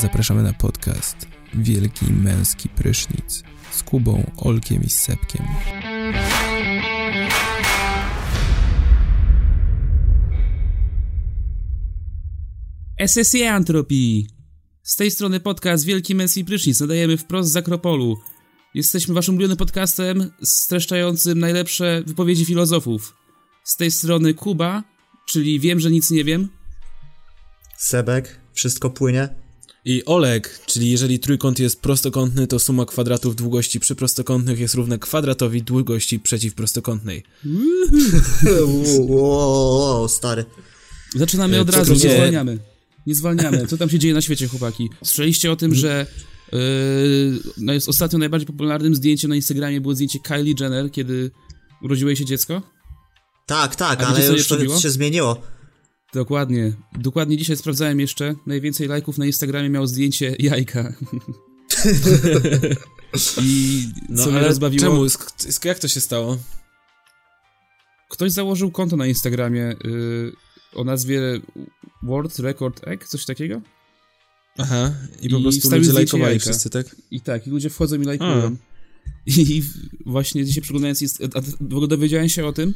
Zapraszamy 0.00 0.42
na 0.42 0.52
podcast 0.52 1.16
Wielki 1.54 2.12
Męski 2.12 2.68
Prysznic 2.68 3.42
z 3.70 3.82
Kubą, 3.82 4.30
Olkiem 4.36 4.82
i 4.82 4.90
Sepkiem. 4.90 5.46
SSE 13.06 13.52
Antropii! 13.52 14.26
Z 14.82 14.96
tej 14.96 15.10
strony 15.10 15.40
podcast 15.40 15.84
Wielki 15.84 16.14
Męski 16.14 16.44
Prysznic. 16.44 16.80
Nadajemy 16.80 17.16
wprost 17.16 17.52
z 17.52 17.56
Akropolu. 17.56 18.16
Jesteśmy 18.74 19.14
waszym 19.14 19.34
ulubionym 19.34 19.56
podcastem 19.56 20.30
streszczającym 20.42 21.38
najlepsze 21.38 22.02
wypowiedzi 22.06 22.44
filozofów. 22.44 23.16
Z 23.64 23.76
tej 23.76 23.90
strony 23.90 24.34
Kuba, 24.34 24.91
czyli 25.32 25.60
wiem, 25.60 25.80
że 25.80 25.90
nic 25.90 26.10
nie 26.10 26.24
wiem. 26.24 26.48
Sebek, 27.78 28.40
wszystko 28.52 28.90
płynie. 28.90 29.28
I 29.84 30.04
Oleg, 30.04 30.60
czyli 30.66 30.90
jeżeli 30.90 31.18
trójkąt 31.18 31.58
jest 31.58 31.80
prostokątny, 31.80 32.46
to 32.46 32.58
suma 32.58 32.86
kwadratów 32.86 33.36
długości 33.36 33.80
przyprostokątnych 33.80 34.58
jest 34.58 34.74
równa 34.74 34.98
kwadratowi 34.98 35.62
długości 35.62 36.20
przeciwprostokątnej. 36.20 37.22
Wow, 38.98 40.08
stary. 40.08 40.44
Zaczynamy 41.16 41.56
E, 41.56 41.60
od 41.60 41.70
razu, 41.70 41.92
nie 41.92 41.98
zwalniamy. 41.98 42.58
Nie 43.06 43.14
zwalniamy. 43.14 43.66
Co 43.66 43.76
tam 43.76 43.90
się 43.90 43.98
dzieje 43.98 44.14
na 44.14 44.20
świecie, 44.20 44.48
chłopaki? 44.48 44.88
Słyszeliście 45.04 45.52
o 45.52 45.56
tym, 45.56 45.74
że 45.74 46.06
yy, 46.52 46.58
no 47.56 47.72
jest 47.72 47.88
ostatnio 47.88 48.18
najbardziej 48.18 48.46
popularnym 48.46 48.94
zdjęciem 48.94 49.30
na 49.30 49.36
Instagramie 49.36 49.80
było 49.80 49.94
zdjęcie 49.94 50.18
Kylie 50.18 50.54
Jenner, 50.60 50.90
kiedy 50.90 51.30
urodziło 51.82 52.10
jej 52.10 52.16
się 52.16 52.24
dziecko? 52.24 52.62
Tak, 53.46 53.76
tak, 53.76 54.02
A 54.02 54.06
ale 54.06 54.26
już 54.26 54.48
to 54.48 54.54
przebiło? 54.56 54.78
się 54.80 54.90
zmieniło. 54.90 55.42
Dokładnie. 56.14 56.72
Dokładnie 56.98 57.36
dzisiaj 57.36 57.56
sprawdzałem 57.56 58.00
jeszcze. 58.00 58.34
Najwięcej 58.46 58.88
lajków 58.88 59.18
na 59.18 59.26
Instagramie 59.26 59.70
miało 59.70 59.86
zdjęcie 59.86 60.36
jajka. 60.38 60.92
I 63.42 63.88
No 64.08 64.24
co 64.24 64.30
mnie 64.30 64.38
ale 64.38 64.48
rozbawiło... 64.48 64.82
czemu? 64.84 65.04
Sk- 65.04 65.46
sk- 65.48 65.64
jak 65.66 65.78
to 65.78 65.88
się 65.88 66.00
stało? 66.00 66.38
Ktoś 68.10 68.32
założył 68.32 68.70
konto 68.70 68.96
na 68.96 69.06
Instagramie 69.06 69.76
yy, 69.84 70.32
o 70.74 70.84
nazwie 70.84 71.20
World 72.02 72.38
Record 72.38 72.88
Egg, 72.88 73.08
coś 73.08 73.24
takiego? 73.24 73.60
Aha, 74.58 74.92
i 75.22 75.28
po 75.28 75.38
I 75.38 75.42
prostu 75.42 75.70
ludzie 75.70 75.92
lajkowali 75.92 76.30
jajka. 76.30 76.44
wszyscy, 76.44 76.70
tak? 76.70 76.96
I 77.10 77.20
tak, 77.20 77.46
i 77.46 77.50
ludzie 77.50 77.70
wchodzą 77.70 78.00
i 78.00 78.04
lajkują. 78.04 78.56
I 79.26 79.62
w- 79.62 79.74
właśnie 80.06 80.44
dzisiaj 80.44 80.62
przeglądając, 80.62 81.00
jest, 81.00 81.22
a 81.34 81.40
w 81.60 81.72
ogóle 81.72 81.88
dowiedziałem 81.88 82.28
się 82.28 82.46
o 82.46 82.52
tym, 82.52 82.74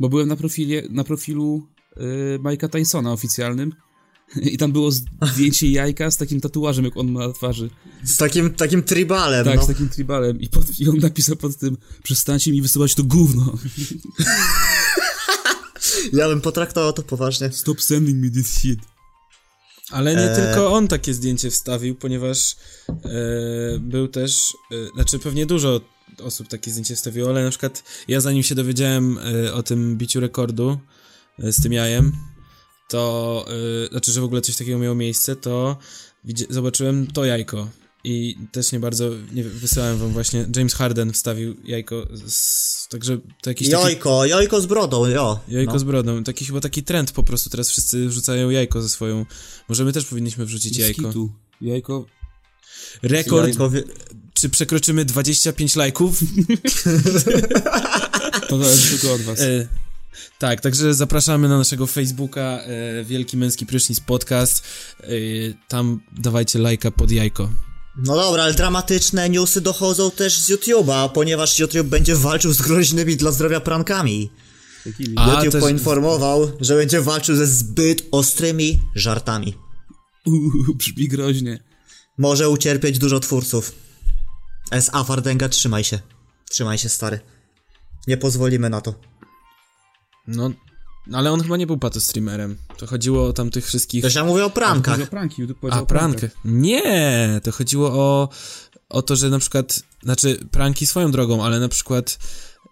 bo 0.00 0.08
byłem 0.08 0.28
na, 0.28 0.36
profilie, 0.36 0.82
na 0.90 1.04
profilu 1.04 1.66
y, 1.96 2.38
Mike'a 2.42 2.68
Tysona 2.68 3.12
oficjalnym 3.12 3.72
i 4.52 4.58
tam 4.58 4.72
było 4.72 4.90
zdjęcie 5.32 5.68
jajka 5.68 6.10
z 6.10 6.16
takim 6.16 6.40
tatuażem, 6.40 6.84
jak 6.84 6.96
on 6.96 7.12
ma 7.12 7.26
na 7.26 7.32
twarzy. 7.32 7.70
Z 8.04 8.16
takim, 8.16 8.54
takim 8.54 8.82
tribalem, 8.82 9.44
Tak, 9.44 9.56
no. 9.56 9.64
z 9.64 9.66
takim 9.66 9.88
tribalem. 9.88 10.40
I, 10.40 10.48
pod, 10.48 10.80
I 10.80 10.88
on 10.88 10.96
napisał 10.98 11.36
pod 11.36 11.56
tym, 11.56 11.76
przestańcie 12.02 12.52
mi 12.52 12.62
wysyłać 12.62 12.94
to 12.94 13.04
gówno. 13.04 13.52
Ja 16.12 16.28
bym 16.28 16.40
potraktował 16.40 16.92
to 16.92 17.02
poważnie. 17.02 17.52
Stop 17.52 17.82
sending 17.82 18.24
me 18.24 18.30
this 18.30 18.58
shit. 18.58 18.80
Ale 19.90 20.14
nie 20.14 20.30
E. 20.30 20.36
tylko 20.36 20.72
on 20.72 20.88
takie 20.88 21.14
zdjęcie 21.14 21.50
wstawił, 21.50 21.94
ponieważ 21.94 22.56
e, 22.88 22.94
był 23.78 24.08
też, 24.08 24.54
e, 24.72 24.94
znaczy 24.94 25.18
pewnie 25.18 25.46
dużo 25.46 25.80
osób 26.22 26.48
takie 26.48 26.70
zdjęcie 26.70 26.96
wstawiło, 26.96 27.30
ale 27.30 27.44
na 27.44 27.50
przykład 27.50 27.82
ja 28.08 28.20
zanim 28.20 28.42
się 28.42 28.54
dowiedziałem 28.54 29.18
e, 29.18 29.54
o 29.54 29.62
tym 29.62 29.96
biciu 29.96 30.20
rekordu 30.20 30.78
e, 31.38 31.52
z 31.52 31.62
tym 31.62 31.72
jajem, 31.72 32.12
to, 32.88 33.44
e, 33.84 33.88
znaczy, 33.88 34.12
że 34.12 34.20
w 34.20 34.24
ogóle 34.24 34.40
coś 34.40 34.56
takiego 34.56 34.78
miało 34.78 34.94
miejsce, 34.94 35.36
to 35.36 35.76
widzi- 36.24 36.46
zobaczyłem 36.50 37.06
to 37.06 37.24
jajko 37.24 37.68
i 38.04 38.36
też 38.52 38.72
nie 38.72 38.80
bardzo, 38.80 39.10
nie 39.32 39.44
wysyłałem 39.44 39.98
wam 39.98 40.12
właśnie, 40.12 40.46
James 40.56 40.74
Harden 40.74 41.12
wstawił 41.12 41.56
jajko, 41.64 42.06
z, 42.26 42.88
także 42.88 43.18
to 43.42 43.50
jakiś 43.50 43.70
taki... 43.70 43.82
Jojko, 43.82 44.26
jojko 44.26 44.60
z 44.60 44.66
brodą, 44.66 45.06
jo. 45.06 45.40
Jajko 45.48 45.72
no. 45.72 45.78
z 45.78 45.84
brodą. 45.84 46.24
Taki 46.24 46.44
chyba 46.44 46.60
taki 46.60 46.82
trend 46.82 47.12
po 47.12 47.22
prostu 47.22 47.50
teraz 47.50 47.68
wszyscy 47.68 48.08
wrzucają 48.08 48.50
jajko 48.50 48.82
ze 48.82 48.88
swoją. 48.88 49.26
Może 49.68 49.84
my 49.84 49.92
też 49.92 50.04
powinniśmy 50.04 50.46
wrzucić 50.46 50.78
jajko. 50.78 51.12
Jajko. 51.60 52.06
Rekord. 53.02 53.48
Jojko 53.48 53.70
wi- 53.70 53.84
Czy 54.40 54.48
przekroczymy 54.48 55.04
25 55.04 55.76
lajków? 55.76 56.20
To 58.48 58.58
zależy 58.58 58.88
tylko 58.98 59.14
od 59.14 59.20
was. 59.20 59.40
E, 59.40 59.68
tak, 60.38 60.60
także 60.60 60.94
zapraszamy 60.94 61.48
na 61.48 61.58
naszego 61.58 61.86
Facebooka 61.86 62.40
e, 62.40 63.04
Wielki 63.04 63.36
Męski 63.36 63.66
Prysznic 63.66 64.00
Podcast. 64.00 64.64
E, 65.00 65.06
tam 65.68 66.00
dawajcie 66.18 66.58
lajka 66.58 66.90
pod 66.90 67.10
jajko. 67.10 67.50
No 68.04 68.16
dobra, 68.16 68.42
ale 68.42 68.54
dramatyczne 68.54 69.30
newsy 69.30 69.60
dochodzą 69.60 70.10
też 70.10 70.40
z 70.40 70.50
YouTube'a, 70.50 71.12
ponieważ 71.12 71.58
YouTube 71.58 71.86
będzie 71.86 72.16
walczył 72.16 72.52
z 72.52 72.62
groźnymi 72.62 73.16
dla 73.16 73.32
zdrowia 73.32 73.60
prankami. 73.60 74.30
A, 75.16 75.30
YouTube 75.30 75.52
też- 75.52 75.60
poinformował, 75.62 76.52
że 76.60 76.76
będzie 76.76 77.00
walczył 77.00 77.36
ze 77.36 77.46
zbyt 77.46 78.02
ostrymi 78.10 78.78
żartami. 78.94 79.54
Uuu, 80.26 80.74
brzmi 80.74 81.08
groźnie. 81.08 81.64
Może 82.18 82.48
ucierpieć 82.48 82.98
dużo 82.98 83.20
twórców. 83.20 83.87
S.A. 84.70 85.04
Fardenga, 85.04 85.48
trzymaj 85.48 85.84
się. 85.84 85.98
Trzymaj 86.50 86.78
się, 86.78 86.88
stary. 86.88 87.20
Nie 88.06 88.16
pozwolimy 88.16 88.70
na 88.70 88.80
to. 88.80 88.94
No, 90.26 90.50
ale 91.12 91.32
on 91.32 91.42
chyba 91.42 91.56
nie 91.56 91.66
był 91.66 91.78
patostreamerem. 91.78 92.56
To 92.76 92.86
chodziło 92.86 93.26
o 93.26 93.32
tam 93.32 93.50
tych 93.50 93.66
wszystkich... 93.66 94.02
Też 94.02 94.14
ja 94.14 94.24
mówię 94.24 94.44
o 94.44 94.50
prankach. 94.50 94.94
Powiedział 94.94 95.10
pranki, 95.10 95.42
YouTube 95.42 95.58
A, 95.70 95.80
o 95.80 95.86
prankach. 95.86 96.20
prank. 96.20 96.32
Nie, 96.44 97.40
to 97.44 97.52
chodziło 97.52 97.90
o, 97.92 98.28
o 98.88 99.02
to, 99.02 99.16
że 99.16 99.30
na 99.30 99.38
przykład, 99.38 99.82
znaczy 100.02 100.38
pranki 100.50 100.86
swoją 100.86 101.10
drogą, 101.10 101.44
ale 101.44 101.60
na 101.60 101.68
przykład 101.68 102.18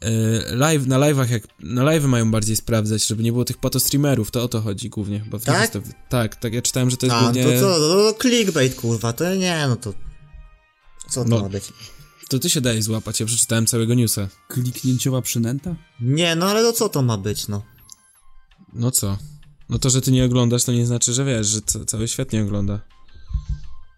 e, 0.03 0.11
live, 0.57 0.87
na 0.87 0.99
live'ach, 0.99 1.31
jak, 1.31 1.43
na 1.61 1.83
live 1.83 2.05
mają 2.05 2.31
bardziej 2.31 2.57
sprawdzać, 2.57 3.07
żeby 3.07 3.23
nie 3.23 3.33
było 3.33 3.45
tych 3.45 3.59
patostreamerów, 3.59 4.31
to 4.31 4.43
o 4.43 4.49
to 4.49 4.61
chodzi 4.61 4.91
głównie. 4.91 5.25
Bo 5.31 5.39
Tak? 5.39 5.61
jest 5.61 5.73
to, 5.73 5.81
tak, 6.09 6.37
tak, 6.37 6.53
ja 6.55 6.63
czytałem, 6.63 6.91
że 6.91 6.97
to 6.97 7.07
jest 7.07 7.17
A, 7.17 7.23
głównie... 7.23 7.45
to 7.45 7.61
co, 7.61 7.79
to, 7.79 8.13
to 8.13 8.19
clickbait, 8.23 8.75
kurwa, 8.75 9.13
to 9.13 9.35
nie, 9.35 9.65
no 9.69 9.77
to... 9.77 9.93
Co 11.11 11.25
to 11.25 11.31
No. 11.31 11.41
ma 11.43 11.49
być? 11.49 11.65
To 12.29 12.39
ty 12.39 12.51
się 12.51 12.61
dajesz 12.61 12.85
złapać, 12.85 13.21
ja 13.21 13.27
przeczytałem 13.27 13.67
całego 13.67 13.95
newsa. 13.95 14.29
Kliknięciowa 14.49 15.23
przynęta? 15.23 15.75
Nie, 16.01 16.37
no 16.37 16.47
ale 16.47 16.63
to 16.63 16.73
co 16.73 16.89
to 16.89 17.03
ma 17.03 17.17
być, 17.19 17.49
no? 17.49 17.63
No 18.73 18.91
co? 18.91 19.19
No 19.69 19.79
to, 19.79 19.91
że 19.91 20.01
ty 20.01 20.13
nie 20.13 20.25
oglądasz, 20.25 20.65
to 20.65 20.73
nie 20.73 20.87
znaczy, 20.87 21.13
że 21.13 21.25
wiesz, 21.25 21.47
że 21.47 21.63
ca- 21.63 21.85
cały 21.85 22.09
świat 22.09 22.33
nie 22.33 22.43
ogląda. 22.43 22.81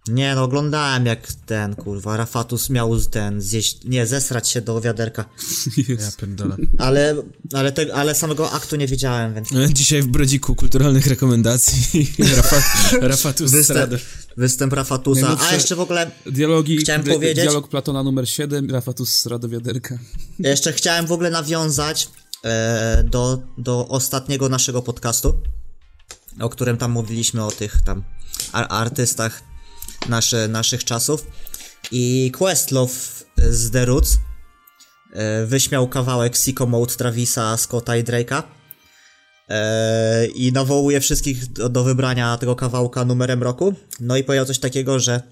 Nie, 0.09 0.35
no 0.35 0.43
oglądałem 0.45 1.07
jak 1.07 1.33
ten, 1.33 1.75
kurwa, 1.75 2.17
Rafatus 2.17 2.71
miał 2.71 3.01
ten, 3.01 3.41
zjeść, 3.41 3.79
nie, 3.85 4.07
zesrać 4.07 4.49
się 4.49 4.61
do 4.61 4.81
wiaderka. 4.81 5.25
Ja 5.89 6.13
pierdolę. 6.21 6.57
Ale, 6.79 7.17
ale, 7.53 7.73
te, 7.73 7.95
ale 7.95 8.15
samego 8.15 8.51
aktu 8.51 8.77
nie 8.77 8.87
widziałem, 8.87 9.35
więc... 9.35 9.49
Dzisiaj 9.73 10.03
w 10.03 10.07
Brodziku 10.07 10.55
kulturalnych 10.55 11.07
rekomendacji 11.07 12.13
Rafa, 12.37 12.63
Rafatus 13.01 13.51
Występ, 13.51 13.93
występ 14.37 14.73
Rafatusa, 14.73 15.37
a 15.51 15.55
jeszcze 15.55 15.77
w 15.77 15.81
ogóle, 15.81 16.11
Dialogi, 16.27 16.77
Chciałem 16.77 17.03
di- 17.03 17.11
powiedzieć- 17.11 17.45
dialog 17.45 17.69
Platona 17.69 18.03
numer 18.03 18.29
7, 18.29 18.71
Rafatus 18.71 19.27
Radowiaderka. 19.27 19.99
jeszcze 20.39 20.73
chciałem 20.73 21.07
w 21.07 21.13
ogóle 21.13 21.31
nawiązać 21.31 22.09
e, 22.45 23.05
do, 23.11 23.39
do 23.59 23.89
ostatniego 23.89 24.49
naszego 24.49 24.83
podcastu, 24.83 25.41
o 26.41 26.49
którym 26.49 26.77
tam 26.77 26.91
mówiliśmy 26.91 27.45
o 27.45 27.51
tych 27.51 27.83
tam 27.83 28.03
ar 28.53 28.67
artystach 28.71 29.48
nasze, 30.09 30.49
naszych 30.49 30.85
czasów 30.85 31.27
i 31.93 32.33
Questlove 32.39 33.25
z 33.51 33.71
The 33.71 33.85
Roots 33.85 34.19
e, 35.13 35.47
wyśmiał 35.47 35.89
kawałek 35.89 36.37
Sicko 36.37 36.67
Mode 36.67 36.95
Travisa, 36.95 37.57
Scotta 37.57 37.97
i 37.97 38.05
Drake'a 38.05 38.43
e, 39.49 40.27
i 40.27 40.53
nawołuje 40.53 41.01
wszystkich 41.01 41.53
do, 41.53 41.69
do 41.69 41.85
wybrania 41.85 42.37
tego 42.37 42.57
kawałka 42.57 43.05
numerem 43.05 43.43
roku. 43.43 43.75
No 44.01 44.17
i 44.17 44.25
powiedział 44.25 44.47
coś 44.47 44.59
takiego, 44.59 45.01
że 45.01 45.23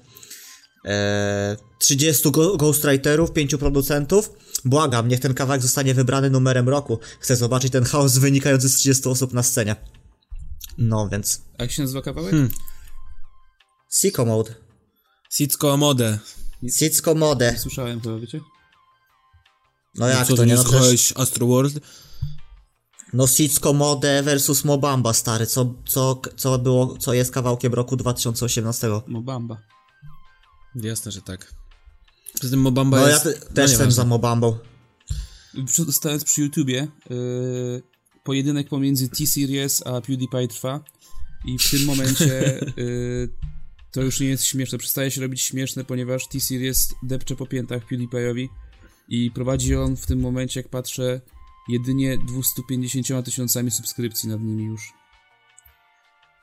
e, 0.84 1.56
30 1.78 2.30
go 2.30 2.56
ghostwriterów, 2.56 3.32
5 3.32 3.56
producentów. 3.56 4.30
Błagam, 4.64 5.08
niech 5.08 5.20
ten 5.20 5.34
kawałek 5.34 5.62
zostanie 5.62 5.94
wybrany 5.94 6.30
numerem 6.30 6.68
roku. 6.68 6.98
Chcę 7.20 7.36
zobaczyć 7.36 7.72
ten 7.72 7.84
chaos 7.84 8.18
wynikający 8.18 8.68
z 8.68 8.76
30 8.76 9.08
osób 9.08 9.32
na 9.32 9.42
scenie. 9.42 9.76
No 10.78 11.08
więc. 11.08 11.42
A 11.58 11.62
jak 11.62 11.72
się 11.72 11.82
nazywa 11.82 12.02
kawałek? 12.02 12.30
Hmm. 12.30 12.50
Sicko 14.00 14.24
Mode. 14.24 14.54
Sicko 15.30 15.76
Mode. 15.76 16.18
Sicko 16.78 17.14
Mode. 17.14 17.58
Słyszałem 17.58 18.00
chyba, 18.00 18.18
wiecie? 18.18 18.40
No 19.94 20.08
jak 20.08 20.26
Co 20.26 20.36
to 20.36 20.44
nie? 20.44 20.54
No, 20.54 20.62
słuchałeś 20.62 21.12
Astro 21.16 21.46
World? 21.46 21.80
no 23.12 23.26
Sicko 23.26 23.72
Mode 23.72 24.22
versus 24.22 24.64
Mobamba, 24.64 25.12
stary. 25.12 25.46
Co, 25.46 25.74
co, 25.86 26.20
co 26.36 26.58
było, 26.58 26.98
co 26.98 27.14
jest 27.14 27.30
kawałkiem 27.32 27.74
roku 27.74 27.96
2018. 27.96 28.88
No 29.08 29.20
bamba. 29.22 29.58
Jasne, 30.74 31.12
że 31.12 31.22
tak. 31.22 31.54
Poza 32.40 32.50
tym 32.50 32.60
Mobamba 32.60 32.96
No 32.96 33.06
ja 33.06 33.12
jest... 33.12 33.24
te, 33.24 33.30
no 33.30 33.54
też 33.54 33.70
jestem 33.70 33.92
za 33.92 34.04
Mobambą. 34.04 34.58
Przy- 35.66 35.92
Stając 35.92 36.24
przy 36.24 36.42
YouTubie, 36.42 36.88
yy, 37.10 37.82
pojedynek 38.24 38.68
pomiędzy 38.68 39.08
T-Series 39.08 39.86
a 39.86 40.00
PewDiePie 40.00 40.48
trwa 40.48 40.80
i 41.44 41.58
w 41.58 41.70
tym 41.70 41.84
momencie 41.84 42.60
y, 42.78 43.28
to 43.96 44.02
już 44.02 44.20
nie 44.20 44.26
jest 44.26 44.44
śmieszne, 44.44 44.78
przestaje 44.78 45.10
się 45.10 45.20
robić 45.20 45.42
śmieszne, 45.42 45.84
ponieważ 45.84 46.28
T-Series 46.28 46.94
depcze 47.02 47.36
po 47.36 47.46
piętach 47.46 47.82
PewDiePie'owi 47.86 48.48
i 49.08 49.30
prowadzi 49.30 49.76
on 49.76 49.96
w 49.96 50.06
tym 50.06 50.20
momencie, 50.20 50.60
jak 50.60 50.68
patrzę, 50.68 51.20
jedynie 51.68 52.18
250 52.18 53.24
tysiącami 53.24 53.70
subskrypcji 53.70 54.28
nad 54.28 54.40
nimi 54.40 54.64
już. 54.64 54.92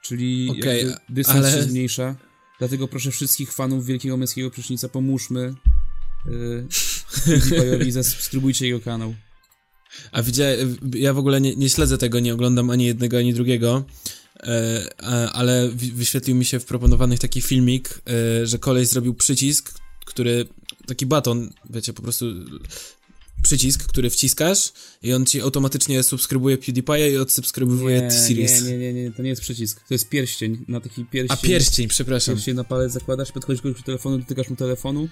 Czyli 0.03 0.47
jakby 0.47 0.95
dystans 1.09 1.45
ale- 1.45 1.51
się 1.51 1.63
zmniejsza. 1.63 2.15
Dlatego 2.59 2.87
proszę 2.87 3.11
wszystkich 3.11 3.53
fanów 3.53 3.85
Wielkiego 3.85 4.17
Męskiego 4.17 4.51
Prysznica, 4.51 4.89
pomóżmy 4.89 5.53
yy, 6.25 6.67
PewDiePie'owi 7.25 7.87
i 7.87 7.91
zasubskrybujcie 7.91 8.67
jego 8.67 8.79
kanał. 8.79 9.15
A 10.11 10.23
widziałem, 10.23 10.77
ja 10.95 11.13
w 11.13 11.17
ogóle 11.17 11.41
nie, 11.41 11.55
nie 11.55 11.69
śledzę 11.69 11.97
tego, 11.97 12.19
nie 12.19 12.33
oglądam 12.33 12.69
ani 12.69 12.85
jednego, 12.85 13.17
ani 13.17 13.33
drugiego, 13.33 13.85
e, 13.85 14.22
ale 15.33 15.69
wi- 15.75 15.91
wyświetlił 15.91 16.35
mi 16.35 16.45
się 16.45 16.59
w 16.59 16.65
proponowanych 16.65 17.19
taki 17.19 17.41
filmik, 17.41 18.01
e, 18.41 18.47
że 18.47 18.59
kolej 18.59 18.85
zrobił 18.85 19.13
przycisk, 19.13 19.73
który, 20.05 20.45
taki 20.87 21.05
baton, 21.05 21.49
wiecie, 21.69 21.93
po 21.93 22.01
prostu 22.01 22.25
przycisk, 23.43 23.83
który 23.87 24.09
wciskasz 24.09 24.73
i 25.03 25.13
on 25.13 25.25
ci 25.25 25.41
automatycznie 25.41 26.03
subskrybuje 26.03 26.57
PewDiePie'a 26.57 27.11
i 27.11 27.17
odsubskrybuje 27.17 28.01
nie, 28.01 28.07
T-Series. 28.07 28.63
nie, 28.63 28.77
nie, 28.77 28.93
nie, 28.93 29.11
to 29.11 29.21
nie 29.23 29.29
jest 29.29 29.41
przycisk. 29.41 29.87
To 29.87 29.93
jest 29.93 30.09
pierścień. 30.09 30.65
Na 30.67 30.81
taki 30.81 31.05
pierścień. 31.05 31.37
A 31.39 31.47
pierścień, 31.47 31.87
przepraszam. 31.87 32.35
Pierścień 32.35 32.55
na 32.55 32.63
palec 32.63 32.91
zakładasz, 32.91 33.31
podchodzisz 33.31 33.61
do 33.61 33.73
telefonu, 33.73 34.17
dotykasz 34.17 34.49
mu 34.49 34.55
telefonu 34.55 35.09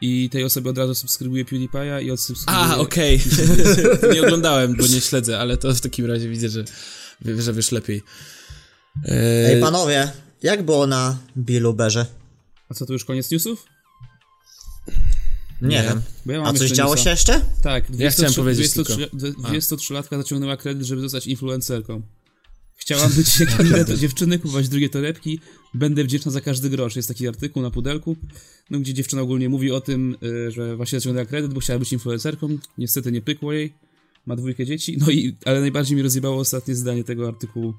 i 0.00 0.30
tej 0.30 0.44
osobie 0.44 0.70
od 0.70 0.78
razu 0.78 0.94
subskrybuje 0.94 1.44
PewDiePie'a 1.44 2.02
i 2.04 2.10
odsubskrybuje... 2.10 2.64
A, 2.66 2.76
okej. 2.78 3.20
nie 4.14 4.22
oglądałem, 4.22 4.76
bo 4.76 4.86
nie 4.86 5.00
śledzę, 5.00 5.38
ale 5.38 5.56
to 5.56 5.74
w 5.74 5.80
takim 5.80 6.06
razie 6.06 6.28
widzę, 6.28 6.48
że, 6.48 6.64
że 7.24 7.52
wiesz 7.52 7.72
lepiej. 7.72 8.02
Ej, 9.04 9.60
panowie, 9.60 10.12
jak 10.42 10.62
było 10.62 10.86
na 10.86 11.18
Billu 11.36 11.74
Berze? 11.74 12.06
A 12.68 12.74
co, 12.74 12.86
to 12.86 12.92
już 12.92 13.04
koniec 13.04 13.30
newsów? 13.30 13.66
Nie, 15.62 15.68
Nie. 15.68 15.82
wiem. 15.82 16.02
Ja 16.26 16.42
A 16.42 16.52
coś 16.52 16.70
działo 16.70 16.90
newsa. 16.94 17.04
się 17.04 17.10
jeszcze? 17.10 17.40
Tak, 17.62 17.84
Ja 17.98 18.10
chciałem 18.10 18.32
23 18.32 18.40
powiedzieć 18.40 18.72
23 18.72 19.08
23-latka 19.76 20.16
zaciągnęła 20.16 20.56
kredyt, 20.56 20.86
żeby 20.86 21.00
zostać 21.00 21.26
influencerką. 21.26 22.02
Chciałam 22.76 23.12
być 23.12 23.40
jak 23.40 23.60
inne 23.60 23.84
te 23.84 23.98
dziewczyny, 23.98 24.38
kupować 24.38 24.68
drugie 24.68 24.88
torebki. 24.88 25.40
Będę 25.74 26.04
wdzięczna 26.04 26.32
za 26.32 26.40
każdy 26.40 26.70
grosz. 26.70 26.96
Jest 26.96 27.08
taki 27.08 27.28
artykuł 27.28 27.62
na 27.62 27.70
pudelku, 27.70 28.16
no, 28.70 28.78
gdzie 28.80 28.94
dziewczyna 28.94 29.22
ogólnie 29.22 29.48
mówi 29.48 29.70
o 29.72 29.80
tym, 29.80 30.16
y, 30.22 30.50
że 30.50 30.76
właśnie 30.76 31.00
zaciągnęła 31.00 31.26
kredyt, 31.26 31.54
bo 31.54 31.60
chciała 31.60 31.78
być 31.78 31.92
influencerką. 31.92 32.58
Niestety 32.78 33.12
nie 33.12 33.22
pykło 33.22 33.52
jej. 33.52 33.74
Ma 34.26 34.36
dwójkę 34.36 34.66
dzieci. 34.66 34.96
No 35.00 35.10
i, 35.10 35.36
ale 35.44 35.60
najbardziej 35.60 35.96
mi 35.96 36.02
rozjebało 36.02 36.36
ostatnie 36.36 36.74
zdanie 36.74 37.04
tego 37.04 37.28
artykułu. 37.28 37.74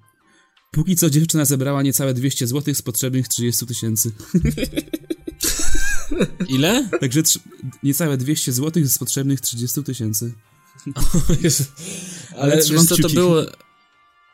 Póki 0.71 0.95
co 0.95 1.09
dziewczyna 1.09 1.45
zebrała 1.45 1.81
niecałe 1.81 2.13
200 2.13 2.47
zł 2.47 2.73
z 2.75 2.81
potrzebnych 2.81 3.27
30 3.27 3.65
tysięcy. 3.65 4.11
Ile? 6.49 6.89
Także 6.99 7.23
trzy- 7.23 7.39
niecałe 7.83 8.17
200 8.17 8.53
zł 8.53 8.83
z 8.85 8.97
potrzebnych 8.97 9.41
30 9.41 9.83
tysięcy. 9.83 10.33
Ale 12.35 12.41
Ale 12.53 12.55
wiesz 12.55 12.83
co, 12.85 12.95
to 12.97 13.09
było... 13.09 13.41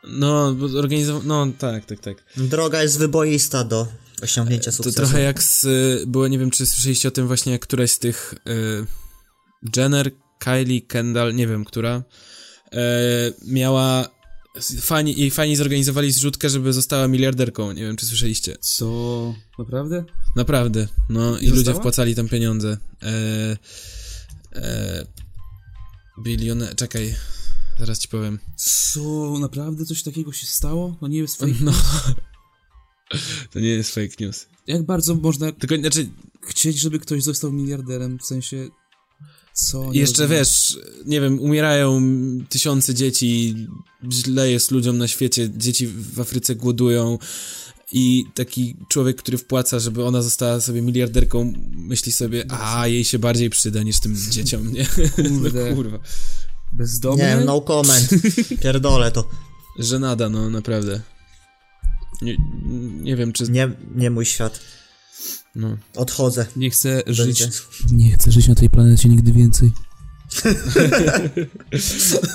No, 0.08 0.54
bo 0.54 0.78
organizował... 0.78 1.22
No, 1.24 1.46
tak, 1.58 1.86
tak, 1.86 2.00
tak. 2.00 2.24
Droga 2.36 2.82
jest 2.82 2.98
wyboista 2.98 3.64
do 3.64 3.86
osiągnięcia 4.22 4.70
To 4.70 4.76
sukcesu. 4.76 4.96
trochę 4.96 5.20
jak 5.20 5.42
z... 5.42 5.66
Było, 6.08 6.28
nie 6.28 6.38
wiem, 6.38 6.50
czy 6.50 6.66
słyszeliście 6.66 7.08
o 7.08 7.10
tym 7.10 7.26
właśnie, 7.26 7.52
jak 7.52 7.62
któraś 7.62 7.90
z 7.90 7.98
tych... 7.98 8.34
Y, 8.48 8.86
Jenner, 9.76 10.10
Kylie, 10.38 10.80
Kendall, 10.82 11.34
nie 11.34 11.46
wiem, 11.46 11.64
która... 11.64 12.02
Y, 12.66 12.78
miała... 13.46 14.08
Fani, 14.60 15.20
jej 15.20 15.30
fani 15.30 15.56
zorganizowali 15.56 16.12
zrzutkę, 16.12 16.48
żeby 16.48 16.72
została 16.72 17.08
miliarderką. 17.08 17.72
Nie 17.72 17.82
wiem, 17.82 17.96
czy 17.96 18.06
słyszeliście. 18.06 18.56
Co? 18.60 19.34
Naprawdę? 19.58 20.04
Naprawdę. 20.36 20.88
No 21.08 21.38
i 21.38 21.44
I 21.44 21.48
ludzie 21.50 21.74
wpłacali 21.74 22.14
tam 22.14 22.28
pieniądze. 22.28 22.78
E, 23.02 23.56
e, 24.52 25.06
bilione... 26.22 26.74
Czekaj. 26.74 27.14
Zaraz 27.78 27.98
ci 27.98 28.08
powiem. 28.08 28.38
Co? 28.56 29.38
Naprawdę 29.38 29.84
coś 29.84 30.02
takiego 30.02 30.32
się 30.32 30.46
stało? 30.46 30.96
No 31.02 31.08
nie 31.08 31.18
jest 31.18 31.36
fake. 31.36 31.52
No. 31.64 31.72
To 33.52 33.60
nie 33.60 33.68
jest 33.68 33.94
fake 33.94 34.16
news. 34.20 34.46
Jak 34.66 34.82
bardzo 34.82 35.14
można 35.14 35.52
Tylko, 35.52 35.76
znaczy, 35.76 36.08
chcieć, 36.42 36.80
żeby 36.80 36.98
ktoś 36.98 37.22
został 37.22 37.52
miliarderem? 37.52 38.18
W 38.18 38.26
sensie... 38.26 38.68
Co? 39.54 39.92
Nie 39.92 40.00
jeszcze 40.00 40.22
rozumiem. 40.22 40.40
wiesz, 40.40 40.78
nie 41.06 41.20
wiem, 41.20 41.40
umierają 41.40 42.02
tysiące 42.48 42.94
dzieci, 42.94 43.54
źle 44.12 44.50
jest 44.50 44.70
ludziom 44.70 44.98
na 44.98 45.08
świecie, 45.08 45.50
dzieci 45.56 45.86
w 45.86 46.20
Afryce 46.20 46.54
głodują 46.54 47.18
i 47.92 48.24
taki 48.34 48.76
człowiek, 48.88 49.16
który 49.16 49.38
wpłaca, 49.38 49.78
żeby 49.78 50.04
ona 50.04 50.22
została 50.22 50.60
sobie 50.60 50.82
miliarderką, 50.82 51.52
myśli 51.70 52.12
sobie, 52.12 52.44
a 52.50 52.86
jej 52.86 53.04
się 53.04 53.18
bardziej 53.18 53.50
przyda 53.50 53.82
niż 53.82 54.00
tym 54.00 54.16
dzieciom, 54.30 54.72
nie? 54.72 54.86
Kurde. 55.40 55.70
No, 55.70 55.76
kurwa. 55.76 55.98
Bezdomny? 56.72 57.24
Nie, 57.24 57.36
no 57.44 57.60
comment. 57.60 58.08
Pierdolę 58.60 59.10
to. 59.10 59.28
Żenada, 59.78 60.28
no 60.28 60.50
naprawdę. 60.50 61.00
Nie, 62.22 62.36
nie 63.02 63.16
wiem, 63.16 63.32
czy... 63.32 63.44
Nie, 63.44 63.70
nie 63.94 64.10
mój 64.10 64.26
świat. 64.26 64.60
No. 65.54 65.76
Odchodzę. 65.96 66.46
Nie 66.56 66.70
chcę 66.70 67.02
żyć... 67.06 67.40
Będzie. 67.40 67.58
Nie 67.90 68.12
chcę 68.12 68.32
żyć 68.32 68.48
na 68.48 68.54
tej 68.54 68.70
planecie 68.70 69.08
nigdy 69.08 69.32
więcej. 69.32 69.72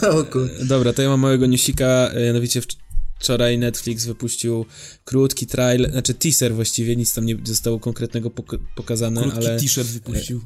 o 0.12 0.24
kur... 0.24 0.50
Dobra, 0.64 0.94
to 0.94 1.02
ja 1.02 1.10
mam 1.10 1.20
małego 1.20 1.46
newsika, 1.46 1.86
e, 1.86 2.26
mianowicie 2.26 2.62
wcz- 2.62 2.76
wczoraj 3.20 3.58
Netflix 3.58 4.06
wypuścił 4.06 4.66
krótki 5.06 5.48
trailer, 5.48 5.92
znaczy 5.92 6.14
teaser 6.14 6.56
właściwie, 6.56 6.96
nic 6.96 7.14
tam 7.14 7.26
nie 7.26 7.38
zostało 7.44 7.80
konkretnego 7.80 8.30
pok- 8.30 8.60
pokazane, 8.76 9.22
Krótki 9.22 9.38
ale... 9.38 9.60
t-shirt 9.60 9.90
wypuścił. 9.90 10.42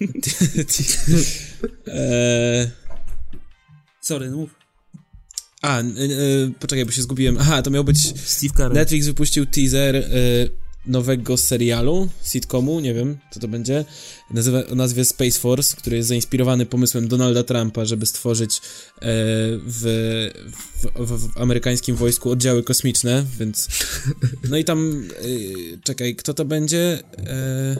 e, 1.88 2.70
Sorry, 4.00 4.30
no 4.30 4.36
mów. 4.36 4.54
a, 5.62 5.78
e, 5.78 5.82
e, 5.82 5.84
poczekaj, 6.60 6.84
bo 6.84 6.92
się 6.92 7.02
zgubiłem. 7.02 7.36
Aha, 7.40 7.62
to 7.62 7.70
miał 7.70 7.84
być... 7.84 7.98
Steve 8.24 8.54
Carell. 8.56 8.72
Netflix 8.72 9.06
wypuścił 9.06 9.46
teaser 9.46 9.96
e, 9.96 10.02
nowego 10.88 11.36
serialu, 11.36 12.08
sitcomu, 12.22 12.80
nie 12.80 12.94
wiem, 12.94 13.18
co 13.30 13.40
to 13.40 13.48
będzie, 13.48 13.84
nazywa, 14.30 14.66
o 14.66 14.74
nazwie 14.74 15.04
Space 15.04 15.40
Force, 15.40 15.76
który 15.76 15.96
jest 15.96 16.08
zainspirowany 16.08 16.66
pomysłem 16.66 17.08
Donalda 17.08 17.42
Trumpa, 17.42 17.84
żeby 17.84 18.06
stworzyć 18.06 18.56
e, 18.56 18.60
w, 19.66 19.82
w, 20.76 21.06
w, 21.06 21.32
w 21.32 21.38
amerykańskim 21.40 21.96
wojsku 21.96 22.30
oddziały 22.30 22.62
kosmiczne, 22.62 23.24
więc... 23.38 23.68
No 24.50 24.56
i 24.56 24.64
tam, 24.64 25.04
e, 25.74 25.78
czekaj, 25.84 26.16
kto 26.16 26.34
to 26.34 26.44
będzie? 26.44 27.02
E, 27.18 27.76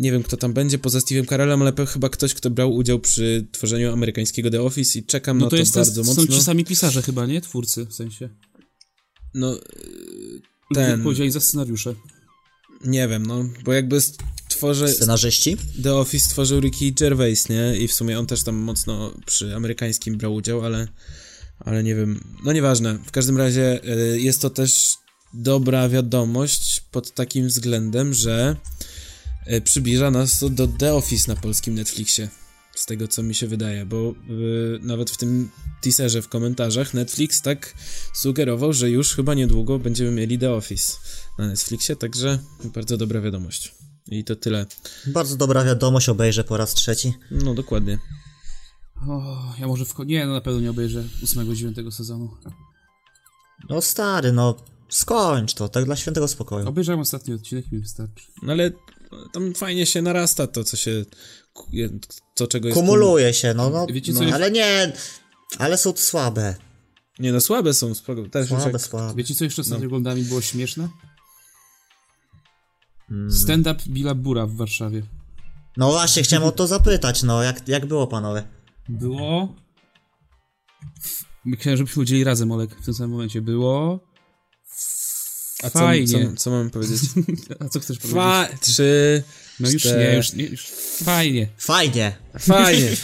nie 0.00 0.12
wiem, 0.12 0.22
kto 0.22 0.36
tam 0.36 0.52
będzie 0.52 0.78
poza 0.78 0.98
Steve'em 0.98 1.28
Carellem, 1.28 1.62
ale 1.62 1.72
chyba 1.86 2.08
ktoś, 2.08 2.34
kto 2.34 2.50
brał 2.50 2.74
udział 2.74 2.98
przy 2.98 3.46
tworzeniu 3.52 3.92
amerykańskiego 3.92 4.50
The 4.50 4.62
Office 4.62 4.98
i 4.98 5.04
czekam 5.04 5.38
No 5.38 5.44
na 5.44 5.50
to 5.50 5.56
to 5.56 5.56
jest 5.56 5.74
ten, 5.74 5.82
bardzo 5.82 6.04
są 6.04 6.20
mocno. 6.20 6.36
ci 6.36 6.42
sami 6.42 6.64
pisarze 6.64 7.02
chyba, 7.02 7.26
nie? 7.26 7.40
Twórcy, 7.40 7.86
w 7.86 7.94
sensie. 7.94 8.28
No, 9.34 9.58
Ten. 10.74 10.98
odpowiedzieli 10.98 11.30
za 11.30 11.40
scenariusze. 11.40 11.94
Nie 12.84 13.08
wiem, 13.08 13.26
no, 13.26 13.44
bo 13.64 13.72
jakby 13.72 14.00
stworzy, 14.00 14.88
Scenarzyści? 14.88 15.56
The 15.82 15.94
Office 15.94 16.26
stworzył 16.26 16.60
Ricky 16.60 16.92
Gervais, 16.92 17.48
nie? 17.48 17.76
I 17.76 17.88
w 17.88 17.92
sumie 17.92 18.18
on 18.18 18.26
też 18.26 18.42
tam 18.42 18.54
mocno 18.54 19.14
przy 19.26 19.56
amerykańskim 19.56 20.18
brał 20.18 20.34
udział, 20.34 20.64
ale, 20.64 20.88
ale 21.60 21.82
nie 21.82 21.94
wiem, 21.94 22.24
no 22.44 22.52
nieważne. 22.52 22.98
W 23.06 23.10
każdym 23.10 23.36
razie 23.36 23.80
y, 24.14 24.20
jest 24.20 24.42
to 24.42 24.50
też 24.50 24.94
dobra 25.34 25.88
wiadomość 25.88 26.82
pod 26.90 27.14
takim 27.14 27.46
względem, 27.46 28.14
że 28.14 28.56
y, 29.52 29.60
przybliża 29.60 30.10
nas 30.10 30.38
to 30.38 30.50
do 30.50 30.68
The 30.68 30.94
Office 30.94 31.34
na 31.34 31.40
polskim 31.40 31.74
Netflixie. 31.74 32.28
Z 32.76 32.86
tego, 32.86 33.08
co 33.08 33.22
mi 33.22 33.34
się 33.34 33.46
wydaje, 33.46 33.86
bo 33.86 34.14
y, 34.30 34.78
nawet 34.82 35.10
w 35.10 35.16
tym 35.16 35.50
teaserze 35.80 36.22
w 36.22 36.28
komentarzach 36.28 36.94
Netflix 36.94 37.42
tak 37.42 37.74
sugerował, 38.14 38.72
że 38.72 38.90
już 38.90 39.14
chyba 39.14 39.34
niedługo 39.34 39.78
będziemy 39.78 40.10
mieli 40.10 40.38
The 40.38 40.52
Office 40.52 40.98
na 41.38 41.46
Netflixie, 41.46 41.96
także 41.96 42.38
bardzo 42.64 42.96
dobra 42.96 43.20
wiadomość. 43.20 43.74
I 44.10 44.24
to 44.24 44.36
tyle. 44.36 44.66
Bardzo 45.06 45.36
dobra 45.36 45.64
wiadomość, 45.64 46.08
obejrzę 46.08 46.44
po 46.44 46.56
raz 46.56 46.74
trzeci. 46.74 47.14
No, 47.30 47.54
dokładnie. 47.54 47.98
O, 49.08 49.36
ja 49.60 49.66
może 49.66 49.84
w... 49.84 49.94
Nie, 50.06 50.26
no 50.26 50.32
na 50.32 50.40
pewno 50.40 50.60
nie 50.60 50.70
obejrzę 50.70 51.04
8-9 51.22 51.90
sezonu. 51.90 52.36
No 53.68 53.82
stary, 53.82 54.32
no 54.32 54.56
skończ 54.88 55.54
to, 55.54 55.68
tak 55.68 55.84
dla 55.84 55.96
świętego 55.96 56.28
spokoju. 56.28 56.68
Obejrzałem 56.68 57.00
ostatni 57.00 57.34
odcinek 57.34 57.72
i 57.72 57.74
mi 57.74 57.80
wystarczy. 57.80 58.26
No 58.42 58.52
ale 58.52 58.70
tam 59.32 59.54
fajnie 59.54 59.86
się 59.86 60.02
narasta 60.02 60.46
to, 60.46 60.64
co 60.64 60.76
się. 60.76 61.04
To, 62.34 62.46
czego 62.46 62.68
jest. 62.68 62.80
Kumuluje 62.80 63.34
się, 63.34 63.54
no, 63.54 63.70
no, 63.70 63.86
Wiecie, 63.86 64.12
co 64.14 64.22
no 64.22 64.34
ale 64.34 64.50
nie, 64.50 64.92
ale 65.58 65.78
są 65.78 65.96
słabe. 65.96 66.54
Nie, 67.18 67.32
no 67.32 67.40
słabe 67.40 67.74
są, 67.74 67.94
spoko. 67.94 68.28
Też 68.28 68.48
Słabe, 68.48 68.70
jak... 68.70 68.80
słabe. 68.80 69.14
Wiecie, 69.14 69.34
co 69.34 69.44
jeszcze 69.44 69.62
ostatnio 69.62 69.86
oglądałem 69.86 70.18
i 70.18 70.22
było 70.22 70.40
śmieszne? 70.40 70.88
Mm. 73.10 73.32
Stand-up 73.32 73.82
Billa 73.88 74.14
Bura 74.14 74.46
w 74.46 74.54
Warszawie. 74.54 75.02
No 75.76 75.90
właśnie, 75.90 76.22
chciałem 76.22 76.48
o 76.48 76.52
to 76.52 76.66
zapytać, 76.66 77.22
no, 77.22 77.42
jak, 77.42 77.68
jak 77.68 77.86
było, 77.86 78.06
panowie? 78.06 78.42
Było... 78.88 79.54
Myślałem, 81.44 81.76
żebyśmy 81.76 82.02
udzieli 82.02 82.24
razem, 82.24 82.52
Olek, 82.52 82.76
w 82.80 82.84
tym 82.84 82.94
samym 82.94 83.10
momencie. 83.10 83.42
Było... 83.42 84.00
A 85.62 85.70
co, 85.70 85.78
Fajnie. 85.78 86.30
co, 86.30 86.36
co 86.36 86.50
mamy 86.50 86.70
powiedzieć? 86.70 87.00
A 87.60 87.68
co 87.68 87.80
chcesz 87.80 87.98
powiedzieć? 87.98 88.12
Dwa, 88.12 88.48
trzy, 88.60 89.22
No 89.60 89.70
już 89.70 89.82
cztery. 89.82 90.10
nie, 90.10 90.16
już 90.16 90.32
nie, 90.32 90.44
już 90.44 90.66
fajnie. 91.04 91.48
Fajnie. 91.58 92.16
Fajnie. 92.38 92.88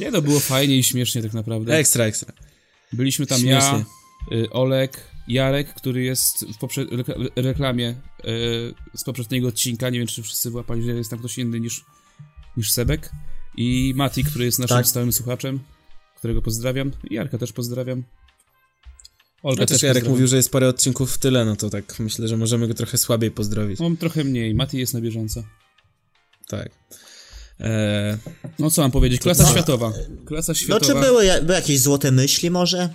Nie, 0.00 0.12
to 0.12 0.22
było 0.22 0.40
fajnie 0.40 0.78
i 0.78 0.82
śmiesznie 0.84 1.22
tak 1.22 1.32
naprawdę. 1.32 1.74
Ekstra, 1.76 2.04
ekstra. 2.04 2.32
Byliśmy 2.92 3.26
tam 3.26 3.40
Śmiesznie. 3.40 3.84
ja, 4.30 4.36
y, 4.38 4.50
Olek, 4.50 5.00
Jarek, 5.28 5.74
który 5.74 6.02
jest 6.02 6.44
w 6.46 6.58
poprze- 6.58 6.86
rekla- 6.88 7.28
reklamie 7.36 7.88
y, 7.90 8.74
z 8.94 9.04
poprzedniego 9.04 9.48
odcinka, 9.48 9.90
nie 9.90 9.98
wiem 9.98 10.08
czy 10.08 10.22
wszyscy 10.22 10.50
wyłapali, 10.50 10.82
że 10.82 10.92
jest 10.92 11.10
tam 11.10 11.18
ktoś 11.18 11.38
inny 11.38 11.60
niż, 11.60 11.84
niż 12.56 12.70
Sebek 12.72 13.10
i 13.56 13.92
Mati, 13.96 14.24
który 14.24 14.44
jest 14.44 14.58
naszym 14.58 14.76
Tak. 14.76 14.86
stałym 14.86 15.12
słuchaczem, 15.12 15.60
którego 16.16 16.42
pozdrawiam, 16.42 16.90
i 17.10 17.14
Jarka 17.14 17.38
też 17.38 17.52
pozdrawiam. 17.52 18.02
Olga 19.42 19.62
Chociaż 19.62 19.74
też 19.80 19.82
Jarek 19.82 20.08
mówił, 20.08 20.26
że 20.26 20.36
jest 20.36 20.50
parę 20.50 20.68
odcinków 20.68 21.12
w 21.14 21.18
tyle, 21.18 21.44
no 21.44 21.56
to 21.56 21.70
tak 21.70 21.98
myślę, 21.98 22.28
że 22.28 22.36
możemy 22.36 22.68
go 22.68 22.74
trochę 22.74 22.98
słabiej 22.98 23.30
pozdrowić. 23.30 23.80
Mam 23.80 23.96
trochę 23.96 24.24
mniej, 24.24 24.54
Mati 24.54 24.78
jest 24.78 24.94
na 24.94 25.00
bieżąco. 25.00 25.42
Tak. 26.48 26.68
Eee, 27.60 28.16
No 28.58 28.70
co 28.70 28.82
mam 28.82 28.90
powiedzieć, 28.90 29.20
klasa 29.20 29.42
No. 29.42 29.50
światowa. 29.50 29.92
Klasa 30.26 30.52
No 30.52 30.54
światowa. 30.54 30.94
czy 31.00 31.00
były, 31.06 31.24
ja- 31.24 31.40
były 31.42 31.54
jakieś 31.54 31.80
złote 31.80 32.12
myśli 32.12 32.50
może? 32.50 32.88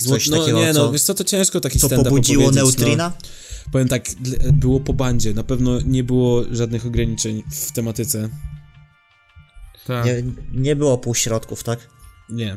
zło- 0.00 0.12
Coś 0.14 0.28
no 0.28 0.38
takiego, 0.38 0.58
nie, 0.60 0.66
no 0.66 0.74
co- 0.74 0.92
wiesz 0.92 1.02
co, 1.02 1.14
to 1.14 1.24
ciężko 1.24 1.60
taki 1.60 1.78
Co 1.78 1.88
pobudziło 1.88 2.44
opowiedzieć, 2.46 2.78
Neutrina? 2.78 3.12
No. 3.20 3.26
Powiem 3.72 3.88
tak, 3.88 4.04
było 4.52 4.80
po 4.80 4.92
bandzie, 4.92 5.34
na 5.34 5.44
pewno 5.44 5.80
nie 5.80 6.04
było 6.04 6.44
żadnych 6.50 6.86
ograniczeń 6.86 7.42
w 7.50 7.72
tematyce. 7.72 8.28
Tak. 9.86 10.06
Nie, 10.06 10.22
nie 10.52 10.76
było 10.76 10.98
półśrodków, 10.98 11.62
tak? 11.64 11.88
Nie. 12.28 12.56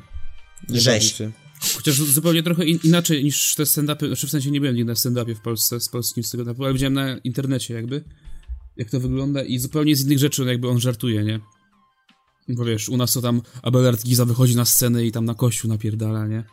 Nie 0.69 0.79
Rzeź. 0.81 1.15
się. 1.17 1.31
Chociaż 1.75 1.95
zupełnie 1.95 2.43
trochę 2.43 2.65
in, 2.65 2.79
inaczej 2.83 3.23
niż 3.23 3.55
te 3.55 3.63
stand-upy, 3.63 4.07
znaczy 4.07 4.27
w 4.27 4.29
sensie 4.29 4.51
nie 4.51 4.59
byłem 4.59 4.75
nigdy 4.75 4.91
na 4.91 4.95
stand-upie 4.95 5.35
w 5.35 5.41
Polsce, 5.41 5.79
z 5.79 5.89
polskim 5.89 6.23
stand-upu, 6.23 6.63
ale 6.63 6.73
widziałem 6.73 6.93
na 6.93 7.17
internecie 7.17 7.73
jakby, 7.73 8.03
jak 8.77 8.89
to 8.89 8.99
wygląda 8.99 9.43
i 9.43 9.59
zupełnie 9.59 9.95
z 9.95 10.05
innych 10.05 10.19
rzeczy 10.19 10.43
jakby 10.43 10.69
on 10.69 10.79
żartuje, 10.79 11.23
nie? 11.23 11.39
Bo 12.49 12.65
wiesz, 12.65 12.89
u 12.89 12.97
nas 12.97 13.13
to 13.13 13.21
tam 13.21 13.41
Abelard 13.61 14.03
Giza 14.03 14.25
wychodzi 14.25 14.55
na 14.55 14.65
scenę 14.65 15.05
i 15.05 15.11
tam 15.11 15.25
na 15.25 15.35
kościół 15.35 15.69
napierdala, 15.69 16.27
nie? 16.27 16.43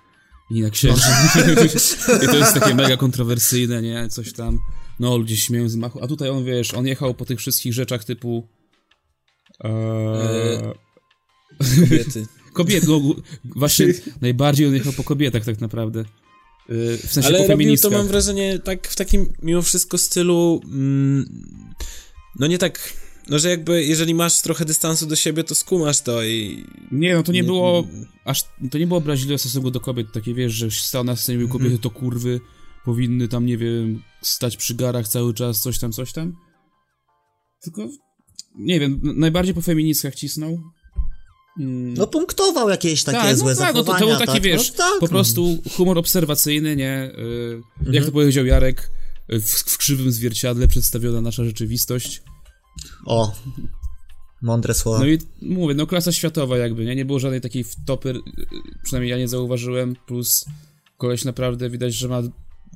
I 0.50 0.60
na 0.60 0.70
księży. 0.70 1.02
I 2.24 2.26
to 2.26 2.36
jest 2.36 2.54
takie 2.54 2.74
mega 2.74 2.96
kontrowersyjne, 2.96 3.82
nie? 3.82 4.08
Coś 4.08 4.32
tam. 4.32 4.58
No, 5.00 5.16
ludzie 5.16 5.36
śmieją 5.36 5.68
z 5.68 5.76
machu. 5.76 6.04
A 6.04 6.06
tutaj 6.06 6.30
on, 6.30 6.44
wiesz, 6.44 6.74
on 6.74 6.86
jechał 6.86 7.14
po 7.14 7.24
tych 7.24 7.38
wszystkich 7.38 7.72
rzeczach 7.72 8.04
typu... 8.04 8.48
Eee, 9.60 10.62
Kobiety. 11.80 12.26
Kobiet, 12.56 12.88
no 12.88 13.00
właśnie 13.44 13.86
najbardziej 14.20 14.66
on 14.66 14.74
jechał 14.74 14.92
po 14.92 15.04
kobietach 15.04 15.44
tak 15.44 15.60
naprawdę. 15.60 16.04
W 16.68 17.08
sensie 17.08 17.28
Ale 17.28 17.38
po 17.38 17.46
robił 17.48 17.76
to 17.76 17.90
mam 17.90 18.08
wrażenie 18.08 18.58
tak 18.58 18.88
w 18.88 18.96
takim 18.96 19.32
mimo 19.42 19.62
wszystko 19.62 19.98
stylu 19.98 20.60
mm, 20.64 21.44
no 22.38 22.46
nie 22.46 22.58
tak 22.58 22.92
no 23.28 23.38
że 23.38 23.48
jakby 23.50 23.84
jeżeli 23.84 24.14
masz 24.14 24.42
trochę 24.42 24.64
dystansu 24.64 25.06
do 25.06 25.16
siebie 25.16 25.44
to 25.44 25.54
skumasz 25.54 26.00
to 26.00 26.24
i 26.24 26.64
Nie, 26.92 27.14
no 27.14 27.22
to 27.22 27.32
nie, 27.32 27.40
Nie- 27.40 27.46
było 27.46 27.86
aż, 28.24 28.42
to 28.70 28.78
nie 28.78 28.86
było 28.86 28.98
obraźliwe 28.98 29.38
stosunku 29.38 29.70
do 29.70 29.80
kobiet, 29.80 30.12
takie 30.12 30.34
wiesz, 30.34 30.52
że 30.52 30.70
stał 30.70 31.04
na 31.04 31.16
scenie 31.16 31.38
i 31.38 31.42
mówił, 31.42 31.58
kobiety 31.58 31.78
to 31.78 31.90
kurwy, 31.90 32.40
powinny 32.84 33.28
tam, 33.28 33.46
nie 33.46 33.58
wiem, 33.58 34.02
stać 34.22 34.56
przy 34.56 34.74
garach 34.74 35.08
cały 35.08 35.34
czas, 35.34 35.60
coś 35.60 35.78
tam, 35.78 35.92
coś 35.92 36.12
tam. 36.12 36.36
Tylko, 37.62 37.88
nie 38.54 38.80
wiem, 38.80 39.00
najbardziej 39.02 39.54
po 39.54 39.62
feministkach 39.62 40.14
cisnął. 40.14 40.60
Mm. 41.58 41.94
No 41.94 42.06
punktował 42.06 42.68
jakieś 42.70 43.04
takie 43.04 43.18
tak, 43.18 43.36
złe 43.36 43.52
no 43.54 43.58
tak, 43.60 43.74
no 43.74 43.84
to, 43.84 43.92
zachowania. 43.92 44.00
to 44.14 44.18
był 44.18 44.26
taki, 44.26 44.32
tak? 44.38 44.42
wiesz, 44.42 44.70
no, 44.72 44.76
tak, 44.78 45.00
po 45.00 45.06
no. 45.06 45.08
prostu 45.08 45.58
humor 45.76 45.98
obserwacyjny, 45.98 46.76
nie? 46.76 47.10
Yy, 47.16 47.62
Jak 47.78 47.86
Mhm. 47.86 48.04
to 48.04 48.12
powiedział 48.12 48.46
Jarek, 48.46 48.90
y, 49.32 49.40
w, 49.40 49.50
w 49.50 49.78
krzywym 49.78 50.12
zwierciadle 50.12 50.68
przedstawiona 50.68 51.20
nasza 51.20 51.44
rzeczywistość. 51.44 52.22
O, 53.06 53.32
mądre 54.42 54.74
słowa. 54.74 54.98
No 54.98 55.06
i 55.06 55.18
mówię, 55.42 55.74
no 55.74 55.86
klasa 55.86 56.12
światowa 56.12 56.58
jakby, 56.58 56.84
nie? 56.84 56.96
Nie 56.96 57.04
było 57.04 57.18
żadnej 57.18 57.40
takiej 57.40 57.64
wtopy, 57.64 58.08
y, 58.10 58.14
przynajmniej 58.84 59.10
ja 59.10 59.18
nie 59.18 59.28
zauważyłem, 59.28 59.96
plus 60.06 60.44
koleś 60.98 61.24
naprawdę 61.24 61.70
widać, 61.70 61.94
że 61.94 62.08
ma 62.08 62.22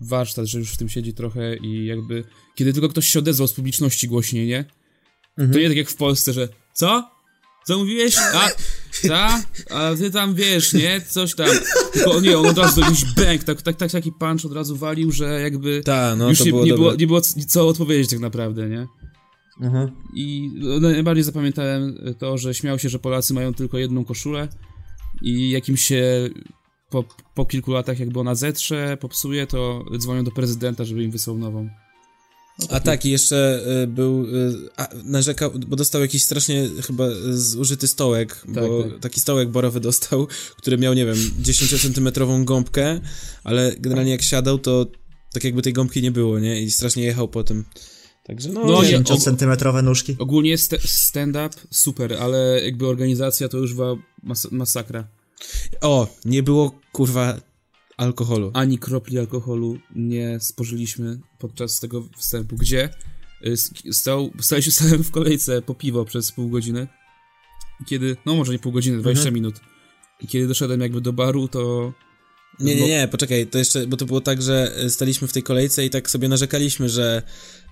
warsztat, 0.00 0.46
że 0.46 0.58
już 0.58 0.72
w 0.72 0.76
tym 0.76 0.88
siedzi 0.88 1.14
trochę 1.14 1.56
i 1.56 1.86
jakby, 1.86 2.24
kiedy 2.54 2.72
tylko 2.72 2.88
ktoś 2.88 3.06
się 3.06 3.18
odezwał 3.18 3.48
z 3.48 3.52
publiczności 3.52 4.08
głośniej, 4.08 4.46
nie? 4.46 4.64
Mhm. 5.38 5.52
To 5.52 5.58
nie 5.58 5.68
tak 5.68 5.76
jak 5.76 5.90
w 5.90 5.96
Polsce, 5.96 6.32
że 6.32 6.48
co? 6.74 7.10
Co 7.70 7.78
mówiłeś? 7.78 8.16
A, 8.18 8.48
ta? 9.08 9.42
A 9.70 9.94
ty 9.96 10.10
tam 10.10 10.34
wiesz, 10.34 10.72
nie? 10.72 11.00
Coś 11.08 11.34
tam. 11.34 11.48
Tylko 11.92 12.20
nie, 12.20 12.38
on 12.38 12.46
od 12.46 12.58
razu 12.58 12.80
jakiś 12.80 13.04
bęk, 13.04 13.44
tak, 13.44 13.62
tak, 13.62 13.76
tak, 13.76 13.90
taki 13.90 14.12
punch 14.12 14.44
od 14.44 14.52
razu 14.52 14.76
walił, 14.76 15.12
że 15.12 15.40
jakby 15.40 15.82
ta 15.84 16.16
no 16.16 16.28
już 16.28 16.38
to 16.38 16.44
nie, 16.44 16.50
było 16.50 16.64
nie, 16.64 16.74
było, 16.74 16.94
nie 16.94 17.06
było 17.06 17.20
co 17.20 17.68
odpowiedzieć 17.68 18.10
tak 18.10 18.18
naprawdę, 18.18 18.68
nie? 18.68 18.86
Mhm. 19.60 19.90
I 20.14 20.50
najbardziej 20.80 21.24
zapamiętałem 21.24 21.98
to, 22.18 22.38
że 22.38 22.54
śmiał 22.54 22.78
się, 22.78 22.88
że 22.88 22.98
Polacy 22.98 23.34
mają 23.34 23.54
tylko 23.54 23.78
jedną 23.78 24.04
koszulę 24.04 24.48
i 25.22 25.50
jak 25.50 25.68
im 25.68 25.76
się 25.76 26.30
po, 26.90 27.04
po 27.34 27.46
kilku 27.46 27.72
latach 27.72 28.00
jakby 28.00 28.20
ona 28.20 28.34
zetrze, 28.34 28.96
popsuje, 29.00 29.46
to 29.46 29.84
dzwonią 29.98 30.24
do 30.24 30.30
prezydenta, 30.30 30.84
żeby 30.84 31.02
im 31.02 31.10
wysłał 31.10 31.38
nową. 31.38 31.70
A 32.68 32.80
tak, 32.80 33.04
i 33.04 33.10
jeszcze 33.10 33.62
y, 33.82 33.86
był, 33.86 34.24
y, 34.24 34.54
a, 34.76 34.88
narzekał, 35.04 35.50
bo 35.66 35.76
dostał 35.76 36.00
jakiś 36.00 36.22
strasznie 36.22 36.68
chyba 36.86 37.04
zużyty 37.30 37.88
stołek, 37.88 38.42
bo 38.48 38.82
tak. 38.82 39.00
taki 39.00 39.20
stołek 39.20 39.50
borowy 39.50 39.80
dostał, 39.90 40.28
który 40.56 40.78
miał, 40.78 40.94
nie 40.94 41.06
wiem, 41.06 41.16
10-centymetrową 41.42 42.44
gąbkę, 42.44 43.00
ale 43.44 43.74
generalnie 43.78 44.10
jak 44.10 44.22
siadał, 44.22 44.58
to 44.58 44.86
tak 45.32 45.44
jakby 45.44 45.62
tej 45.62 45.72
gąbki 45.72 46.02
nie 46.02 46.10
było, 46.10 46.38
nie? 46.38 46.60
I 46.62 46.70
strasznie 46.70 47.04
jechał 47.04 47.28
po 47.28 47.44
tym. 47.44 47.64
Także 48.24 48.48
no, 48.48 48.66
No 48.66 48.82
nie, 48.82 48.90
nie, 48.90 49.00
10-centymetrowe 49.00 49.82
nóżki. 49.82 50.16
Ogólnie 50.18 50.58
st- 50.58 50.88
stand-up 50.88 51.50
super, 51.70 52.14
ale 52.14 52.60
jakby 52.64 52.86
organizacja 52.86 53.48
to 53.48 53.58
już 53.58 53.74
była 53.74 53.96
mas- 54.22 54.50
masakra. 54.52 55.08
O, 55.80 56.08
nie 56.24 56.42
było, 56.42 56.78
kurwa, 56.92 57.40
alkoholu. 58.00 58.50
Ani 58.54 58.78
kropli 58.78 59.18
alkoholu 59.18 59.78
nie 59.96 60.40
spożyliśmy 60.40 61.18
podczas 61.38 61.80
tego 61.80 62.08
wstępu, 62.18 62.56
gdzie 62.56 62.88
y, 63.46 63.92
stał, 63.92 64.30
staliśmy 64.40 64.72
stałem 64.72 65.04
w 65.04 65.10
kolejce 65.10 65.62
po 65.62 65.74
piwo 65.74 66.04
przez 66.04 66.32
pół 66.32 66.48
godziny. 66.48 66.88
Kiedy, 67.86 68.16
no 68.26 68.34
może 68.34 68.52
nie 68.52 68.58
pół 68.58 68.72
godziny, 68.72 68.98
20 68.98 69.20
Mhm. 69.20 69.34
minut. 69.34 69.54
I 70.20 70.26
kiedy 70.26 70.46
doszedłem 70.48 70.80
jakby 70.80 71.00
do 71.00 71.12
baru, 71.12 71.48
to 71.48 71.92
Nie, 72.60 72.74
nie, 72.76 72.88
nie, 72.88 73.08
poczekaj, 73.08 73.46
to 73.46 73.58
jeszcze, 73.58 73.86
bo 73.86 73.96
to 73.96 74.06
było 74.06 74.20
tak, 74.20 74.42
że 74.42 74.72
e, 74.76 74.90
staliśmy 74.90 75.28
w 75.28 75.32
tej 75.32 75.42
kolejce 75.42 75.84
i 75.84 75.90
tak 75.90 76.10
sobie 76.10 76.28
narzekaliśmy, 76.28 76.88
że, 76.88 77.22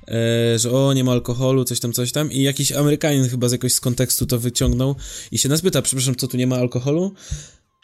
e, 0.08 0.58
że 0.58 0.70
o, 0.70 0.92
nie 0.92 1.04
ma 1.04 1.12
alkoholu, 1.12 1.64
coś 1.64 1.80
tam, 1.80 1.92
coś 1.92 2.12
tam 2.12 2.32
i 2.32 2.42
jakiś 2.42 2.72
Amerykanin 2.72 3.28
chyba 3.28 3.48
z 3.48 3.52
jakoś 3.52 3.72
z 3.72 3.80
kontekstu 3.80 4.26
to 4.26 4.38
wyciągnął 4.38 4.96
i 5.32 5.38
się 5.38 5.48
nas 5.48 5.62
pyta, 5.62 5.82
przepraszam, 5.82 6.16
co 6.16 6.28
tu 6.28 6.36
nie 6.36 6.46
ma 6.46 6.56
alkoholu? 6.56 7.14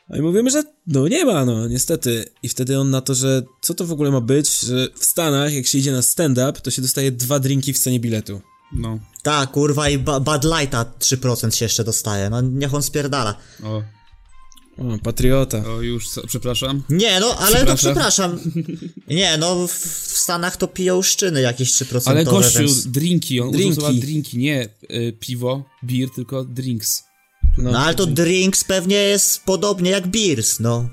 A 0.09 0.17
i 0.17 0.21
mówimy, 0.23 0.51
że 0.51 0.63
no 0.87 1.09
nie 1.09 1.25
ma, 1.25 1.45
no, 1.45 1.69
niestety. 1.69 2.25
I 2.43 2.49
wtedy 2.49 2.79
on 2.79 2.91
na 2.91 3.01
to, 3.01 3.15
że 3.15 3.43
co 3.61 3.75
to 3.75 3.87
w 3.87 3.93
ogóle 3.93 4.11
ma 4.11 4.21
być, 4.21 4.61
że 4.61 4.89
w 4.95 5.05
Stanach, 5.05 5.53
jak 5.53 5.67
się 5.67 5.79
idzie 5.79 5.93
na 5.93 6.03
stand-up, 6.03 6.53
to 6.61 6.71
się 6.71 6.83
dostaje 6.83 7.13
dwa 7.13 7.39
drinki 7.39 7.73
w 7.73 7.79
cenie 7.79 8.01
biletu. 8.01 8.41
no, 8.73 8.99
Tak, 9.23 9.51
kurwa, 9.51 9.89
i 9.89 9.99
ba 9.99 10.21
Bud 10.21 10.45
Lighta 10.45 10.85
3% 11.01 11.51
się 11.51 11.65
jeszcze 11.65 11.85
dostaje. 11.85 12.31
No 12.31 12.41
niech 12.41 12.75
on 12.75 12.83
spierdala. 12.83 13.37
o, 13.63 13.83
O, 14.79 14.99
patriota. 15.03 15.59
o 15.67 15.81
już, 15.83 16.09
co, 16.09 16.27
przepraszam. 16.27 16.83
Nie, 16.91 17.21
no, 17.21 17.37
ale 17.39 17.65
to 17.67 17.77
Przepraszam. 17.77 18.39
przepraszam. 18.39 18.39
Nie, 19.09 19.37
no, 19.39 19.69
w, 19.69 19.73
w 19.73 20.19
Stanach 20.19 20.57
to 20.57 20.69
piją 20.69 21.03
szczyny 21.03 21.41
jakieś 21.41 21.73
3%. 21.73 22.03
Ale 22.11 22.25
gościu, 22.25 22.59
więc... 22.59 22.87
drinki, 22.87 23.41
on 23.41 23.51
Drinki. 23.53 24.01
drinki, 24.01 24.39
nie 24.39 24.69
y, 24.91 25.13
piwo, 25.21 25.65
beer, 25.83 26.09
tylko 26.15 26.45
drinks. 26.45 27.05
No 27.59 27.79
ale 27.79 27.95
to 27.95 28.07
drinks 28.07 28.65
pewnie 28.65 28.97
jest 28.97 29.45
podobnie 29.45 29.91
jak 29.91 30.07
beers, 30.07 30.61
no. 30.61 30.89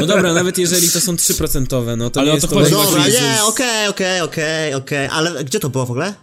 No 0.00 0.06
dobra, 0.06 0.32
nawet 0.32 0.58
jeżeli 0.58 0.90
to 0.90 1.00
są 1.00 1.14
3%, 1.16 1.96
no 1.96 2.10
to 2.10 2.20
Ale 2.20 2.26
nie 2.26 2.32
o 2.32 2.34
jest 2.34 2.48
to 2.48 2.54
chodzi 2.54 2.72
No 2.72 2.84
dobra, 2.84 3.08
nie, 3.08 3.44
okej, 3.44 3.88
okej, 3.88 4.20
okej, 4.20 4.74
okej, 4.74 5.08
ale 5.08 5.44
gdzie 5.44 5.60
to 5.60 5.70
było 5.70 5.86
w 5.86 5.90
ogóle? 5.90 6.14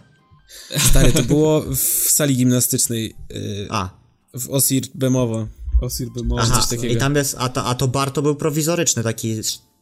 Stary, 0.90 1.12
to 1.12 1.22
było 1.22 1.60
w 1.60 2.10
sali 2.10 2.36
gimnastycznej 2.36 3.16
yy, 3.30 3.66
A, 3.70 3.90
w 4.34 4.50
Osir 4.50 4.82
Bemowo. 4.94 5.46
Osir 5.82 6.08
Bemowo. 6.10 6.42
aha, 6.42 6.56
coś 6.60 6.68
takiego. 6.68 6.94
i 6.94 6.96
tam 6.96 7.14
jest, 7.16 7.36
a 7.38 7.48
to, 7.48 7.64
a 7.64 7.74
to 7.74 7.88
bar 7.88 8.10
to 8.10 8.22
był 8.22 8.34
prowizoryczny 8.34 9.02
taki, 9.02 9.36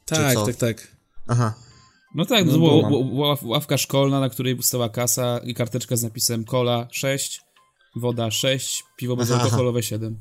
Tak, 0.05 0.35
tak, 0.47 0.57
tak. 0.57 0.97
Aha, 1.26 1.55
No 2.15 2.25
tak, 2.25 2.47
No 2.47 2.53
to 2.53 2.59
była 2.59 3.37
ławka 3.43 3.79
szkolna, 3.79 4.21
na 4.21 4.29
której 4.29 4.59
stała 4.62 4.88
kasa 4.88 5.38
i 5.38 5.55
karteczka 5.55 5.97
z 5.97 6.03
napisem 6.03 6.45
cola 6.45 6.88
6, 6.91 7.41
woda 7.97 8.31
6, 8.31 8.85
piwo 8.97 9.17
bezalkoholowe 9.17 9.83
7. 9.83 10.21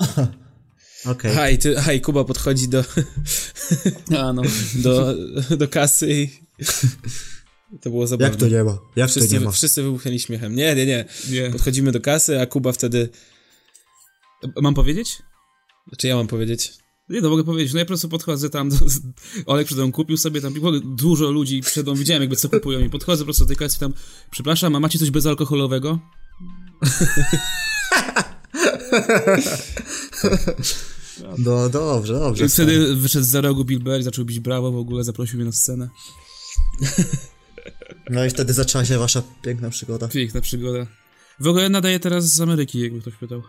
okej. 1.06 1.34
Haj, 1.34 1.58
ty, 1.58 1.74
haj, 1.74 2.00
Kuba 2.00 2.24
podchodzi 2.24 2.68
do, 2.68 2.84
A 4.18 4.32
no. 4.32 4.42
do, 4.74 5.14
do 5.56 5.68
kasy 5.68 6.12
i... 6.12 6.28
To 7.82 7.90
było 7.90 8.06
zabawne. 8.06 8.30
Jak 8.30 8.40
to 8.40 8.48
nie 8.48 8.64
ma? 8.64 8.70
Jak 8.96 9.10
to 9.10 9.20
nie 9.20 9.26
Wszyscy, 9.26 9.40
ma? 9.40 9.50
wszyscy 9.50 9.82
wybuchnęli 9.82 10.20
śmiechem. 10.20 10.54
Nie, 10.54 10.74
nie, 10.74 10.86
nie. 10.86 11.04
Nie. 11.30 11.50
Podchodzimy 11.50 11.92
do 11.92 12.00
kasy, 12.00 12.40
a 12.40 12.46
Kuba 12.46 12.72
wtedy... 12.72 13.08
Mam 14.62 14.74
powiedzieć? 14.74 15.22
Czy 15.98 16.08
ja 16.08 16.16
mam 16.16 16.26
powiedzieć? 16.26 16.72
Nie, 17.08 17.20
no 17.20 17.30
mogę 17.30 17.44
powiedzieć, 17.44 17.72
no 17.72 17.78
ja 17.78 17.84
po 17.84 17.88
prostu 17.88 18.08
podchodzę 18.08 18.50
tam, 18.50 18.68
do, 18.68 18.76
Olek 19.46 19.66
przed 19.66 19.78
mną 19.78 19.92
kupił 19.92 20.16
sobie 20.16 20.40
tam, 20.40 20.54
piwo, 20.54 20.72
dużo 20.80 21.30
ludzi 21.30 21.60
przed 21.60 21.86
mną 21.86 21.94
widziałem 21.94 22.22
jakby 22.22 22.36
co 22.36 22.48
kupują 22.48 22.80
i 22.80 22.90
podchodzę 22.90 23.22
po 23.22 23.24
prostu 23.24 23.44
do 23.44 23.48
tej 23.48 23.56
kasy 23.56 23.80
tam, 23.80 23.92
przepraszam, 24.30 24.76
a 24.76 24.80
macie 24.80 24.98
coś 24.98 25.10
bezalkoholowego? 25.10 25.98
No 31.38 31.68
dobrze, 31.68 32.14
dobrze. 32.14 32.44
I 32.44 32.48
wtedy 32.48 32.96
wyszedł 32.96 33.24
z 33.24 33.28
za 33.28 33.40
rogu 33.40 33.64
Bill 33.64 33.80
Burr, 33.80 34.02
zaczął 34.02 34.24
bić 34.24 34.40
brawo, 34.40 34.72
w 34.72 34.76
ogóle 34.76 35.04
zaprosił 35.04 35.36
mnie 35.36 35.44
na 35.44 35.52
scenę. 35.52 35.88
No 38.10 38.24
i 38.24 38.30
wtedy 38.30 38.52
zaczęła 38.52 38.84
się 38.84 38.98
wasza 38.98 39.22
piękna 39.42 39.70
przygoda. 39.70 40.08
Piękna 40.08 40.40
przygoda. 40.40 40.86
W 41.40 41.46
ogóle 41.46 41.68
nadaję 41.68 42.00
teraz 42.00 42.24
z 42.24 42.40
Ameryki, 42.40 42.80
jakby 42.80 43.00
ktoś 43.00 43.14
pytał. 43.14 43.42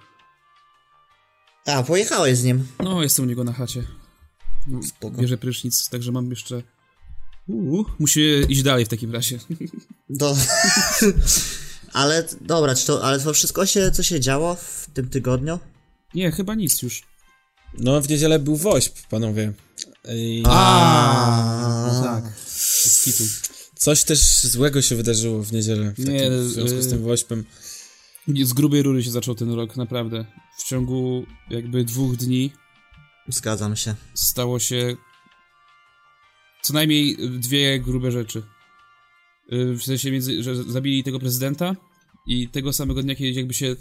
A, 1.66 1.84
pojechałeś 1.84 2.38
z 2.38 2.44
nim. 2.44 2.68
No, 2.80 3.04
jestem 3.04 3.26
u 3.26 3.28
niego 3.28 3.44
na 3.44 3.54
chacie. 3.54 3.84
No, 4.68 4.84
Spoko. 4.84 5.18
Bierze 5.18 5.38
prysznic, 5.38 5.90
także 5.90 6.12
mam 6.12 6.30
jeszcze... 6.30 6.64
Uuu, 7.48 7.86
musi 8.00 8.22
iść 8.50 8.64
dalej 8.64 8.86
w 8.86 8.90
takim 8.90 9.12
razie. 9.12 9.40
Do... 10.10 10.36
ale 11.94 12.28
dobra, 12.42 12.76
czy 12.76 12.88
to, 12.88 13.04
ale 13.04 13.20
to 13.20 13.34
wszystko 13.34 13.66
się, 13.66 13.92
co 13.92 14.04
się 14.04 14.20
działo 14.20 14.56
w 14.56 14.88
tym 14.94 15.10
tygodniu? 15.10 15.60
Nie, 16.14 16.32
chyba 16.32 16.56
nic 16.56 16.82
już. 16.82 17.04
No, 17.78 18.02
w 18.02 18.10
niedzielę 18.10 18.40
był 18.40 18.56
woźb, 18.56 18.96
panowie. 19.10 19.54
I 20.14 20.44
A, 20.46 21.90
no 21.94 22.04
tak. 22.04 22.24
Z 22.48 23.04
kitu. 23.04 23.24
coś 23.76 24.04
też 24.04 24.20
złego 24.44 24.82
się 24.82 24.96
wydarzyło 24.96 25.44
w 25.44 25.52
niedzielę 25.52 25.92
w, 25.92 25.98
takim, 25.98 26.14
Nie, 26.14 26.30
w 26.32 26.44
związku 26.50 26.82
z 26.82 26.88
tym 26.90 27.00
y- 27.00 27.02
woźbem. 27.02 27.46
Z 28.44 28.54
grubej 28.54 28.82
rury 28.84 29.04
się 29.04 29.12
zaczął 29.12 29.36
ten 29.36 29.54
rok, 29.54 29.76
naprawdę. 29.78 30.26
W 30.58 30.64
ciągu 30.64 31.26
jakby 31.50 31.84
dwóch 31.84 32.16
dni 32.16 32.52
Zgadzam 33.28 33.76
się. 33.76 33.96
stało 34.14 34.60
się 34.60 34.96
co 36.62 36.74
najmniej 36.74 37.18
dwie 37.40 37.80
grube 37.80 38.12
rzeczy. 38.12 38.44
Y, 39.54 39.76
W 39.76 39.84
sensie, 39.84 40.12
między, 40.12 40.44
że 40.44 40.64
zabili 40.64 41.04
tego 41.04 41.20
prezydenta 41.20 41.76
i 42.28 42.50
tego 42.50 42.74
samego 42.74 43.04
dnia, 43.04 43.16
kiedy 43.16 43.32
jakby 43.32 43.54
się 43.54 43.76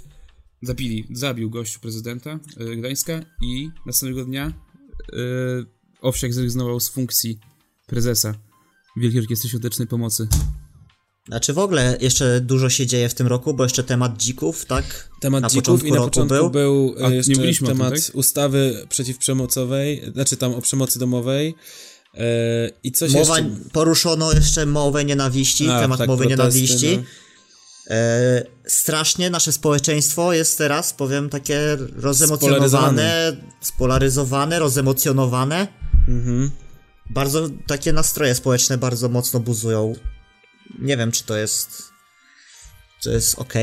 zabili, 0.63 1.07
zabił 1.11 1.51
gościu 1.51 1.81
prezydenta 1.81 2.39
y, 2.61 2.77
Gdańska 2.77 3.21
i 3.43 3.71
następnego 3.87 4.25
dnia 4.25 4.53
y, 5.13 5.67
Owsiak 6.01 6.35
zrezygnował 6.35 6.81
z 6.81 6.89
funkcji 6.89 7.39
prezesa 7.87 8.35
Wielkiej 8.97 9.21
Orkiestry 9.21 9.49
Świątecznej 9.49 9.89
Pomocy. 9.89 10.29
Znaczy 11.29 11.53
w 11.53 11.59
ogóle 11.59 11.99
jeszcze 12.01 12.41
dużo 12.41 12.71
się 12.71 12.87
dzieje 12.87 13.09
w 13.09 13.15
tym 13.15 13.27
roku, 13.27 13.55
bo 13.55 13.63
jeszcze 13.63 13.85
temat 13.85 14.17
dzików, 14.17 14.65
tak? 14.65 15.11
Temat 15.21 15.43
na 15.43 15.49
dzików 15.49 15.85
i 15.85 15.93
na 15.93 16.01
początku 16.01 16.35
był. 16.35 16.51
był, 16.51 16.95
A 17.05 17.09
e, 17.09 17.11
nie 17.11 17.17
jeszcze 17.17 17.65
o 17.65 17.69
tym, 17.69 17.77
temat 17.77 18.07
tak? 18.07 18.15
ustawy 18.15 18.87
przeciwprzemocowej, 18.89 20.03
znaczy 20.13 20.37
tam 20.37 20.55
o 20.55 20.61
przemocy 20.61 20.99
domowej. 20.99 21.55
E, 22.15 22.23
I 22.83 22.93
coś 22.93 23.13
Mowa, 23.13 23.39
jeszcze... 23.39 23.57
poruszono 23.73 24.33
jeszcze 24.33 24.67
mowę 24.67 25.05
nienawiści, 25.05 25.71
A, 25.71 25.81
temat 25.81 25.99
tak, 25.99 26.09
mowy 26.09 26.27
protesty, 26.27 26.61
nienawiści. 26.61 26.97
no. 26.97 27.03
E, 27.97 28.43
strasznie 28.67 29.31
nasze 29.31 29.53
społeczeństwo 29.53 30.33
jest 30.33 30.59
teraz, 30.59 30.93
powiem, 30.93 31.29
takie 31.29 31.77
rozemocjonowane, 31.97 33.37
Spolaryzowane. 33.61 34.59
rozemocjonowane. 34.59 35.69
Mhm. 36.09 36.51
Bardzo 37.11 37.49
takie 37.67 37.93
nastroje 37.93 38.35
społeczne 38.35 38.79
bardzo 38.79 39.09
mocno 39.09 39.41
buzują. 39.41 39.93
Nie 40.79 40.97
wiem, 40.97 41.13
czy 41.13 41.25
to 41.25 41.37
jest. 41.37 41.69
To 43.03 43.11
jest 43.11 43.39
ok. 43.39 43.55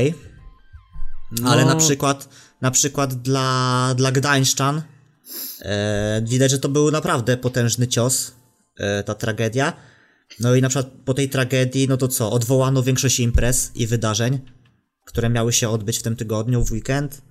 Ale 1.44 1.64
No. 1.64 1.68
na 1.74 1.76
przykład, 1.76 2.28
na 2.60 2.70
przykład 2.70 3.14
dla, 3.14 3.94
dla 3.96 4.12
Gdańszczan 4.12 4.82
e, 5.60 6.22
widać, 6.26 6.50
że 6.50 6.58
to 6.58 6.68
był 6.68 6.90
naprawdę 6.90 7.36
potężny 7.36 7.88
cios, 7.88 8.32
ta 9.06 9.14
tragedia. 9.14 9.72
No 10.40 10.54
i 10.54 10.62
na 10.62 10.68
przykład 10.68 10.92
po 11.04 11.14
tej 11.14 11.28
tragedii, 11.28 11.88
no 11.88 11.96
to 11.96 12.08
co, 12.08 12.32
odwołano 12.32 12.82
większość 12.82 13.20
imprez 13.20 13.72
i 13.74 13.86
wydarzeń, 13.86 14.38
które 15.04 15.28
miały 15.28 15.52
się 15.52 15.68
odbyć 15.68 15.98
w 15.98 16.02
tym 16.02 16.16
tygodniu, 16.16 16.64
w 16.64 16.72
weekend. 16.72 17.22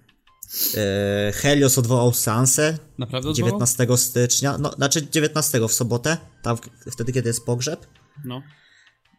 E, 0.77 1.31
Helios 1.31 1.77
odwołał 1.77 2.13
Sansę 2.13 2.77
Naprawdę 2.97 3.29
odwołał? 3.29 3.51
19 3.51 3.87
stycznia, 3.97 4.57
no 4.57 4.71
znaczy 4.71 5.07
19 5.11 5.67
w 5.67 5.73
sobotę, 5.73 6.17
tam 6.43 6.57
wtedy 6.91 7.11
kiedy 7.11 7.29
jest 7.29 7.45
pogrzeb. 7.45 7.87
No. 8.25 8.41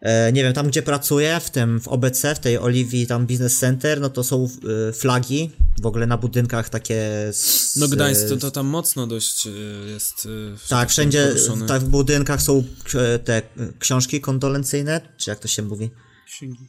E, 0.00 0.32
nie 0.32 0.42
wiem, 0.42 0.52
tam 0.52 0.68
gdzie 0.68 0.82
pracuję, 0.82 1.40
w 1.40 1.50
tym 1.50 1.80
w 1.80 1.88
OBC, 1.88 2.34
w 2.34 2.38
tej 2.38 2.58
Oliwii 2.58 3.06
tam 3.06 3.26
Business 3.26 3.58
Center, 3.58 4.00
no 4.00 4.10
to 4.10 4.24
są 4.24 4.48
e, 4.88 4.92
flagi, 4.92 5.50
w 5.82 5.86
ogóle 5.86 6.06
na 6.06 6.18
budynkach 6.18 6.68
takie 6.68 7.28
z, 7.32 7.76
No 7.76 7.88
Gdańsk 7.88 8.28
to, 8.28 8.34
e, 8.34 8.38
to 8.38 8.50
tam 8.50 8.66
mocno 8.66 9.06
dość 9.06 9.46
e, 9.46 9.50
jest... 9.90 10.28
e, 10.64 10.68
Tak, 10.68 10.88
wszędzie 10.90 11.34
tak 11.68 11.82
w 11.82 11.88
budynkach 11.88 12.42
są 12.42 12.64
e, 12.94 13.18
te 13.18 13.36
e, 13.36 13.42
książki 13.78 14.20
kondolencyjne, 14.20 15.00
czy 15.16 15.30
jak 15.30 15.38
to 15.38 15.48
się 15.48 15.62
mówi? 15.62 15.90
Księgi. 16.26 16.68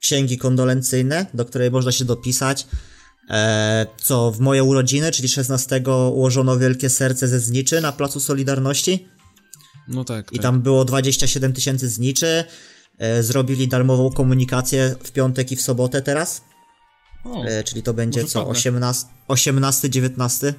księgi 0.00 0.38
kondolencyjne, 0.38 1.26
do 1.34 1.44
której 1.44 1.70
można 1.70 1.92
się 1.92 2.04
dopisać. 2.04 2.66
E, 3.30 3.86
co 4.02 4.30
w 4.32 4.40
moje 4.40 4.64
urodziny, 4.64 5.12
czyli 5.12 5.28
16 5.28 5.82
ułożono 6.12 6.58
wielkie 6.58 6.90
serce 6.90 7.28
ze 7.28 7.40
zniczy 7.40 7.80
na 7.80 7.92
Placu 7.92 8.20
Solidarności 8.20 9.08
No 9.90 10.04
tak, 10.04 10.32
i 10.32 10.36
tak. 10.36 10.42
tam 10.42 10.62
było 10.62 10.84
27 10.84 11.52
tysięcy 11.52 11.88
zniczy. 11.88 12.44
E, 12.98 13.22
zrobili 13.22 13.68
darmową 13.68 14.10
komunikację 14.10 14.96
w 15.04 15.12
piątek 15.12 15.52
i 15.52 15.56
w 15.56 15.62
sobotę 15.62 16.02
teraz, 16.02 16.42
O, 17.24 17.44
e, 17.44 17.64
czyli 17.64 17.82
to 17.82 17.94
będzie 17.94 18.24
co, 18.24 18.38
padnę. 18.38 18.52
18, 18.52 19.06
18, 19.28 19.90
19. 19.90 20.54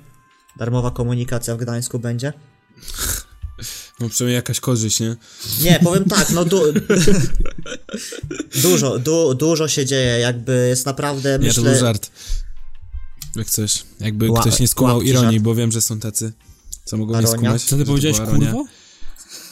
Darmowa 0.58 0.92
komunikacja 0.92 1.56
w 1.56 1.58
Gdańsku 1.58 2.00
będzie. 2.00 2.34
No 4.00 4.10
przynajmniej 4.10 4.36
jakaś 4.36 4.60
korzyść, 4.60 5.00
nie? 5.00 5.16
Nie, 5.62 5.80
powiem 5.84 6.06
tak, 6.06 6.30
no 6.30 6.46
du 6.46 6.62
dużo, 8.64 9.00
du 9.00 9.34
dużo 9.34 9.68
się 9.68 9.86
dzieje, 9.86 10.20
jakby 10.20 10.68
jest 10.70 10.86
naprawdę, 10.86 11.40
Nie, 11.40 11.48
myślę... 11.48 11.64
to 11.64 11.70
był 11.70 11.80
żart. 11.80 12.12
Jak 13.36 13.50
coś. 13.50 13.84
Jakby 14.00 14.28
Ła- 14.28 14.42
ktoś 14.42 14.60
nie 14.60 14.68
skumał 14.68 15.02
ironii, 15.02 15.32
żart. 15.32 15.44
bo 15.44 15.56
wiem, 15.56 15.72
że 15.72 15.82
są 15.82 16.00
tacy, 16.00 16.34
co 16.86 16.98
mogą 16.98 17.22
nie 17.22 17.28
skumać. 17.28 17.64
Co 17.64 17.78
ty 17.78 17.86
powiedziałeś, 17.86 18.18
kurwo? 18.18 18.66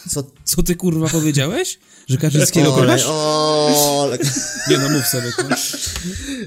Co, 0.10 0.24
Co 0.44 0.64
ty 0.64 0.76
kurwa 0.76 1.10
powiedziałeś? 1.10 1.80
Że 2.08 2.18
Kaczyńskiego 2.18 2.72
kochasz? 2.72 3.06
ole. 3.08 4.18
Nie 4.70 4.78
no, 4.78 4.90
mów 4.90 5.08
sobie. 5.08 5.32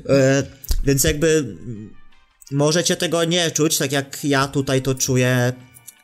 E, 0.09 0.43
więc 0.85 1.05
jakby 1.05 1.29
mm, 1.29 1.95
możecie 2.51 2.97
tego 2.97 3.25
nie 3.25 3.51
czuć, 3.51 3.79
tak 3.79 3.93
jak 3.93 4.25
ja 4.25 4.49
tutaj 4.49 4.83
to 4.83 4.95
czuję 4.95 5.53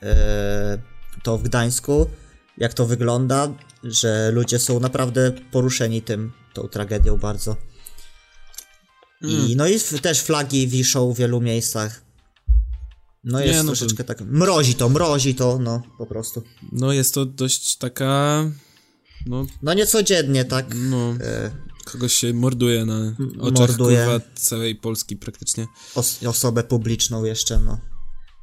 e, 0.02 0.78
to 1.22 1.38
w 1.38 1.42
Gdańsku, 1.42 2.10
jak 2.58 2.74
to 2.74 2.86
wygląda, 2.86 3.48
że 3.84 4.30
ludzie 4.32 4.58
są 4.58 4.80
naprawdę 4.80 5.32
poruszeni 5.50 6.02
tym, 6.02 6.32
tą 6.54 6.68
tragedią 6.68 7.16
bardzo. 7.16 7.56
I, 9.22 9.56
no 9.56 9.68
i 9.68 9.80
też 10.02 10.20
flagi 10.20 10.68
wiszą 10.68 11.12
w 11.12 11.18
wielu 11.18 11.40
miejscach. 11.40 12.07
No 13.28 13.40
Nie, 13.40 13.46
jest 13.46 13.58
no 13.58 13.62
to- 13.72 13.76
troszeczkę 13.76 14.04
tak, 14.04 14.20
mrozi 14.20 14.74
to, 14.74 14.88
mrozi 14.88 15.34
to, 15.34 15.58
no 15.58 15.82
po 15.98 16.06
prostu. 16.06 16.42
No 16.72 16.92
jest 16.92 17.14
to 17.14 17.26
dość 17.26 17.76
taka... 17.76 18.44
No, 19.26 19.46
No 19.62 19.74
niecodziennie, 19.74 20.44
tak. 20.44 20.66
no, 20.90 21.14
E, 21.20 21.50
kogoś 21.84 22.12
się 22.14 22.32
morduje 22.32 22.84
na 22.86 23.16
oczach, 23.40 23.68
morduje. 23.68 23.98
kurwa, 23.98 24.20
całej 24.34 24.76
Polski 24.76 25.16
praktycznie. 25.16 25.66
os 25.94 26.22
osobę 26.24 26.62
publiczną 26.62 27.24
jeszcze, 27.24 27.58
no. 27.60 27.78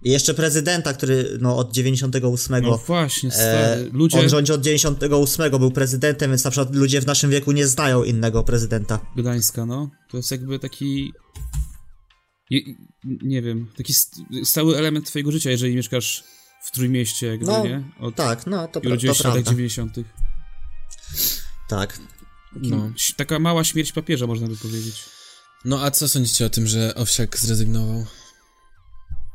I 0.03 0.11
jeszcze 0.11 0.33
prezydenta, 0.33 0.93
który 0.93 1.37
no 1.41 1.57
od 1.57 1.71
98 1.73 2.63
No 2.63 2.77
właśnie, 2.77 3.29
E, 3.29 3.31
stary. 3.31 3.89
Ludzie 3.93 4.19
On 4.19 4.29
rządzi 4.29 4.51
od 4.53 4.61
98, 4.61 5.51
był 5.59 5.71
prezydentem, 5.71 6.31
więc 6.31 6.43
na 6.43 6.51
przykład 6.51 6.75
ludzie 6.75 7.01
w 7.01 7.05
naszym 7.05 7.29
wieku 7.31 7.51
nie 7.51 7.67
znają 7.67 8.03
innego 8.03 8.43
prezydenta. 8.43 8.99
Gdańska, 9.17 9.65
no. 9.65 9.89
To 10.11 10.17
jest 10.17 10.31
jakby 10.31 10.59
taki... 10.59 11.13
Je, 12.49 12.61
nie 13.03 13.41
wiem, 13.41 13.67
taki 13.77 13.93
st 13.93 14.15
stały 14.43 14.77
element 14.77 15.07
twojego 15.07 15.31
życia, 15.31 15.49
jeżeli 15.51 15.75
mieszkasz 15.75 16.23
w 16.63 16.71
Trójmieście, 16.71 17.27
jakby, 17.27 17.45
No, 17.45 17.63
nie? 17.63 17.83
Od, 17.99 18.15
Tak, 18.15 18.47
no 18.47 18.67
to, 18.67 18.79
I 18.79 18.81
pra- 18.81 18.83
to 18.83 18.89
urodziłeś 18.89 19.17
się 19.17 19.21
w 19.23 19.25
latach 19.25 19.43
prawda. 19.43 19.51
90. 19.51 19.95
Tak. 21.69 21.99
No. 22.55 22.91
Taka 23.17 23.39
mała 23.39 23.63
śmierć 23.63 23.91
papieża, 23.91 24.27
można 24.27 24.47
by 24.47 24.57
powiedzieć. 24.57 25.03
No 25.65 25.83
a 25.83 25.91
co 25.91 26.09
sądzicie 26.09 26.45
o 26.45 26.49
tym, 26.49 26.67
że 26.67 26.95
Owsiak 26.95 27.37
zrezygnował? 27.37 28.05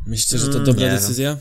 Myślicie, 0.06 0.38
że 0.38 0.46
to 0.46 0.52
Mm, 0.52 0.64
dobra 0.66 0.82
nie 0.84 0.90
decyzja? 0.90 1.36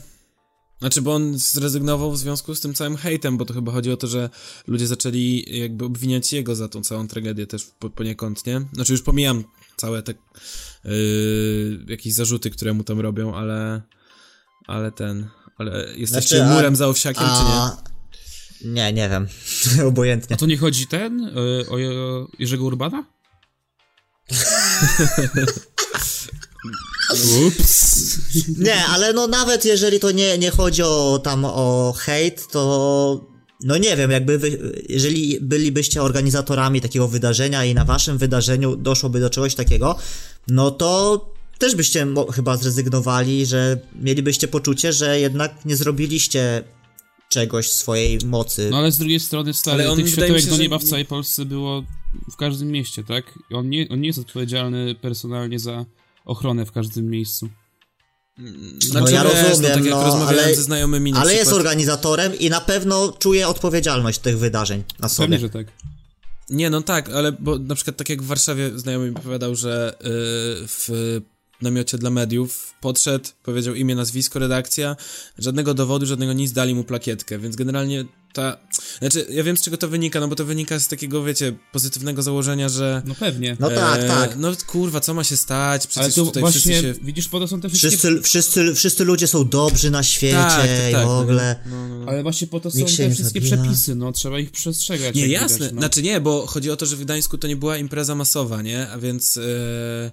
Znaczy, 0.78 1.02
bo 1.02 1.14
on 1.14 1.38
zrezygnował 1.38 2.12
w 2.12 2.18
związku 2.18 2.54
z 2.54 2.60
tym 2.60 2.74
całym 2.74 2.96
hejtem, 2.96 3.36
bo 3.36 3.44
to 3.44 3.54
chyba 3.54 3.72
chodzi 3.72 3.92
o 3.92 3.96
to, 3.96 4.06
że 4.06 4.30
ludzie 4.66 4.86
zaczęli 4.86 5.44
jakby 5.58 5.84
obwiniać 5.84 6.32
jego 6.32 6.56
za 6.56 6.68
tą 6.68 6.82
całą 6.82 7.08
tragedię 7.08 7.46
też 7.46 7.64
po, 7.78 7.90
poniekąd, 7.90 8.46
nie? 8.46 8.60
Znaczy 8.72 8.92
już 8.92 9.02
pomijam 9.02 9.44
całe 9.80 10.02
te 10.02 10.14
yy, 10.84 11.84
jakieś 11.88 12.14
zarzuty, 12.14 12.50
które 12.50 12.72
mu 12.72 12.84
tam 12.84 13.00
robią, 13.00 13.34
ale 13.34 13.82
ale 14.66 14.92
ten, 14.92 15.28
ale 15.58 15.86
jesteście 15.96 16.36
Znaczy, 16.36 16.50
a- 16.50 16.54
murem 16.54 16.76
za 16.76 16.88
Owsiakiem, 16.88 17.24
czy 17.24 17.44
nie? 17.44 17.52
A... 17.52 17.76
Nie, 18.64 18.92
nie 18.92 19.08
wiem. 19.08 19.28
Obojętnie. 19.88 20.36
A 20.36 20.38
to 20.38 20.46
nie 20.46 20.58
chodzi 20.58 20.86
ten, 20.86 21.24
y, 21.24 21.30
o, 21.70 21.74
o 21.74 22.28
Jerzego 22.38 22.64
Urbana? 22.64 23.04
Ups. 27.46 28.18
Nie, 28.58 28.84
ale 28.86 29.12
no 29.12 29.26
nawet 29.26 29.64
jeżeli 29.64 30.00
to 30.00 30.10
nie, 30.10 30.38
nie 30.38 30.50
chodzi 30.50 30.82
o 30.82 31.20
tam 31.24 31.44
o 31.44 31.94
hejt, 31.98 32.48
to 32.48 33.29
no 33.64 33.76
nie 33.78 33.96
wiem, 33.96 34.10
jakby 34.10 34.38
wy, 34.38 34.72
jeżeli 34.88 35.38
bylibyście 35.40 36.02
organizatorami 36.02 36.80
takiego 36.80 37.08
wydarzenia 37.08 37.64
i 37.64 37.74
na 37.74 37.84
waszym 37.84 38.18
wydarzeniu 38.18 38.76
doszłoby 38.76 39.20
do 39.20 39.30
czegoś 39.30 39.54
takiego, 39.54 39.96
no 40.48 40.70
to 40.70 41.24
też 41.58 41.74
byście 41.76 42.06
mo- 42.06 42.32
chyba 42.32 42.56
zrezygnowali, 42.56 43.46
że 43.46 43.78
mielibyście 43.94 44.48
poczucie, 44.48 44.92
że 44.92 45.20
jednak 45.20 45.64
nie 45.64 45.76
zrobiliście 45.76 46.62
czegoś 47.28 47.68
w 47.68 47.72
swojej 47.72 48.18
mocy. 48.26 48.68
No 48.70 48.76
ale 48.78 48.92
z 48.92 48.98
drugiej 48.98 49.20
strony, 49.20 49.54
stary, 49.54 49.82
Ale 49.82 49.90
on 49.92 49.98
tych 49.98 50.08
światełek 50.08 50.42
się, 50.42 50.50
do 50.50 50.56
że 50.56 50.62
nieba 50.62 50.78
w 50.78 50.82
nie- 50.82 50.88
całej 50.88 51.04
Polsce 51.04 51.44
było 51.44 51.84
w 52.32 52.36
każdym 52.36 52.68
mieście, 52.68 53.04
tak? 53.04 53.38
I 53.50 53.54
On 53.54 53.70
nie, 53.70 53.88
on 53.88 54.00
nie 54.00 54.06
jest 54.06 54.18
odpowiedzialny 54.18 54.94
personalnie 54.94 55.58
za 55.58 55.86
ochronę 56.24 56.66
w 56.66 56.72
każdym 56.72 57.10
miejscu. 57.10 57.48
Znaczy, 58.78 59.12
ja 59.12 59.24
wiesz, 59.24 59.32
rozumiem, 59.48 59.70
no, 59.70 59.76
tak 59.76 59.84
jak 59.84 59.94
no, 59.94 60.04
rozmawiałem 60.04 60.44
ale- 60.44 60.54
ze 60.54 60.62
znajomymi 60.62 61.12
na 61.12 61.20
ale 61.20 61.34
jest 61.34 61.52
organizatorem 61.52 62.38
i 62.38 62.50
na 62.50 62.60
pewno 62.60 63.12
czuje 63.18 63.48
odpowiedzialność 63.48 64.18
tych 64.18 64.38
wydarzeń 64.38 64.84
na 64.98 65.08
sobie. 65.08 65.28
Pewnie, 65.28 65.38
że 65.38 65.50
tak. 65.50 65.66
Nie, 66.50 66.70
no 66.70 66.82
tak, 66.82 67.10
ale 67.10 67.32
bo 67.32 67.58
na 67.58 67.74
przykład 67.74 67.96
tak 67.96 68.08
jak 68.08 68.22
w 68.22 68.26
Warszawie 68.26 68.78
znajomy 68.78 69.08
mi 69.08 69.14
powiedział, 69.14 69.54
że 69.54 69.94
y, 69.94 70.06
w 70.68 70.88
namiocie 71.62 71.98
dla 71.98 72.10
mediów 72.10 72.74
podszedł, 72.80 73.28
powiedział 73.42 73.74
imię, 73.74 73.94
nazwisko, 73.94 74.38
redakcja, 74.38 74.96
żadnego 75.38 75.74
dowodu, 75.74 76.06
żadnego 76.06 76.32
nic, 76.32 76.52
dali 76.52 76.74
mu 76.74 76.84
plakietkę, 76.84 77.38
więc 77.38 77.56
generalnie 77.56 78.04
ta... 78.32 78.56
Znaczy, 78.98 79.26
ja 79.30 79.44
wiem 79.44 79.56
z 79.56 79.62
czego 79.62 79.76
to 79.76 79.88
wynika, 79.88 80.20
no 80.20 80.28
bo 80.28 80.36
to 80.36 80.44
wynika 80.44 80.80
z 80.80 80.88
takiego, 80.88 81.24
wiecie, 81.24 81.52
pozytywnego 81.72 82.22
założenia, 82.22 82.68
że... 82.68 83.02
No 83.06 83.14
pewnie. 83.14 83.56
No 83.60 83.70
tak, 83.70 84.00
e, 84.00 84.06
tak. 84.08 84.36
No 84.36 84.52
kurwa, 84.66 85.00
co 85.00 85.14
ma 85.14 85.24
się 85.24 85.36
stać? 85.36 85.82
ale 85.82 85.88
Przecież 85.88 86.14
tu 86.14 86.26
tutaj 86.26 86.40
właśnie, 86.40 86.60
wszyscy 86.60 86.94
się... 86.98 87.04
widzisz, 87.04 87.28
po 87.28 87.40
to 87.40 87.48
są 87.48 87.60
te 87.60 87.68
wszystkie... 87.68 87.88
Wszyscy, 87.88 88.22
wszyscy, 88.22 88.74
wszyscy 88.74 89.04
ludzie 89.04 89.26
są 89.26 89.48
dobrzy 89.48 89.90
na 89.90 90.02
świecie 90.02 90.34
Tak, 90.34 90.56
tak, 90.56 90.90
i 90.90 90.92
tak, 90.92 91.06
w 91.06 91.10
ogóle. 91.10 91.56
No, 91.66 91.88
no, 91.88 91.98
no. 91.98 92.06
Ale 92.10 92.22
właśnie 92.22 92.46
po 92.46 92.60
to 92.60 92.70
są 92.70 92.78
Nikt 92.78 92.96
te 92.96 93.10
wszystkie 93.10 93.40
zabija. 93.40 93.56
przepisy, 93.56 93.94
no 93.94 94.12
trzeba 94.12 94.38
ich 94.38 94.50
przestrzegać. 94.50 95.14
Nie, 95.14 95.28
jasne. 95.28 95.56
Widać, 95.56 95.72
no. 95.72 95.80
Znaczy 95.80 96.02
nie, 96.02 96.20
bo 96.20 96.46
chodzi 96.46 96.70
o 96.70 96.76
to, 96.76 96.86
że 96.86 96.96
w 96.96 97.00
Gdańsku 97.00 97.38
to 97.38 97.48
nie 97.48 97.56
była 97.56 97.76
impreza 97.76 98.14
masowa, 98.14 98.62
nie? 98.62 98.88
A 98.88 98.98
więc... 98.98 99.36
E... 99.36 100.10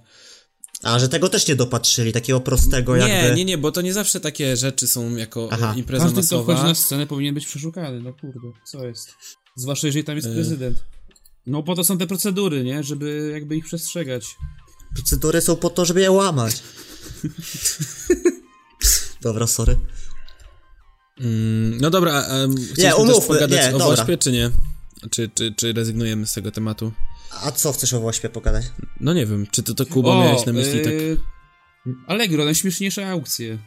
A, 0.82 0.98
że 0.98 1.08
tego 1.08 1.28
też 1.28 1.48
nie 1.48 1.56
dopatrzyli, 1.56 2.12
takiego 2.12 2.40
prostego 2.40 2.96
Nie, 2.96 3.08
jakby... 3.08 3.36
nie, 3.36 3.44
nie, 3.44 3.58
bo 3.58 3.72
to 3.72 3.80
nie 3.80 3.92
zawsze 3.92 4.20
takie 4.20 4.56
rzeczy 4.56 4.88
są 4.88 5.16
jako 5.16 5.48
Aha. 5.52 5.74
impreza 5.76 6.04
Każdy, 6.04 6.22
wchodzi 6.22 6.46
masowa. 6.46 6.68
na 6.68 6.74
scenę 6.74 7.06
powinien 7.06 7.34
być 7.34 7.46
przeszukany, 7.46 8.00
no 8.00 8.12
kurde, 8.12 8.40
co 8.64 8.86
jest? 8.86 9.14
Zwłaszcza 9.56 9.86
jeżeli 9.86 10.04
tam 10.04 10.16
jest 10.16 10.28
prezydent. 10.28 10.84
No 11.46 11.62
po 11.62 11.74
to 11.74 11.84
są 11.84 11.98
te 11.98 12.06
procedury, 12.06 12.64
nie? 12.64 12.82
Żeby 12.82 13.30
jakby 13.34 13.56
ich 13.56 13.64
przestrzegać. 13.64 14.36
Procedury 14.94 15.40
są 15.40 15.56
po 15.56 15.70
to, 15.70 15.84
żeby 15.84 16.00
je 16.00 16.10
łamać. 16.10 16.62
Dobra, 19.22 19.46
sorry. 19.46 19.76
Mm, 21.20 21.78
no 21.80 21.90
dobra, 21.90 22.22
chcieliśmy 22.54 22.84
też 22.84 22.94
umówmy, 22.94 23.26
pogadać 23.26 23.66
nie, 23.66 23.76
o 23.76 23.78
dobra. 23.78 23.96
Wośpie, 23.96 24.18
czy 24.18 24.32
nie? 24.32 24.50
Czy, 25.10 25.30
czy, 25.34 25.54
czy 25.56 25.72
rezygnujemy 25.72 26.26
z 26.26 26.32
tego 26.32 26.50
tematu? 26.52 26.92
A 27.42 27.50
co 27.52 27.72
chcesz 27.72 27.92
o 27.94 28.00
Wośpie 28.00 28.28
pogadać? 28.28 28.64
No 29.00 29.12
nie 29.12 29.26
wiem, 29.26 29.46
czy 29.50 29.62
to, 29.62 29.74
to 29.74 29.86
Kuba 29.86 30.08
miałeś 30.24 30.46
na 30.46 30.52
myśli 30.52 30.80
tak... 30.84 30.92
yy, 30.92 31.18
Allegro, 32.06 32.44
najśmieszniejsze 32.44 33.10
aukcje. 33.10 33.58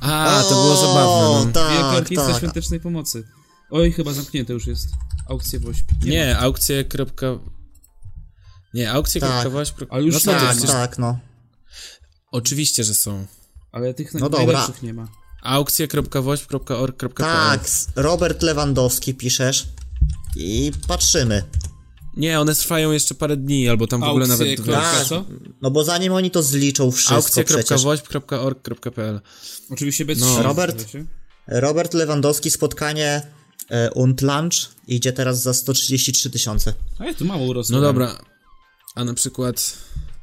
A, 0.00 0.42
to 0.48 0.54
było 0.54 0.72
O, 0.72 0.76
zabawne, 0.76 1.24
no. 1.28 1.44
Wielka 1.44 1.82
Tak, 1.90 1.96
Orkiestra 1.98 2.28
tak. 2.28 2.38
Świątecznej 2.38 2.80
Pomocy. 2.80 3.24
Oj, 3.70 3.92
chyba 3.92 4.12
zamknięte 4.12 4.52
już 4.52 4.66
jest. 4.66 4.88
Aukcje 5.28 5.60
Wośp. 5.60 5.86
Nie, 6.02 6.34
ma. 6.34 6.40
aukcje. 6.40 6.84
Kropka... 6.84 7.26
Nie, 8.74 8.90
aukcje. 8.92 9.20
Tak. 9.20 9.30
Kropka 9.30 9.50
Wośp. 9.50 9.76
Ale 9.90 10.04
już 10.04 10.24
no 10.24 10.32
Tak, 10.32 10.50
przecież- 10.52 10.70
tak, 10.70 10.98
no. 10.98 11.18
Oczywiście, 12.32 12.84
że 12.84 12.94
są. 12.94 13.26
Ale 13.72 13.94
tych 13.94 14.14
No 14.14 14.20
dobra. 14.20 14.38
najlepszych 14.38 14.82
nie 14.82 14.94
ma. 14.94 15.08
Aukcje.wośp.org.pl 15.42 17.14
Tak, 17.16 17.60
Robert 17.96 18.42
Lewandowski 18.42 19.14
piszesz 19.14 19.66
i 20.36 20.72
patrzymy. 20.88 21.42
Nie, 22.16 22.40
one 22.40 22.54
trwają 22.54 22.92
jeszcze 22.92 23.14
parę 23.14 23.36
dni, 23.36 23.68
albo 23.68 23.86
tam 23.86 24.00
w 24.00 24.04
ogóle 24.04 24.26
Aukcje, 24.26 24.46
nawet... 24.46 24.64
kropka, 24.64 24.92
Tak. 24.98 25.06
co? 25.06 25.24
No 25.62 25.70
bo 25.70 25.84
zanim 25.84 26.12
oni 26.12 26.30
to 26.30 26.42
zliczą 26.42 26.90
wszystko 26.90 27.44
przecież. 27.44 27.56
Aukcje.wośp.org.pl 27.56 29.20
Oczywiście 29.70 30.04
bez 30.04 30.18
No. 30.18 30.42
Robert? 30.42 30.86
Robert 31.46 31.94
Lewandowski 31.94 32.50
spotkanie 32.50 33.22
e, 33.70 33.90
und 33.90 34.22
Lunch 34.22 34.52
idzie 34.88 35.12
teraz 35.12 35.42
za 35.42 35.54
133 35.54 36.30
tysiące. 36.30 36.74
A 36.98 37.04
ja 37.04 37.14
tu 37.14 37.24
mało 37.24 37.46
urosło. 37.46 37.76
No 37.76 37.82
dobra. 37.82 38.18
A 38.94 39.04
na 39.04 39.14
przykład... 39.14 39.76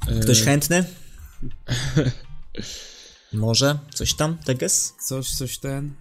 e, 0.08 0.20
Ktoś 0.20 0.42
chętny? 0.42 0.84
Może? 3.32 3.78
Coś 3.94 4.14
tam? 4.14 4.38
Teges? 4.38 4.92
Coś, 5.08 5.30
coś 5.30 5.58
ten. 5.58 5.94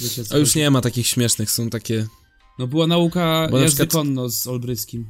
Wiecie, 0.00 0.22
A 0.30 0.36
już 0.36 0.54
nie 0.54 0.70
ma 0.70 0.80
takich 0.80 1.06
śmiesznych, 1.06 1.50
są 1.50 1.70
takie... 1.70 2.06
No 2.58 2.66
była 2.66 2.86
nauka 2.86 3.48
Bo 3.50 3.56
na 3.56 3.62
jazdy 3.62 3.76
przykład- 3.86 4.04
konno 4.04 4.28
z 4.28 4.46
Olbryskim. 4.46 5.08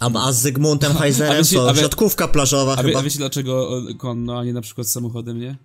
A, 0.00 0.10
a 0.26 0.32
z 0.32 0.40
Zygmuntem 0.42 0.94
Heizerem 0.98 1.42
wiecie- 1.44 1.56
to 1.56 1.74
wie- 1.74 1.80
siatkówka 1.82 2.28
plażowa 2.28 2.72
A, 2.72 2.82
wie, 2.82 2.88
chyba. 2.88 2.98
a 3.00 3.02
wiecie 3.02 3.18
dlaczego 3.18 3.68
o, 3.68 3.82
konno, 3.98 4.38
a 4.38 4.44
nie 4.44 4.52
na 4.52 4.60
przykład 4.60 4.88
samochodem, 4.88 5.40
nie? 5.40 5.56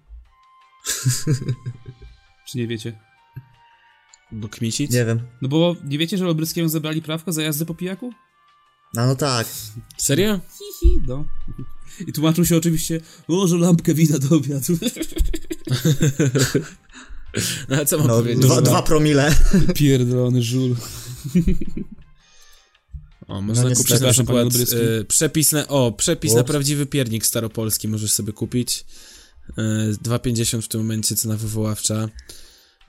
Czy 2.47 2.57
nie 2.57 2.67
wiecie? 2.67 2.99
Bo 4.31 4.47
kmicic? 4.49 4.91
Nie 4.91 5.05
wiem. 5.05 5.19
No 5.41 5.49
bo 5.49 5.75
nie 5.83 5.97
wiecie, 5.97 6.17
że 6.17 6.27
Olbryskiemu 6.27 6.69
zabrali 6.69 7.01
prawko 7.01 7.31
za 7.33 7.41
jazdę 7.41 7.65
po 7.65 7.75
pijaku? 7.75 8.13
No, 8.93 9.05
no 9.07 9.15
tak. 9.15 9.47
Serio? 9.97 10.39
Hihi, 10.57 10.99
no. 11.07 11.25
I 12.07 12.13
tłumaczył 12.13 12.45
się 12.45 12.57
oczywiście, 12.57 13.01
o, 13.27 13.47
że 13.47 13.57
lampkę 13.57 13.93
wina 13.93 14.19
do 14.19 14.35
obiadu. 14.35 14.73
No, 17.69 17.75
ale 17.75 17.85
co 17.85 17.97
mam 17.97 18.07
No, 18.07 18.13
powiedzieć? 18.13 18.41
dwa, 18.45 18.55
No. 18.55 18.61
dwa 18.61 18.81
promile. 18.81 19.35
Pierdolony 19.75 20.43
żul. 20.43 20.75
O, 23.27 23.41
można 23.41 23.69
No 23.69 23.75
kupić 23.75 23.99
na 24.01 24.11
przykład 24.11 24.47
e, 25.01 25.03
przepis 25.05 25.51
na, 25.51 25.67
o, 25.67 25.91
przepis 25.91 26.33
na 26.33 26.41
Ups. 26.41 26.47
prawdziwy 26.47 26.85
piernik 26.85 27.25
staropolski 27.25 27.87
możesz 27.87 28.11
sobie 28.11 28.33
kupić. 28.33 28.85
E, 29.57 29.61
2,50 30.03 30.61
w 30.61 30.67
tym 30.67 30.81
momencie 30.81 31.15
cena 31.15 31.37
wywoławcza. 31.37 32.09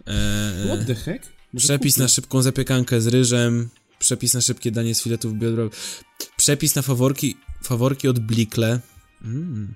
E, 0.07 0.65
What 0.67 0.87
the 0.87 0.95
heck? 0.95 1.27
Może 1.53 1.65
przepis 1.67 1.95
kupię. 1.95 2.03
na 2.03 2.09
szybką 2.09 2.43
zapiekankę 2.43 3.01
z 3.01 3.07
ryżem, 3.07 3.69
przepis 3.99 4.35
na 4.35 4.41
szybkie 4.41 4.71
danie 4.71 4.95
z 4.95 5.03
filetów 5.03 5.35
biodrowych, 5.39 6.03
przepis 6.37 6.75
na 6.75 6.83
faworki, 6.83 7.37
faworki 7.63 8.09
od 8.09 8.19
Blikle, 8.19 8.81
mm. 9.25 9.75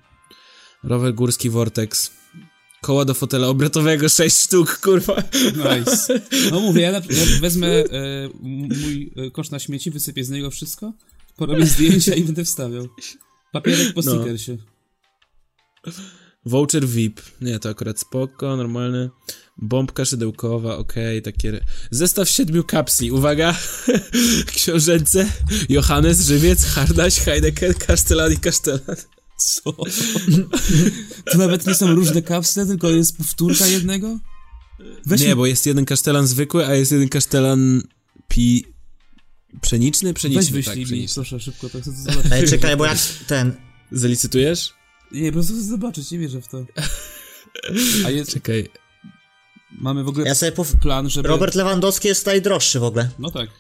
rower 0.82 1.14
górski 1.14 1.50
Vortex, 1.50 2.10
koła 2.82 3.04
do 3.04 3.14
fotela 3.14 3.48
obrotowego 3.48 4.08
6 4.08 4.36
sztuk, 4.36 4.78
kurwa. 4.78 5.22
Nice. 5.54 6.20
No 6.50 6.60
mówię, 6.60 6.82
ja, 6.82 6.90
ja 6.90 7.00
wezmę 7.40 7.66
e, 7.68 7.84
mój 8.40 9.12
e, 9.16 9.30
kosz 9.30 9.50
na 9.50 9.58
śmieci, 9.58 9.90
wysypię 9.90 10.24
z 10.24 10.30
niego 10.30 10.50
wszystko, 10.50 10.92
porobię 11.36 11.66
zdjęcia 11.66 12.14
i 12.14 12.24
będę 12.24 12.44
wstawiał. 12.44 12.88
Papierek 13.52 13.94
po 13.94 14.00
No. 14.04 14.12
stickersie. 14.12 14.56
Voucher 16.46 16.86
VIP. 16.88 17.20
Nie, 17.40 17.58
to 17.58 17.68
akurat 17.68 18.00
spoko, 18.00 18.56
normalny. 18.56 19.10
Bombka 19.56 20.04
szydełkowa, 20.04 20.76
okej, 20.76 21.22
takie... 21.22 21.60
Zestaw 21.90 22.28
siedmiu 22.28 22.64
kapsli, 22.64 23.10
uwaga! 23.12 23.54
Książęce, 24.56 25.32
Johannes, 25.68 26.26
Żywiec, 26.26 26.64
Hardaś, 26.64 27.18
Heideken, 27.18 27.74
Kasztelan 27.74 28.32
i 28.32 28.36
Kasztelan. 28.36 28.80
Co? 29.40 29.72
To 31.32 31.38
nawet 31.38 31.66
nie 31.66 31.74
są 31.74 31.94
różne 31.94 32.22
kapsle, 32.22 32.66
tylko 32.66 32.90
jest 32.90 33.16
powtórka 33.16 33.66
jednego? 33.66 34.18
Weź 35.06 35.20
Nie, 35.20 35.28
mi- 35.28 35.34
bo 35.34 35.46
jest 35.46 35.66
jeden 35.66 35.84
kasztelan 35.84 36.26
zwykły, 36.26 36.66
a 36.66 36.74
jest 36.74 36.92
jeden 36.92 37.08
kasztelan 37.08 37.82
pi... 38.28 38.64
Pszeniczny? 39.60 40.08
Weź 40.12 40.14
Pszeniczny, 40.18 40.52
wyślij 40.52 40.84
tak, 40.86 40.92
mi, 40.92 41.06
proszę, 41.14 41.40
szybko, 41.40 41.70
to 41.70 41.80
chcę 41.80 41.90
to 41.92 41.96
zobaczyć. 42.12 42.32
Ej, 42.32 42.48
czekaj, 42.48 42.76
bo 42.76 42.84
jak 42.86 42.98
ten... 43.26 43.56
Zalicytujesz? 43.92 44.72
Nie, 45.12 45.28
po 45.28 45.32
prostu 45.32 45.52
chcę 45.52 45.62
zobaczyć, 45.62 46.10
nie 46.10 46.18
wierzę 46.18 46.40
w 46.42 46.48
to. 46.48 46.64
A 48.06 48.10
jest, 48.10 48.30
Czekaj. 48.32 48.68
mamy 49.72 50.04
w 50.04 50.08
ogóle 50.08 50.26
Ja 50.26 50.34
sobie 50.34 50.52
pow... 50.52 50.76
plan, 50.76 51.10
żeby... 51.10 51.28
Robert 51.28 51.54
Lewandowski 51.54 52.08
jest 52.08 52.26
najdroższy 52.26 52.80
w 52.80 52.84
ogóle. 52.84 53.10
No 53.18 53.30
tak. 53.30 53.50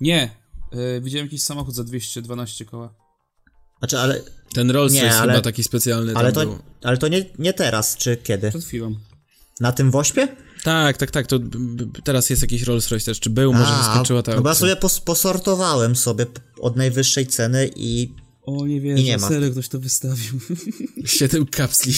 Nie. 0.00 0.36
E, 0.72 1.00
widziałem 1.00 1.26
jakiś 1.26 1.42
samochód 1.42 1.74
za 1.74 1.84
212 1.84 2.64
koła. 2.64 2.94
Znaczy, 3.82 3.98
ale, 3.98 4.22
Ten 4.54 4.70
Rolls 4.70 4.92
Nie, 4.92 5.02
Royce 5.02 5.18
ale- 5.20 5.32
chyba 5.32 5.42
taki 5.42 5.64
specjalny 5.64 6.14
ale 6.16 6.32
tam 6.32 6.44
to, 6.46 6.50
był. 6.50 6.58
ale 6.82 6.98
to 6.98 7.08
nie, 7.08 7.24
nie 7.38 7.52
teraz, 7.52 7.96
czy 7.96 8.16
kiedy? 8.16 8.48
Przed 8.50 8.64
chwilą. 8.64 8.94
Na 9.60 9.72
tym 9.72 9.90
Wośpie? 9.90 10.28
Tak, 10.62 10.96
tak, 10.96 11.10
tak, 11.10 11.26
to 11.26 11.38
b- 11.38 11.58
b- 11.86 12.00
teraz 12.04 12.30
jest 12.30 12.42
jakiś 12.42 12.62
Rolls 12.62 12.88
Royce 12.88 13.06
też, 13.06 13.20
czy 13.20 13.30
był, 13.30 13.52
może 13.52 13.72
wyskoczyła 13.78 14.22
ta 14.22 14.34
no 14.34 14.42
bo 14.42 14.48
ja 14.48 14.50
aukcja. 14.50 14.60
sobie 14.68 14.76
pos 14.76 15.00
posortowałem 15.00 15.96
sobie 15.96 16.26
od 16.60 16.76
najwyższej 16.76 17.26
ceny 17.26 17.70
i 17.76 18.14
O, 18.46 18.66
nie 18.66 18.76
I 18.76 19.04
nie 19.04 19.18
ma. 19.18 19.28
serio 19.28 19.50
ktoś 19.50 19.68
to 19.68 19.78
wystawił. 19.78 20.40
Siedem 21.06 21.46
kapsli. 21.46 21.94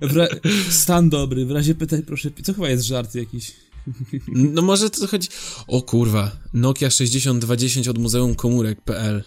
Ra- 0.00 0.28
Stan 0.70 1.10
dobry, 1.10 1.46
w 1.46 1.50
razie 1.50 1.74
pytań 1.74 2.02
proszę, 2.02 2.30
co 2.42 2.54
chyba 2.54 2.68
jest 2.68 2.84
żart 2.84 3.14
jakiś. 3.14 3.52
No 4.28 4.62
może 4.62 4.90
to 4.90 5.06
chodzi... 5.06 5.28
O 5.66 5.82
kurwa, 5.82 6.36
Nokia 6.54 6.90
6210 6.90 7.88
od 7.88 7.98
Muzeum 7.98 8.34
Komórek.pl 8.34 9.24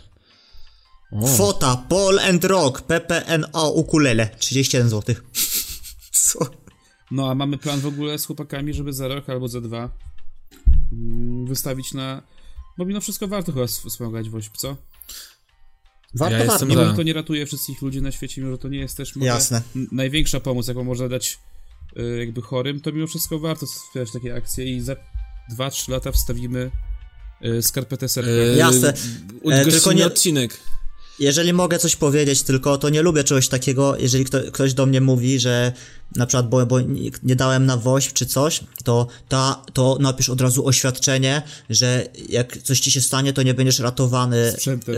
Kwota 1.36 1.78
Paul 1.90 2.20
and 2.20 2.44
Rock 2.44 2.82
PPNO 2.82 3.72
ukulele 3.72 4.30
31 4.40 4.90
zł. 4.90 5.16
Co? 6.12 6.40
No 7.12 7.30
a 7.32 7.36
mamy 7.36 7.58
plan 7.58 7.80
w 7.80 7.86
ogóle 7.86 8.20
z 8.20 8.26
chłopakami, 8.26 8.74
żeby 8.74 8.94
za 8.94 9.08
rok 9.08 9.30
albo 9.30 9.48
za 9.48 9.62
dwa 9.62 9.90
mm, 10.92 11.46
wystawić 11.46 11.94
na... 11.94 12.22
Bo 12.78 12.86
mimo 12.86 13.02
wszystko 13.02 13.28
warto 13.28 13.52
chyba 13.52 13.68
wspomagać 13.68 14.30
WOŚP, 14.30 14.58
co? 14.58 14.78
Warto, 16.16 16.38
Ja 16.38 16.46
warto. 16.46 16.66
Mimo, 16.66 16.86
że 16.86 16.94
to 16.94 17.04
nie 17.04 17.14
ratuje 17.14 17.46
wszystkich 17.46 17.82
ludzi 17.82 18.02
na 18.02 18.12
świecie, 18.12 18.42
mimo, 18.42 18.54
że 18.54 18.58
to 18.58 18.68
nie 18.68 18.80
jest 18.80 18.98
też 18.98 19.16
może 19.16 19.26
Jasne. 19.28 19.62
największa 19.92 20.40
pomoc, 20.40 20.68
jaką 20.68 20.84
można 20.84 21.10
dać 21.10 21.40
y, 21.98 22.20
jakby 22.20 22.42
chorym, 22.42 22.82
to 22.82 22.92
mimo 22.92 23.08
wszystko 23.08 23.40
warto 23.40 23.66
wspierać 23.66 24.12
takie 24.12 24.36
akcje 24.36 24.66
i 24.76 24.82
za 24.82 24.96
2-3 25.58 25.90
lata 25.92 26.12
wstawimy 26.12 26.72
y, 27.46 27.62
skarpetę 27.62 28.10
serka. 28.10 28.32
E, 28.32 28.58
Jasne. 28.58 28.94
Ugościmy 29.42 29.68
E, 29.68 29.72
tylko 29.72 29.94
nie- 29.94 30.06
odcinek. 30.06 30.60
Jeżeli 31.22 31.54
mogę 31.54 31.80
coś 31.80 31.96
powiedzieć, 31.96 32.44
tylko 32.44 32.78
to 32.78 32.90
nie 32.90 33.02
lubię 33.02 33.24
czegoś 33.24 33.48
takiego, 33.48 33.98
jeżeli 33.98 34.26
kto, 34.26 34.38
ktoś 34.52 34.74
do 34.74 34.86
mnie 34.86 35.02
mówi, 35.02 35.40
że 35.40 35.72
na 36.16 36.26
przykład, 36.26 36.50
bo, 36.50 36.66
bo 36.66 36.82
nie, 37.24 37.36
dałem 37.36 37.66
na 37.66 37.78
WOŚP 37.78 38.14
czy 38.14 38.26
coś, 38.26 38.60
to, 38.84 39.08
ta, 39.30 39.62
to 39.74 39.98
napisz 40.00 40.30
od 40.30 40.42
razu 40.42 40.68
oświadczenie, 40.68 41.42
że 41.70 42.06
jak 42.30 42.58
coś 42.58 42.80
ci 42.80 42.92
się 42.92 43.02
stanie, 43.02 43.34
to 43.34 43.44
nie 43.44 43.54
będziesz 43.54 43.80
ratowany 43.80 44.52
Sprzętem. 44.52 44.96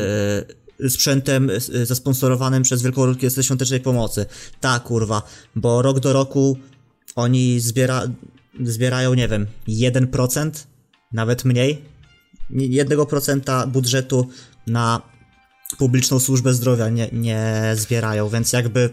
e, 0.86 0.90
sprzętem 0.90 1.50
e, 1.50 1.86
zasponsorowanym 1.86 2.64
przez 2.64 2.82
Wielką 2.82 3.02
Orkiestrę 3.02 3.44
Świątecznej 3.44 3.80
Pomocy. 3.80 4.26
Tak, 4.62 4.84
kurwa, 4.84 5.22
bo 5.56 5.82
rok 5.82 6.00
do 6.00 6.14
roku 6.14 6.58
oni 7.16 7.60
zbiera, 7.60 8.04
zbierają, 8.64 9.14
nie 9.14 9.28
wiem, 9.28 9.48
1%, 9.68 10.52
nawet 11.12 11.46
mniej, 11.46 11.82
nie- 12.50 12.86
1% 12.86 13.68
budżetu 13.68 14.28
na 14.68 15.12
publiczną 15.78 16.20
służbę 16.20 16.54
zdrowia 16.54 16.90
nie, 16.90 17.10
nie 17.12 17.72
zbierają, 17.76 18.30
więc 18.30 18.54
jakby. 18.54 18.90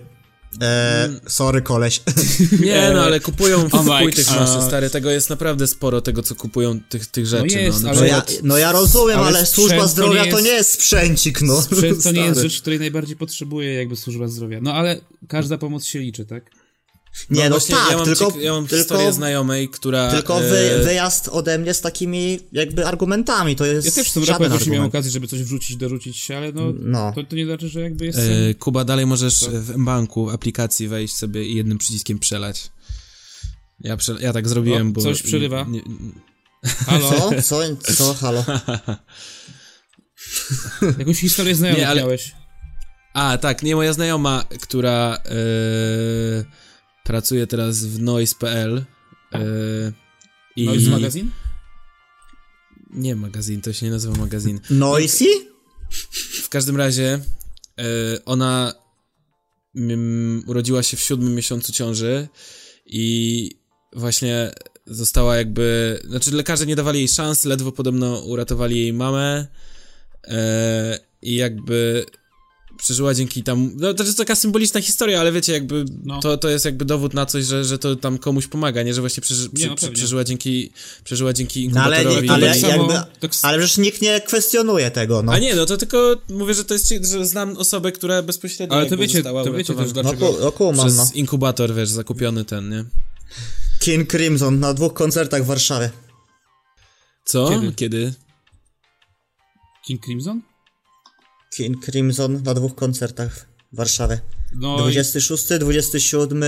E, 0.62 1.08
sorry, 1.28 1.62
koleś. 1.62 2.02
Nie, 2.60 2.90
no 2.94 3.02
ale 3.02 3.20
kupują 3.20 3.58
w 3.68 3.70
chuj 3.72 4.12
tych 4.12 4.26
maszyn, 4.30 4.62
stary, 4.62 4.90
tego 4.90 5.10
jest 5.10 5.30
naprawdę 5.30 5.66
sporo, 5.66 6.00
tego 6.00 6.22
co 6.22 6.34
kupują 6.34 6.80
tych, 6.80 7.06
tych 7.06 7.26
rzeczy. 7.26 7.58
jest, 7.60 7.82
no, 7.82 7.84
na 7.84 7.90
ale- 7.90 8.00
No 8.00 8.06
ja, 8.06 8.22
no 8.42 8.58
ja 8.58 8.72
rozumiem, 8.72 9.18
ale 9.18 9.26
ale, 9.38 9.46
służba 9.46 9.76
to 9.76 9.88
zdrowia 9.88 10.24
nie 10.24 10.30
to 10.30 10.36
jest- 10.38 10.48
nie 10.48 10.54
jest 10.54 10.70
sprzęcik, 10.72 11.42
no. 11.42 11.62
Sprzęt 11.62 12.02
to 12.02 12.12
nie 12.12 12.20
jest 12.20 12.40
rzecz, 12.40 12.60
której 12.60 12.78
najbardziej 12.78 13.16
potrzebuje 13.16 13.74
jakby 13.74 13.96
służba 13.96 14.28
zdrowia. 14.28 14.58
No 14.62 14.74
ale 14.74 15.00
każda 15.28 15.58
pomoc 15.58 15.84
się 15.84 15.98
liczy, 15.98 16.26
tak? 16.26 16.50
Nie, 17.30 17.44
no, 17.44 17.50
właśnie, 17.50 17.74
tak, 17.74 17.90
ja 17.90 17.96
mam, 17.96 18.04
tylko, 18.06 18.32
ja 18.40 18.52
mam 18.52 18.66
tylko, 18.66 18.82
historię 18.82 19.12
znajomej, 19.12 19.68
która... 19.68 20.10
tylko 20.10 20.40
wy, 20.40 20.58
e, 20.58 20.84
wyjazd 20.84 21.28
ode 21.28 21.58
mnie 21.58 21.74
z 21.74 21.80
takimi 21.80 22.38
jakby 22.52 22.86
argumentami, 22.86 23.56
to 23.56 23.66
jest 23.66 23.86
Ja 23.86 23.92
też 23.92 24.10
w 24.10 24.12
tym 24.12 24.24
roku 24.24 24.42
jakoś 24.42 24.66
nie 24.66 24.72
miałem 24.72 24.88
okazji, 24.88 25.10
żeby 25.10 25.26
coś 25.26 25.42
wrzucić, 25.42 25.76
dorzucić 25.76 26.16
się, 26.16 26.36
ale 26.36 26.52
no, 26.52 26.72
No. 26.78 27.12
To, 27.14 27.24
to 27.24 27.36
nie 27.36 27.44
znaczy, 27.46 27.68
że 27.68 27.80
jakby 27.80 28.06
jest... 28.06 28.18
E, 28.18 28.54
Kuba, 28.54 28.84
dalej 28.84 29.06
możesz 29.06 29.44
w 29.48 29.84
banku, 29.84 30.26
w 30.26 30.34
aplikacji 30.34 30.88
wejść 30.88 31.16
sobie 31.16 31.44
i 31.44 31.54
jednym 31.56 31.78
przyciskiem 31.78 32.18
przelać. 32.18 32.70
Ja, 33.80 33.96
prze, 33.96 34.16
ja 34.20 34.32
tak 34.32 34.48
zrobiłem, 34.48 34.88
O, 34.88 34.92
bo... 34.92 35.00
coś 35.00 35.22
przerywa. 35.22 35.66
Nie, 35.68 35.80
Halo? 36.86 37.10
Co? 37.10 37.42
Co? 37.42 37.76
Co? 37.94 38.14
Halo? 38.14 38.44
Jakąś 40.98 41.20
historię 41.20 41.54
znajomych 41.54 41.82
Nie, 41.82 41.88
ale- 41.88 42.00
miałeś. 42.00 42.32
a, 43.14 43.38
tak, 43.38 43.62
nie, 43.62 43.76
moja 43.76 43.92
znajoma, 43.92 44.44
która 44.60 45.18
e, 45.24 45.30
pracuje 47.04 47.46
teraz 47.46 47.84
w 47.84 48.02
noise.pl 48.02 48.84
e, 49.32 49.38
i... 50.56 50.66
No 50.66 50.74
i 50.74 50.80
z 50.80 50.88
magazyn? 50.88 51.30
Nie 52.90 53.16
magazyn, 53.16 53.60
to 53.60 53.72
się 53.72 53.86
nie 53.86 53.92
nazywa 53.92 54.18
magazyn. 54.18 54.60
Noisy? 54.70 55.24
W 56.42 56.48
każdym 56.48 56.76
razie 56.76 57.20
e, 57.78 57.84
ona 58.24 58.74
mm, 59.76 60.42
urodziła 60.46 60.82
się 60.82 60.96
w 60.96 61.00
siódmym 61.00 61.34
miesiącu 61.34 61.72
ciąży 61.72 62.28
i 62.86 63.50
właśnie 63.92 64.52
została 64.86 65.36
jakby, 65.36 66.00
znaczy 66.04 66.30
lekarze 66.30 66.66
nie 66.66 66.76
dawali 66.76 66.98
jej 66.98 67.08
szans, 67.08 67.44
ledwo 67.44 67.72
podobno 67.72 68.20
uratowali 68.20 68.80
jej 68.80 68.92
mamę 68.92 69.46
e, 70.24 70.98
i 71.22 71.36
jakby 71.36 72.06
przeżyła 72.80 73.14
dzięki 73.14 73.42
tam, 73.42 73.70
no 73.76 73.94
to 73.94 74.04
jest 74.04 74.18
taka 74.18 74.36
symboliczna 74.36 74.80
historia, 74.80 75.20
ale 75.20 75.32
wiecie, 75.32 75.52
jakby 75.52 75.84
No. 76.04 76.20
to, 76.20 76.36
to 76.38 76.48
jest 76.48 76.64
jakby 76.64 76.84
dowód 76.84 77.14
na 77.14 77.26
coś, 77.26 77.44
że, 77.44 77.64
że 77.64 77.78
to 77.78 77.96
tam 77.96 78.18
komuś 78.18 78.46
pomaga, 78.46 78.82
nie, 78.82 78.94
że 78.94 79.00
właśnie 79.00 79.20
przeży, 79.20 79.48
Nie, 79.52 79.66
no 79.66 79.74
przeżyła 79.92 80.24
dzięki, 80.24 80.72
przeżyła 81.04 81.32
dzięki 81.32 81.68
No 81.68 81.82
ale, 81.82 81.96
inkubatorowi. 81.96 82.28
nie, 82.28 82.34
ale 82.34 82.54
tak 82.54 82.62
jakby... 82.62 82.94
tak 83.20 83.30
Ale 83.42 83.58
przecież 83.58 83.78
nikt 83.78 84.02
nie 84.02 84.20
kwestionuje 84.20 84.90
tego, 84.90 85.22
no. 85.22 85.32
A 85.32 85.38
nie, 85.38 85.54
no 85.54 85.66
to 85.66 85.76
tylko 85.76 86.16
mówię, 86.28 86.54
że 86.54 86.64
to 86.64 86.74
jest, 86.74 86.88
że 86.88 87.26
znam 87.26 87.56
osobę, 87.56 87.92
która 87.92 88.22
bezpośrednio 88.22 88.76
Ale 88.76 88.86
to 88.86 88.96
wiecie, 88.96 89.14
została 89.14 89.44
to 89.44 89.52
wiecie 89.52 89.74
też 89.74 89.86
No, 89.94 90.02
dlaczego... 90.02 90.52
ku, 90.52 90.72
no 90.72 90.82
przez 90.82 90.96
no. 90.96 91.06
inkubator, 91.14 91.74
wiesz, 91.74 91.88
zakupiony 91.88 92.44
ten, 92.44 92.68
nie? 92.68 92.84
King 93.80 94.10
Crimson 94.10 94.60
na 94.60 94.74
dwóch 94.74 94.94
koncertach 94.94 95.42
w 95.42 95.46
Warszawie. 95.46 95.90
Co? 97.24 97.48
Kiedy? 97.50 97.72
Kiedy? 97.72 98.14
King 99.86 100.04
Crimson? 100.04 100.42
King 101.50 101.84
Crimson 101.84 102.42
na 102.42 102.54
dwóch 102.54 102.74
koncertach 102.74 103.46
w 103.72 103.76
Warszawie. 103.76 104.20
No, 104.56 104.76
i, 104.76 104.80
26, 104.80 105.44
27 105.60 106.44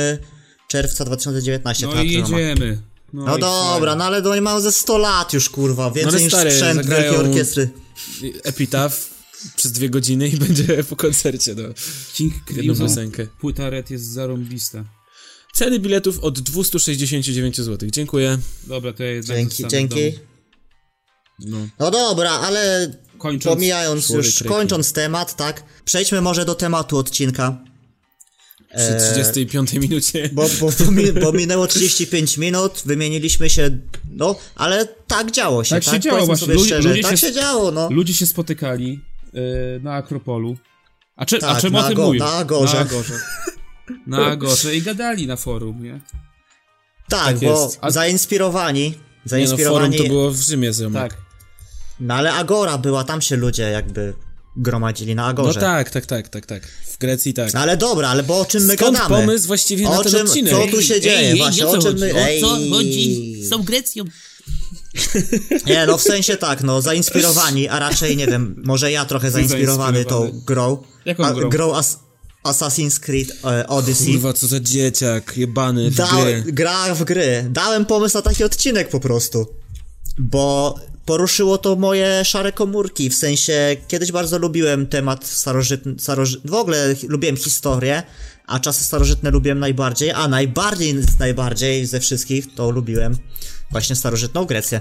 czerwca 0.69 1.05
2019. 1.05 1.87
no 1.87 1.93
tak, 1.93 2.05
i 2.07 2.13
jedziemy. 2.13 2.83
No, 3.13 3.25
No 3.25 3.37
i 3.37 3.41
dobra, 3.41 3.91
fajnie. 3.91 3.97
no 3.99 4.05
ale 4.05 4.31
oni 4.31 4.41
mają 4.41 4.61
ze 4.61 4.73
100 4.73 4.99
lat 4.99 5.33
już, 5.33 5.49
kurwa, 5.51 5.91
więcej 5.91 6.13
ale 6.15 6.23
niż 6.23 6.33
stary, 6.33 6.51
sprzęt 6.53 6.87
Wielkiej 6.87 7.17
Orkiestry. 7.17 7.71
Epitaf 8.45 9.11
przez 9.57 9.73
dwie 9.73 9.91
godziny 9.91 10.29
i 10.29 10.37
będzie 10.47 10.85
po 10.85 10.97
koncercie, 10.97 11.55
no. 11.55 11.63
King 12.15 12.35
Jedną 12.35 12.55
Crimson, 12.75 12.87
piosenkę. 12.89 13.27
płyta 13.27 13.71
Red 13.71 13.91
jest 13.91 14.05
zarąbista. 14.13 14.85
Ceny 15.55 15.79
biletów 15.79 16.19
od 16.19 16.41
269 16.41 17.57
zł. 17.61 17.89
Dziękuję. 17.93 18.39
Dobra, 18.67 18.93
to 18.93 19.03
ja 19.03 19.11
jednak 19.11 19.37
Dzięki, 19.37 19.67
dzięki. 19.69 20.19
No. 21.39 21.69
No 21.79 21.91
dobra, 21.91 22.31
ale 22.31 22.91
Kończąc, 23.23 23.55
pomijając 23.55 24.09
już, 24.11 24.27
rekin. 24.41 24.49
kończąc 24.57 24.93
temat, 24.93 25.37
tak, 25.37 25.63
przejdźmy 25.85 26.21
może 26.21 26.45
do 26.45 26.55
tematu 26.55 26.99
odcinka. 26.99 27.59
Przy 28.77 29.13
35 29.13 29.73
minucie. 29.89 30.31
Bo, 30.33 30.47
bo, 30.61 30.71
bo, 30.85 30.91
mi, 30.91 31.13
bo 31.13 31.33
minęło 31.33 31.67
35 31.67 32.39
minut, 32.39 32.83
wymieniliśmy 32.85 33.51
się, 33.51 33.71
no, 34.11 34.35
ale 34.57 34.87
tak 35.07 35.31
działo 35.31 35.65
się, 35.65 35.71
Tak 35.75 35.85
tak? 35.85 35.95
się 35.95 36.01
działo 36.01 36.17
Powiedzmy 36.19 36.37
właśnie, 36.37 36.55
ludzie- 36.55 36.67
szczerze, 36.67 36.89
ludzie 36.89 37.03
tak 37.03 37.11
się- 37.19 37.27
się 37.27 37.33
działo, 37.33 37.71
no. 37.71 37.89
Ludzie 37.91 38.15
się 38.15 38.27
spotykali 38.27 39.01
yy, 39.33 39.41
na 39.83 39.95
Akropolu. 39.95 40.57
A, 41.17 41.27
cze, 41.27 41.37
a 41.37 41.41
Tak, 41.41 41.61
czemu 41.63 41.79
na 41.79 41.85
o 41.87 41.89
tym 41.89 41.99
mówił? 41.99 42.21
na 42.21 42.33
Agorze. 42.33 42.75
Na 42.75 42.81
Agorze. 42.81 43.15
Na 44.07 44.27
Agorze 44.27 44.77
i 44.77 44.83
gadali 44.83 45.27
na 45.27 45.37
forum, 45.37 45.83
nie? 45.83 46.01
Tak, 47.09 47.25
tak 47.27 47.39
bo 47.39 47.65
jest. 47.65 47.79
A- 47.81 47.91
zainspirowani, 47.91 48.83
Nie 48.83 48.89
no, 48.91 48.97
forum 48.97 49.25
zainspirowani, 49.47 49.97
to 49.99 50.05
było 50.05 50.31
w 50.31 50.37
Rzymie, 50.37 50.73
Zymek. 50.73 51.13
Tak. 51.13 51.32
No 52.03 52.15
ale 52.15 52.33
Agora 52.33 52.79
była, 52.79 53.05
tam 53.05 53.21
się 53.23 53.37
ludzie 53.37 53.63
jakby 53.63 54.15
gromadzili 54.57 55.15
na 55.15 55.23
No 55.23 55.29
Agorze. 55.29 55.61
tak, 55.61 55.91
tak, 55.91 56.07
tak, 56.07 56.29
tak, 56.29 56.47
tak. 56.47 56.67
W 56.67 56.99
Grecji 56.99 57.35
tak. 57.35 57.55
No 57.55 57.61
ale 57.61 57.77
dobra, 57.77 58.09
ale 58.09 58.23
bo 58.23 58.41
o 58.41 58.45
czym 58.45 58.65
my 58.65 58.75
Skąd 58.77 58.97
gadamy? 58.99 59.17
pomysł 59.17 59.47
właściwie 59.47 59.85
na 59.85 59.99
O 59.99 60.03
ten 60.03 60.13
czym, 60.13 60.27
odcinek? 60.27 60.53
co 60.55 60.67
tu 60.77 60.83
się 60.83 61.01
dzieje, 61.01 61.37
właśnie, 61.37 61.67
o 61.67 61.79
czym 61.79 61.99
my... 61.99 62.15
Ej, 62.15 62.43
Grecją? 63.65 64.05
Nie, 65.67 65.87
no 65.87 65.99
w 65.99 66.03
sensie 66.03 66.37
tak, 66.37 66.63
no 66.63 66.83
zainspirowani, 66.83 67.69
a 67.69 67.79
raczej 67.79 68.17
nie 68.17 68.27
wiem, 68.27 68.63
może 68.65 68.93
ja 68.93 69.05
trochę 69.05 69.31
zainspirowany 69.31 70.05
tą 70.05 70.41
grą. 70.47 70.83
Jaką 71.05 71.25
A, 71.25 71.33
grą? 71.33 71.49
grą 71.49 71.75
As 71.77 71.99
Assassin's 72.45 73.01
Creed 73.01 73.33
e, 73.45 73.67
Odyssey. 73.67 74.13
Kurwa, 74.13 74.33
co 74.33 74.47
za 74.47 74.61
dzieciak, 74.61 75.37
jebany 75.37 75.91
w 75.91 75.95
Dał, 75.95 76.23
gry. 76.23 76.45
gra 76.47 76.95
w 76.95 77.05
gry. 77.05 77.47
Dałem 77.51 77.87
pomysł 77.87 78.17
na 78.19 78.23
taki 78.23 78.45
odcinek 78.45 78.89
po 78.89 79.01
prostu. 79.01 79.47
Bo 80.19 80.75
poruszyło 81.07 81.59
to 81.59 81.77
moje 81.77 82.25
szare 82.25 82.53
komórki. 82.53 83.11
W 83.11 83.15
sensie, 83.15 83.77
kiedyś 83.89 84.13
bardzo 84.13 84.39
lubiłem 84.39 84.87
temat 84.87 85.27
starożytny. 85.27 85.95
Staroży... 85.99 86.41
W 86.45 86.55
ogóle 86.55 86.95
lubiłem 87.09 87.37
historię, 87.37 88.03
a 88.47 88.61
czasy 88.61 88.85
starożytne 88.85 89.31
lubiłem 89.31 89.59
najbardziej. 89.59 90.11
A 90.11 90.29
najbardziej, 90.29 90.95
najbardziej 91.19 91.87
ze 91.87 92.01
wszystkich 92.01 92.55
to 92.55 92.71
lubiłem 92.71 93.17
właśnie 93.71 93.97
starożytną 93.97 94.45
Grecję. 94.45 94.81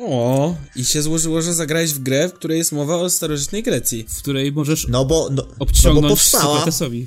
O, 0.00 0.56
i 0.76 0.84
się 0.84 1.02
złożyło, 1.02 1.42
że 1.42 1.54
zagrałeś 1.54 1.92
w 1.92 1.98
grę, 1.98 2.28
w 2.28 2.32
której 2.32 2.58
jest 2.58 2.72
mowa 2.72 2.96
o 2.96 3.10
starożytnej 3.10 3.62
Grecji. 3.62 4.06
W 4.08 4.18
której 4.18 4.52
możesz 4.52 4.86
No 4.88 5.04
bo, 5.04 5.28
no, 5.30 5.42
no 5.42 5.54
bo 5.58 5.64
obciągnąć 5.64 6.08
powstała. 6.08 6.44
Sokratesowi. 6.44 7.06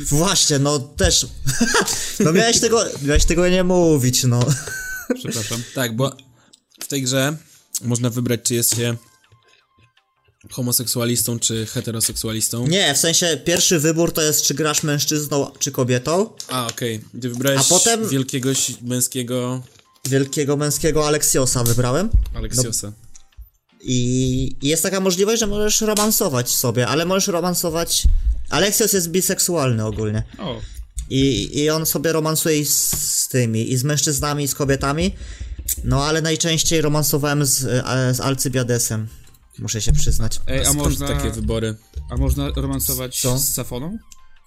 Właśnie, 0.00 0.58
no 0.58 0.78
też. 0.78 1.26
no 2.24 2.32
miałeś 2.32 2.60
tego, 2.60 2.84
miałeś 3.02 3.24
tego 3.24 3.48
nie 3.48 3.64
mówić, 3.64 4.24
no. 4.24 4.40
Przepraszam. 5.14 5.62
Tak, 5.74 5.96
bo 5.96 6.16
w 6.80 6.86
tej 6.86 7.02
grze 7.02 7.36
można 7.82 8.10
wybrać, 8.10 8.40
czy 8.42 8.54
jest 8.54 8.76
się 8.76 8.96
homoseksualistą, 10.50 11.38
czy 11.38 11.66
heteroseksualistą. 11.66 12.66
Nie, 12.66 12.94
w 12.94 12.98
sensie 12.98 13.40
pierwszy 13.44 13.78
wybór 13.78 14.12
to 14.12 14.22
jest, 14.22 14.42
czy 14.42 14.54
grasz 14.54 14.82
mężczyzną, 14.82 15.50
czy 15.58 15.70
kobietą. 15.72 16.30
A, 16.48 16.66
okej. 16.66 17.00
Ty 17.20 17.28
wybrałeś 17.28 17.60
A 17.60 17.64
potem- 17.64 18.08
wielkiego 18.08 18.50
męskiego 18.82 19.62
Wielkiego 20.08 20.56
męskiego 20.56 21.06
Aleksiosa 21.06 21.64
wybrałem. 21.64 22.10
Aleksiosa. 22.34 22.92
I, 23.80 24.56
I 24.62 24.68
jest 24.68 24.82
taka 24.82 25.00
możliwość, 25.00 25.40
że 25.40 25.46
możesz 25.46 25.80
romansować 25.80 26.50
sobie, 26.50 26.86
ale 26.88 27.04
możesz 27.04 27.28
romansować... 27.28 28.04
Alexios 28.50 28.92
jest 28.92 29.08
biseksualny 29.10 29.84
ogólnie. 29.84 30.22
O, 30.38 30.60
I, 31.10 31.50
I 31.58 31.70
on 31.70 31.86
sobie 31.86 32.12
romansuje 32.12 32.64
z 32.66 33.28
tymi, 33.28 33.72
i 33.72 33.76
z 33.76 33.84
mężczyznami, 33.84 34.44
i 34.44 34.48
z 34.48 34.54
kobietami. 34.54 35.14
No 35.84 36.04
ale 36.04 36.22
najczęściej 36.22 36.80
romansowałem 36.80 37.46
z, 37.46 37.64
e, 37.64 38.14
z 38.14 38.20
Alcybiadesem. 38.20 39.08
Muszę 39.58 39.80
się 39.80 39.92
przyznać. 39.92 40.40
ej, 40.46 40.60
a 40.60 40.64
Skąd 40.64 40.78
można, 40.78 41.08
takie 41.08 41.30
wybory? 41.30 41.76
a 42.10 42.16
można 42.16 42.48
romansować 42.56 43.20
Co? 43.20 43.38
z 43.38 43.48
Safoną? 43.48 43.98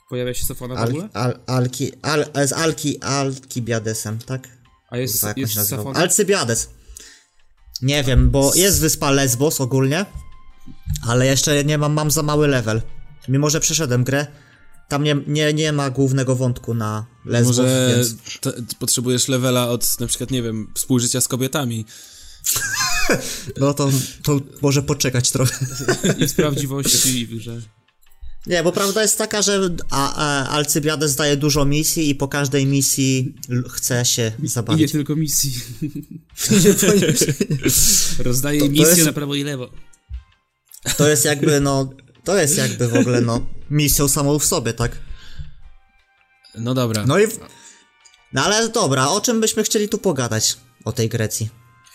Pojawia 0.09 0.33
się 0.33 0.45
Safona 0.45 0.75
w 0.75 0.77
Al, 0.77 0.89
ogóle? 0.89 1.09
al, 1.13 1.39
alki, 1.47 1.91
al, 2.01 2.25
z 2.47 2.53
Alki, 2.53 3.01
Alkibiadesem, 3.03 4.19
tak? 4.19 4.47
A 4.89 4.97
jest, 4.97 5.19
Chyba 5.21 5.33
jest. 5.37 5.67
Safona? 5.69 5.99
Alcybiades. 5.99 6.69
Nie 7.81 8.03
wiem, 8.03 8.31
bo 8.31 8.55
jest 8.55 8.79
wyspa 8.79 9.11
Lesbos 9.11 9.61
ogólnie, 9.61 10.05
ale 11.07 11.25
jeszcze 11.25 11.63
nie 11.63 11.77
mam, 11.77 11.93
mam 11.93 12.11
za 12.11 12.23
mały 12.23 12.47
level. 12.47 12.81
Mimo, 13.27 13.49
że 13.49 13.59
przeszedłem 13.59 14.03
grę, 14.03 14.27
tam 14.89 15.03
nie, 15.03 15.15
nie, 15.27 15.53
nie 15.53 15.71
ma 15.71 15.89
głównego 15.89 16.35
wątku 16.35 16.73
na 16.73 17.05
Lesbos, 17.25 17.57
Może 17.57 17.93
więc... 17.97 18.15
te, 18.41 18.53
potrzebujesz 18.79 19.27
levela 19.27 19.69
od 19.69 19.99
na 19.99 20.07
przykład, 20.07 20.31
nie 20.31 20.43
wiem, 20.43 20.71
współżycia 20.75 21.21
z 21.21 21.27
kobietami. 21.27 21.85
No 23.59 23.73
to, 23.73 23.89
to 24.23 24.39
może 24.61 24.81
poczekać 24.83 25.31
trochę. 25.31 25.65
Jest 26.17 26.35
prawdziwości 26.35 27.27
w 27.27 27.35
grze. 27.37 27.61
Nie, 28.47 28.63
bo 28.63 28.71
prawda 28.71 29.01
jest 29.01 29.17
taka, 29.17 29.41
że 29.41 29.75
a, 29.89 30.13
a, 30.15 30.49
Alcybiades 30.49 31.15
daje 31.15 31.37
dużo 31.37 31.65
misji 31.65 32.09
i 32.09 32.15
po 32.15 32.27
każdej 32.27 32.65
misji 32.65 33.35
chce 33.73 34.05
się 34.05 34.31
I 34.39 34.43
nie 34.43 34.49
zabawić. 34.49 34.91
tylko 34.91 35.15
misji. 35.15 35.53
Rozdaje 38.19 38.59
To- 38.59 38.65
to 38.65 38.71
misje 38.71 38.87
jest- 38.87 39.05
na 39.05 39.13
prawo 39.13 39.35
i 39.35 39.43
lewo. 39.43 39.69
To 40.97 41.09
jest 41.09 41.25
jakby, 41.25 41.59
no, 41.61 41.89
to 42.25 42.37
jest 42.37 42.57
jakby 42.57 42.87
w 42.87 42.95
ogóle, 42.95 43.21
no, 43.21 43.45
misją 43.69 44.07
samą 44.07 44.39
w 44.39 44.45
sobie, 44.45 44.73
tak? 44.73 44.97
No 46.55 46.73
dobra. 46.73 47.05
No 47.05 47.19
i... 47.19 47.27
w- 47.27 47.39
No 48.33 48.43
ale 48.43 48.69
dobra, 48.69 49.07
o 49.07 49.21
czym 49.21 49.41
byśmy 49.41 49.63
chcieli 49.63 49.89
tu 49.89 49.97
pogadać? 49.97 50.57
O 50.85 50.91
tej 50.91 51.09
Grecji. 51.09 51.49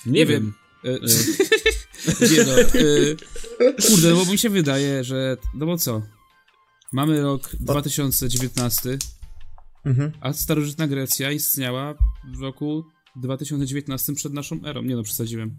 Nie 0.06 0.26
wiem. 0.26 0.54
E, 0.84 0.88
nie 2.34 2.44
no. 2.44 2.60
E, 2.60 2.64
kurde, 3.88 4.14
bo 4.14 4.24
mi 4.24 4.38
się 4.38 4.50
wydaje, 4.50 5.04
że. 5.04 5.36
No 5.54 5.66
bo 5.66 5.78
co? 5.78 6.02
Mamy 6.92 7.22
rok 7.22 7.50
2019, 7.60 8.98
Mhm. 9.84 10.12
a 10.20 10.32
starożytna 10.32 10.88
Grecja 10.88 11.30
istniała 11.32 11.94
w 12.38 12.40
roku 12.40 12.84
2019 13.16 14.14
przed 14.14 14.32
naszą 14.32 14.60
erą. 14.64 14.82
Nie 14.82 14.96
no, 14.96 15.02
przesadziłem. 15.02 15.58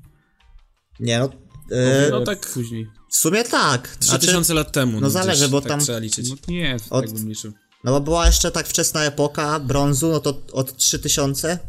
Nie 1.00 1.20
no, 1.20 1.30
e, 1.72 2.10
No 2.12 2.22
tak 2.22 2.48
Później. 2.54 2.88
w 3.10 3.16
sumie 3.16 3.44
tak. 3.44 3.88
3000 4.00 4.54
lat 4.54 4.72
temu. 4.72 5.02
no 5.02 5.10
zależy, 5.10 5.38
gdzieś 5.40 5.52
bo 5.52 5.62
tak 5.62 5.70
tam- 5.70 5.80
trzeba 5.80 5.98
liczyć. 6.00 6.30
No 6.30 6.36
nie, 6.48 6.78
Od- 6.90 7.06
Tak 7.06 7.14
bym 7.14 7.30
liczył. 7.30 7.54
No 7.84 7.92
bo 7.92 8.02
była 8.02 8.26
jeszcze 8.26 8.52
tak 8.52 8.68
wczesna 8.68 9.04
epoka 9.04 9.60
brązu, 9.60 10.12
no 10.12 10.20
to 10.20 10.42
od 10.54 10.78
3000 10.78 11.60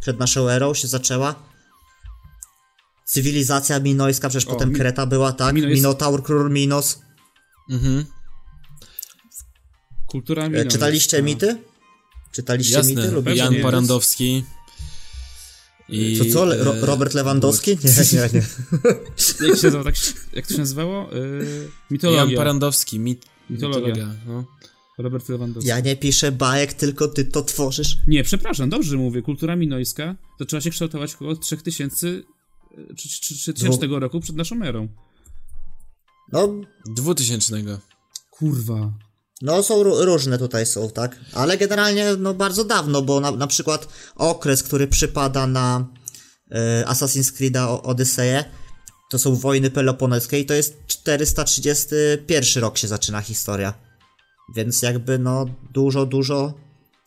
przed 0.00 0.18
naszą 0.18 0.48
erą 0.48 0.74
się 0.74 0.88
zaczęła. 0.88 1.34
Cywilizacja 3.04 3.80
minojska, 3.80 4.28
przecież 4.28 4.48
O, 4.48 4.52
potem 4.52 4.68
Mi- 4.68 4.74
Kreta 4.76 5.06
była, 5.06 5.32
tak? 5.32 5.54
Minotaur, 5.54 6.22
król 6.22 6.50
Minos. 6.50 6.98
Mhm. 7.70 8.04
kultura 10.06 10.42
E, 10.44 10.48
minojska. 10.48 10.70
Czytaliście 10.70 11.22
mity? 11.22 11.58
Czytaliście 12.32 12.74
Jasne. 12.76 12.90
mity? 12.90 13.10
Lubicie 13.10 13.36
Jan? 13.36 13.54
Parandowski. 13.62 14.44
I, 15.88 16.18
Co, 16.18 16.24
co? 16.32 16.44
Le- 16.44 16.64
Ro- 16.64 16.76
e, 16.76 16.86
Robert 16.86 17.14
Lewandowski? 17.14 17.70
Nie, 17.70 17.90
nie, 18.12 18.28
nie. 18.32 18.42
Jak 19.48 19.56
się 19.58 19.62
nazywa, 19.66 19.84
tak, 19.84 19.94
jak 20.32 20.46
to 20.46 20.52
się 20.54 20.58
nazywało? 20.60 21.12
E, 21.12 21.16
mitologia. 21.90 22.24
Jan 22.24 22.34
Parandowski, 22.36 22.98
mit, 23.00 23.26
Mitologia. 23.50 23.88
mitologia. 23.88 24.14
no. 24.26 24.44
Robert 24.98 25.28
Lewandowski. 25.28 25.68
Ja 25.68 25.80
nie 25.80 25.96
piszę 25.96 26.32
bajek, 26.32 26.72
tylko 26.72 27.08
ty 27.08 27.24
to 27.24 27.42
tworzysz. 27.42 27.96
Nie, 28.06 28.24
przepraszam, 28.24 28.70
dobrze 28.70 28.96
mówię. 28.96 29.22
Kultura 29.22 29.56
minojska 29.56 30.16
zaczęła 30.40 30.60
się 30.60 30.70
kształtować 30.70 31.14
około 31.14 31.36
3000 31.36 32.08
e, 32.08 32.94
czy- 32.96 33.08
czy- 33.08 33.20
czy- 33.20 33.52
3000 33.54 33.86
roku 34.00 34.20
przed 34.20 34.36
naszą 34.36 34.62
erą. 34.62 34.88
No, 36.32 36.48
Dwutysięcznego. 36.86 37.78
Kurwa. 38.30 38.92
No 39.42 39.62
są 39.62 39.82
ró- 39.82 40.04
różne 40.04 40.38
tutaj 40.38 40.66
są, 40.66 40.90
tak? 40.90 41.16
Ale 41.32 41.58
generalnie, 41.58 42.06
no 42.18 42.34
bardzo 42.34 42.64
dawno, 42.64 43.02
bo 43.02 43.20
na, 43.20 43.30
na 43.30 43.46
przykład 43.46 43.88
okres, 44.14 44.62
który 44.62 44.88
przypada 44.88 45.46
na 45.46 45.86
e, 46.50 46.84
Assassin's 46.84 47.32
Creed'a 47.32 47.80
Odyseję, 47.82 48.44
to 49.10 49.18
są 49.18 49.34
wojny 49.34 49.70
peloponeskie 49.70 50.40
i 50.40 50.46
to 50.46 50.54
jest 50.54 50.86
431 50.86 52.62
rok 52.62 52.78
się 52.78 52.88
zaczyna 52.88 53.20
historia. 53.20 53.74
Więc 54.54 54.82
jakby, 54.82 55.18
no, 55.18 55.46
dużo, 55.72 56.06
dużo 56.06 56.54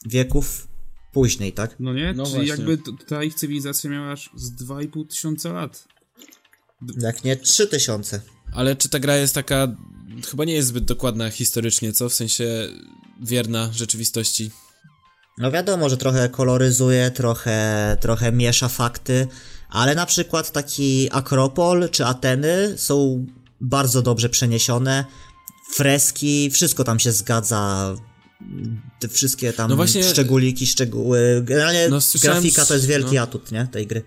wieków 0.05 0.67
później, 1.13 1.53
tak? 1.53 1.75
No 1.79 1.93
nie? 1.93 2.13
No 2.13 2.23
Czyli 2.25 2.35
właśnie. 2.35 2.49
jakby 2.65 2.77
ta 3.07 3.23
ich 3.23 3.35
cywilizacja 3.35 3.89
miała 3.89 4.11
aż 4.11 4.29
z 4.35 4.63
2,5 4.63 5.07
tysiąca 5.07 5.53
lat. 5.53 5.87
Jak 6.99 7.23
nie 7.23 7.37
3000. 7.37 8.21
Ale 8.53 8.75
czy 8.75 8.89
ta 8.89 8.99
gra 8.99 9.15
jest 9.15 9.35
taka... 9.35 9.67
Chyba 10.31 10.45
nie 10.45 10.53
jest 10.53 10.67
zbyt 10.67 10.85
dokładna 10.85 11.29
historycznie, 11.29 11.93
co? 11.93 12.09
W 12.09 12.13
sensie 12.13 12.67
wierna 13.21 13.73
rzeczywistości. 13.73 14.51
No 15.37 15.51
wiadomo, 15.51 15.89
że 15.89 15.97
trochę 15.97 16.29
koloryzuje, 16.29 17.11
trochę, 17.11 17.97
trochę 18.01 18.31
miesza 18.31 18.67
fakty, 18.69 19.27
ale 19.69 19.95
na 19.95 20.05
przykład 20.05 20.51
taki 20.51 21.09
Akropol 21.11 21.89
czy 21.89 22.05
Ateny 22.05 22.73
są 22.77 23.25
bardzo 23.61 24.01
dobrze 24.01 24.29
przeniesione. 24.29 25.05
Freski, 25.73 26.49
wszystko 26.51 26.83
tam 26.83 26.99
się 26.99 27.11
zgadza. 27.11 27.95
Te 28.99 29.07
wszystkie 29.07 29.53
tam 29.53 29.69
No 29.69 29.75
właśnie- 29.75 30.03
szczególiki, 30.03 30.67
szczegóły. 30.67 31.41
Generalnie 31.43 31.89
No 31.89 31.99
grafika 32.21 32.65
to 32.65 32.73
jest 32.73 32.85
wielki 32.85 33.15
no. 33.15 33.21
atut, 33.21 33.51
nie? 33.51 33.67
Tej 33.71 33.87
gry. 33.87 34.03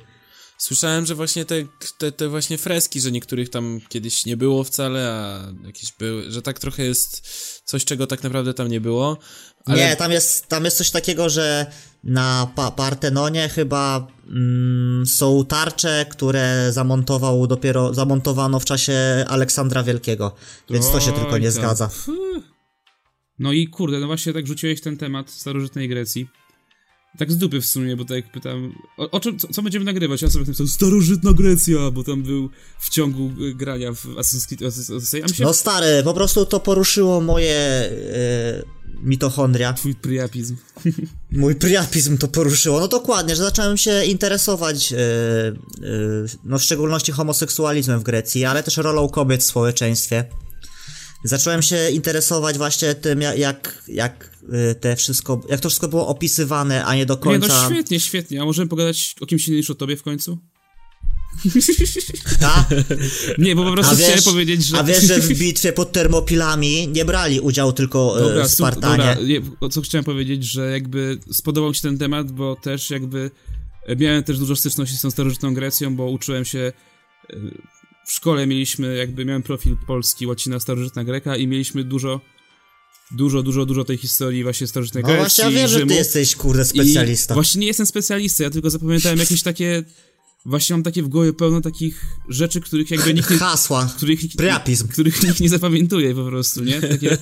Słyszałem, 0.63 1.07
że 1.07 1.15
właśnie 1.15 1.45
te, 1.45 1.55
te, 1.99 2.13
te 2.13 2.29
właśnie 2.29 2.59
freski, 2.59 3.01
że 3.01 3.13
niektórych 3.13 3.49
tam 3.49 3.81
kiedyś 3.89 4.27
nie 4.27 4.37
było 4.37 4.65
wcale, 4.65 5.11
a 5.11 5.67
jakieś 5.67 5.93
były, 5.93 6.31
że 6.31 6.43
tak 6.43 6.59
trochę 6.59 6.83
jest 6.85 7.29
coś, 7.65 7.85
czego 7.85 8.07
tak 8.07 8.23
naprawdę 8.23 8.55
tam 8.55 8.69
nie 8.69 8.81
było. 8.81 9.19
Ale 9.65 9.77
Nie, 9.77 9.97
tam 9.97 10.13
jest, 10.13 10.47
tam 10.47 10.65
jest 10.65 10.77
coś 10.77 10.91
takiego, 10.91 11.29
że 11.29 11.67
na 12.05 12.53
pa 12.55 12.71
Partenonie 12.71 13.49
chyba 13.49 14.07
mm, 14.29 15.07
są 15.07 15.45
tarcze, 15.45 16.07
które 16.11 16.69
zamontował 16.73 17.47
dopiero, 17.47 17.95
zamontowano 17.95 18.61
w 18.61 18.65
czasie 18.65 19.25
Aleksandra 19.29 19.83
Wielkiego. 19.83 20.35
Więc 20.71 20.91
to 20.91 21.01
się 21.01 21.13
tylko 21.13 21.39
nie 21.39 21.53
tam. 21.53 21.53
zgadza. 21.53 21.91
No 23.39 23.53
i 23.53 23.69
kurde, 23.69 24.01
no 24.01 24.07
właśnie 24.07 24.33
tak 24.33 24.47
rzuciłeś 24.47 24.81
ten 24.81 24.97
temat 24.97 25.31
starożytnej 25.31 25.89
Grecji. 25.89 26.29
Tak 27.19 27.33
z 27.33 27.37
dupy 27.37 27.61
w 27.61 27.67
sumie, 27.67 27.97
bo 27.97 28.05
tak 28.05 28.17
jak 28.17 28.33
pytam, 28.33 28.75
o, 28.97 29.11
o 29.11 29.21
czym, 29.21 29.39
co, 29.39 29.49
co 29.49 29.63
będziemy 29.63 29.85
nagrywać? 29.85 30.23
Ja 30.23 30.31
sobie 30.31 30.45
napisał 30.45 30.67
starożytna 30.67 31.33
Grecja, 31.33 31.91
bo 31.91 32.05
tam 32.05 32.23
był 32.23 32.51
w 32.81 32.91
ciągu 32.91 33.31
y, 33.43 33.55
grania 33.55 33.93
w 33.93 34.05
Assassin's 34.05 34.47
Creed 34.47 34.63
Odyssey, 34.63 35.23
się 35.35 35.45
No 35.45 35.53
stary, 35.53 36.03
po 36.05 36.15
prostu 36.15 36.47
to 36.47 36.61
poruszyło 36.61 37.21
moje 37.21 37.57
e, 37.57 38.63
mitochondria. 39.03 39.73
twój 39.73 39.95
priapizm. 39.95 40.57
Mój 41.31 41.55
priapizm 41.55 42.19
to 42.19 42.29
poruszyło. 42.29 42.81
No 42.81 42.89
dokładnie, 42.89 43.37
że 43.37 43.43
zacząłem 43.43 43.77
się 43.77 44.05
interesować, 44.05 44.93
e, 44.93 44.97
e, 44.97 45.53
no 46.45 46.59
w 46.59 46.63
szczególności 46.63 47.13
homoseksualizmem 47.13 48.01
w 48.01 48.03
Grecji, 48.03 48.45
ale 48.45 48.63
też 48.63 48.77
rolą 48.77 49.09
kobiet 49.09 49.41
w 49.43 49.47
społeczeństwie. 49.47 50.25
Zacząłem 51.25 51.63
się 51.63 51.91
interesować 51.91 52.59
właśnie 52.59 52.95
tym, 52.95 53.21
jak, 53.21 53.37
jak, 53.37 53.83
e, 53.89 54.32
te 54.81 54.97
wszystko, 54.97 55.41
jak 55.49 55.61
to 55.61 55.69
wszystko 55.69 55.89
było 55.89 56.07
opisywane, 56.07 56.85
a 56.85 56.95
nie 56.95 57.07
do 57.07 57.15
Nie, 57.15 57.21
końca. 57.21 57.63
no 57.63 57.71
świetnie, 57.71 58.01
świetnie, 58.01 58.43
a 58.43 58.45
możemy 58.45 58.69
pogadać 58.69 59.15
o 59.21 59.27
kimś 59.27 59.49
innym 59.49 59.59
niż 59.59 59.71
o 59.71 59.75
tobie 59.75 59.97
w 59.97 60.03
końcu? 60.03 60.39
Ta? 62.41 62.69
Nie, 63.39 63.57
bo 63.57 63.65
po 63.65 63.73
prostu 63.73 63.97
wiesz, 63.97 64.07
chciałem 64.07 64.23
powiedzieć, 64.23 64.67
że... 64.67 64.79
a 64.79 64.85
wiesz, 64.85 65.05
że 65.05 65.21
w 65.21 65.39
bitwie 65.39 65.73
pod 65.73 65.93
Termopilami 65.93 66.89
nie 66.89 67.05
brali 67.05 67.41
udziału 67.41 67.73
tylko 67.73 68.19
e, 68.19 68.23
Dobra, 68.23 68.49
Spartanie. 68.49 68.97
dobra, 68.97 69.27
nie, 69.27 69.41
o 69.61 69.69
co 69.69 69.81
chciałem 69.81 70.05
powiedzieć, 70.05 70.45
że 70.45 70.71
jakby 70.71 71.19
spodobał 71.33 71.71
mi 71.71 71.77
się 71.77 71.83
ten 71.83 71.99
temat, 71.99 72.33
bo 72.33 72.57
też 72.57 72.91
jakby 72.91 73.31
e, 73.87 73.97
miałem 73.97 74.23
też 74.23 74.39
dużo 74.39 74.57
styczności 74.57 74.97
z 74.97 75.01
tą 75.01 75.11
starożytną 75.11 75.55
Grecją, 75.55 75.97
bo 75.97 76.11
uczyłem 76.11 76.45
się 76.45 76.73
e, 77.31 77.37
w 78.07 78.13
szkole 78.13 78.47
mieliśmy, 78.47 78.97
jakby 78.97 79.25
miałem 79.25 79.43
profil 79.43 79.77
polski, 79.87 80.27
łacina, 80.27 80.61
starożytna 80.61 81.05
Greka 81.05 81.37
i 81.37 81.47
mieliśmy 81.47 81.85
dużo, 81.85 82.21
dużo, 83.17 83.43
dużo, 83.43 83.67
dużo 83.67 83.85
tej 83.85 83.97
historii 83.97 84.43
właśnie 84.43 84.67
starożytnej 84.67 85.03
No 85.03 85.09
Grecji, 85.09 85.21
właśnie, 85.21 85.45
ja 85.45 85.51
wiem, 85.51 85.69
że 85.69 85.75
ty 85.75 85.81
Rzymu. 85.81 85.93
jesteś, 85.95 86.37
kurde, 86.37 86.63
I 86.63 86.65
specjalista. 86.65 87.35
Właśnie 87.35 87.61
nie 87.61 87.67
jestem 87.67 87.87
specjalistą, 87.87 88.45
ja 88.45 88.51
tylko 88.51 88.71
zapamiętałem 88.71 89.19
jakieś 89.19 89.43
takie, 89.43 89.85
właśnie 90.47 90.75
mam 90.75 90.83
takie 90.83 91.03
w 91.03 91.09
głowie 91.09 91.33
pełno 91.33 91.61
takich 91.61 92.05
rzeczy, 92.29 92.61
których 92.61 92.91
jakby 92.91 93.15
nikt 93.15 93.31
nie, 93.31 93.37
Hasła. 93.37 93.93
których, 93.97 94.21
Priapizm. 94.37 94.89
których 94.89 95.23
nikt 95.23 95.41
nie 95.41 95.49
zapamiętuje 95.49 96.15
po 96.15 96.25
prostu, 96.25 96.65
nie? 96.65 96.81
Takie, 96.81 97.19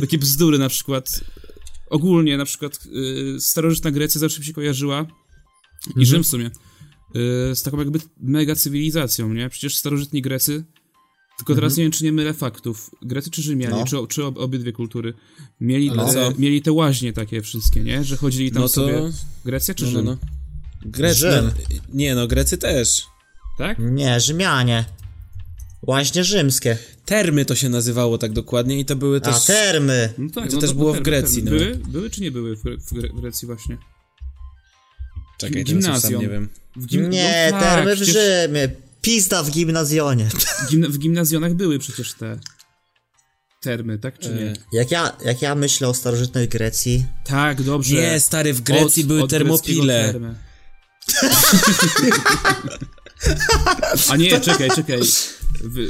takie 0.00 0.18
bzdury 0.18 0.58
na 0.58 0.68
przykład. 0.68 1.20
Ogólnie 1.90 2.36
na 2.36 2.44
przykład 2.44 2.78
y, 3.36 3.40
starożytna 3.40 3.90
Grecja 3.90 4.18
zawsze 4.18 4.40
mi 4.40 4.46
się 4.46 4.52
kojarzyła 4.52 5.06
i 5.96 6.06
Rzym 6.06 6.24
w 6.24 6.26
sumie. 6.26 6.46
y, 6.46 7.56
z 7.56 7.62
taką 7.62 7.78
jakby 7.78 7.98
mega 8.20 8.56
cywilizacją, 8.56 9.32
nie? 9.34 9.48
Przecież 9.48 9.76
starożytni 9.76 10.22
Grecy, 10.22 10.64
tylko 11.44 11.54
teraz 11.54 11.72
Mhm. 11.72 11.78
nie 11.78 11.84
wiem, 11.84 11.92
czy 11.92 12.04
nie 12.04 12.12
mylę 12.12 12.34
faktów, 12.34 12.90
Grecy 13.02 13.30
czy 13.30 13.42
Rzymianie, 13.42 13.74
No. 13.76 13.84
czy, 13.84 13.96
czy 14.14 14.24
ob, 14.24 14.38
obydwie 14.38 14.72
kultury, 14.72 15.14
mieli, 15.60 15.90
Ale 15.90 16.04
te, 16.04 16.12
co? 16.12 16.32
mieli 16.38 16.62
te 16.62 16.72
łaźnie 16.72 17.12
takie 17.12 17.42
wszystkie, 17.42 17.80
nie? 17.80 18.04
Że 18.04 18.16
chodzili 18.16 18.50
tam 18.52 18.62
No 18.62 18.68
to... 18.68 18.74
sobie... 18.74 19.00
Grecja 19.44 19.74
czy 19.74 19.84
No, 19.84 19.90
no, 19.90 19.96
Rzym? 19.96 20.04
no. 20.06 20.16
Grecy, 20.90 21.18
Rzym. 21.18 21.44
no, 21.44 21.52
nie 21.94 22.14
no, 22.14 22.26
Grecy 22.26 22.58
też. 22.58 23.02
Tak? 23.58 23.78
Nie, 23.80 24.20
Rzymianie. 24.20 24.84
Łaźnie 25.86 26.24
rzymskie. 26.24 26.78
Termy 27.04 27.44
to 27.44 27.54
się 27.54 27.68
nazywało 27.68 28.18
tak 28.18 28.32
dokładnie 28.32 28.80
i 28.80 28.84
to 28.84 28.96
były 28.96 29.20
też... 29.20 29.34
A, 29.36 29.40
termy. 29.40 30.12
No 30.18 30.30
tak, 30.30 30.48
To 30.48 30.54
no 30.54 30.60
też 30.60 30.70
to- 30.70 30.76
było 30.76 30.88
to 30.94 31.00
w 31.00 31.04
termy, 31.04 31.20
Grecji, 31.20 31.42
termy. 31.42 31.58
no. 31.60 31.64
Były, 31.76 31.92
były 31.92 32.10
czy 32.10 32.20
nie 32.20 32.30
były 32.30 32.56
w, 32.56 32.62
Gre- 32.64 32.80
w, 32.80 32.92
Gre- 32.92 33.12
w 33.16 33.20
Grecji 33.20 33.46
właśnie? 33.46 33.78
Czekaj, 35.38 35.64
Gimnazjum. 35.64 36.22
nie 36.22 36.28
wiem. 36.28 36.48
W 36.76 36.86
gim- 36.86 37.08
Nie, 37.10 37.48
no 37.52 37.60
tak, 37.60 37.74
termy 37.74 37.92
w 37.96 37.96
przecież 37.96 38.14
Rzymie. 38.14 38.68
Pizda 39.02 39.42
w 39.42 39.50
gimnazjonie. 39.50 40.28
Gimna- 40.70 40.88
w 40.88 40.98
gimnazjonach 40.98 41.54
były 41.54 41.78
przecież 41.78 42.12
te 42.12 42.38
termy, 43.60 43.98
tak 43.98 44.18
czy 44.18 44.28
nie? 44.28 44.50
E, 44.50 44.54
Jak 44.72 44.90
ja, 44.90 45.16
jak 45.24 45.42
ja 45.42 45.54
myślę 45.54 45.88
o 45.88 45.94
starożytnej 45.94 46.48
Grecji, 46.48 47.06
Tak, 47.24 47.62
dobrze. 47.62 47.94
Nie, 47.94 48.20
stary, 48.20 48.52
w 48.54 48.60
Grecji 48.60 49.02
Od- 49.02 49.08
były 49.08 49.22
od 49.22 49.30
termopile. 49.30 50.04
termy. 50.12 50.34
A 54.10 54.16
nie, 54.16 54.40
czekaj, 54.40 54.70
czekaj. 54.70 55.00
W, 55.64 55.78
e, 55.78 55.82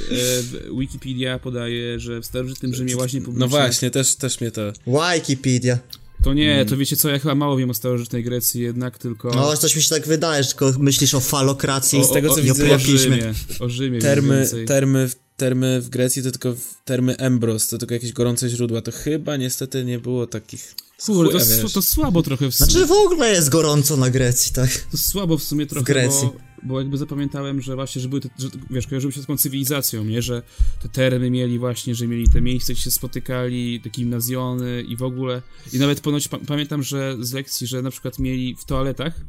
w 0.43 0.79
Wikipedia 0.81 1.39
podaje, 1.39 2.01
że 2.01 2.21
w 2.21 2.27
starożytnym 2.27 2.75
Rzymie 2.75 2.95
właśnie 2.95 3.21
publiczne... 3.21 3.41
No 3.47 3.49
właśnie, 3.49 3.91
też, 3.91 4.15
też 4.17 4.41
mnie 4.41 4.51
to... 4.51 4.63
Wikipedia. 4.87 5.79
To 6.25 6.35
nie, 6.35 6.55
Mm. 6.55 6.69
to 6.69 6.77
wiecie 6.77 6.97
co, 6.97 7.09
ja 7.09 7.19
chyba 7.19 7.35
mało 7.35 7.57
wiem 7.57 7.71
o 7.71 7.75
starożytnej 7.75 8.25
Grecji 8.25 8.63
jednak, 8.63 8.99
tylko... 8.99 9.31
No, 9.35 9.57
coś 9.57 9.77
mi 9.77 9.83
się 9.83 9.89
tak 9.89 10.07
wydaje, 10.07 10.43
że 10.43 10.49
tylko 10.49 10.73
myślisz 10.79 11.15
o 11.15 11.21
falokracji 11.21 12.05
z 12.05 12.11
tego, 12.13 12.29
co 12.29 12.35
o 12.35 12.43
widzę, 12.43 12.75
o. 12.75 12.79
Rzymie, 12.79 13.35
o 13.61 13.69
Rzymie 13.69 13.99
Termy, 14.01 14.49
termy, 14.67 15.11
termy 15.37 15.81
w 15.81 15.89
Grecji 15.89 16.23
to 16.23 16.31
tylko 16.31 16.53
w- 16.55 16.75
termy 16.85 17.17
Embros, 17.17 17.69
to 17.69 17.79
tylko 17.79 17.95
jakieś 17.95 18.13
gorące 18.13 18.49
źródła. 18.49 18.83
To 18.83 18.93
chyba 18.93 19.37
niestety 19.37 19.85
nie 19.85 19.99
było 19.99 20.27
takich... 20.27 20.75
Kurde, 21.07 21.39
to, 21.63 21.69
to 21.69 21.83
słabo 21.83 22.23
trochę 22.23 22.51
w 22.51 22.55
sumie. 22.55 22.71
Znaczy 22.71 22.87
w 22.87 22.93
ogóle 22.93 23.31
jest 23.31 23.49
gorąco 23.49 23.97
na 23.97 24.11
Grecji, 24.11 24.53
tak? 24.53 24.71
To 24.91 24.99
słabo 24.99 25.39
w 25.39 25.43
sumie 25.43 25.67
trochę, 25.67 25.85
Grecji. 25.85 26.29
Bo, 26.29 26.52
bo 26.63 26.81
jakby 26.81 26.99
zapamiętałem, 26.99 27.61
że 27.61 27.75
właśnie, 27.75 28.03
że 28.03 28.09
były 28.09 28.21
te, 28.21 28.29
że, 28.39 28.49
wiesz, 28.71 28.87
kojarzyły 28.87 29.13
się 29.13 29.21
z 29.21 29.23
taką 29.23 29.37
cywilizacją, 29.37 30.05
nie, 30.05 30.23
że 30.23 30.43
te 30.83 30.89
termy 30.89 31.31
mieli 31.31 31.59
właśnie, 31.59 31.95
że 31.95 32.07
mieli 32.07 32.29
te 32.29 32.41
miejsca, 32.41 32.73
gdzie 32.73 32.83
się 32.83 32.91
spotykali, 32.91 33.81
te 33.81 33.91
gimnazjony 33.91 34.83
i 34.83 34.97
w 34.97 35.03
ogóle, 35.03 35.43
i 35.73 35.79
nawet 35.79 36.01
ponoć 36.01 36.29
pa 36.29 36.39
pamiętam, 36.39 36.83
że 36.83 37.17
z 37.21 37.33
lekcji, 37.33 37.67
że 37.67 37.83
na 37.83 37.91
przykład 37.91 38.19
mieli 38.19 38.57
w 38.57 38.65
toaletach, 38.65 39.21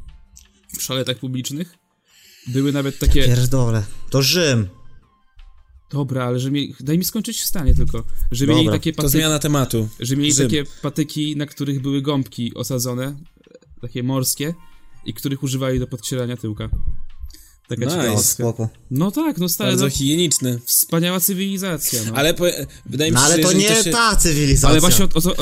w 0.77 0.81
szaletach 0.81 1.17
publicznych, 1.17 1.77
były 2.47 2.71
nawet 2.71 2.99
takie, 2.99 3.23
Pierdole. 3.25 3.83
To 4.09 4.21
Rzym. 4.21 4.67
dobra, 5.91 6.25
ale 6.25 6.39
że 6.39 6.51
mieli, 6.51 6.75
daj 6.79 6.97
mi 6.97 7.03
skończyć 7.03 7.41
w 7.41 7.45
stanie 7.45 7.75
tylko, 7.75 8.03
że 8.31 8.47
mieli 8.47 8.59
Dobra, 8.59 8.73
takie 8.73 8.93
To 8.93 9.09
zmiana 9.09 9.39
tematu. 9.39 9.89
że 9.99 10.15
mieli 10.15 10.33
Rzym. 10.33 10.47
takie 10.47 10.63
patyki, 10.81 11.35
na 11.37 11.45
których 11.45 11.81
były 11.81 12.01
gąbki 12.01 12.53
osadzone, 12.53 13.15
takie 13.81 14.03
morskie, 14.03 14.53
i 15.05 15.13
których 15.13 15.43
używali 15.43 15.79
do 15.79 15.87
podcierania 15.87 16.37
tyłka. 16.37 16.69
Taka 17.67 17.81
Nice. 17.85 17.95
Ciekawostka. 17.97 18.43
spoko. 18.43 18.69
No 18.91 19.11
tak, 19.11 19.37
no 19.37 19.49
stary, 19.49 19.69
Bardzo 19.71 19.85
no, 19.85 19.89
higieniczny. 19.91 20.59
wspaniała 20.65 21.19
cywilizacja, 21.19 21.99
no. 22.07 22.13
Ale 22.15 22.33
po, 22.33 22.45
wydaje 22.85 23.11
mi 23.11 23.15
No 23.15 23.19
się, 23.21 23.25
ale 23.25 23.35
że 23.35 23.43
to 23.43 23.53
nie 23.53 23.83
się... 23.83 23.91
ta 23.91 24.15
cywilizacja. 24.15 24.69
Ale 24.69 24.79
właśnie 24.79 25.05
od, 25.05 25.17
od, 25.17 25.25
od, 25.25 25.39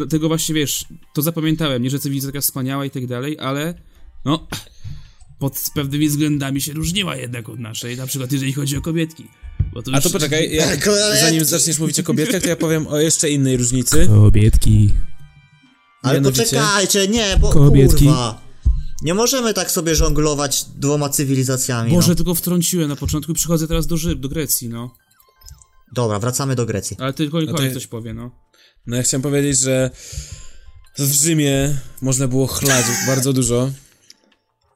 od 0.00 0.10
tego 0.10 0.28
właśnie, 0.28 0.54
wiesz, 0.54 0.84
to 1.14 1.22
zapamiętałem, 1.22 1.82
nie, 1.82 1.90
że 1.90 1.98
cywilizacja 1.98 2.32
taka 2.32 2.40
wspaniała 2.40 2.84
i 2.84 2.90
tak 2.90 3.06
dalej, 3.06 3.36
ale 3.40 3.74
no, 4.24 4.48
pod 5.38 5.62
pewnymi 5.74 6.08
względami 6.08 6.60
się 6.60 6.72
różniła 6.72 7.16
jednak 7.16 7.48
od 7.48 7.58
naszej, 7.58 7.96
na 7.96 8.06
przykład 8.06 8.32
jeżeli 8.32 8.52
chodzi 8.52 8.76
o 8.76 8.80
kobietki. 8.80 9.26
Bo 9.72 9.82
to 9.82 9.90
A 9.92 9.96
już... 9.96 10.04
to 10.04 10.10
poczekaj, 10.10 10.50
ja, 10.54 10.66
zanim 11.20 11.44
zaczniesz 11.44 11.78
mówić 11.78 12.00
o 12.00 12.02
kobietkach, 12.02 12.42
to 12.42 12.48
ja 12.48 12.56
powiem 12.56 12.86
o 12.86 12.98
jeszcze 12.98 13.30
innej 13.30 13.56
różnicy. 13.56 14.06
Kobietki. 14.06 14.90
Ale 16.02 16.14
Mianowicie- 16.20 16.42
poczekajcie, 16.44 17.08
nie, 17.08 17.36
bo 17.40 17.50
Kobietki. 17.50 18.04
kurwa. 18.04 18.47
Nie 19.02 19.14
możemy 19.14 19.54
tak 19.54 19.70
sobie 19.70 19.94
żonglować 19.94 20.64
dwoma 20.64 21.08
cywilizacjami. 21.08 21.92
Boże, 21.92 22.08
no. 22.08 22.14
tylko 22.14 22.34
wtrąciłem 22.34 22.88
na 22.88 22.96
początku 22.96 23.32
i 23.32 23.34
przychodzę 23.34 23.68
teraz 23.68 23.86
do 23.86 23.96
Rzym, 23.96 24.20
do 24.20 24.28
Grecji, 24.28 24.68
no. 24.68 24.94
Dobra, 25.92 26.18
wracamy 26.18 26.54
do 26.56 26.66
Grecji. 26.66 26.96
Ale 27.00 27.12
tylko 27.12 27.40
No 27.40 27.46
to- 27.46 27.52
Nikola 27.52 27.74
coś 27.74 27.86
powie, 27.86 28.14
no. 28.14 28.30
No 28.86 28.96
ja 28.96 29.02
chciałem 29.02 29.22
powiedzieć, 29.22 29.58
że 29.58 29.90
w 30.98 31.12
Rzymie 31.12 31.78
można 32.02 32.28
było 32.28 32.46
chlać 32.46 32.84
bardzo 33.06 33.32
dużo, 33.32 33.70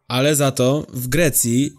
ale 0.09 0.37
za 0.37 0.51
to 0.51 0.87
w 0.93 1.09
Grecji 1.09 1.73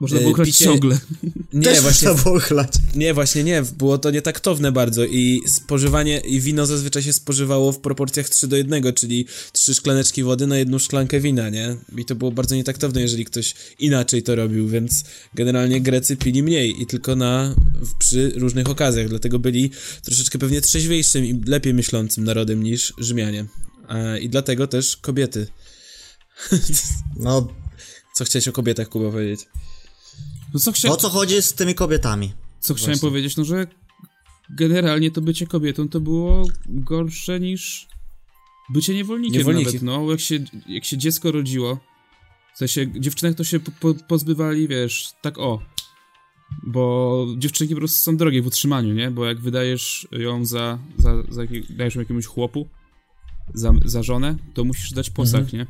Można 0.00 0.18
E, 0.18 0.22
było 0.22 0.34
picie- 0.34 0.64
ciągle. 0.64 0.98
nie, 1.52 1.62
Też 1.62 1.80
właśnie 1.80 2.08
można 2.08 2.22
było 2.24 2.40
chlać. 2.40 2.72
Nie, 2.94 3.14
właśnie 3.14 3.44
nie, 3.44 3.62
było 3.78 3.98
to 3.98 4.10
nietaktowne 4.10 4.72
bardzo 4.72 5.04
i 5.04 5.40
spożywanie, 5.46 6.18
i 6.20 6.40
wino 6.40 6.66
zazwyczaj 6.66 7.02
się 7.02 7.12
spożywało 7.12 7.72
w 7.72 7.78
proporcjach 7.78 8.28
3 8.28 8.48
do 8.48 8.56
1, 8.56 8.92
czyli 8.94 9.26
3 9.52 9.74
szklaneczki 9.74 10.22
wody 10.22 10.46
na 10.46 10.58
jedną 10.58 10.78
szklankę 10.78 11.20
wina, 11.20 11.48
nie? 11.48 11.76
I 11.96 12.04
to 12.04 12.14
było 12.14 12.32
bardzo 12.32 12.54
nietaktowne, 12.54 13.00
jeżeli 13.00 13.24
ktoś 13.24 13.54
inaczej 13.78 14.22
to 14.22 14.34
robił, 14.34 14.68
więc 14.68 15.04
generalnie 15.34 15.80
Grecy 15.80 16.16
pili 16.16 16.42
mniej 16.42 16.82
i 16.82 16.86
tylko 16.86 17.16
na, 17.16 17.54
przy 17.98 18.32
różnych 18.36 18.70
okazjach, 18.70 19.08
dlatego 19.08 19.38
byli 19.38 19.70
troszeczkę 20.02 20.38
pewnie 20.38 20.60
trzeźwiejszym 20.60 21.24
i 21.24 21.40
lepiej 21.46 21.74
myślącym 21.74 22.24
narodem 22.24 22.62
niż 22.62 22.92
Rzymianie. 22.98 23.44
I 24.20 24.28
dlatego 24.28 24.66
też 24.66 24.96
kobiety. 24.96 25.46
No, 27.16 27.48
Co 28.14 28.24
chciałeś 28.24 28.48
o 28.48 28.52
kobietach, 28.52 28.88
Kuba, 28.88 29.10
powiedzieć? 29.10 29.40
No 30.54 30.60
co, 30.60 30.72
chcia... 30.72 30.88
o 30.88 30.96
co 30.96 31.08
chodzi 31.08 31.42
z 31.42 31.54
tymi 31.54 31.74
kobietami? 31.74 32.32
co 32.60 32.74
chciałem 32.74 32.92
Właśnie. 32.94 33.08
powiedzieć, 33.08 33.36
no 33.36 33.44
że 33.44 33.66
generalnie 34.50 35.10
to 35.10 35.20
bycie 35.20 35.46
kobietą 35.46 35.88
to 35.88 36.00
było 36.00 36.44
gorsze 36.66 37.40
niż 37.40 37.88
bycie 38.70 38.94
niewolnikiem, 38.94 39.38
Niewolnikiem. 39.38 39.72
nawet, 39.72 39.82
no. 39.82 40.10
Jak 40.10 40.20
się, 40.20 40.38
jak 40.66 40.84
się 40.84 40.98
dziecko 40.98 41.32
rodziło, 41.32 41.78
w 42.54 42.58
sensie 42.58 43.00
dziewczynek 43.00 43.36
to 43.36 43.44
się 43.44 43.60
po, 43.60 43.70
po, 43.80 43.94
pozbywali, 43.94 44.68
wiesz, 44.68 45.12
tak 45.22 45.38
o. 45.38 45.62
Bo 46.62 47.26
dziewczynki 47.38 47.74
po 47.74 47.80
prostu 47.80 47.98
są 47.98 48.16
drogie 48.16 48.42
w 48.42 48.46
utrzymaniu, 48.46 48.94
nie? 48.94 49.10
Bo 49.10 49.24
jak 49.26 49.40
wydajesz 49.40 50.08
ją 50.12 50.44
za, 50.44 50.78
za, 50.98 51.22
za 51.28 51.42
dajesz 51.70 51.94
ją 51.94 52.00
jakiemuś 52.00 52.26
chłopu, 52.26 52.68
za, 53.54 53.72
za 53.84 54.02
żonę, 54.02 54.36
to 54.54 54.64
musisz 54.64 54.92
dać 54.92 55.10
posag, 55.10 55.52
nie? 55.52 55.66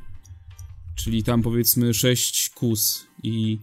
Czyli 0.94 1.22
tam 1.22 1.42
powiedzmy 1.42 1.94
sześć 1.94 2.50
kus 2.50 3.06
i 3.22 3.58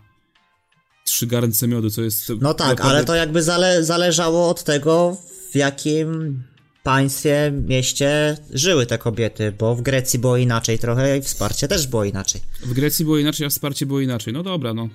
trzy 1.08 1.28
garnce 1.28 1.68
miodu, 1.68 1.89
co 1.89 2.01
jest... 2.01 2.32
No 2.41 2.53
tak, 2.53 2.68
naprawdę- 2.68 2.95
ale 2.95 3.05
to 3.05 3.16
jakby 3.16 3.43
zale 3.43 3.84
zależało 3.84 4.49
od 4.49 4.64
tego, 4.64 5.18
w 5.51 5.55
jakim 5.55 6.43
państwie, 6.84 7.51
mieście 7.68 8.38
żyły 8.53 8.86
te 8.86 8.97
kobiety, 8.97 9.53
bo 9.60 9.76
w 9.76 9.82
Grecji 9.82 10.20
było 10.20 10.38
inaczej 10.38 10.80
trochę 10.80 11.18
i 11.18 11.22
wsparcie 11.22 11.68
też 11.68 11.88
było 11.88 12.03
inaczej. 12.03 12.41
W 12.66 12.74
Grecji 12.74 13.05
było 13.05 13.18
inaczej, 13.18 13.47
a 13.47 13.49
wsparcie 13.49 13.86
było 13.86 13.99
inaczej. 13.99 14.34
No 14.34 14.43
dobra, 14.43 14.74
no. 14.74 14.89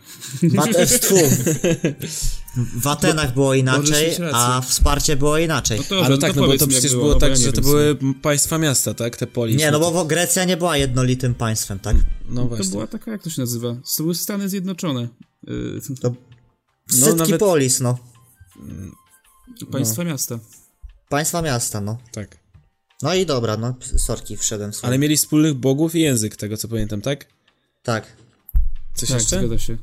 Tfu. 1.01 1.17
w 2.83 2.87
Atenach 2.87 3.35
było 3.35 3.55
inaczej, 3.55 4.17
a 4.33 4.61
wsparcie 4.61 5.17
było 5.17 5.39
inaczej. 5.39 5.79
No 5.79 5.85
to, 5.89 6.07
Ale 6.07 6.19
tak, 6.19 6.37
no 6.37 6.43
bo 6.43 6.47
powiedz 6.47 6.61
to 6.61 6.67
przecież 6.67 6.91
było, 6.91 7.03
było 7.03 7.15
no 7.15 7.21
bo 7.21 7.21
tak, 7.21 7.31
ja 7.31 7.37
że 7.37 7.53
to 7.53 7.61
wiem, 7.61 7.71
były 7.71 7.97
państwa 8.23 8.59
miasta, 8.59 8.95
tak? 8.95 9.17
Te 9.17 9.27
polis. 9.27 9.59
Nie, 9.59 9.71
no 9.71 9.81
bo 9.81 9.91
bo 9.91 10.05
Grecja 10.05 10.45
nie 10.45 10.57
była 10.57 10.77
jednolitym 10.77 11.35
państwem, 11.35 11.79
tak? 11.79 11.97
No 12.29 12.43
To 12.43 12.49
właśnie. 12.49 12.71
była 12.71 12.87
taka, 12.87 13.11
jak 13.11 13.23
to 13.23 13.31
się 13.31 13.41
nazywa? 13.43 13.77
To 13.97 14.03
były 14.03 14.15
Stany 14.15 14.49
Zjednoczone. 14.49 15.09
Yy, 15.47 15.81
To 16.01 16.15
No, 16.99 17.07
Sytki 17.07 17.19
nawet- 17.19 17.39
polis, 17.41 17.81
no. 17.81 17.99
państwa 19.71 20.05
miasta. 20.05 20.39
Państwa 21.09 21.43
miasta, 21.43 21.81
no. 21.81 21.99
Tak. 22.13 22.39
No 23.03 23.15
i 23.15 23.27
dobra, 23.27 23.57
no, 23.57 23.75
sorki, 23.97 24.37
wszedłem 24.37 24.73
w. 24.73 24.85
Ale 24.85 24.99
mieli 24.99 25.17
wspólnych 25.17 25.55
bogów 25.55 25.95
i 25.95 26.01
język, 26.01 26.37
tego 26.37 26.57
co 26.57 26.69
pamiętam, 26.69 27.01
tak? 27.01 27.27
Tak. 27.83 28.17
Coś 28.95 29.09
Tak, 29.09 29.19
jeszcze? 29.21 29.39
zgadza 29.39 29.59
się. 29.59 29.79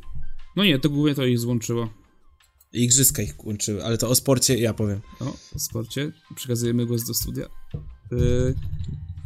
No 0.55 0.63
nie, 0.63 0.79
to 0.79 0.89
głównie 0.89 1.15
to 1.15 1.25
ich 1.25 1.39
złączyło. 1.39 1.89
I 2.73 2.83
igrzyska 2.83 3.21
ich 3.21 3.45
łączyły, 3.45 3.85
ale 3.85 3.97
to 3.97 4.09
o 4.09 4.15
sporcie 4.15 4.57
ja 4.57 4.73
powiem. 4.73 5.01
O, 5.19 5.25
o 5.55 5.59
sporcie. 5.59 6.11
Przekazujemy 6.35 6.85
głos 6.85 7.03
do 7.05 7.13
studia. 7.13 7.45
Yy, 8.11 8.55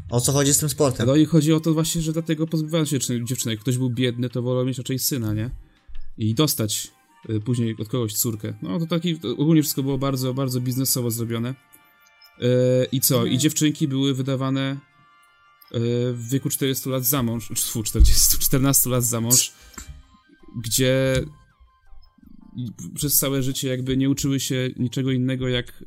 O 0.09 0.21
co 0.21 0.31
chodzi 0.31 0.53
z 0.53 0.57
tym 0.57 0.69
sportem? 0.69 1.07
no 1.07 1.15
i 1.15 1.25
chodzi 1.25 1.53
o 1.53 1.59
to 1.59 1.73
właśnie, 1.73 2.01
że 2.01 2.13
dlatego 2.13 2.47
pozbywano 2.47 2.85
się 2.85 2.99
dziewczynek. 3.25 3.59
Ktoś 3.59 3.77
był 3.77 3.89
biedny, 3.89 4.29
to 4.29 4.41
wolał 4.41 4.65
mieć 4.65 4.77
raczej 4.77 4.99
syna, 4.99 5.33
nie? 5.33 5.49
I 6.17 6.33
dostać 6.35 6.91
y, 7.29 7.39
później 7.39 7.75
od 7.79 7.89
kogoś 7.89 8.13
córkę. 8.13 8.53
No 8.61 8.79
to 8.79 8.85
taki, 8.85 9.19
ogólnie 9.37 9.61
wszystko 9.61 9.83
było 9.83 9.97
bardzo, 9.97 10.33
bardzo 10.33 10.61
biznesowo 10.61 11.11
zrobione. 11.11 11.49
Y, 11.49 12.43
I 12.91 13.01
co? 13.01 13.25
I 13.25 13.37
dziewczynki 13.37 13.87
były 13.87 14.13
wydawane 14.13 14.71
y, 14.71 14.77
w 16.13 16.29
wieku 16.29 16.49
40 16.49 16.89
lat 16.89 17.05
za 17.05 17.23
mąż, 17.23 17.47
czy 17.47 17.67
fu, 17.67 17.83
40, 17.83 18.39
14 18.39 18.89
lat 18.89 19.03
za 19.03 19.21
mąż, 19.21 19.53
gdzie 20.57 21.25
przez 22.95 23.17
całe 23.17 23.43
życie 23.43 23.67
jakby 23.67 23.97
nie 23.97 24.09
uczyły 24.09 24.39
się 24.39 24.69
niczego 24.77 25.11
innego 25.11 25.47
jak 25.47 25.83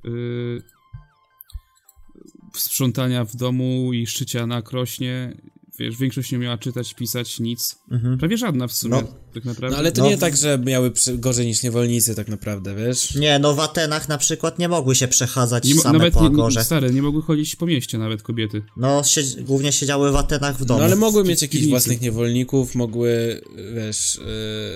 sprzątania 2.54 3.24
w 3.24 3.36
domu 3.36 3.92
i 3.92 4.06
szycia 4.06 4.46
na 4.46 4.62
krośnie, 4.62 5.36
wiesz, 5.78 5.96
większość 5.96 6.32
nie 6.32 6.38
umiała 6.38 6.58
czytać, 6.58 6.94
pisać, 6.94 7.40
nic. 7.40 7.76
Mhm. 7.90 8.18
Prawie 8.18 8.36
żadna 8.36 8.66
w 8.68 8.72
sumie, 8.72 8.94
No. 8.94 9.02
tak 9.34 9.44
naprawdę. 9.44 9.70
No 9.70 9.78
ale 9.78 9.92
to 9.92 10.02
No. 10.02 10.08
nie 10.10 10.18
tak, 10.18 10.36
że 10.36 10.58
miały 10.58 10.92
gorzej 11.14 11.46
niż 11.46 11.62
niewolnicy 11.62 12.14
tak 12.14 12.28
naprawdę, 12.28 12.74
wiesz? 12.74 13.14
Nie, 13.14 13.38
no 13.38 13.54
w 13.54 13.60
Atenach 13.60 14.08
na 14.08 14.18
przykład 14.18 14.58
nie 14.58 14.68
mogły 14.68 14.94
się 14.94 15.08
przechadzać 15.08 15.64
nie, 15.64 15.74
same 15.74 15.98
nawet 15.98 16.14
po 16.14 16.20
nie, 16.20 16.26
Agorze. 16.26 16.64
stare, 16.64 16.90
nie 16.90 17.02
mogły 17.02 17.22
chodzić 17.22 17.56
po 17.56 17.66
mieście 17.66 17.98
nawet 17.98 18.22
kobiety. 18.22 18.62
No, 18.76 19.02
siedzi- 19.04 19.42
głównie 19.44 19.72
siedziały 19.72 20.12
w 20.12 20.16
Atenach 20.16 20.56
w 20.58 20.64
domu. 20.64 20.80
No 20.80 20.86
ale 20.86 20.96
mogły 20.96 21.24
mieć 21.24 21.42
jakichś 21.42 21.66
własnych 21.66 22.00
niewolników, 22.00 22.74
mogły, 22.74 23.40
wiesz, 23.74 24.20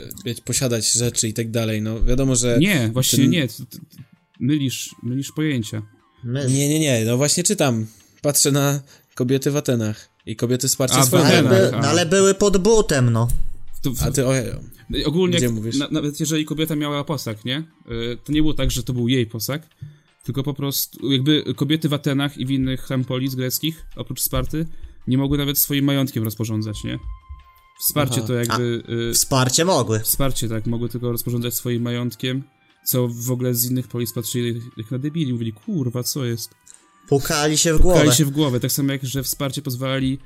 yy, 0.04 0.12
mieć, 0.26 0.40
posiadać 0.40 0.92
rzeczy 0.92 1.28
i 1.28 1.32
tak 1.34 1.50
dalej, 1.50 1.82
no 1.82 2.04
wiadomo, 2.04 2.36
że... 2.36 2.58
Nie, 2.60 2.90
właśnie 2.92 3.18
ten- 3.18 3.30
nie. 3.30 3.48
Ty- 3.48 3.66
ty- 3.66 3.78
Mylisz, 4.40 4.94
mylisz 5.02 5.32
pojęcia. 5.32 5.82
My... 6.24 6.46
Nie, 6.50 6.68
nie, 6.68 6.80
nie, 6.80 7.02
no 7.06 7.16
właśnie 7.16 7.42
czytam, 7.44 7.86
patrzę 8.22 8.52
na 8.52 8.80
kobiety 9.14 9.50
w 9.50 9.56
Atenach 9.56 10.09
i 10.26 10.36
kobiety 10.36 10.68
wsparcie 10.68 10.96
A, 10.96 11.02
w 11.02 11.06
swoją 11.06 11.24
ale, 11.24 11.42
by, 11.42 11.74
a. 11.76 11.80
no, 11.80 11.88
ale 11.88 12.06
były 12.06 12.34
pod 12.34 12.56
butem, 12.56 13.10
no. 13.12 13.28
W, 13.84 14.02
A 14.02 14.10
ty, 14.10 14.26
ojejo. 14.26 14.60
ogólnie, 15.04 15.36
gdzie 15.36 15.46
jak- 15.46 15.54
mówisz? 15.54 15.76
Na, 15.76 15.88
nawet 15.90 16.20
jeżeli 16.20 16.44
kobieta 16.44 16.76
miała 16.76 17.04
posag, 17.04 17.44
nie? 17.44 17.58
Y, 17.90 18.18
To 18.24 18.32
nie 18.32 18.40
było 18.42 18.54
tak, 18.54 18.70
że 18.70 18.82
to 18.82 18.92
był 18.92 19.08
jej 19.08 19.26
posag, 19.26 19.62
tylko 20.24 20.42
po 20.42 20.54
prostu 20.54 21.12
jakby 21.12 21.54
kobiety 21.56 21.88
w 21.88 21.94
Atenach 21.94 22.38
i 22.38 22.46
w 22.46 22.50
innych 22.50 22.86
tam 22.88 23.04
polis 23.04 23.34
greckich, 23.34 23.86
oprócz 23.96 24.20
Sparty, 24.20 24.66
nie 25.06 25.18
mogły 25.18 25.38
nawet 25.38 25.58
swoim 25.58 25.84
majątkiem 25.84 26.24
rozporządzać, 26.24 26.84
nie? 26.84 26.98
Wsparcie 27.80 28.16
Aha. 28.18 28.26
to 28.26 28.34
jakby... 28.34 28.82
y, 29.10 29.14
Wsparcie 29.14 29.64
mogły. 29.64 30.00
Wsparcie, 30.00 30.48
tak, 30.48 30.66
mogły 30.66 30.88
tylko 30.88 31.12
rozporządzać 31.12 31.54
swoim 31.54 31.82
majątkiem, 31.82 32.42
co 32.84 33.08
w 33.08 33.30
ogóle 33.30 33.54
z 33.54 33.70
innych 33.70 33.88
polis 33.88 34.12
patrzyli 34.12 34.60
jak 34.76 34.90
na 34.90 34.98
debili, 34.98 35.32
mówili, 35.32 35.52
kurwa, 35.52 36.02
co 36.02 36.24
jest? 36.24 36.50
Pukali 37.10 37.58
się 37.58 37.74
w 37.74 37.78
głowę. 37.78 37.98
Pukali 37.98 38.16
się 38.16 38.24
w 38.24 38.30
głowę, 38.30 38.60
tak 38.60 38.72
samo 38.72 38.92
jak, 38.92 39.04
że 39.04 39.22
wsparcie 39.22 39.62
pozwalali 39.62 40.18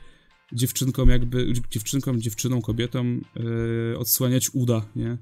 dziewczynkom 0.53 1.09
jakby, 1.09 1.53
dziewczynkom, 1.71 2.21
dziewczynom, 2.21 2.63
kobietom 2.63 3.25
yy, 3.37 3.99
odsłaniać 3.99 4.51
uda, 4.53 4.85
nie? 4.97 5.17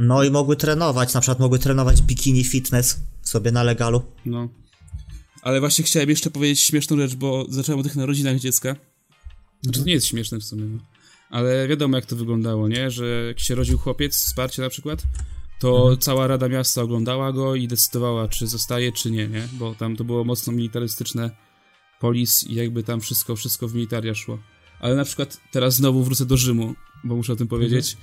No 0.00 0.24
i 0.24 0.30
mogły 0.30 0.56
trenować, 0.56 1.14
na 1.14 1.20
przykład 1.20 1.40
mogły 1.40 1.58
trenować 1.58 2.02
bikini 2.02 2.44
fitness 2.44 3.00
sobie 3.22 3.52
na 3.52 3.62
legalu. 3.62 4.02
No. 4.26 4.48
Ale 5.42 5.60
właśnie 5.60 5.84
chciałem 5.84 6.10
jeszcze 6.10 6.30
powiedzieć 6.30 6.60
śmieszną 6.60 6.96
rzecz, 6.96 7.14
bo 7.14 7.46
zacząłem 7.48 7.80
o 7.80 7.82
tych 7.82 7.96
narodzinach 7.96 8.38
dziecka. 8.38 8.76
Znaczy 9.62 9.80
to 9.80 9.86
nie 9.86 9.92
jest 9.92 10.06
śmieszne 10.06 10.38
w 10.38 10.44
sumie, 10.44 10.64
no. 10.64 10.78
Ale 11.30 11.68
wiadomo 11.68 11.96
jak 11.96 12.06
to 12.06 12.16
wyglądało, 12.16 12.68
nie? 12.68 12.90
Że 12.90 13.24
jak 13.26 13.40
się 13.40 13.54
rodził 13.54 13.78
chłopiec, 13.78 14.16
wsparcie 14.16 14.62
na 14.62 14.68
przykład, 14.68 15.02
to 15.62 15.96
cała 15.96 16.26
Rada 16.26 16.48
Miasta 16.48 16.82
oglądała 16.82 17.32
go 17.32 17.54
i 17.54 17.68
decydowała, 17.68 18.28
czy 18.28 18.46
zostaje, 18.46 18.92
czy 18.92 19.10
nie, 19.10 19.28
nie? 19.28 19.48
Bo 19.52 19.74
tam 19.74 19.96
to 19.96 20.04
było 20.04 20.24
mocno 20.24 20.52
militarystyczne 20.52 21.30
polis 22.00 22.44
i 22.44 22.54
jakby 22.54 22.82
tam 22.82 23.00
wszystko, 23.00 23.36
wszystko 23.36 23.68
w 23.68 23.74
militaria 23.74 24.14
szło. 24.14 24.38
Ale 24.80 24.96
na 24.96 25.04
przykład 25.04 25.40
teraz 25.52 25.74
znowu 25.74 26.04
wrócę 26.04 26.26
do 26.26 26.36
Rzymu, 26.36 26.74
bo 27.04 27.16
muszę 27.16 27.32
o 27.32 27.36
tym 27.36 27.48
powiedzieć. 27.48 27.96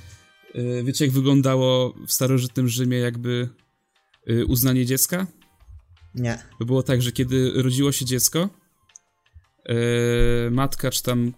Y, 0.55 0.83
Wiecie 0.83 1.05
jak 1.05 1.13
wyglądało 1.13 1.93
w 2.07 2.11
starożytnym 2.11 2.69
Rzymie 2.69 2.97
jakby 2.97 3.49
y, 4.29 4.45
uznanie 4.45 4.85
dziecka? 4.85 5.27
Nie. 6.15 6.43
Było 6.59 6.83
tak, 6.83 7.01
że 7.01 7.11
kiedy 7.11 7.51
rodziło 7.55 7.91
się 7.91 8.05
dziecko, 8.05 8.49
e, 9.65 10.49
matka 10.51 10.91
czy 10.91 11.03
tam 11.03 11.33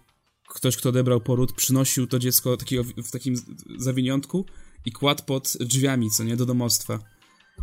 ktoś, 0.48 0.76
kto 0.76 0.88
odebrał 0.88 1.20
poród, 1.20 1.52
przynosił 1.52 2.06
to 2.06 2.18
dziecko 2.18 2.56
takiego, 2.56 2.84
w 2.84 3.10
takim 3.10 3.34
zawiniątku 3.78 4.46
i 4.86 4.92
kładł 4.92 5.22
pod 5.24 5.52
drzwiami, 5.60 6.10
co 6.10 6.24
nie, 6.24 6.36
do 6.36 6.46
domostwa. 6.46 6.98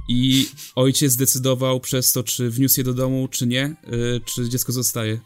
I 0.09 0.47
ojciec 0.75 1.15
decydował 1.15 1.79
przez 1.79 2.11
to, 2.11 2.23
czy 2.23 2.49
wniósł 2.49 2.79
je 2.79 2.83
do 2.83 2.93
domu, 2.93 3.27
czy 3.31 3.47
nie, 3.47 3.63
e, 3.63 3.75
czy 4.25 4.49
dziecko 4.49 4.71
zostaje. 4.71 5.19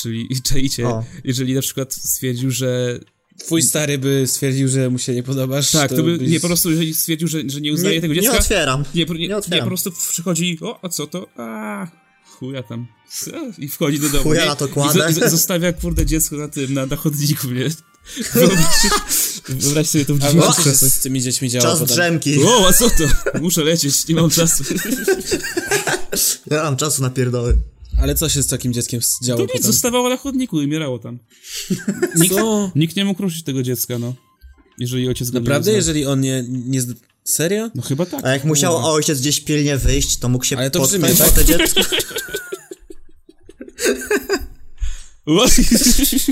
Czyli, 0.00 0.28
czajcie, 0.42 0.88
O. 0.88 1.04
jeżeli 1.24 1.54
na 1.54 1.60
przykład 1.60 1.94
stwierdził, 1.94 2.50
że 2.50 3.00
Twój 3.38 3.62
stary 3.62 3.98
by 3.98 4.24
stwierdził, 4.26 4.68
że 4.68 4.90
mu 4.90 4.98
się 4.98 5.14
nie 5.14 5.22
podobasz, 5.22 5.70
tak, 5.70 5.90
to 5.90 6.02
by, 6.02 6.18
byś- 6.18 6.30
nie, 6.30 6.40
po 6.40 6.46
prostu 6.46 6.70
jeżeli 6.70 6.94
stwierdził, 6.94 7.28
że, 7.28 7.42
że 7.46 7.60
nie 7.60 7.72
uznaje 7.72 7.94
Nie, 7.94 8.00
tego 8.00 8.14
nie 8.14 8.20
dziecka, 8.20 8.38
otwieram. 8.38 8.84
nie, 8.94 9.06
po- 9.06 9.12
nie, 9.14 9.20
Nie 9.20 9.28
nie, 9.28 9.36
otwieram. 9.36 9.60
po 9.64 9.68
prostu 9.68 9.92
przychodzi, 10.10 10.58
o, 10.60 10.84
a 10.84 10.88
co 10.88 11.06
to? 11.06 11.26
A, 11.36 11.86
chuja 12.24 12.62
tam. 12.62 12.86
I 13.58 13.68
wchodzi 13.68 13.98
do 14.00 14.08
domu. 14.08 14.24
Chuja 14.24 14.40
nie? 14.42 14.46
na 14.48 14.56
to 14.56 14.66
I, 14.66 14.70
kładę. 14.70 14.98
i 15.10 15.14
zo- 15.14 15.28
zostawia, 15.30 15.72
kurde, 15.72 16.06
dziecko 16.06 16.36
na 16.36 16.48
tym, 16.48 16.74
na, 16.74 16.86
na 16.86 16.96
chodniku, 16.96 17.46
nie? 17.50 17.68
Wyobraź, 18.34 18.60
wyobraź 19.48 19.88
sobie 19.88 20.04
to 20.04 20.14
w 20.14 20.24
A 20.24 20.26
dzisiejszych 20.32 20.64
czasach. 20.64 20.88
z 20.88 20.98
tymi 21.00 21.22
dziećmi 21.22 21.50
działa 21.50 21.62
Czas 21.64 21.78
potem. 21.78 21.94
drzemki. 21.94 22.44
O, 22.44 22.68
a 22.68 22.72
co 22.72 22.90
to? 22.90 23.04
Muszę 23.40 23.64
lecieć, 23.64 24.08
nie 24.08 24.14
mam 24.14 24.30
czasu. 24.30 24.64
Ja 26.50 26.62
mam 26.62 26.76
czasu 26.76 27.02
na 27.02 27.10
pierdoły. 27.10 27.56
Ale 28.02 28.14
co 28.14 28.28
się 28.28 28.42
z 28.42 28.46
takim 28.46 28.72
dzieckiem 28.72 29.00
działo 29.22 29.38
To 29.38 29.42
nic, 29.44 29.52
potem? 29.52 29.72
zostawało 29.72 30.08
na 30.08 30.16
chodniku 30.16 30.60
i 30.62 30.64
umierało 30.64 30.98
tam. 30.98 31.18
Co? 32.30 32.70
Nikt 32.76 32.96
nie 32.96 33.04
mógł 33.04 33.22
ruszyć 33.22 33.42
tego 33.42 33.62
dziecka, 33.62 33.98
no. 33.98 34.14
Jeżeli 34.78 35.08
ojciec 35.08 35.30
go 35.30 35.40
Naprawdę? 35.40 35.72
nie 35.72 35.78
uznał. 35.78 35.88
Jeżeli 35.94 36.06
on 36.06 36.20
nie... 36.20 36.44
nie 36.48 36.80
zd- 36.82 36.94
Serio? 37.24 37.70
No 37.74 37.82
chyba 37.82 38.06
tak. 38.06 38.24
A 38.24 38.30
jak 38.30 38.44
musiał 38.44 38.76
ojciec 38.92 39.20
gdzieś 39.20 39.40
pilnie 39.40 39.76
wyjść, 39.76 40.16
to 40.16 40.28
mógł 40.28 40.44
się 40.44 40.56
Ale 40.58 40.70
to 40.70 40.86
w 40.86 40.90
Rzymie, 40.90 41.08
podpiąć 41.08 41.18
tak? 41.18 41.28
pod 41.28 41.46
to 41.46 41.52
dziecko. 41.58 41.80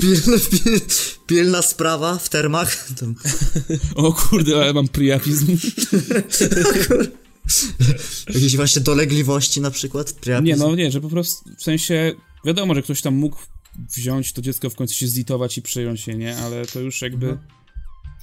Pilna, 0.01 0.37
pil, 0.51 0.79
pilna 1.27 1.61
sprawa 1.61 2.17
w 2.17 2.29
termach. 2.29 2.87
O 3.95 4.13
kurde, 4.13 4.55
ale 4.55 4.73
mam 4.73 4.87
priapizm. 4.87 5.57
jakieś 8.33 8.55
właśnie 8.55 8.81
dolegliwości 8.81 9.61
na 9.61 9.71
przykład. 9.71 10.13
Priapizm. 10.13 10.45
Nie, 10.47 10.55
no 10.55 10.75
nie, 10.75 10.91
że 10.91 11.01
po 11.01 11.09
prostu, 11.09 11.49
w 11.57 11.63
sensie, 11.63 12.13
wiadomo, 12.45 12.75
że 12.75 12.81
ktoś 12.81 13.01
tam 13.01 13.15
mógł 13.15 13.37
wziąć 13.97 14.33
to 14.33 14.41
dziecko, 14.41 14.69
w 14.69 14.75
końcu 14.75 14.93
się 14.95 15.07
zlitować 15.07 15.57
i 15.57 15.61
przejąć 15.61 16.07
je, 16.07 16.15
nie? 16.15 16.37
Ale 16.37 16.65
to 16.65 16.79
już 16.79 17.01
jakby, 17.01 17.37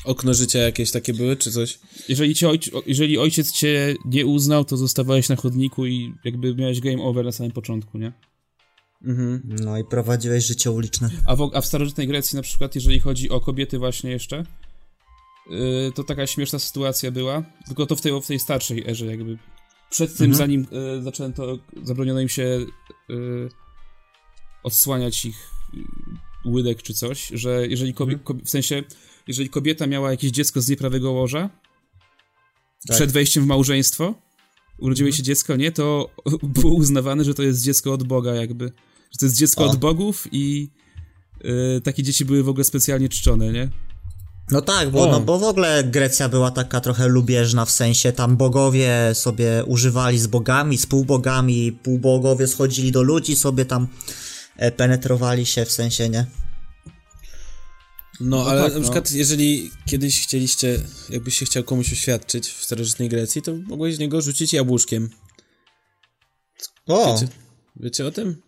Okno 0.05 0.35
życia 0.35 0.59
jakieś 0.59 0.91
takie 0.91 1.15
były, 1.15 1.37
czy 1.37 1.51
coś? 1.53 1.79
jeżeli, 2.09 2.35
cię 2.35 2.49
ojc, 2.49 2.69
o- 2.75 2.83
jeżeli 2.87 3.19
ojciec 3.19 3.53
cię 3.53 3.95
nie 4.05 4.27
uznał, 4.27 4.65
to 4.65 4.77
zostawałeś 4.77 5.29
na 5.29 5.37
chodniku 5.37 5.87
i 5.87 6.15
jakby 6.25 6.55
miałeś 6.55 6.81
game 6.81 7.03
over 7.03 7.25
na 7.25 7.33
samym 7.33 7.53
początku, 7.53 7.99
nie? 7.99 8.13
Mhm. 9.05 9.43
No 9.65 9.79
i 9.79 9.85
prowadziłeś 9.85 10.47
życie 10.47 10.71
uliczne. 10.71 11.11
A 11.27 11.37
w, 11.37 11.51
a 11.55 11.61
w 11.61 11.67
starożytnej 11.67 12.09
Grecji 12.09 12.37
na 12.37 12.43
przykład, 12.43 12.75
jeżeli 12.75 13.01
chodzi 13.01 13.31
o 13.31 13.41
kobiety 13.41 13.79
właśnie 13.79 14.11
jeszcze, 14.11 14.45
yy, 15.51 15.93
to 15.95 16.05
taka 16.05 16.27
śmieszna 16.27 16.59
sytuacja 16.59 17.11
była, 17.11 17.43
tylko 17.67 17.87
to 17.87 17.97
w 17.97 18.01
tej, 18.01 18.23
w 18.23 18.27
tej 18.27 18.39
starszej 18.39 18.91
erze 18.91 19.07
jakby. 19.07 19.39
Przed 19.91 20.17
tym, 20.17 20.35
zanim 20.35 20.67
yy, 20.71 21.03
zaczęto, 21.03 21.59
zabroniono 21.83 22.21
im 22.21 22.29
się 22.29 22.67
yy, 23.09 23.49
odsłaniać 24.63 25.25
ich 25.25 25.51
yy, 25.75 25.83
łydek 26.53 26.83
czy 26.83 26.95
coś, 26.95 27.29
że 27.35 27.67
jeżeli 27.67 27.95
kobie, 27.95 28.19
kob- 28.19 28.45
w 28.45 28.51
sensie, 28.51 28.83
jeżeli 29.27 29.49
kobieta 29.49 29.87
miała 29.87 30.11
jakieś 30.11 30.31
dziecko 30.31 30.61
z 30.61 30.69
nieprawego 30.69 31.13
łoża, 31.13 31.51
Tak. 32.89 32.97
przed 32.97 33.13
wejściem 33.13 33.45
w 33.45 33.47
małżeństwo, 33.47 34.15
urodziło 34.79 35.07
jej 35.07 35.13
się 35.13 35.23
dziecko, 35.23 35.57
nie, 35.57 35.73
to 35.73 36.11
było 36.61 36.75
uznawane, 36.75 37.25
że 37.25 37.35
to 37.35 37.43
jest 37.43 37.63
dziecko 37.65 37.93
od 37.93 38.03
Boga 38.03 38.35
jakby. 38.35 38.73
Że 39.13 39.19
to 39.19 39.27
jest 39.27 39.37
dziecko 39.37 39.65
O. 39.65 39.71
od 39.71 39.77
bogów 39.77 40.29
i 40.33 40.71
y, 41.45 41.81
takie 41.81 42.03
dzieci 42.03 42.25
były 42.25 42.43
w 42.43 42.49
ogóle 42.49 42.65
specjalnie 42.65 43.09
czczone, 43.09 43.53
nie? 43.53 43.69
No 44.51 44.61
tak, 44.61 44.91
bo, 44.91 45.03
O. 45.03 45.13
no, 45.13 45.21
bo 45.21 45.39
w 45.39 45.43
ogóle 45.43 45.85
Grecja 45.85 46.29
była 46.29 46.51
taka 46.51 46.81
trochę 46.81 47.09
lubieżna, 47.09 47.65
w 47.65 47.71
sensie 47.71 48.13
tam 48.13 48.37
bogowie 48.37 48.91
sobie 49.15 49.65
używali 49.67 50.19
z 50.19 50.27
bogami, 50.27 50.79
z 50.79 50.87
półbogami, 50.87 51.73
półbogowie 51.73 52.47
schodzili 52.47 52.93
do 52.93 53.03
ludzi, 53.03 53.37
sobie 53.37 53.65
tam 53.65 53.89
e, 54.57 54.73
penetrowali 54.73 55.47
się, 55.47 55.65
w 55.65 55.73
sensie, 55.73 56.09
nie? 56.09 56.27
No, 58.21 58.47
ale 58.47 58.63
tak, 58.63 58.73
na 58.73 58.79
no. 58.79 58.83
przykład 58.83 59.13
jeżeli 59.13 59.71
kiedyś 59.87 60.23
chcieliście, 60.23 60.81
jakbyś 61.11 61.39
się 61.39 61.47
chciał 61.47 61.63
komuś 61.63 61.93
oświadczyć 61.93 62.49
w 62.49 62.65
starożytnej 62.65 63.09
Grecji, 63.09 63.43
to 63.43 63.53
mogłeś 63.67 63.97
z 63.97 63.99
niego 63.99 64.21
rzucić 64.21 64.53
jabłuszkiem. 64.53 65.11
O, 66.87 67.15
Wiecie, 67.15 67.33
wiecie 67.77 68.07
o 68.07 68.11
tym? 68.11 68.43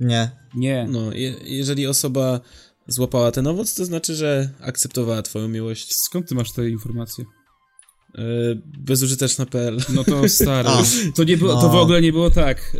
Nie. 0.00 0.30
Nie. 0.54 0.86
No, 0.90 1.12
je, 1.12 1.34
jeżeli 1.44 1.86
osoba 1.86 2.40
złapała 2.86 3.30
ten 3.30 3.46
owoc, 3.46 3.74
to 3.74 3.84
znaczy, 3.84 4.14
że 4.14 4.50
akceptowała 4.60 5.22
twoją 5.22 5.48
miłość. 5.48 5.94
Skąd 5.94 6.28
ty 6.28 6.34
masz 6.34 6.52
te 6.52 6.68
informacje? 6.70 7.24
Yy, 8.14 8.62
bezużyteczna.pl 8.78 9.78
No 9.94 10.04
to 10.04 10.28
stary. 10.38 10.68
A. 10.68 10.82
To 11.14 11.24
nie 11.24 11.36
było, 11.36 11.60
to 11.60 11.68
w 11.68 11.72
No. 11.72 11.80
ogóle 11.80 12.02
nie 12.02 12.12
było 12.12 12.30
tak. 12.30 12.76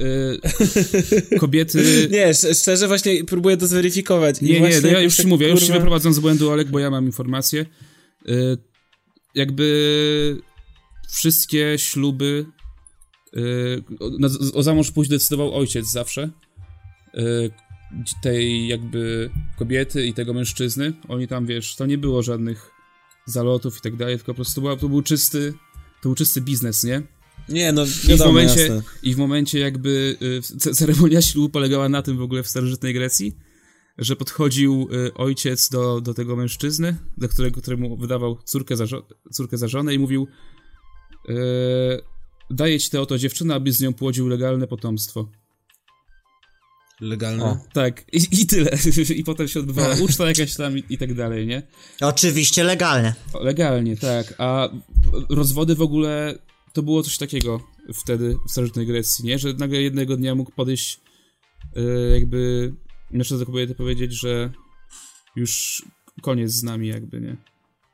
Y, 1.32 1.38
kobiety... 1.40 2.08
Nie, 2.10 2.26
sz- 2.26 2.58
szczerze 2.62 2.88
właśnie 2.88 3.24
próbuję 3.24 3.56
to 3.56 3.66
zweryfikować. 3.66 4.40
Nie, 4.40 4.60
nie, 4.60 4.80
no 4.80 4.88
ja 4.88 5.00
już 5.00 5.16
tak, 5.16 5.24
ci 5.24 5.28
mówię, 5.28 5.46
ja 5.46 5.52
już 5.52 5.60
się 5.60 5.66
kurwa- 5.66 5.72
wyprowadzam 5.76 6.12
z 6.14 6.18
błędu, 6.18 6.50
Olek, 6.50 6.70
bo 6.70 6.78
ja 6.78 6.90
mam 6.90 7.06
informacje. 7.06 7.66
Y, 8.28 8.58
jakby 9.34 10.42
wszystkie 11.10 11.74
śluby 11.78 12.46
o, 14.00 14.58
o 14.58 14.62
zamąż 14.62 14.90
pójść 14.90 15.10
decydował 15.10 15.54
ojciec 15.54 15.90
zawsze. 15.92 16.30
Y, 17.18 17.50
tej 18.22 18.68
jakby 18.68 19.30
kobiety 19.58 20.06
i 20.06 20.14
tego 20.14 20.34
mężczyzny. 20.34 20.92
Oni 21.08 21.28
tam, 21.28 21.46
wiesz, 21.46 21.76
to 21.76 21.86
nie 21.86 21.98
było 21.98 22.22
żadnych 22.22 22.70
zalotów 23.26 23.78
i 23.78 23.80
tak 23.80 23.96
dalej, 23.96 24.16
tylko 24.16 24.32
po 24.32 24.36
prostu 24.36 24.60
była, 24.60 24.76
to 24.76 24.88
był 24.88 25.02
czysty 25.02 25.54
to 26.02 26.08
był 26.08 26.14
czysty 26.14 26.40
biznes, 26.40 26.84
nie? 26.84 27.02
Nie, 27.48 27.72
no 27.72 27.82
I 27.84 27.86
w, 27.86 28.06
wiadomo, 28.06 28.30
momencie, 28.30 28.60
jasne. 28.60 28.82
I 29.02 29.14
w 29.14 29.18
momencie 29.18 29.58
jakby 29.58 30.16
y, 30.22 30.40
ce- 30.40 30.74
ceremonia 30.74 31.22
ślubu 31.22 31.48
polegała 31.48 31.88
na 31.88 32.02
tym 32.02 32.16
w 32.16 32.22
ogóle 32.22 32.42
w 32.42 32.48
starożytnej 32.48 32.94
Grecji, 32.94 33.36
że 33.98 34.16
podchodził 34.16 34.88
y, 34.92 35.14
ojciec 35.14 35.68
do, 35.68 36.00
do 36.00 36.14
tego 36.14 36.36
mężczyzny, 36.36 36.96
do 37.18 37.28
którego, 37.28 37.60
któremu 37.60 37.96
wydawał 37.96 38.38
córkę 38.44 38.76
za, 38.76 38.84
córkę 39.32 39.58
za 39.58 39.68
żonę 39.68 39.94
i 39.94 39.98
mówił 39.98 40.28
y, 41.28 41.32
daję 42.50 42.80
ci 42.80 42.90
tę 42.90 43.00
oto 43.00 43.18
dziewczynę, 43.18 43.54
abyś 43.54 43.74
z 43.74 43.80
nią 43.80 43.94
płodził 43.94 44.28
legalne 44.28 44.66
potomstwo. 44.66 45.28
Legalne. 47.01 47.45
O. 47.45 47.59
Tak, 47.72 48.05
i, 48.12 48.20
i 48.40 48.47
tyle. 48.47 48.70
I 49.16 49.24
potem 49.24 49.49
się 49.49 49.61
odbywała 49.61 49.95
uczta 49.95 50.26
jakaś 50.26 50.55
tam 50.57 50.78
i, 50.78 50.84
i 50.90 50.99
tak 50.99 51.14
dalej, 51.14 51.47
nie? 51.47 51.62
Oczywiście 52.01 52.64
legalnie. 52.64 53.14
O, 53.32 53.43
Legalnie, 53.45 53.97
tak. 53.97 54.34
A 54.38 54.68
rozwody 55.30 55.74
w 55.74 55.82
ogóle 55.82 56.38
to 56.72 56.82
było 56.82 57.03
coś 57.03 57.18
takiego 57.18 57.61
wtedy 57.95 58.36
w 58.49 58.51
starożytnej 58.51 58.86
Grecji, 58.86 59.24
nie? 59.24 59.38
Że 59.38 59.53
nagle 59.53 59.82
jednego 59.82 60.16
dnia 60.16 60.34
mógł 60.34 60.53
podejść 60.53 61.01
y, 61.76 61.80
jakby 62.14 62.72
mężczyzna 63.11 63.38
do 63.38 63.47
kobiety 63.53 63.74
powiedzieć, 63.74 64.20
że 64.20 64.53
już 65.36 65.82
koniec 66.22 66.51
z 66.53 66.62
nami 66.62 66.88
jakby, 66.88 67.20
nie? 67.20 67.36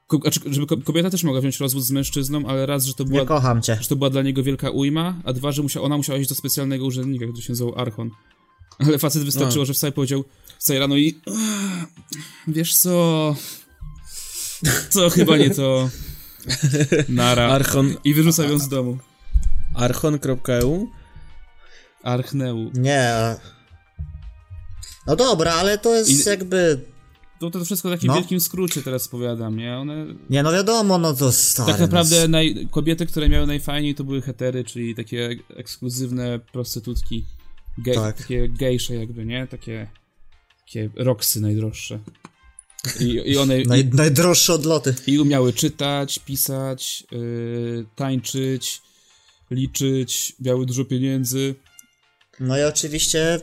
Ko- 0.06 0.18
znaczy, 0.22 0.40
żeby 0.46 0.66
ko- 0.66 0.76
kobieta 0.76 1.10
też 1.10 1.24
mogła 1.24 1.40
wziąć 1.40 1.60
rozwód 1.60 1.84
z 1.84 1.90
mężczyzną, 1.90 2.46
ale 2.46 2.66
raz, 2.66 2.84
że 2.86 2.94
to 2.94 3.04
Nie 3.04 3.10
była, 3.10 3.24
kocham 3.26 3.62
cię. 3.62 3.78
że 3.80 3.88
to 3.88 3.96
była 3.96 4.10
dla 4.10 4.22
niego 4.22 4.42
wielka 4.42 4.70
ujma, 4.70 5.20
a 5.24 5.32
dwa, 5.32 5.52
że 5.52 5.62
musiał, 5.62 5.84
ona 5.84 5.96
musiała 5.96 6.18
iść 6.18 6.28
do 6.28 6.34
specjalnego 6.34 6.84
urzędnika, 6.84 7.26
który 7.26 7.42
się 7.42 7.52
nazywał 7.52 7.74
Archon. 7.78 8.10
Ale 8.78 8.98
facet 8.98 9.22
wystarczyło, 9.24 9.62
A. 9.62 9.66
że 9.66 9.74
wstał 9.74 9.90
i 9.90 9.92
powiedział 9.92 10.24
wstaje 10.58 10.80
rano 10.80 10.96
i 10.96 11.20
"Ach, 11.26 11.86
wiesz 12.48 12.76
co... 12.76 13.36
To 14.92 15.10
chyba 15.10 15.36
nie 15.36 15.50
to... 15.50 15.90
Nara. 17.08 17.48
Archon, 17.48 17.94
I 18.04 18.14
wyrzucał 18.14 18.48
ją 18.50 18.58
z 18.58 18.68
domu. 18.68 18.98
archon.eu 19.74 20.88
Archneu. 22.02 22.70
Nie. 22.74 23.36
No 25.06 25.16
dobra, 25.16 25.52
ale 25.54 25.78
to 25.78 25.94
jest 25.94 26.26
I- 26.26 26.28
jakby... 26.28 26.80
To, 27.40 27.50
to 27.50 27.64
wszystko 27.64 27.88
w 27.88 27.92
takim 27.92 28.06
No. 28.08 28.14
wielkim 28.14 28.40
skrócie 28.40 28.82
teraz 28.82 29.08
powiadam, 29.08 29.56
nie? 29.56 29.76
One... 29.78 30.06
Nie, 30.30 30.42
no 30.42 30.52
wiadomo, 30.52 30.98
no 30.98 31.14
to 31.14 31.32
stary. 31.32 31.72
tak 31.72 31.80
naprawdę 31.80 32.20
no, 32.22 32.28
naj... 32.28 32.68
kobiety, 32.70 33.06
które 33.06 33.28
miały 33.28 33.46
najfajniej 33.46 33.94
to 33.94 34.04
były 34.04 34.22
hetery, 34.22 34.64
czyli 34.64 34.94
takie 34.94 35.36
ekskluzywne 35.56 36.38
prostytutki. 36.38 37.24
Ge... 37.84 37.94
Tak. 37.94 38.16
Takie 38.16 38.48
gejsze 38.48 38.94
jakby, 38.94 39.24
nie? 39.24 39.46
Takie... 39.46 39.90
Takie 40.60 40.90
roksy 40.96 41.40
najdroższe. 41.40 41.98
I, 43.00 43.04
i 43.04 43.38
one... 43.38 43.62
Naj, 43.62 43.84
najdroższe 43.84 44.54
odloty. 44.54 44.94
I 45.06 45.18
umiały 45.18 45.52
czytać, 45.52 46.18
pisać, 46.18 47.04
yy, 47.12 47.86
tańczyć, 47.96 48.82
liczyć, 49.50 50.36
miały 50.40 50.66
dużo 50.66 50.84
pieniędzy. 50.84 51.54
No 52.40 52.58
i 52.58 52.62
oczywiście 52.62 53.34
e, 53.34 53.40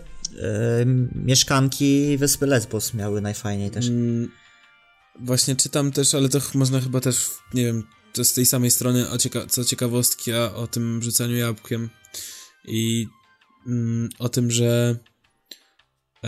mieszkanki 1.15 2.17
Wyspy 2.17 2.45
Lesbos 2.45 2.93
miały 2.93 3.21
najfajniej 3.21 3.71
też. 3.71 3.87
Mm, 3.87 4.31
Właśnie 5.19 5.55
czytam 5.55 5.91
też, 5.91 6.15
ale 6.15 6.29
to 6.29 6.39
można 6.53 6.81
chyba 6.81 7.01
też, 7.01 7.29
nie 7.53 7.65
wiem, 7.65 7.83
to 8.13 8.23
z 8.25 8.33
tej 8.33 8.45
samej 8.45 8.71
strony, 8.71 9.09
o 9.09 9.17
cieka- 9.17 9.47
co 9.47 9.65
ciekawostki 9.65 10.33
a 10.33 10.53
o 10.53 10.67
tym 10.67 11.03
rzucaniu 11.03 11.35
jabłkiem 11.35 11.89
i 12.65 13.07
mm, 13.67 14.09
o 14.19 14.29
tym, 14.29 14.51
że 14.51 14.95
e, 16.23 16.27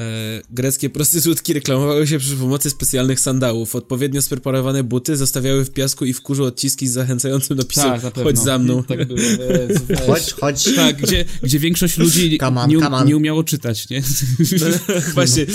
greckie 0.49 0.89
prostytutki 0.89 1.53
reklamowały 1.53 2.07
się 2.07 2.19
przy 2.19 2.35
pomocy 2.35 2.69
specjalnych 2.69 3.19
sandałów. 3.19 3.75
Odpowiednio 3.75 4.21
spreparowane 4.21 4.83
buty 4.83 5.17
zostawiały 5.17 5.65
w 5.65 5.71
piasku 5.71 6.05
i 6.05 6.13
w 6.13 6.21
kurzu 6.21 6.43
odciski 6.43 6.87
z 6.87 6.91
zachęcającym 6.91 7.57
napisem 7.57 8.01
Tak, 8.01 8.13
chodź 8.15 8.39
za 8.39 8.59
mną. 8.59 8.83
Tak 8.83 9.07
było. 9.07 9.19
Weź. 9.87 9.99
Chodź, 10.07 10.33
chodź. 10.33 10.75
Tak, 10.75 11.01
gdzie, 11.01 11.25
gdzie 11.43 11.59
większość 11.59 11.97
ludzi 12.03 12.37
Come 12.39 12.61
on, 12.61 12.69
nie, 12.69 12.79
come 12.79 12.97
on. 12.97 13.07
nie 13.07 13.17
umiało 13.17 13.43
czytać, 13.43 13.89
nie? 13.89 14.01
Właśnie, 15.13 15.45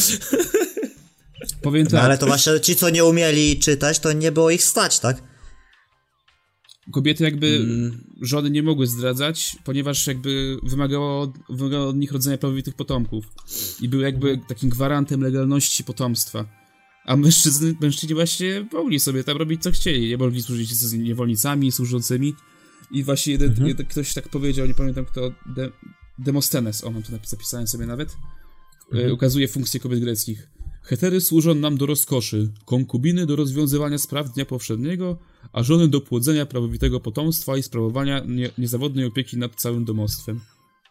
Powiem 1.62 1.84
No 1.84 1.90
tak, 1.90 2.04
ale 2.04 2.18
to 2.18 2.26
właśnie 2.26 2.60
ci, 2.60 2.76
co 2.76 2.90
nie 2.90 3.04
umieli 3.04 3.58
czytać, 3.58 3.98
to 3.98 4.12
nie 4.12 4.32
było 4.32 4.50
ich 4.50 4.64
stać, 4.64 5.00
tak? 5.00 5.31
Kobiety 6.90 7.24
jakby 7.24 7.56
Mm. 7.56 8.04
żony 8.20 8.50
nie 8.50 8.62
mogły 8.62 8.86
zdradzać, 8.86 9.56
ponieważ 9.64 10.06
jakby 10.06 10.56
wymagało, 10.62 11.32
wymagało 11.48 11.88
od 11.88 11.96
nich 11.96 12.12
rodzenia 12.12 12.38
prawowitych 12.38 12.74
potomków. 12.74 13.24
I 13.80 13.88
były 13.88 14.02
jakby 14.02 14.40
takim 14.48 14.70
gwarantem 14.70 15.20
legalności 15.20 15.84
potomstwa. 15.84 16.44
A 17.04 17.16
mężczyzny, 17.16 17.74
mężczyźni 17.80 18.14
właśnie 18.14 18.66
mogli 18.72 19.00
sobie 19.00 19.24
tam 19.24 19.36
robić 19.36 19.62
co 19.62 19.70
chcieli. 19.70 20.08
Nie 20.08 20.16
mogli 20.18 20.42
służyć 20.42 20.74
z 20.74 20.92
niewolnicami, 20.92 21.72
służącymi. 21.72 22.34
I 22.90 23.04
właśnie 23.04 23.32
jeden, 23.32 23.48
Mhm. 23.50 23.68
jeden, 23.68 23.86
ktoś 23.86 24.14
tak 24.14 24.28
powiedział, 24.28 24.66
nie 24.66 24.74
pamiętam 24.74 25.04
kto, 25.04 25.32
De, 25.46 25.70
Demostenes, 26.18 26.84
o 26.84 26.90
mam 26.90 27.02
to 27.02 27.12
zapisałem 27.26 27.66
sobie 27.66 27.86
nawet, 27.86 28.16
e, 28.92 29.12
ukazuje 29.12 29.48
funkcje 29.48 29.80
kobiet 29.80 30.00
greckich. 30.00 30.48
Hetery 30.82 31.20
służą 31.20 31.54
nam 31.54 31.78
do 31.78 31.86
rozkoszy, 31.86 32.48
konkubiny 32.64 33.26
do 33.26 33.36
rozwiązywania 33.36 33.98
spraw 33.98 34.32
dnia 34.32 34.44
powszedniego, 34.44 35.18
a 35.52 35.62
żony 35.62 35.88
do 35.88 36.00
płodzenia 36.00 36.46
prawowitego 36.46 37.00
potomstwa 37.00 37.56
i 37.56 37.62
sprawowania 37.62 38.22
nie, 38.26 38.50
niezawodnej 38.58 39.04
opieki 39.04 39.36
nad 39.36 39.54
całym 39.54 39.84
domostwem. 39.84 40.40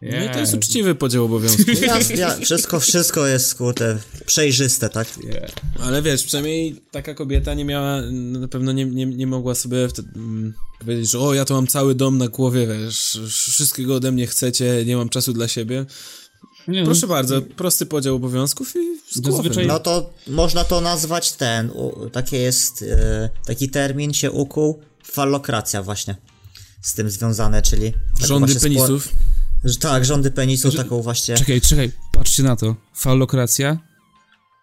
no 0.01 0.25
i 0.25 0.29
to 0.29 0.39
jest 0.39 0.53
uczciwy 0.53 0.95
podział 0.95 1.25
obowiązków. 1.25 1.81
Ja, 1.81 1.99
ja, 2.15 2.37
wszystko, 2.37 2.79
wszystko 2.79 3.27
jest, 3.27 3.55
kurde, 3.55 3.97
przejrzyste, 4.25 4.89
tak? 4.89 5.07
Yeah. 5.23 5.51
Ale 5.79 6.01
wiesz, 6.01 6.23
przynajmniej 6.23 6.81
taka 6.91 7.13
kobieta 7.13 7.53
nie 7.53 7.65
miała, 7.65 8.01
na 8.11 8.47
pewno 8.47 8.71
nie, 8.71 8.85
nie, 8.85 9.05
nie 9.05 9.27
mogła 9.27 9.55
sobie 9.55 9.89
wtedy, 9.89 10.09
mm, 10.15 10.53
powiedzieć, 10.79 11.11
że 11.11 11.19
o, 11.19 11.33
ja 11.33 11.45
to 11.45 11.53
mam 11.53 11.67
cały 11.67 11.95
dom 11.95 12.17
na 12.17 12.27
głowie, 12.27 12.67
wiesz, 12.67 13.19
wszystkiego 13.27 13.95
ode 13.95 14.11
mnie 14.11 14.27
chcecie, 14.27 14.83
nie 14.85 14.95
mam 14.97 15.09
czasu 15.09 15.33
dla 15.33 15.47
siebie. 15.47 15.85
Nie, 16.67 16.83
Proszę 16.85 17.07
bardzo, 17.07 17.41
prosty 17.41 17.85
podział 17.85 18.15
obowiązków 18.15 18.73
i 18.75 18.99
z 19.11 19.19
głowy. 19.19 19.49
Zazwyczaj- 19.49 19.67
No 19.67 19.79
to 19.79 20.13
można 20.27 20.63
to 20.63 20.81
nazwać 20.81 21.31
ten, 21.31 21.69
u, 21.69 22.09
takie 22.09 22.37
jest, 22.37 22.81
e, 22.81 23.29
taki 23.45 23.69
termin 23.69 24.13
się 24.13 24.31
ukuł, 24.31 24.79
fallokracja 25.03 25.83
właśnie. 25.83 26.15
Z 26.81 26.93
tym 26.93 27.09
związane, 27.09 27.61
czyli... 27.61 27.93
Rządy 28.19 28.55
penisów. 28.55 29.09
Tak, 29.79 30.05
rządy 30.05 30.31
penisów, 30.31 30.75
taką 30.75 31.01
właśnie... 31.01 31.35
Czekaj, 31.37 31.61
czekaj, 31.61 31.91
patrzcie 32.13 32.43
na 32.43 32.55
to. 32.55 32.75
Fallokracja, 32.93 33.77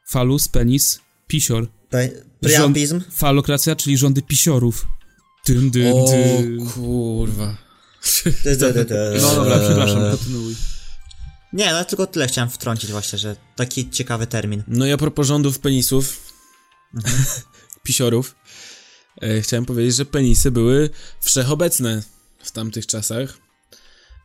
falus, 0.08 0.48
penis, 0.48 1.00
pisior. 1.26 1.66
Pe, 1.90 2.08
priapizm. 2.40 3.00
Rząd, 3.00 3.14
fallokracja, 3.14 3.76
czyli 3.76 3.98
rządy 3.98 4.22
pisiorów. 4.22 4.86
Dyn, 5.46 5.70
dyn, 5.70 5.92
O 5.96 6.06
dyn. 6.10 6.66
kurwa. 6.70 7.56
No 9.22 9.34
dobra, 9.34 9.58
przepraszam, 9.58 10.10
kontynuuj. 10.10 10.54
Nie, 11.52 11.72
no 11.72 11.84
tylko 11.84 12.06
tyle 12.06 12.26
chciałem 12.26 12.50
wtrącić 12.50 12.90
właśnie, 12.90 13.18
że 13.18 13.36
taki 13.56 13.90
ciekawy 13.90 14.26
termin. 14.26 14.62
No 14.68 14.86
i 14.86 14.92
a 14.92 14.96
propos 14.96 15.26
rządów 15.26 15.58
penisów, 15.58 16.32
pisiorów, 17.82 18.34
e, 19.22 19.40
chciałem 19.40 19.64
powiedzieć, 19.64 19.96
że 19.96 20.04
penisy 20.04 20.50
były 20.50 20.90
wszechobecne 21.20 22.02
w 22.38 22.50
tamtych 22.50 22.86
czasach 22.86 23.38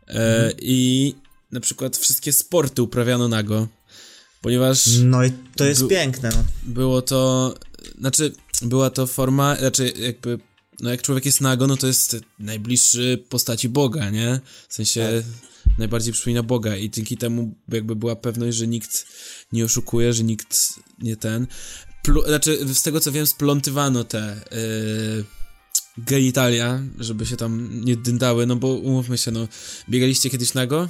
e, 0.07 0.51
i 0.59 1.15
na 1.51 1.59
przykład 1.59 1.97
wszystkie 1.97 2.33
sporty 2.33 2.81
uprawiano 2.81 3.27
nago, 3.27 3.67
ponieważ 4.41 4.85
No 5.03 5.25
i 5.25 5.31
to 5.55 5.65
jest 5.65 5.87
piękne, 5.87 6.29
no. 6.29 6.43
było 6.63 7.01
to, 7.01 7.53
znaczy 7.99 8.31
była 8.61 8.89
to 8.89 9.07
forma, 9.07 9.55
znaczy 9.55 9.93
jakby, 9.97 10.39
no 10.79 10.89
jak 10.89 11.01
człowiek 11.01 11.25
jest 11.25 11.41
nago, 11.41 11.67
no 11.67 11.77
to 11.77 11.87
jest 11.87 12.17
najbliższy 12.39 13.23
postaci 13.29 13.69
Boga, 13.69 14.09
nie? 14.09 14.41
W 14.69 14.73
sensie 14.73 15.23
najbardziej 15.77 16.13
przypomina 16.13 16.43
Boga 16.43 16.77
i 16.77 16.89
dzięki 16.89 17.17
temu 17.17 17.55
jakby 17.69 17.95
była 17.95 18.15
pewność, 18.15 18.57
że 18.57 18.67
nikt 18.67 19.05
nie 19.51 19.65
oszukuje, 19.65 20.13
że 20.13 20.23
nikt 20.23 20.79
nie 20.99 21.15
ten. 21.17 21.47
Plu, 22.03 22.27
znaczy 22.27 22.73
z 22.73 22.81
tego 22.81 22.99
co 22.99 23.11
wiem 23.11 23.27
splątywano 23.27 24.03
te 24.03 24.41
yy, 24.51 25.23
genitalia, 25.97 26.81
żeby 26.99 27.25
się 27.25 27.37
tam 27.37 27.81
nie 27.85 27.95
dyndały, 27.95 28.45
no 28.45 28.55
bo 28.55 28.67
umówmy 28.67 29.17
się, 29.17 29.31
no 29.31 29.47
biegaliście 29.89 30.29
kiedyś 30.29 30.53
nago? 30.53 30.89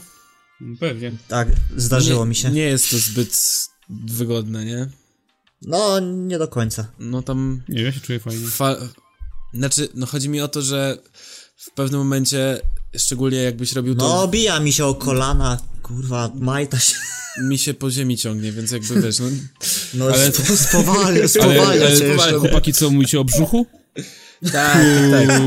Pewnie. 0.80 1.12
Tak, 1.28 1.48
zdarzyło 1.78 2.26
nie, 2.26 2.30
mi 2.30 2.36
się. 2.36 2.50
Nie 2.52 2.62
jest 2.62 2.92
to 2.92 2.98
zbyt 2.98 3.68
wygodne, 3.90 4.66
nie? 4.66 4.88
No, 5.62 6.00
nie 6.00 6.38
do 6.38 6.48
końca. 6.48 6.92
No 7.00 7.22
tam 7.22 7.62
Nie, 7.70 7.82
ja 7.82 7.92
się 7.92 8.00
czuję 8.00 8.20
fajnie. 8.20 8.48
Fa- 8.48 8.78
znaczy, 9.54 9.88
no 9.94 10.06
chodzi 10.06 10.30
mi 10.30 10.42
o 10.42 10.48
to, 10.48 10.62
że 10.62 10.98
w 11.58 11.72
pewnym 11.72 12.00
momencie, 12.00 12.62
szczególnie 12.98 13.38
jakbyś 13.38 13.74
robił 13.74 13.96
to, 13.96 14.08
No, 14.08 14.28
bija 14.28 14.60
mi 14.60 14.74
się 14.74 14.86
o 14.86 14.96
kolana, 14.96 15.58
kurwa, 15.84 16.32
majta 16.36 16.80
się. 16.80 16.96
mi 17.44 17.58
się 17.58 17.74
po 17.74 17.92
ziemi 17.92 18.18
ciągnie, 18.18 18.52
więc 18.52 18.72
jakby 18.72 19.02
wiesz, 19.02 19.20
no, 19.20 19.26
No, 19.94 20.06
Ale- 20.06 20.16
ale... 20.24 20.32
spowalnia, 20.58 21.20
Ale, 21.20 21.28
spowalnia 21.28 21.64
ale, 21.88 21.98
cię 21.98 22.06
jeszcze. 22.06 22.24
ale 22.24 22.40
chłopaki, 22.40 22.74
co 22.74 22.90
mówicie 22.90 23.20
o 23.20 23.24
brzuchu? 23.24 23.66
tak, 24.52 24.78
tak. 25.12 25.42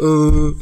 Uuu. 0.00 0.54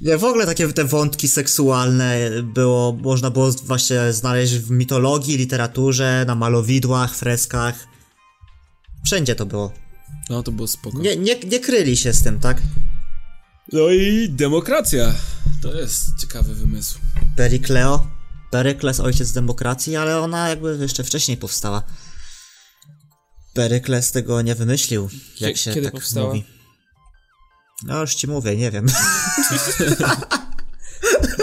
Nie, 0.00 0.18
w 0.18 0.24
ogóle 0.24 0.46
takie 0.46 0.68
te 0.72 0.84
wątki 0.84 1.28
seksualne 1.28 2.18
było, 2.42 2.92
można 2.92 3.30
było 3.30 3.50
właśnie 3.52 4.12
znaleźć 4.12 4.54
w 4.54 4.70
mitologii, 4.70 5.36
literaturze, 5.36 6.24
na 6.26 6.34
malowidłach, 6.34 7.14
freskach. 7.16 7.74
Wszędzie 9.06 9.34
to 9.34 9.46
było. 9.46 9.72
No 10.30 10.42
to 10.42 10.52
było 10.52 10.68
spoko. 10.68 10.98
Nie, 10.98 11.16
nie, 11.16 11.40
nie 11.40 11.60
kryli 11.60 11.96
się 11.96 12.12
z 12.12 12.22
tym, 12.22 12.40
tak? 12.40 12.62
No 13.72 13.90
i 13.90 14.28
demokracja. 14.30 15.14
To 15.62 15.74
jest 15.74 16.06
ciekawy 16.20 16.54
wymysł. 16.54 16.98
Perikleo. 17.36 18.06
Perykles, 18.50 19.00
ojciec 19.00 19.32
demokracji, 19.32 19.96
ale 19.96 20.20
ona 20.20 20.48
jakby 20.48 20.78
jeszcze 20.80 21.04
wcześniej 21.04 21.36
powstała. 21.36 21.82
Perykles 23.54 24.12
tego 24.12 24.42
nie 24.42 24.54
wymyślił, 24.54 25.08
jak 25.40 25.52
Kie- 25.52 25.56
się 25.58 25.74
kiedy 25.74 25.86
tak 25.86 25.94
powstała? 25.94 26.26
mówi. 26.26 26.44
No 27.86 28.00
już 28.00 28.14
ci 28.14 28.26
mówię, 28.26 28.56
nie 28.56 28.70
wiem. 28.70 28.86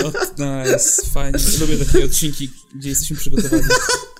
O, 0.04 0.12
nice, 0.38 1.02
fajnie. 1.14 1.40
Lubię 1.60 1.86
takie 1.86 2.06
odcinki, 2.06 2.52
gdzie 2.76 2.90
jesteśmy 2.90 3.18
przygotowani. 3.18 3.64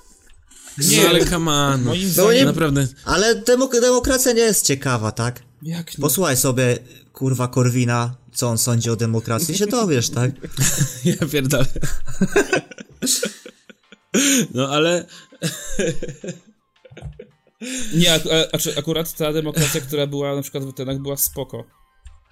Nie, 0.78 1.08
ale 1.08 1.24
come 1.26 1.50
on. 1.50 1.82
Moim 1.82 2.02
No 2.06 2.08
zdaniem... 2.12 2.34
nie- 2.34 2.44
Naprawdę. 2.44 2.88
Ale 3.04 3.36
demok- 3.42 3.80
demokracja 3.80 4.32
nie 4.32 4.40
jest 4.42 4.66
ciekawa, 4.66 5.12
tak? 5.12 5.42
Jak 5.62 5.98
nie? 5.98 6.02
Posłuchaj 6.02 6.36
sobie, 6.36 6.78
kurwa, 7.12 7.48
Korwina, 7.48 8.14
co 8.34 8.48
on 8.48 8.58
sądzi 8.58 8.90
o 8.90 8.96
demokracji, 8.96 9.58
się 9.58 9.66
dowiesz, 9.66 10.10
tak? 10.10 10.30
Ja 11.04 11.26
pierdolę. 11.32 11.66
No 14.54 14.68
ale 14.68 15.06
Nie, 17.94 18.14
ak- 18.14 18.26
a, 18.26 18.54
a, 18.54 18.58
czy 18.58 18.78
akurat 18.78 19.12
ta 19.14 19.32
demokracja, 19.32 19.80
która 19.80 20.06
była 20.06 20.36
na 20.36 20.42
przykład 20.42 20.64
w 20.64 20.68
Atenach, 20.68 20.98
była 20.98 21.16
spoko. 21.16 21.64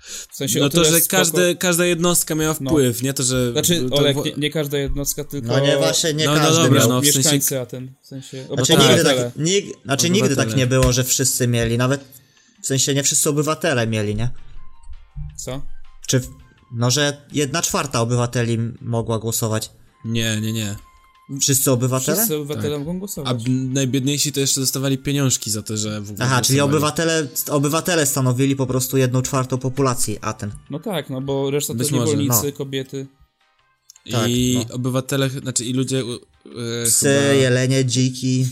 W 0.03 0.37
sensie 0.37 0.61
no 0.61 0.69
to, 0.69 0.85
że 0.85 0.91
spoko- 0.97 1.09
każde, 1.11 1.55
każda 1.55 1.87
jednostka 1.87 2.35
miała 2.35 2.57
No. 2.61 2.71
wpływ, 2.71 3.03
nie 3.03 3.15
to, 3.15 3.23
że... 3.23 3.53
Znaczy, 3.53 3.89
to, 3.91 3.97
Olek, 3.97 4.17
nie, 4.25 4.33
nie 4.37 4.51
każda 4.51 4.79
jednostka, 4.79 5.25
tylko 5.25 5.49
No 5.49 5.61
nie, 5.61 5.77
właśnie 5.77 6.15
nie 6.15 6.25
No, 6.27 6.35
no 6.35 6.41
każdy 6.41 6.63
dobra, 6.63 6.81
miał. 6.81 6.89
no. 6.89 7.01
w 7.01 7.05
sensie- 7.05 7.19
mieszkańcy 7.19 7.61
Aten. 7.61 7.95
W 8.03 8.07
sensie 8.07 8.45
Znaczy, 8.55 8.73
tak. 8.77 8.89
nigdy, 8.89 9.05
tak, 9.05 9.17
nig, 9.37 9.67
znaczy 9.85 10.11
nigdy 10.11 10.37
tak 10.37 10.57
nie 10.57 10.67
było, 10.67 10.93
że 10.93 11.05
wszyscy 11.05 11.49
mieli, 11.49 11.79
nawet 11.79 12.05
w 12.63 12.67
sensie 12.67 12.95
nie 12.95 13.03
wszyscy 13.03 13.31
obywatele 13.31 13.87
mieli, 13.87 14.15
nie? 14.15 14.31
Co? 15.37 15.63
Czy, 16.07 16.21
w- 16.21 16.29
no, 16.75 16.91
że 16.91 17.27
jedna 17.33 17.63
czwarta 17.63 18.01
obywateli 18.01 18.59
mogła 18.81 19.19
głosować. 19.19 19.71
Nie, 20.05 20.41
nie, 20.41 20.53
nie. 20.53 20.77
Wszyscy 21.41 21.71
obywatele? 21.71 22.17
Wszyscy 22.17 22.37
obywatele 22.37 22.71
Tak. 22.71 22.79
mogą 22.79 22.91
A 22.97 22.99
głosować. 22.99 23.45
b- 23.45 23.51
najbiedniejsi 23.51 24.33
to 24.33 24.41
jeszcze 24.41 24.61
dostawali 24.61 24.99
pieniążki 24.99 25.51
za 25.51 25.63
to, 25.63 25.77
że 25.77 26.01
w 26.01 26.11
ogóle 26.11 26.27
Aha, 26.27 26.41
czyli 26.43 26.61
obywatele, 26.61 27.29
obywatele 27.51 28.07
stanowili 28.07 28.57
po 28.57 28.67
prostu 28.67 28.97
jedną 28.97 29.23
czwartą 29.23 29.59
populacji 29.59 30.19
Aten. 30.21 30.53
No 30.71 30.79
tak, 30.81 31.11
no 31.11 31.21
bo 31.21 31.51
reszta 31.51 31.75
Być 31.75 31.89
to 31.89 31.95
niewolnicy, 31.95 32.47
no. 32.47 32.53
kobiety. 32.53 33.07
Tak, 34.11 34.31
I 34.31 34.65
no. 34.69 34.75
obywatele, 34.75 35.31
znaczy 35.31 35.65
i 35.65 35.73
ludzie... 35.73 36.01
e, 36.03 36.87
Psy, 36.87 37.09
chyba 37.21 37.33
jelenie, 37.33 37.85
dziki, 37.85 38.47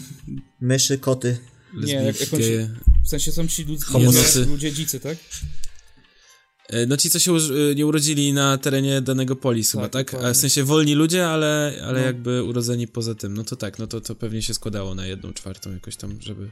myszy, 0.61 0.99
koty. 0.99 1.39
Nie, 1.75 1.93
jak, 1.95 2.21
jakąś, 2.21 2.41
geje. 2.41 2.71
w 3.05 3.09
sensie 3.09 3.33
są 3.33 3.47
ci 3.49 3.65
ludzie, 3.65 4.45
ludzie 4.47 4.73
dzicy, 4.73 5.01
tak? 5.01 5.17
E, 6.69 6.87
No 6.87 6.97
ci, 6.97 7.11
co 7.11 7.19
się 7.19 7.33
uż- 7.33 7.51
e, 7.51 7.75
nie 7.75 7.87
urodzili 7.87 8.33
na 8.33 8.59
terenie 8.59 9.01
danego 9.01 9.37
polis 9.37 9.73
chyba, 9.73 9.89
tak? 9.89 10.07
dokładnie. 10.07 10.29
A 10.31 10.35
w 10.35 10.37
sensie 10.37 10.65
wolni 10.65 10.95
ludzie, 10.95 11.29
ale, 11.29 11.81
ale 11.85 12.01
No. 12.01 12.07
jakby 12.07 12.43
urodzeni 12.45 12.89
poza 12.89 13.15
tym. 13.15 13.35
No 13.35 13.45
to 13.45 13.57
tak, 13.57 13.79
no 13.79 13.87
to, 13.87 14.01
to 14.01 14.15
pewnie 14.15 14.43
się 14.43 14.55
składało 14.55 14.95
na 14.95 15.07
jedną 15.07 15.33
czwartą 15.33 15.73
jakoś 15.73 15.97
tam, 15.97 16.19
żeby... 16.23 16.51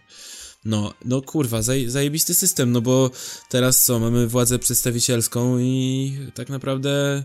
No, 0.64 0.94
no 1.04 1.22
kurwa, 1.22 1.62
zaj, 1.62 1.88
zajebisty 1.88 2.34
system, 2.34 2.72
no 2.72 2.80
bo 2.80 3.10
teraz 3.50 3.84
co, 3.84 3.98
mamy 3.98 4.26
władzę 4.28 4.58
przedstawicielską 4.58 5.58
i 5.58 6.12
tak 6.34 6.48
naprawdę 6.48 7.24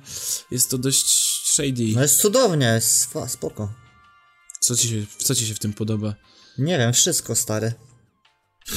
jest 0.52 0.70
to 0.70 0.78
dość 0.78 1.06
shady. 1.52 1.92
No 1.96 2.02
jest 2.02 2.18
cudownie, 2.22 2.66
jest 2.66 3.10
spoko. 3.28 3.74
Co 4.60 4.76
ci 4.76 4.88
się, 4.90 5.06
co 5.18 5.36
ci 5.36 5.48
się 5.48 5.54
w 5.56 5.60
tym 5.60 5.74
podoba? 5.74 6.16
Nie 6.58 6.78
wiem, 6.78 6.94
wszystko 6.94 7.36
stary. 7.36 7.74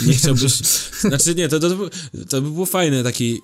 Nie 0.06 0.14
chciałbyś... 0.14 0.52
Znaczy 1.00 1.34
nie, 1.34 1.48
to, 1.48 1.60
to, 1.60 1.68
to 2.28 2.42
by 2.42 2.50
było 2.50 2.66
fajne 2.66 3.02
taki... 3.02 3.40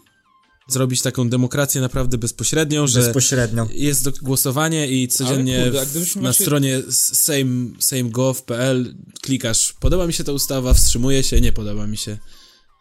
Zrobić 0.70 1.02
taką 1.02 1.28
demokrację 1.28 1.80
naprawdę 1.80 2.18
bezpośrednią, 2.18 2.86
że 2.86 3.00
Bezpośrednio. 3.00 3.68
jest 3.72 4.20
głosowanie 4.20 4.88
i 4.88 5.08
codziennie 5.08 5.62
kurde, 5.64 5.78
na 5.80 6.20
właśnie- 6.20 6.44
stronie 6.46 6.76
s- 6.76 7.24
same, 7.24 7.70
same.gov.pl 7.78 8.94
klikasz 9.22 9.72
podoba 9.80 10.06
mi 10.06 10.12
się 10.12 10.24
ta 10.24 10.32
ustawa, 10.32 10.74
wstrzymuje 10.74 11.22
się, 11.22 11.40
nie 11.40 11.52
podoba 11.52 11.86
mi 11.86 11.96
się. 11.96 12.18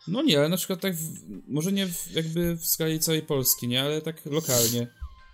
No 0.08 0.22
nie, 0.22 0.40
ale 0.40 0.50
na 0.50 0.58
przykład 0.58 0.82
tak, 0.82 0.96
w, 0.96 1.10
może 1.48 1.72
nie 1.72 1.88
w, 1.88 2.12
jakby 2.16 2.56
w 2.58 2.66
skali 2.66 3.00
całej 3.00 3.22
Polski, 3.22 3.68
nie, 3.68 3.82
ale 3.84 4.02
tak 4.02 4.26
lokalnie. 4.26 4.88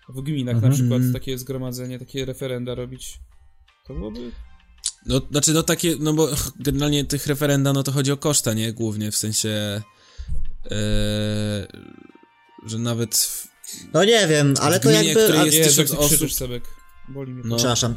W 0.09 0.21
gminach 0.21 0.55
Mhm. 0.55 0.71
na 0.71 0.77
przykład 0.77 1.01
takie 1.13 1.37
zgromadzenie, 1.37 1.99
takie 1.99 2.25
referenda 2.25 2.75
robić. 2.75 3.19
To 3.87 3.93
byłoby... 3.93 4.31
No, 5.05 5.21
znaczy 5.31 5.53
no 5.53 5.63
takie, 5.63 5.95
no 5.99 6.13
bo 6.13 6.29
generalnie 6.59 7.05
tych 7.05 7.27
referenda, 7.27 7.73
no 7.73 7.83
to 7.83 7.91
chodzi 7.91 8.11
o 8.11 8.17
koszta, 8.17 8.53
nie? 8.53 8.73
Głównie, 8.73 9.11
w 9.11 9.17
sensie 9.17 9.81
e, 10.71 11.67
że 12.65 12.79
nawet 12.79 13.15
w, 13.17 13.47
No 13.93 14.03
nie 14.03 14.27
wiem, 14.27 14.53
ale 14.61 14.79
W 14.79 14.83
to 14.83 14.89
gminie, 14.89 15.03
jakby... 15.03 15.23
której 15.23 15.41
a- 15.41 15.45
jest 15.45 15.57
Nie, 15.57 15.63
tysiąc 15.65 15.91
osób. 15.91 16.05
krzyczysz, 16.07 16.33
Sebek. 16.33 16.63
Boli 17.09 17.33
mnie 17.33 17.41
to. 17.43 17.47
No. 17.49 17.55
Przepraszam. 17.55 17.95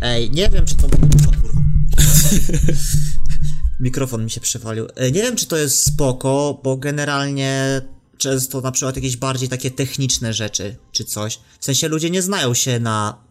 Ej, 0.00 0.30
nie 0.30 0.48
wiem, 0.48 0.66
czy 0.66 0.74
to... 0.76 0.86
O 0.86 0.90
kurwa. 0.90 1.60
Mikrofon 3.80 4.24
mi 4.24 4.30
się 4.30 4.40
przewalił. 4.40 4.86
Ej, 4.96 5.12
nie 5.12 5.22
wiem, 5.22 5.36
czy 5.36 5.46
to 5.46 5.56
jest 5.56 5.86
spoko, 5.86 6.60
bo 6.64 6.76
generalnie 6.76 7.80
często 8.18 8.60
na 8.60 8.72
przykład 8.72 8.96
jakieś 8.96 9.16
bardziej 9.16 9.48
takie 9.48 9.70
techniczne 9.70 10.32
rzeczy, 10.32 10.76
czy 10.92 11.04
coś. 11.04 11.40
W 11.60 11.64
sensie 11.64 11.88
ludzie 11.88 12.10
nie 12.10 12.22
znają 12.22 12.54
się 12.54 12.80
na 12.80 13.24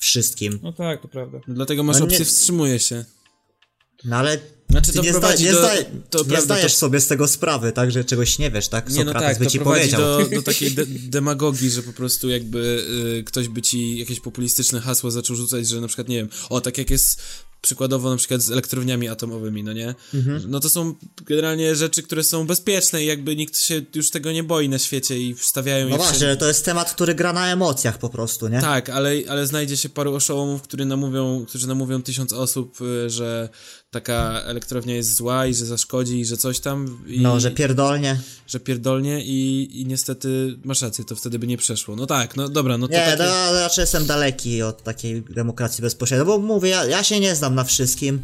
wszystkim. 0.00 0.58
No 0.62 0.72
tak, 0.72 1.02
to 1.02 1.08
prawda. 1.08 1.38
dlatego 1.48 1.82
masz 1.82 1.98
No 1.98 2.04
opcję 2.04 2.18
nie- 2.18 2.24
wstrzymuje 2.24 2.78
się. 2.78 3.04
No 4.04 4.16
ale 4.16 4.38
Znaczy 4.70 4.92
to 4.92 5.02
nie, 5.02 5.14
zda, 5.14 5.34
nie, 5.34 5.52
do... 5.52 5.58
zda, 5.58 5.70
to 6.10 6.18
nie 6.18 6.24
prawda, 6.24 6.40
zdajesz 6.40 6.72
to, 6.72 6.78
sobie 6.78 7.00
z 7.00 7.06
tego 7.06 7.28
sprawy, 7.28 7.72
tak, 7.72 7.90
że 7.90 8.04
czegoś 8.04 8.38
nie 8.38 8.50
wiesz, 8.50 8.68
tak? 8.68 8.90
Nie, 8.90 9.04
no 9.04 9.12
Sokrates 9.12 9.28
tak, 9.28 9.38
by 9.38 9.44
to 9.44 9.50
ci 9.50 9.58
prowadzi 9.58 9.90
powiedział. 9.90 10.28
do, 10.28 10.36
do 10.36 10.42
takiej 10.52 10.70
de 10.70 10.86
demagogii, 10.86 11.70
że 11.70 11.82
po 11.82 11.92
prostu 11.92 12.28
jakby 12.28 12.84
y, 13.18 13.24
ktoś 13.24 13.48
by 13.48 13.62
ci 13.62 13.98
jakieś 13.98 14.20
populistyczne 14.20 14.80
hasło 14.80 15.10
zaczął 15.10 15.36
rzucać, 15.36 15.68
że 15.68 15.80
na 15.80 15.86
przykład, 15.86 16.08
nie 16.08 16.16
wiem, 16.16 16.28
o, 16.50 16.60
tak 16.60 16.78
jak 16.78 16.90
jest 16.90 17.20
przykładowo 17.60 18.10
na 18.10 18.16
przykład 18.16 18.42
z 18.42 18.50
elektrowniami 18.50 19.08
atomowymi, 19.08 19.62
no 19.64 19.72
nie? 19.72 19.94
No 20.48 20.60
to 20.60 20.70
są 20.70 20.94
generalnie 21.26 21.76
rzeczy, 21.76 22.02
które 22.02 22.24
są 22.24 22.46
bezpieczne 22.46 23.02
i 23.02 23.06
jakby 23.06 23.36
nikt 23.36 23.58
się 23.58 23.82
już 23.94 24.10
tego 24.10 24.32
nie 24.32 24.42
boi 24.42 24.68
na 24.68 24.78
świecie 24.78 25.18
i 25.20 25.34
wstawiają 25.34 25.88
No 25.88 25.96
właśnie, 25.96 26.36
to 26.36 26.48
jest 26.48 26.64
temat, 26.64 26.92
który 26.92 27.14
gra 27.14 27.32
na 27.32 27.52
emocjach 27.52 27.98
po 27.98 28.08
prostu, 28.08 28.48
nie? 28.48 28.60
Tak, 28.60 28.88
ale, 28.90 29.12
ale 29.28 29.46
znajdzie 29.46 29.76
się 29.76 29.88
paru 29.88 30.14
oszołomów, 30.14 30.62
którzy 30.62 30.84
namówią, 30.84 31.44
którzy 31.48 31.68
namówią 31.68 32.02
tysiąc 32.02 32.32
osób, 32.32 32.80
y, 32.80 33.10
że 33.10 33.48
taka 33.90 34.40
elektrownia 34.44 34.94
jest 34.94 35.14
zła 35.14 35.46
i 35.46 35.54
że 35.54 35.66
zaszkodzi 35.66 36.20
i 36.20 36.24
że 36.26 36.36
coś 36.36 36.60
tam. 36.60 37.04
I, 37.06 37.20
No, 37.20 37.40
że 37.40 37.50
pierdolnie. 37.50 38.20
że 38.46 38.60
pierdolnie 38.60 39.24
i, 39.24 39.68
i 39.80 39.86
niestety 39.86 40.58
masz 40.64 40.82
rację, 40.82 41.04
to 41.04 41.16
wtedy 41.16 41.38
by 41.38 41.46
nie 41.46 41.58
przeszło. 41.58 41.96
No 41.96 42.06
tak, 42.06 42.36
no 42.36 42.48
dobra, 42.48 42.78
no 42.78 42.88
to 42.88 42.92
Nie, 42.94 42.98
takie... 43.04 43.22
no, 43.22 43.52
raczej 43.52 43.82
jestem 43.82 44.06
daleki 44.06 44.62
od 44.62 44.82
takiej 44.82 45.22
demokracji 45.22 45.82
bezpośredniej, 45.82 46.26
bo 46.26 46.38
mówię, 46.38 46.68
ja, 46.70 46.84
ja 46.84 47.04
się 47.04 47.20
nie 47.20 47.34
znam 47.34 47.54
na 47.58 47.64
wszystkim 47.64 48.22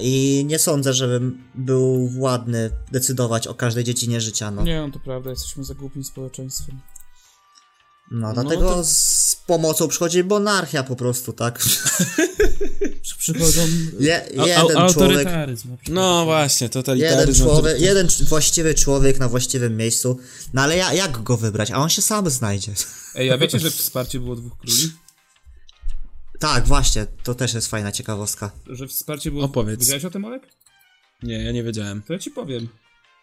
i 0.00 0.44
nie 0.46 0.58
sądzę, 0.58 0.92
żebym 0.94 1.44
był 1.54 2.08
władny 2.08 2.70
decydować 2.92 3.46
o 3.46 3.54
każdej 3.54 3.84
dziedzinie 3.84 4.20
życia, 4.20 4.50
no. 4.50 4.62
Nie, 4.62 4.80
no 4.80 4.90
to 4.90 4.98
prawda, 5.00 5.30
jesteśmy 5.30 5.64
za 5.64 5.74
głupim 5.74 6.04
społeczeństwem. 6.04 6.80
No, 8.10 8.32
No 8.32 8.34
dlatego 8.42 8.74
to- 8.74 8.84
z 8.84 9.36
pomocą 9.46 9.88
przychodzi 9.88 10.24
monarchia 10.24 10.82
po 10.82 10.96
prostu, 10.96 11.32
tak? 11.32 11.58
Przychodzą... 13.18 13.60
Je, 14.00 14.22
A- 14.38 14.46
jeden 14.46 14.76
a- 14.76 14.92
człowiek, 14.92 15.24
na 15.24 15.46
przykład. 15.46 15.78
No 15.88 16.24
właśnie, 16.24 16.64
jeden 16.64 16.72
totalitaryzm. 16.82 17.42
człowiek, 17.44 17.80
jeden 17.80 18.08
właściwy 18.28 18.74
człowiek 18.74 19.18
na 19.18 19.28
właściwym 19.28 19.76
miejscu, 19.76 20.18
no 20.54 20.62
ale 20.62 20.76
ja, 20.76 20.92
jak 20.92 21.22
go 21.22 21.36
wybrać? 21.36 21.70
A 21.70 21.76
on 21.76 21.88
się 21.88 22.02
sam 22.02 22.30
znajdzie. 22.30 22.72
Ej, 23.14 23.30
a 23.30 23.38
wiecie, 23.38 23.58
że 23.58 23.70
wsparcie 23.80 24.20
było 24.20 24.36
dwóch 24.36 24.58
króli? 24.58 24.92
Tak, 26.38 26.66
właśnie, 26.66 27.06
to 27.22 27.34
też 27.34 27.54
jest 27.54 27.66
fajna 27.70 27.92
ciekawostka. 27.92 28.50
Że 28.66 28.88
wsparcie 28.88 29.30
było... 29.30 29.44
Opowiedz. 29.44 29.80
Wiedziałeś 29.80 30.04
o 30.04 30.10
tym, 30.10 30.24
Olek? 30.24 30.42
Nie, 31.22 31.44
ja 31.44 31.52
nie 31.52 31.62
wiedziałem. 31.62 32.02
To 32.02 32.12
ja 32.12 32.18
ci 32.18 32.30
powiem. 32.30 32.68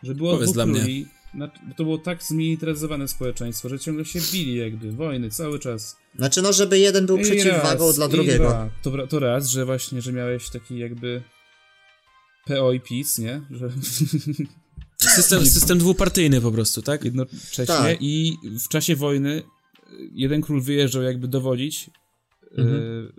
Że 0.04 0.16
było 0.16 0.34
Powiedz 0.34 0.52
dla 0.54 0.66
mnie. 0.66 1.06
na, 1.34 1.48
bo 1.48 1.76
to 1.78 1.84
było 1.84 1.98
tak 1.98 2.24
zmilitaryzowane 2.24 3.08
społeczeństwo, 3.08 3.70
że 3.70 3.80
ciągle 3.80 4.06
się 4.06 4.20
bili 4.32 4.56
jakby, 4.56 4.92
wojny, 4.92 5.30
cały 5.30 5.60
czas. 5.60 5.98
Znaczy, 6.16 6.42
no, 6.42 6.54
żeby 6.54 6.80
jeden 6.80 7.06
był 7.06 7.18
I 7.18 7.24
przeciwwagą 7.24 7.88
raz, 7.88 7.96
dla 7.96 8.08
drugiego. 8.08 8.44
dwa. 8.44 8.70
To, 8.82 9.08
to 9.08 9.20
raz, 9.20 9.50
że 9.50 9.66
właśnie, 9.66 10.02
że 10.02 10.14
miałeś 10.14 10.50
taki 10.50 10.78
jakby 10.78 11.24
PO 12.46 12.72
i 12.74 12.80
PiS, 12.80 13.18
nie? 13.18 13.42
Że 13.52 13.70
System, 15.16 15.46
system 15.46 15.78
dwupartyjny 15.78 16.42
po 16.42 16.52
prostu, 16.52 16.82
tak? 16.82 17.06
jednocześnie 17.06 17.66
Tak. 17.66 17.98
i 18.02 18.38
w 18.44 18.68
czasie 18.68 18.96
wojny 18.96 19.44
jeden 20.14 20.42
król 20.42 20.62
wyjeżdżał 20.62 21.02
jakby 21.04 21.28
dowodzić 21.28 21.90
Mhm. 22.58 23.12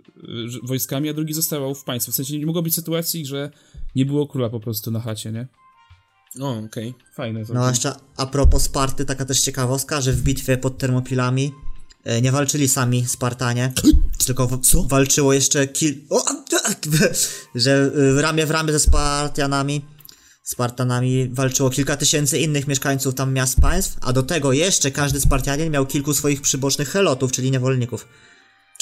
e, 0.63 0.67
wojskami, 0.67 1.09
a 1.09 1.13
drugi 1.13 1.33
zostawał 1.33 1.75
w 1.75 1.83
państwie. 1.83 2.11
W 2.11 2.15
sensie 2.15 2.39
nie 2.39 2.45
mogło 2.45 2.61
być 2.61 2.75
sytuacji, 2.75 3.25
że 3.25 3.51
nie 3.95 4.05
było 4.05 4.27
króla 4.27 4.49
po 4.49 4.59
prostu 4.59 4.91
na 4.91 4.99
chacie, 4.99 5.31
nie? 5.31 5.47
O, 6.41 6.57
okej. 6.57 6.93
Fajne 7.13 7.45
to. 7.45 7.53
No 7.53 7.65
a 7.65 7.69
jeszcze 7.69 7.95
a 8.17 8.25
propos 8.25 8.63
Sparty, 8.63 9.05
taka 9.05 9.25
też 9.25 9.41
ciekawostka, 9.41 10.01
że 10.01 10.13
w 10.13 10.21
bitwie 10.21 10.57
pod 10.57 10.77
Termopilami 10.77 11.51
e, 12.03 12.21
nie 12.21 12.31
walczyli 12.31 12.67
sami 12.67 13.05
Spartanie, 13.05 13.73
tylko 14.25 14.47
w, 14.47 14.61
walczyło 14.87 15.33
jeszcze 15.33 15.67
kil... 15.67 15.95
O, 16.09 16.23
że 17.55 17.91
y, 17.95 18.21
ramię 18.21 18.45
w 18.45 18.51
ramię 18.51 18.71
ze 18.71 18.79
Spartianami, 18.79 19.85
Spartanami 20.43 21.29
walczyło 21.29 21.69
kilka 21.69 21.97
tysięcy 21.97 22.39
innych 22.39 22.67
mieszkańców 22.67 23.15
tam 23.15 23.33
miast 23.33 23.61
państw, 23.61 23.97
a 24.01 24.13
do 24.13 24.23
tego 24.23 24.53
jeszcze 24.53 24.91
każdy 24.91 25.19
Spartianin 25.19 25.71
miał 25.71 25.85
kilku 25.85 26.13
swoich 26.13 26.41
przybocznych 26.41 26.89
helotów, 26.89 27.31
czyli 27.31 27.51
niewolników. 27.51 28.07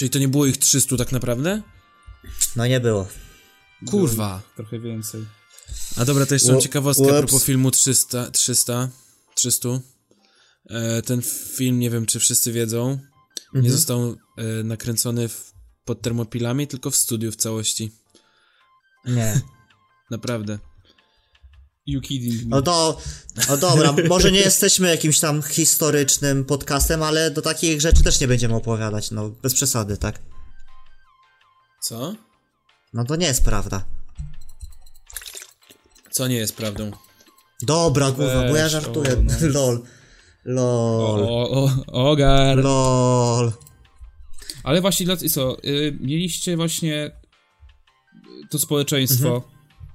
Czyli 0.01 0.09
to 0.09 0.19
nie 0.19 0.27
było 0.27 0.45
ich 0.45 0.57
300 0.57 0.97
tak 0.97 1.11
naprawdę? 1.11 1.61
No 2.55 2.67
nie 2.67 2.79
było. 2.79 3.07
Kurwa. 3.87 4.41
Trochę 4.55 4.79
więcej. 4.79 5.25
A 5.97 6.05
dobra, 6.05 6.25
to 6.25 6.33
jeszcze 6.35 6.51
mam 6.51 6.61
ciekawostkę 6.61 7.03
a 7.03 7.07
łops. 7.07 7.19
propos 7.19 7.43
filmu 7.43 7.71
300, 7.71 8.31
300, 8.31 8.89
300. 9.35 9.69
E, 10.69 11.01
ten 11.01 11.21
film, 11.55 11.79
nie 11.79 11.89
wiem 11.89 12.05
czy 12.05 12.19
wszyscy 12.19 12.51
wiedzą, 12.51 12.89
nie 13.53 13.59
Mhm. 13.59 13.71
został 13.71 14.15
e, 14.37 14.63
nakręcony 14.63 15.29
w, 15.29 15.53
pod 15.85 16.01
termopilami, 16.01 16.67
tylko 16.67 16.91
w 16.91 16.95
studiu 16.95 17.31
w 17.31 17.35
całości. 17.35 17.91
Nie. 19.05 19.41
Naprawdę. 20.11 20.59
You 21.85 22.01
kidding 22.01 22.41
me. 22.43 22.47
No 22.49 22.61
to, 22.61 22.97
no 23.49 23.57
dobra, 23.57 23.95
może 24.09 24.31
nie 24.31 24.39
jesteśmy 24.39 24.87
jakimś 24.89 25.19
tam 25.19 25.41
historycznym 25.41 26.45
podcastem, 26.45 27.03
ale 27.03 27.31
do 27.31 27.41
takich 27.41 27.81
rzeczy 27.81 28.03
też 28.03 28.19
nie 28.21 28.27
będziemy 28.27 28.55
opowiadać, 28.55 29.11
no 29.11 29.29
bez 29.29 29.53
przesady, 29.53 29.97
tak? 29.97 30.19
Co? 31.83 32.15
No 32.93 33.03
to 33.05 33.15
nie 33.15 33.27
jest 33.27 33.43
prawda. 33.43 33.85
Co 36.11 36.27
nie 36.27 36.35
jest 36.35 36.55
prawdą? 36.55 36.91
Dobra, 37.61 38.11
kurwa, 38.11 38.47
bo 38.49 38.55
ja 38.55 38.69
żartuję. 38.69 39.13
o, 39.13 39.21
no. 39.21 39.33
Lol. 39.59 39.81
Lol. 40.45 41.23
O, 41.23 41.49
o, 41.51 41.71
ogar. 42.11 42.57
Lol. 42.57 43.51
Ale 44.63 44.81
właśnie, 44.81 45.05
dla- 45.05 45.17
co, 45.17 45.57
y, 45.65 45.97
mieliście 46.01 46.55
właśnie 46.57 47.11
to 48.49 48.59
społeczeństwo 48.59 49.35
Mhm. 49.35 49.50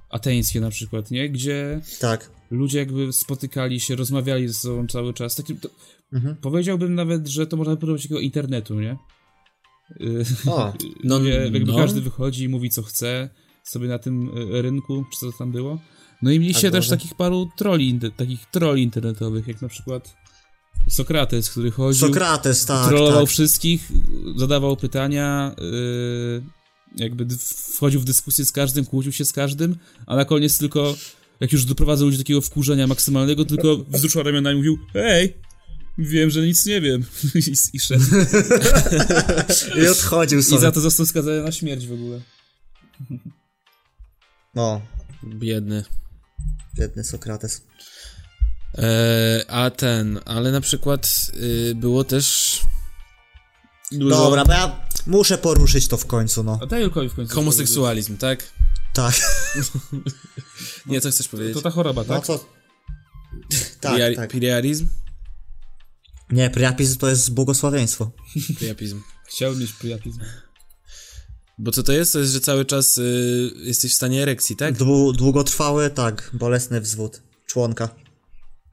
Ateńskie 0.09 0.61
na 0.61 0.69
przykład, 0.69 1.11
nie? 1.11 1.29
Gdzie 1.29 1.81
Tak. 1.99 2.31
ludzie 2.51 2.79
jakby 2.79 3.13
spotykali 3.13 3.79
się, 3.79 3.95
rozmawiali 3.95 4.47
ze 4.47 4.53
sobą 4.53 4.87
cały 4.87 5.13
czas. 5.13 5.35
Takim, 5.35 5.57
to, 5.59 5.69
Mhm. 6.13 6.35
Powiedziałbym 6.35 6.95
nawet, 6.95 7.27
że 7.27 7.47
to 7.47 7.57
można 7.57 7.75
powiedzieć 7.75 8.01
takiego 8.03 8.19
internetu, 8.19 8.79
nie? 8.79 8.97
O, 10.47 10.73
No, 11.03 11.19
Gdzie 11.19 11.29
jakby 11.29 11.59
no. 11.59 11.77
każdy 11.77 12.01
wychodzi 12.01 12.43
i 12.43 12.49
mówi 12.49 12.69
co 12.69 12.83
chce 12.83 13.29
sobie 13.63 13.87
na 13.87 13.99
tym 13.99 14.37
y, 14.55 14.61
rynku, 14.61 15.05
czy 15.13 15.19
co 15.19 15.37
tam 15.37 15.51
było. 15.51 15.79
No 16.21 16.31
i 16.31 16.39
mieliście 16.39 16.71
Tak, 16.71 16.71
też 16.71 16.89
takich 16.89 17.15
paru 17.15 17.49
troli, 17.57 17.99
takich 18.17 18.45
troli 18.45 18.83
internetowych, 18.83 19.47
jak 19.47 19.61
na 19.61 19.67
przykład 19.67 20.15
Sokrates, 20.89 21.49
który 21.49 21.71
chodził, 21.71 22.07
Sokrates, 22.07 22.65
tak, 22.65 22.87
trollował 22.87 23.21
tak. 23.23 23.29
wszystkich, 23.29 23.91
zadawał 24.35 24.77
pytania, 24.77 25.55
yy, 25.57 26.43
jakby 26.95 27.37
wchodził 27.75 28.01
w 28.01 28.05
dyskusję 28.05 28.45
z 28.45 28.51
każdym, 28.51 28.85
kłócił 28.85 29.11
się 29.11 29.25
z 29.25 29.33
każdym, 29.33 29.75
a 30.05 30.15
na 30.15 30.25
koniec 30.25 30.57
tylko, 30.57 30.95
jak 31.39 31.51
już 31.51 31.65
doprowadzał 31.65 32.05
ludzi 32.05 32.17
do 32.17 32.23
takiego 32.23 32.41
wkurzenia 32.41 32.87
maksymalnego, 32.87 33.45
tylko 33.45 33.77
wzruszał 33.77 34.23
ramionami 34.23 34.55
i 34.55 34.57
mówił, 34.57 34.77
hej, 34.93 35.33
wiem, 35.97 36.29
że 36.29 36.41
nic 36.41 36.65
nie 36.65 36.81
wiem. 36.81 37.05
I, 37.47 37.53
i 37.73 37.79
szedł. 37.79 38.05
I 39.83 39.87
odchodził 39.87 40.39
I 40.39 40.43
sobie. 40.43 40.61
za 40.61 40.71
to 40.71 40.81
został 40.81 41.05
skazany 41.05 41.43
na 41.43 41.51
śmierć 41.51 41.87
w 41.87 41.93
ogóle. 41.93 42.21
No, 44.55 44.81
Biedny. 45.23 45.83
biedny 46.77 47.03
Sokrates. 47.03 47.61
E, 48.77 49.45
a 49.47 49.69
ten, 49.69 50.19
ale 50.25 50.51
na 50.51 50.61
przykład 50.61 51.31
y, 51.33 51.75
było 51.75 52.03
też 52.03 52.59
dużo 53.91 54.15
Dobra, 54.15 54.45
bo 54.45 54.51
ja 54.51 54.86
muszę 55.07 55.37
poruszyć 55.37 55.87
to 55.87 55.97
w 55.97 56.05
końcu, 56.05 56.43
no. 56.43 56.59
A 56.61 56.65
daj 56.65 56.81
Julkowi 56.81 57.09
w 57.09 57.13
końcu. 57.15 57.35
homoseksualizm, 57.35 58.17
tak? 58.17 58.43
Tak. 58.93 59.15
Nie, 60.85 61.01
co 61.01 61.11
chcesz 61.11 61.27
powiedzieć? 61.27 61.53
to 61.53 61.61
ta 61.61 61.69
choroba, 61.71 62.01
No 62.07 62.15
tak? 62.15 62.25
co? 62.25 62.45
Tak, 63.81 63.93
Priari- 63.97 64.15
tak. 64.15 64.29
Priarizm? 64.29 64.87
Nie, 66.31 66.49
priapizm 66.49 66.97
to 66.97 67.09
jest 67.09 67.33
błogosławieństwo. 67.33 68.11
Priapizm. 68.59 69.01
Chciałbym 69.27 69.59
mieć 69.61 69.73
priapizm. 69.73 70.19
Bo 71.59 71.71
co 71.71 71.83
to 71.83 71.91
jest? 71.93 72.13
To 72.13 72.19
jest, 72.19 72.33
że 72.33 72.39
cały 72.39 72.65
czas 72.65 72.97
y, 72.97 73.51
jesteś 73.55 73.91
w 73.91 73.95
stanie 73.95 74.23
erekcji, 74.23 74.55
tak? 74.55 74.75
Dłu- 74.75 75.15
długotrwały, 75.15 75.89
tak, 75.89 76.29
bolesny 76.33 76.81
wzwód 76.81 77.21
członka. 77.45 77.89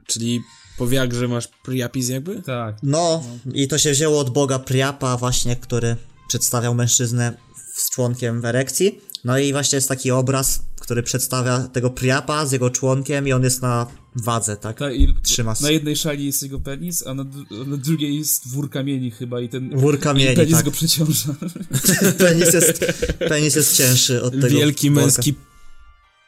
Czyli 0.06 0.40
po 0.78 0.86
Viagrze 0.86 1.28
masz 1.28 1.48
priapizm 1.64 2.12
jakby? 2.12 2.42
Tak. 2.42 2.76
No, 2.82 3.24
i 3.54 3.68
to 3.68 3.78
się 3.78 3.90
wzięło 3.92 4.18
od 4.20 4.30
boga 4.30 4.58
Priapa 4.58 5.16
właśnie, 5.16 5.56
który 5.56 5.96
przedstawiał 6.28 6.74
mężczyznę 6.74 7.36
z 7.74 7.90
członkiem 7.90 8.40
w 8.40 8.44
erekcji. 8.44 9.00
No 9.24 9.38
i 9.38 9.52
właśnie 9.52 9.76
jest 9.76 9.88
taki 9.88 10.10
obraz, 10.10 10.60
który 10.80 11.02
przedstawia 11.02 11.58
tego 11.60 11.90
Priapa 11.90 12.46
z 12.46 12.52
jego 12.52 12.70
członkiem 12.70 13.28
i 13.28 13.32
on 13.32 13.44
jest 13.44 13.62
na 13.62 13.86
wadze, 14.16 14.56
tak? 14.56 14.78
Ta, 14.78 14.92
i, 14.92 15.14
Trzyma 15.22 15.54
na 15.60 15.70
jednej 15.70 15.96
szali 15.96 16.26
jest 16.26 16.42
jego 16.42 16.60
penis, 16.60 17.06
a 17.06 17.14
na, 17.14 17.24
na 17.66 17.76
drugiej 17.76 18.18
jest 18.18 18.48
wór 18.48 18.70
kamieni 18.70 19.10
chyba 19.10 19.40
i 19.40 19.48
ten 19.48 19.78
Wór 19.78 19.94
i 19.94 19.98
kamieni, 19.98 20.36
penis 20.36 20.52
tak. 20.54 20.64
go 20.64 20.70
przeciąża. 20.70 21.34
Penis 22.18 22.54
jest, 22.54 22.84
penis 23.18 23.54
jest 23.56 23.76
cięższy 23.76 24.22
od 24.22 24.32
tego 24.34 24.48
Wielki 24.48 24.90
worka. 24.90 25.02
męski 25.06 25.34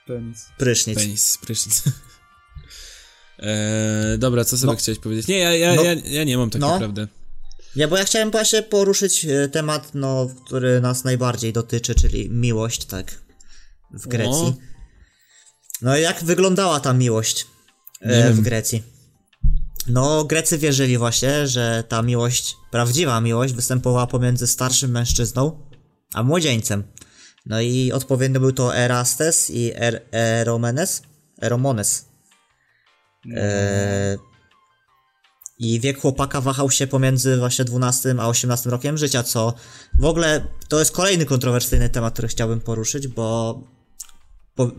penis. 0.07 0.47
prysznic. 0.59 0.99
penis, 0.99 1.39
prysznic. 1.39 1.83
Eee, 3.39 4.19
dobra, 4.25 4.45
co 4.45 4.59
sobie 4.59 4.73
No. 4.73 4.79
chciałeś 4.79 4.99
powiedzieć? 4.99 5.27
Nie, 5.29 5.39
ja, 5.39 5.55
ja, 5.55 5.75
No. 5.75 5.83
ja, 5.83 5.95
ja 5.95 6.25
nie 6.25 6.39
mam 6.39 6.51
tak 6.51 6.61
No. 6.61 6.73
naprawdę. 6.73 7.09
Nie, 7.77 7.89
bo 7.89 7.97
ja 7.97 8.05
chciałem 8.05 8.31
właśnie 8.31 8.63
poruszyć 8.63 9.25
e, 9.25 9.49
temat, 9.49 9.91
no, 9.95 10.29
który 10.47 10.81
nas 10.81 11.05
najbardziej 11.05 11.53
dotyczy, 11.53 11.95
czyli 11.95 12.31
miłość, 12.31 12.85
tak, 12.85 13.23
w 13.91 14.09
Grecji. 14.09 14.47
O. 14.47 14.55
No 15.83 15.97
i 15.97 16.03
jak 16.03 16.25
wyglądała 16.25 16.81
ta 16.81 16.93
miłość 16.93 17.47
e, 18.01 18.33
w. 18.33 18.41
Grecji? 18.41 18.83
No, 19.89 20.25
Grecy 20.25 20.59
wierzyli 20.59 20.99
właśnie, 20.99 21.47
że 21.47 21.85
ta 21.89 22.03
miłość, 22.03 22.57
prawdziwa 22.71 23.21
miłość, 23.21 23.55
występowała 23.55 24.07
pomiędzy 24.07 24.47
starszym 24.47 24.91
mężczyzną 24.91 25.67
a 26.15 26.23
młodzieńcem. 26.23 26.85
No 27.47 27.61
i 27.61 27.93
odpowiednio 27.93 28.41
był 28.41 28.53
to 28.53 28.77
Erastes 28.77 29.51
i 29.51 29.73
er 29.75 30.03
Eromenes, 30.13 31.03
Eromones. 31.43 32.09
E, 33.37 34.17
I 35.59 35.81
wiek 35.81 36.01
chłopaka 36.01 36.41
wahał 36.41 36.71
się 36.71 36.87
pomiędzy 36.87 37.37
właśnie 37.37 37.65
12 37.65 38.15
a 38.19 38.29
18 38.29 38.71
rokiem 38.71 38.99
życia, 38.99 39.23
co 39.23 39.55
w 39.95 40.05
ogóle 40.05 40.47
to 40.69 40.79
jest 40.79 40.93
kolejny 40.93 41.25
kontrowersyjny 41.25 41.89
temat, 41.89 42.13
który 42.13 42.29
chciałbym 42.29 42.61
poruszyć, 42.61 43.09
bo 43.09 43.61
po, 44.55 44.71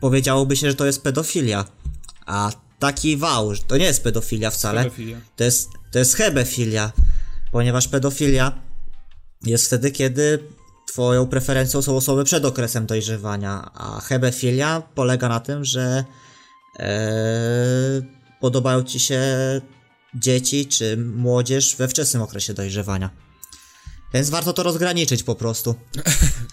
powiedziałoby 0.00 0.56
się, 0.56 0.70
że 0.70 0.76
to 0.76 0.86
jest 0.86 1.02
pedofilia. 1.02 1.64
A 2.26 2.52
taki 2.78 3.16
wał, 3.16 3.54
że 3.54 3.62
to 3.62 3.76
nie 3.76 3.84
jest 3.84 4.04
pedofilia 4.04 4.50
wcale. 4.50 4.84
Pedofilia. 4.84 5.20
To 5.36 5.44
jest, 5.44 5.68
to 5.90 5.98
jest 5.98 6.14
hebefilia, 6.14 6.92
ponieważ 7.52 7.88
pedofilia 7.88 8.58
jest 9.44 9.66
wtedy, 9.66 9.90
kiedy 9.90 10.38
twoją 10.88 11.26
preferencją 11.26 11.82
są 11.82 11.96
osoby 11.96 12.24
przed 12.24 12.44
okresem 12.44 12.86
dojrzewania, 12.86 13.70
a 13.74 14.00
hebefilia 14.00 14.82
polega 14.94 15.28
na 15.28 15.40
tym, 15.40 15.64
że 15.64 16.04
e, 16.78 18.02
podobają 18.40 18.82
ci 18.82 19.00
się 19.00 19.20
dzieci 20.14 20.66
czy 20.66 20.96
młodzież 20.96 21.76
we 21.76 21.88
wczesnym 21.88 22.22
okresie 22.22 22.54
dojrzewania. 22.54 23.10
Więc 24.14 24.30
warto 24.30 24.52
to 24.52 24.62
rozgraniczyć 24.62 25.22
po 25.22 25.34
prostu. 25.34 25.74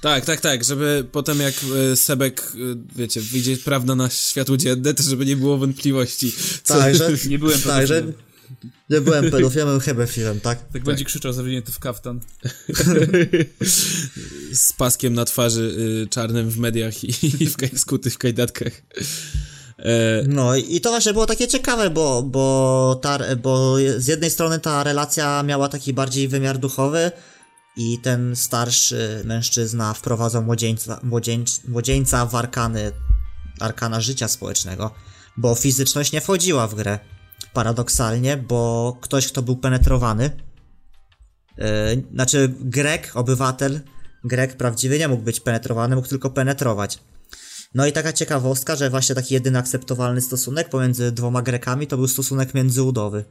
Tak, 0.01 0.26
tak, 0.26 0.41
tak, 0.41 0.64
żeby 0.64 1.05
potem 1.12 1.39
jak 1.39 1.53
e, 1.91 1.95
Sebek, 1.95 2.41
e, 2.41 2.95
wiecie, 2.95 3.22
wyjdzie 3.22 3.57
prawda 3.57 3.95
na 3.95 4.10
światło 4.10 4.57
dzienne, 4.57 4.93
to 4.93 5.03
żeby 5.03 5.26
nie 5.26 5.36
było 5.38 5.57
wątpliwości. 5.57 6.34
Co, 6.64 6.74
Tak, 6.78 6.95
że, 6.95 7.10
Nie 7.30 7.39
byłem 7.39 7.62
tak, 7.62 7.88
że 7.88 8.01
pedofilem. 8.01 8.30
nie 8.89 9.01
byłem 9.01 9.24
pedofilem, 9.32 9.68
byłem 9.68 9.82
hebefilem, 9.82 10.39
tak? 10.39 10.72
Tak 10.74 10.84
będzie 10.84 11.05
krzyczał 11.05 11.34
zawinięty 11.34 11.72
w 11.72 11.80
kaftan. 11.80 12.20
z 14.53 14.74
paskiem 14.74 15.14
na 15.14 15.26
twarzy 15.26 15.76
y, 16.03 16.07
czarnym 16.07 16.49
w 16.49 16.57
mediach 16.57 17.03
i, 17.03 17.43
i 17.43 17.47
w 17.47 17.80
skuty 17.80 18.10
w 18.10 18.18
kajdatkach. 18.18 18.74
E, 19.80 20.24
No 20.28 20.56
i 20.56 20.82
to 20.82 20.90
właśnie 20.90 21.14
było 21.14 21.26
takie 21.26 21.48
ciekawe, 21.48 21.90
bo, 21.90 22.24
bo, 22.24 23.00
ta, 23.02 23.20
bo 23.36 23.76
z 23.98 24.08
jednej 24.08 24.30
strony 24.30 24.60
ta 24.60 24.84
relacja 24.84 25.44
miała 25.44 25.70
taki 25.70 25.94
bardziej 25.94 26.28
wymiar 26.28 26.58
duchowy 26.58 27.12
i 27.78 28.00
ten 28.00 28.36
starszy 28.36 29.22
mężczyzna 29.26 29.94
wprowadzał 29.94 30.44
młodzieńca, 30.44 31.00
młodzieńc, 31.04 31.62
młodzieńca 31.68 32.26
w 32.26 32.36
arkany, 32.36 32.92
arkana 33.60 34.02
życia 34.02 34.28
społecznego, 34.28 34.92
bo 35.38 35.56
fizyczność 35.56 36.12
nie 36.12 36.22
wchodziła 36.22 36.68
w 36.68 36.76
grę. 36.76 37.00
Paradoksalnie, 37.54 38.38
bo 38.38 38.98
ktoś, 39.02 39.28
kto 39.28 39.42
był 39.42 39.56
penetrowany, 39.56 40.32
yy, 41.58 41.66
znaczy 42.14 42.54
Grek, 42.60 43.12
obywatel, 43.14 43.82
Grek 44.24 44.58
prawdziwy 44.58 45.00
nie 45.00 45.08
mógł 45.08 45.24
być 45.24 45.40
penetrowany, 45.40 45.96
mógł 45.96 46.08
tylko 46.08 46.30
penetrować. 46.30 47.00
No 47.74 47.88
i 47.88 47.91
taka 47.91 48.13
ciekawostka, 48.13 48.76
że 48.76 48.89
właśnie 48.89 49.15
taki 49.15 49.34
jedyny 49.34 49.59
akceptowalny 49.59 50.22
stosunek 50.22 50.70
pomiędzy 50.70 51.11
dwoma 51.11 51.41
Grekami 51.41 51.88
to 51.88 51.97
był 51.97 52.07
stosunek 52.07 52.53
międzyudowy, 52.53 53.26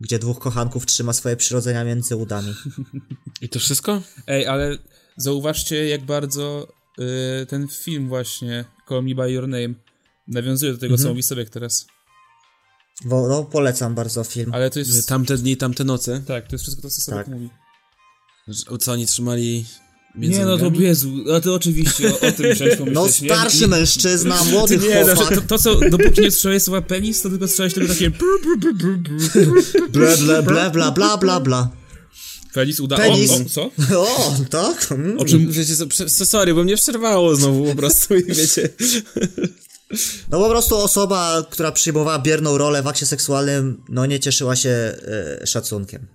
gdzie 0.00 0.18
dwóch 0.18 0.38
kochanków 0.38 0.86
trzyma 0.86 1.12
swoje 1.12 1.36
przyrodzenia 1.36 1.84
między 1.84 2.16
udami. 2.16 2.54
I 3.42 3.48
to 3.48 3.58
wszystko? 3.58 4.02
Ej, 4.26 4.46
ale 4.46 4.78
zauważcie, 5.16 5.88
jak 5.88 6.04
bardzo 6.04 6.68
y, 7.42 7.46
ten 7.46 7.68
film 7.68 8.08
właśnie, 8.08 8.64
Call 8.88 9.02
Me 9.04 9.14
By 9.14 9.32
Your 9.32 9.48
Name, 9.48 9.74
nawiązuje 10.28 10.72
do 10.72 10.78
tego, 10.78 10.94
Mhm. 10.94 11.02
co 11.02 11.08
mówi 11.08 11.22
Sebek 11.22 11.50
teraz. 11.50 11.86
Bo, 13.04 13.28
no, 13.28 13.44
polecam 13.44 13.94
bardzo 13.94 14.24
film. 14.24 14.54
Ale 14.54 14.70
to 14.70 14.78
jest... 14.78 15.08
Tamte 15.08 15.36
dni, 15.36 15.56
tamte 15.56 15.84
noce. 15.84 16.22
Tak, 16.26 16.46
to 16.46 16.54
jest 16.54 16.62
wszystko 16.62 16.82
to, 16.82 16.90
co 16.90 17.00
Sebek 17.00 17.26
Tak. 17.26 17.34
mówi. 17.34 17.50
Co 18.80 18.92
oni 18.92 19.06
trzymali 19.06 19.66
między 20.16 20.38
Nie 20.38 20.44
no, 20.44 20.58
to? 20.58 20.70
Jezu, 20.74 21.08
a 21.36 21.40
to 21.40 21.54
oczywiście 21.54 22.12
o, 22.12 22.20
o 22.20 22.32
tym 22.32 22.48
musiałeś 22.50 22.76
pomyśleć, 22.76 22.94
No 22.94 23.06
nie? 23.06 23.12
starszy 23.12 23.64
I- 23.64 23.68
mężczyzna, 23.68 24.44
młody 24.52 24.78
Nie, 24.78 25.04
no, 25.06 25.14
chłopak. 25.14 25.34
to, 25.34 25.40
to 25.40 25.58
co, 25.58 25.74
dopóki 25.90 26.20
nie 26.20 26.30
słyszałeś 26.30 26.62
słowa 26.62 26.82
penis, 26.82 27.22
to 27.22 27.30
tylko 27.30 27.48
słyszałeś 27.48 27.74
tylko 27.74 27.92
takie. 27.92 28.10
Ble, 29.90 30.16
ble, 30.16 30.42
ble, 30.42 30.70
bla, 30.70 30.90
bla, 30.90 31.16
bla, 31.16 31.40
bla. 31.40 31.70
Penis 32.54 32.80
uda... 32.80 32.96
Penis. 32.96 33.30
O, 33.30 33.34
o, 33.34 33.44
co? 33.44 33.70
O, 34.00 34.34
tak? 34.50 34.92
Mm. 34.92 35.18
O 35.18 35.24
czym... 35.24 35.52
Wiecie 35.52 35.76
co, 36.08 36.26
sorry, 36.26 36.54
bo 36.54 36.64
mnie 36.64 36.76
przerwało 36.76 37.36
znowu 37.36 37.64
po 37.64 37.74
prostu 37.74 38.16
i 38.16 38.24
wiecie... 38.24 38.68
No 40.30 40.38
po 40.38 40.48
prostu 40.48 40.76
osoba, 40.76 41.46
która 41.50 41.72
przyjmowała 41.72 42.18
bierną 42.18 42.58
rolę 42.58 42.82
w 42.82 42.86
akcie 42.86 43.06
seksualnym, 43.06 43.82
no 43.88 44.06
nie 44.06 44.20
cieszyła 44.20 44.56
się 44.56 44.68
e, 45.40 45.46
szacunkiem. 45.46 46.06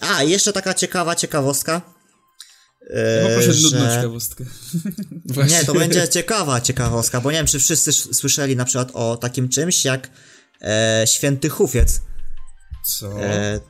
A, 0.00 0.22
jeszcze 0.22 0.52
taka 0.52 0.74
ciekawa 0.74 1.14
ciekawostka. 1.14 1.82
E, 2.92 3.22
Poproszę 3.28 3.60
nudną 3.62 3.78
że... 3.80 3.96
ciekawostkę. 3.96 4.44
Właśnie. 5.34 5.58
Nie, 5.58 5.64
to 5.64 5.74
będzie 5.74 6.08
ciekawa 6.08 6.60
ciekawostka, 6.60 7.20
bo 7.20 7.30
nie 7.30 7.36
wiem, 7.36 7.46
czy 7.46 7.58
wszyscy 7.58 7.90
sz- 7.90 8.16
słyszeli 8.16 8.56
na 8.56 8.64
przykład 8.64 8.90
o 8.94 9.16
takim 9.16 9.48
czymś 9.48 9.84
jak 9.84 10.10
e, 10.60 11.04
święty 11.06 11.48
hufiec. 11.48 12.00
Co? 12.98 13.22
E, 13.22 13.60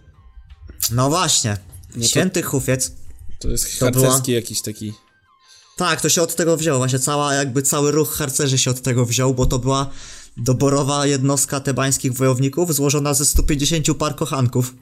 no 0.92 1.08
właśnie, 1.10 1.56
to- 1.94 2.02
święty 2.02 2.42
hufiec. 2.42 2.92
To 3.38 3.48
jest 3.48 3.78
To 3.78 3.90
była- 3.90 4.22
jakiś 4.26 4.62
taki... 4.62 4.92
Tak, 5.76 6.00
to 6.00 6.08
się 6.08 6.22
od 6.22 6.34
tego 6.36 6.56
wzięło, 6.56 6.78
właśnie 6.78 6.98
cała, 6.98 7.34
jakby 7.34 7.62
cały 7.62 7.90
ruch 7.90 8.14
harcerzy 8.14 8.58
się 8.58 8.70
od 8.70 8.82
tego 8.82 9.06
wziął, 9.06 9.34
bo 9.34 9.46
to 9.46 9.58
była 9.58 9.90
doborowa 10.36 11.06
jednostka 11.06 11.60
tebańskich 11.60 12.12
wojowników 12.12 12.74
złożona 12.74 13.14
ze 13.14 13.24
150 13.26 13.86
par 13.98 14.16
kochanków. 14.16 14.74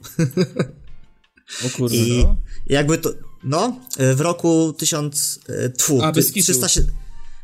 O 1.65 1.69
kurde. 1.77 1.95
I 1.95 2.23
no. 2.23 2.35
jakby 2.67 2.97
to, 2.97 3.09
no, 3.43 3.79
w 4.15 4.21
roku 4.21 4.73
1000, 4.77 5.39
e, 5.49 5.69
tfu, 5.69 6.01
A, 6.01 6.11
ty- 6.11 6.15
bez 6.15 6.31
kitu. 6.31 6.53
300, 6.53 6.67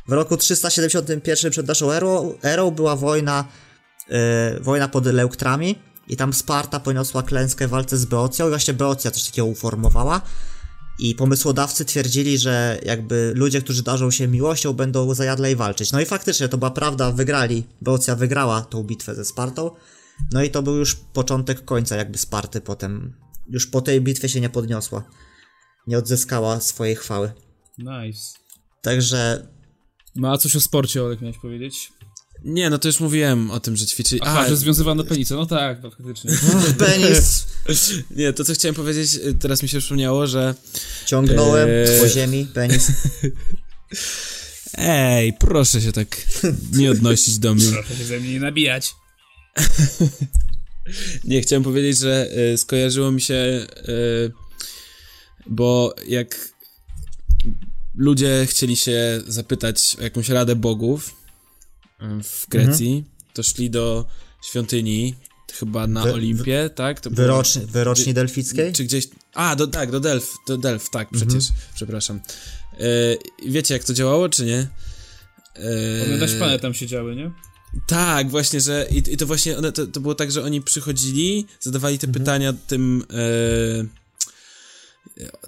w 0.08 0.12
roku 0.12 0.36
371 0.36 1.50
przed 1.50 1.66
naszą 1.66 1.92
erą, 1.92 2.34
erą 2.42 2.70
była 2.70 2.96
wojna, 2.96 3.44
e, 4.08 4.60
wojna 4.60 4.88
pod 4.88 5.06
Leuktrami 5.06 5.78
i 6.08 6.16
tam 6.16 6.32
Sparta 6.32 6.80
poniosła 6.80 7.22
klęskę 7.22 7.66
w 7.66 7.70
walce 7.70 7.96
z 7.96 8.04
Beocją 8.04 8.46
i 8.46 8.48
właśnie 8.48 8.74
Beocja 8.74 9.10
coś 9.10 9.24
takiego 9.24 9.46
uformowała 9.46 10.20
i 10.98 11.14
pomysłodawcy 11.14 11.84
twierdzili, 11.84 12.38
że 12.38 12.78
jakby 12.84 13.32
ludzie, 13.36 13.62
którzy 13.62 13.82
darzą 13.82 14.10
się 14.10 14.28
miłością 14.28 14.72
będą 14.72 15.14
zajadlej 15.14 15.56
walczyć. 15.56 15.92
No 15.92 16.00
i 16.00 16.06
faktycznie 16.06 16.48
to 16.48 16.58
była 16.58 16.70
prawda, 16.70 17.12
wygrali, 17.12 17.64
Beocja 17.82 18.16
wygrała 18.16 18.60
tą 18.62 18.82
bitwę 18.82 19.14
ze 19.14 19.24
Spartą, 19.24 19.70
no 20.32 20.42
i 20.42 20.50
to 20.50 20.62
był 20.62 20.76
już 20.76 20.94
początek 20.94 21.64
końca 21.64 21.96
jakby 21.96 22.18
Sparty 22.18 22.60
potem, 22.60 23.12
już 23.48 23.66
po 23.66 23.80
tej 23.80 24.00
bitwie 24.00 24.28
się 24.28 24.40
nie 24.40 24.48
podniosła, 24.48 25.04
nie 25.88 25.98
odzyskała 25.98 26.60
swojej 26.60 26.96
chwały. 26.96 27.32
Nice. 27.78 28.38
Także 28.82 29.48
No 30.16 30.32
a 30.32 30.38
coś 30.38 30.56
o 30.56 30.60
sporcie, 30.60 31.02
Olek, 31.02 31.20
miałeś 31.20 31.38
powiedzieć? 31.38 31.92
Nie, 32.44 32.70
no 32.70 32.78
to 32.78 32.88
już 32.88 33.00
mówiłem 33.00 33.50
o 33.50 33.60
tym, 33.60 33.76
że 33.76 33.86
ćwiczyli... 33.86 34.20
Aha, 34.24 34.40
A, 34.40 34.48
że 34.48 34.56
związywano 34.56 35.04
penisa. 35.04 35.34
No 35.34 35.46
tak, 35.46 35.82
no, 35.82 35.90
faktycznie. 35.90 36.30
penis 36.86 37.46
nie, 38.16 38.32
to 38.32 38.44
co 38.44 38.54
chciałem 38.54 38.74
powiedzieć, 38.74 39.14
y, 39.14 39.34
teraz 39.34 39.62
mi 39.62 39.68
się 39.68 39.78
przypomniało, 39.78 40.26
że... 40.26 40.54
ciągnąłem 41.06 41.68
Eee. 41.68 42.00
po 42.00 42.08
ziemi, 42.08 42.46
penis. 42.54 42.88
Ej, 44.74 45.32
proszę 45.32 45.80
się 45.80 45.92
tak 45.92 46.26
nie 46.72 46.90
odnosić 46.90 47.38
do 47.38 47.54
mnie. 47.54 47.72
Proszę 47.72 47.96
się 47.96 48.04
ze 48.04 48.20
mnie 48.20 48.32
nie 48.32 48.40
nabijać. 48.40 48.94
Nie, 51.24 51.40
chciałem 51.40 51.62
powiedzieć, 51.62 51.98
że 51.98 52.28
y, 52.52 52.58
skojarzyło 52.58 53.10
mi 53.10 53.20
się, 53.20 53.66
y, 53.88 54.32
bo 55.48 55.94
jak 56.08 56.48
ludzie 57.94 58.46
chcieli 58.46 58.76
się 58.76 59.22
zapytać 59.26 59.96
o 60.00 60.02
jakąś 60.02 60.28
radę 60.28 60.56
bogów 60.56 61.14
w 62.22 62.48
Grecji, 62.48 63.04
to 63.34 63.42
szli 63.42 63.70
do 63.70 64.06
świątyni, 64.50 65.14
chyba 65.52 65.86
na 65.86 66.02
Wy- 66.04 66.12
Olimpie, 66.12 66.70
tak? 66.74 67.00
To 67.00 67.10
było- 67.10 67.26
Wyroczni, 67.26 67.66
wyroczni 67.66 68.14
delfickiej? 68.14 68.72
Czy 68.72 68.84
gdzieś. 68.84 69.08
A, 69.34 69.56
do, 69.56 69.66
tak, 69.66 69.90
do 69.90 70.00
Delf, 70.00 70.34
do 70.48 70.56
Delf, 70.58 70.90
tak, 70.90 71.08
przecież, 71.10 71.44
przepraszam. 71.74 72.20
Y, 72.80 73.18
wiecie, 73.50 73.74
jak 73.74 73.84
to 73.84 73.94
działało, 73.94 74.28
czy 74.28 74.44
nie? 74.44 74.68
Y, 76.10 76.14
One 76.14 76.28
szpany 76.28 76.58
tam 76.58 76.74
siedziały, 76.74 77.16
nie? 77.16 77.30
tak, 77.86 78.30
właśnie, 78.30 78.60
że 78.60 78.86
i, 78.90 79.12
i 79.12 79.16
to 79.16 79.26
właśnie 79.26 79.58
one, 79.58 79.72
to, 79.72 79.86
to 79.86 80.00
było 80.00 80.14
tak, 80.14 80.32
że 80.32 80.42
oni 80.44 80.60
przychodzili, 80.62 81.46
zadawali 81.60 81.98
te 81.98 82.08
pytania 82.08 82.52
tym 82.66 83.04
e, 83.10 83.84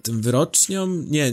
tym 0.02 0.22
wyroczniom, 0.22 1.10
nie, 1.10 1.32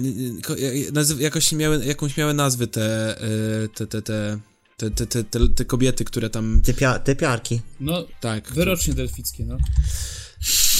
jakoś 1.19 1.51
miały, 1.51 1.85
jakąś 1.85 2.17
miały 2.17 2.33
nazwy 2.33 2.67
te, 2.67 3.17
e, 3.21 3.67
te, 3.75 3.87
te, 3.87 4.01
te, 4.01 4.39
te, 4.77 4.91
te, 4.91 5.07
te, 5.07 5.23
te, 5.23 5.49
te 5.49 5.65
kobiety, 5.65 6.05
które 6.05 6.29
tam, 6.29 6.61
Typia, 6.65 6.99
typiarki. 6.99 7.61
No, 7.79 8.05
tak. 8.21 8.53
wyrocznie 8.53 8.93
delfickie, 8.93 9.45
no. 9.45 9.57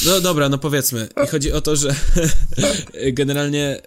No 0.05 0.21
dobra, 0.21 0.49
no 0.49 0.57
powiedzmy. 0.57 1.09
I 1.23 1.27
chodzi 1.27 1.51
o 1.51 1.61
to, 1.61 1.75
że 1.75 1.95
generalnie 3.13 3.81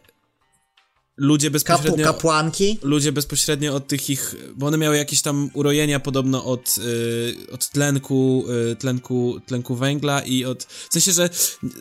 ludzie 1.21 1.47
Kapu, 1.51 1.53
bezpośrednio... 1.53 2.05
kapłanki? 2.05 2.79
ludzie 2.83 3.13
bezpośrednio 3.13 3.75
od 3.75 3.87
tych 3.87 4.11
ich, 4.11 4.35
bo 4.57 4.67
one 4.67 4.79
miały 4.79 4.97
jakieś 4.97 5.23
tam 5.23 5.51
urojenia 5.55 6.01
podobno 6.01 6.45
od, 6.45 6.79
y, 6.79 7.53
od 7.53 7.69
tlenku, 7.69 8.45
y, 8.73 8.77
tlenku, 8.77 9.41
tlenku 9.47 9.77
węgla 9.77 10.21
i 10.21 10.45
od, 10.45 10.65
w 10.65 10.93
sensie, 10.93 11.13
że 11.13 11.31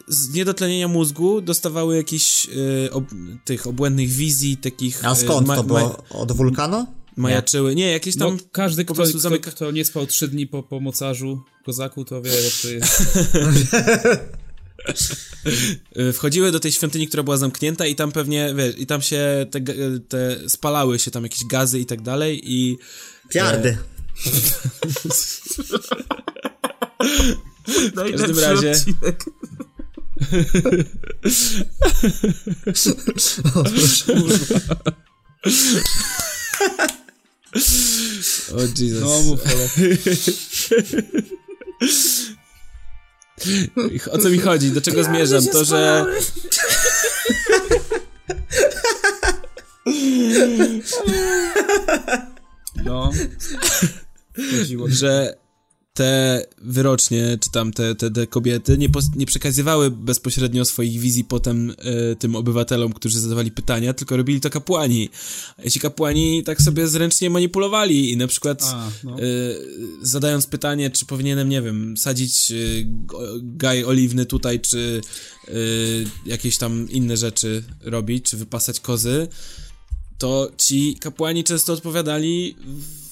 z 0.08 0.34
niedotlenienia 0.34 0.88
mózgu 0.88 1.42
dostawały 1.42 1.96
jakiś 1.96 2.50
y, 2.86 2.90
ob, 2.92 3.06
tych 3.46 3.68
obłędnych 3.68 4.10
wizji, 4.10 4.58
takich... 4.58 5.06
A 5.06 5.14
y, 5.14 5.16
skąd 5.16 5.48
ma- 5.48 5.56
to 5.56 5.64
było? 5.64 6.04
Od 6.10 6.32
wulkanu? 6.32 6.86
Majaczyły, 7.16 7.76
nie, 7.76 7.92
jakieś 7.92 8.16
No, 8.16 8.26
tam... 8.26 8.38
każdy, 8.52 8.86
po 8.86 8.94
kto, 8.94 9.04
prostu 9.04 9.20
kto, 9.20 9.30
zamyka- 9.30 9.52
kto 9.52 9.72
nie 9.72 9.86
spał 9.86 10.08
trzy 10.08 10.28
dni 10.28 10.48
po, 10.48 10.64
po 10.64 10.80
mocarzu, 10.80 11.42
kozaku, 11.66 12.06
to 12.06 12.22
wie, 12.22 12.32
jak 12.44 12.54
to 12.62 12.70
jest. 12.70 13.02
wchodziły 16.14 16.52
do 16.52 16.60
tej 16.60 16.72
świątyni, 16.72 17.08
która 17.08 17.24
była 17.24 17.38
zamknięta 17.38 17.86
i 17.86 17.96
tam 17.96 18.12
pewnie, 18.12 18.54
wiesz, 18.56 18.76
i 18.78 18.86
tam 18.86 19.02
się 19.02 19.46
te, 19.52 19.62
te 20.08 20.50
spalały 20.50 21.00
się 21.00 21.12
tam 21.12 21.24
jakieś 21.24 21.46
gazy 21.46 21.80
i 21.80 21.86
tak 21.86 22.02
dalej 22.02 22.42
i... 22.44 22.78
Piardy. 23.30 23.78
W 27.96 28.12
każdym 28.12 28.40
razie... 28.40 28.74
O 38.56 38.62
Jesus. 38.62 39.02
No 39.02 39.22
mów. 39.22 39.40
O 44.12 44.18
co 44.18 44.30
mi 44.30 44.38
chodzi? 44.38 44.72
Do 44.72 44.82
czego 44.82 45.04
zmierzam? 45.04 45.46
To, 45.46 45.66
że... 45.66 46.06
No. 52.86 53.12
Chodziło. 54.60 54.88
że 54.90 55.38
te 56.00 56.46
wyrocznie, 56.62 57.38
czy 57.42 57.52
tam 57.52 57.74
te, 57.74 57.96
te, 57.96 58.12
te 58.12 58.28
kobiety 58.28 58.78
nie, 58.78 58.90
pos- 58.90 59.16
nie 59.16 59.26
przekazywały 59.26 59.92
bezpośrednio 59.92 60.66
swoich 60.66 61.00
wizji 61.00 61.24
potem 61.24 61.74
e, 62.12 62.16
tym 62.16 62.36
obywatelom, 62.36 62.94
którzy 62.94 63.20
zadawali 63.20 63.52
pytania, 63.52 63.94
tylko 63.94 64.18
robili 64.18 64.42
to 64.42 64.50
kapłani. 64.50 65.10
A 65.66 65.70
ci 65.70 65.80
kapłani 65.80 66.44
tak 66.44 66.62
sobie 66.62 66.88
zręcznie 66.88 67.30
manipulowali 67.30 68.12
i 68.12 68.18
na 68.18 68.28
przykład 68.28 68.64
A, 68.66 68.90
no. 69.04 69.12
e, 69.20 69.24
zadając 70.02 70.48
pytanie, 70.48 70.90
czy 70.90 71.06
powinienem, 71.06 71.50
nie 71.50 71.62
wiem, 71.62 71.98
sadzić 71.98 72.54
go- 72.86 73.22
gaj 73.42 73.84
oliwny 73.86 74.26
tutaj, 74.26 74.60
czy 74.60 75.02
jakieś 76.26 76.58
tam 76.58 76.90
inne 76.90 77.18
rzeczy 77.18 77.64
robić, 77.82 78.26
czy 78.26 78.38
wypasać 78.38 78.80
kozy, 78.80 79.28
to 80.18 80.52
ci 80.58 80.96
kapłani 81.00 81.44
często 81.44 81.74
odpowiadali 81.74 82.56
w- 82.66 83.09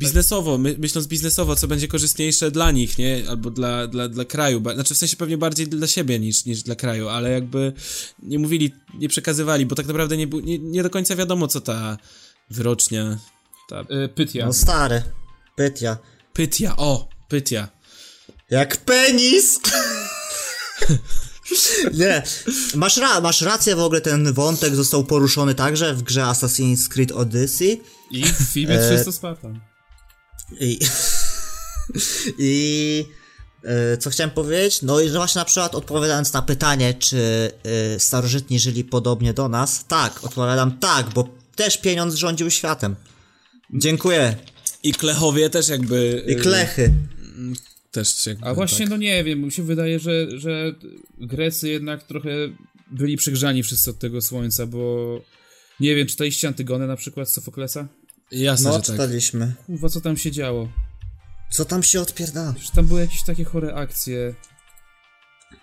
biznesowo, 0.00 0.58
my, 0.58 0.76
myśląc 0.78 1.06
biznesowo, 1.06 1.56
co 1.56 1.68
będzie 1.68 1.88
korzystniejsze 1.88 2.50
dla 2.50 2.70
nich, 2.70 2.98
nie? 2.98 3.24
Albo 3.28 3.50
dla, 3.50 3.86
dla, 3.86 4.08
dla 4.08 4.24
kraju. 4.24 4.62
Znaczy 4.74 4.94
w 4.94 4.98
sensie 4.98 5.16
pewnie 5.16 5.38
bardziej 5.38 5.68
dla 5.68 5.86
siebie 5.86 6.18
niż, 6.18 6.44
niż 6.44 6.62
dla 6.62 6.74
kraju, 6.74 7.08
ale 7.08 7.30
jakby 7.30 7.72
nie 8.22 8.38
mówili, 8.38 8.72
nie 8.94 9.08
przekazywali, 9.08 9.66
bo 9.66 9.74
tak 9.74 9.86
naprawdę 9.86 10.16
nie, 10.16 10.26
nie, 10.26 10.58
nie 10.58 10.82
do 10.82 10.90
końca 10.90 11.16
wiadomo, 11.16 11.48
co 11.48 11.60
ta 11.60 11.98
wyrocznia, 12.50 13.18
ta 13.68 13.80
Y, 13.80 14.08
Pytia. 14.08 14.46
No 14.46 14.52
stary. 14.52 15.02
Pytia. 15.56 15.98
pytia, 16.32 16.76
o, 16.76 17.08
pytia. 17.28 17.68
Jak 18.50 18.76
penis! 18.76 19.60
Nie, 21.94 22.22
masz, 22.74 22.96
ra 22.96 23.20
masz 23.20 23.40
rację, 23.42 23.76
w 23.76 23.80
ogóle 23.80 24.00
ten 24.00 24.32
wątek 24.32 24.74
został 24.74 25.04
poruszony 25.04 25.54
także 25.54 25.94
w 25.94 26.02
grze 26.02 26.20
Assassin's 26.20 26.88
Creed 26.88 27.12
Odyssey 27.12 27.80
I 28.10 28.24
w 28.24 28.36
filmie 28.36 28.80
E, 28.80 28.94
300 28.96 29.12
Spartan. 29.12 29.60
I, 30.60 30.78
i 32.38 33.04
e, 33.64 33.96
co 33.96 34.10
chciałem 34.10 34.30
powiedzieć? 34.30 34.82
No 34.82 35.00
i 35.00 35.08
że 35.08 35.18
właśnie 35.18 35.38
na 35.38 35.44
przykład 35.44 35.74
odpowiadając 35.74 36.32
na 36.32 36.42
pytanie, 36.42 36.94
czy 36.94 37.50
e, 37.62 38.00
starożytni 38.00 38.58
żyli 38.58 38.84
podobnie 38.84 39.34
do 39.34 39.48
nas, 39.48 39.84
tak, 39.88 40.24
odpowiadam 40.24 40.78
tak, 40.78 41.10
bo 41.14 41.28
też 41.56 41.78
pieniądz 41.78 42.14
rządził 42.14 42.50
światem. 42.50 42.96
Dziękuję. 43.74 44.36
I 44.82 44.92
klechowie 44.92 45.50
też 45.50 45.68
jakby... 45.68 46.24
I 46.26 46.32
y, 46.32 46.36
klechy. 46.36 46.92
Też 47.90 48.26
jakby, 48.26 48.46
A 48.46 48.54
właśnie, 48.54 48.78
tak. 48.78 48.88
no 48.90 48.96
nie 48.96 49.24
wiem, 49.24 49.40
mi 49.40 49.52
się 49.52 49.62
wydaje, 49.62 49.98
że, 49.98 50.38
że 50.38 50.74
Grecy 51.18 51.68
jednak 51.68 52.02
trochę 52.02 52.30
byli 52.90 53.16
przygrzani 53.16 53.62
wszyscy 53.62 53.90
od 53.90 53.98
tego 53.98 54.22
słońca, 54.22 54.66
bo 54.66 55.20
nie 55.80 55.94
wiem, 55.94 56.06
czytaliście 56.06 56.48
Antygonę 56.48 56.86
na 56.86 56.96
przykład 56.96 57.30
z 57.30 57.32
Sofoklesa? 57.32 57.88
Jasne, 58.32 58.68
No, 58.70 58.72
że 58.76 58.82
tak. 58.82 58.86
czytaliśmy. 58.86 59.54
Kurwa, 59.66 59.88
co 59.88 60.00
tam 60.00 60.16
się 60.16 60.30
działo? 60.32 60.68
Co 61.50 61.64
tam 61.64 61.82
się 61.82 62.00
odpierdala? 62.00 62.54
Że 62.58 62.70
tam 62.70 62.86
były 62.86 63.00
jakieś 63.00 63.22
takie 63.22 63.44
chore 63.44 63.74
akcje. 63.74 64.34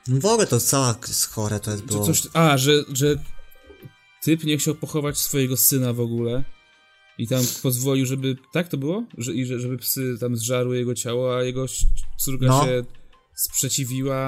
No 0.07 0.19
w 0.21 0.25
ogóle 0.25 0.47
to 0.47 0.59
cała 0.59 0.95
chore 1.31 1.59
to 1.59 1.71
jest 1.71 1.83
było. 1.83 2.05
coś, 2.05 2.21
a, 2.33 2.57
że, 2.57 2.71
że 2.93 3.15
typ 4.23 4.43
nie 4.43 4.57
chciał 4.57 4.75
pochować 4.75 5.17
swojego 5.17 5.57
syna 5.57 5.93
w 5.93 5.99
ogóle 5.99 6.43
i 7.17 7.27
tam 7.27 7.43
pozwolił, 7.63 8.05
żeby, 8.05 8.35
tak 8.53 8.67
to 8.67 8.77
było? 8.77 9.03
Że, 9.17 9.33
i 9.33 9.45
że, 9.45 9.59
żeby 9.59 9.77
psy 9.77 10.17
tam 10.19 10.35
zżarły 10.35 10.77
jego 10.77 10.95
ciało, 10.95 11.37
a 11.37 11.43
jego 11.43 11.65
córka 12.17 12.45
No. 12.45 12.65
się 12.65 12.83
sprzeciwiła. 13.35 14.23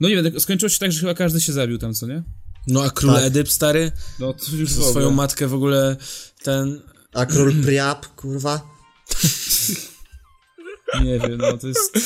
No 0.00 0.08
nie 0.08 0.16
wiem, 0.16 0.24
tak- 0.32 0.40
skończyło 0.42 0.68
się 0.70 0.78
tak, 0.78 0.92
że 0.92 1.00
chyba 1.00 1.14
każdy 1.14 1.40
się 1.40 1.52
zabił 1.52 1.78
tam, 1.78 1.94
co 1.94 2.06
nie? 2.06 2.22
No 2.66 2.82
a 2.82 2.90
król 2.90 3.14
Tak. 3.14 3.24
Edyp 3.24 3.48
stary, 3.50 3.92
No 4.18 4.32
to 4.32 4.56
już 4.56 4.70
swoją 4.70 5.10
matkę 5.10 5.46
w 5.48 5.54
ogóle 5.54 5.96
ten... 6.42 6.82
A 7.14 7.26
król 7.26 7.52
Priap, 7.64 8.06
kurwa? 8.16 8.60
Nie 11.04 11.18
wiem, 11.18 11.38
no 11.38 11.58
to 11.58 11.66
jest... 11.68 11.98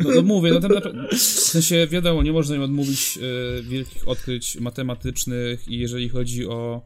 No, 0.00 0.10
no 0.14 0.22
mówię, 0.22 0.52
no 0.52 0.60
tam 0.60 0.70
naprawdę... 0.72 1.08
W 1.16 1.22
sensie, 1.22 1.86
wiadomo, 1.90 2.22
nie 2.22 2.32
można 2.32 2.56
im 2.56 2.62
odmówić 2.62 3.18
e, 3.58 3.62
wielkich 3.62 4.08
odkryć 4.08 4.56
matematycznych 4.60 5.68
i 5.68 5.78
jeżeli 5.78 6.08
chodzi 6.08 6.46
o 6.46 6.82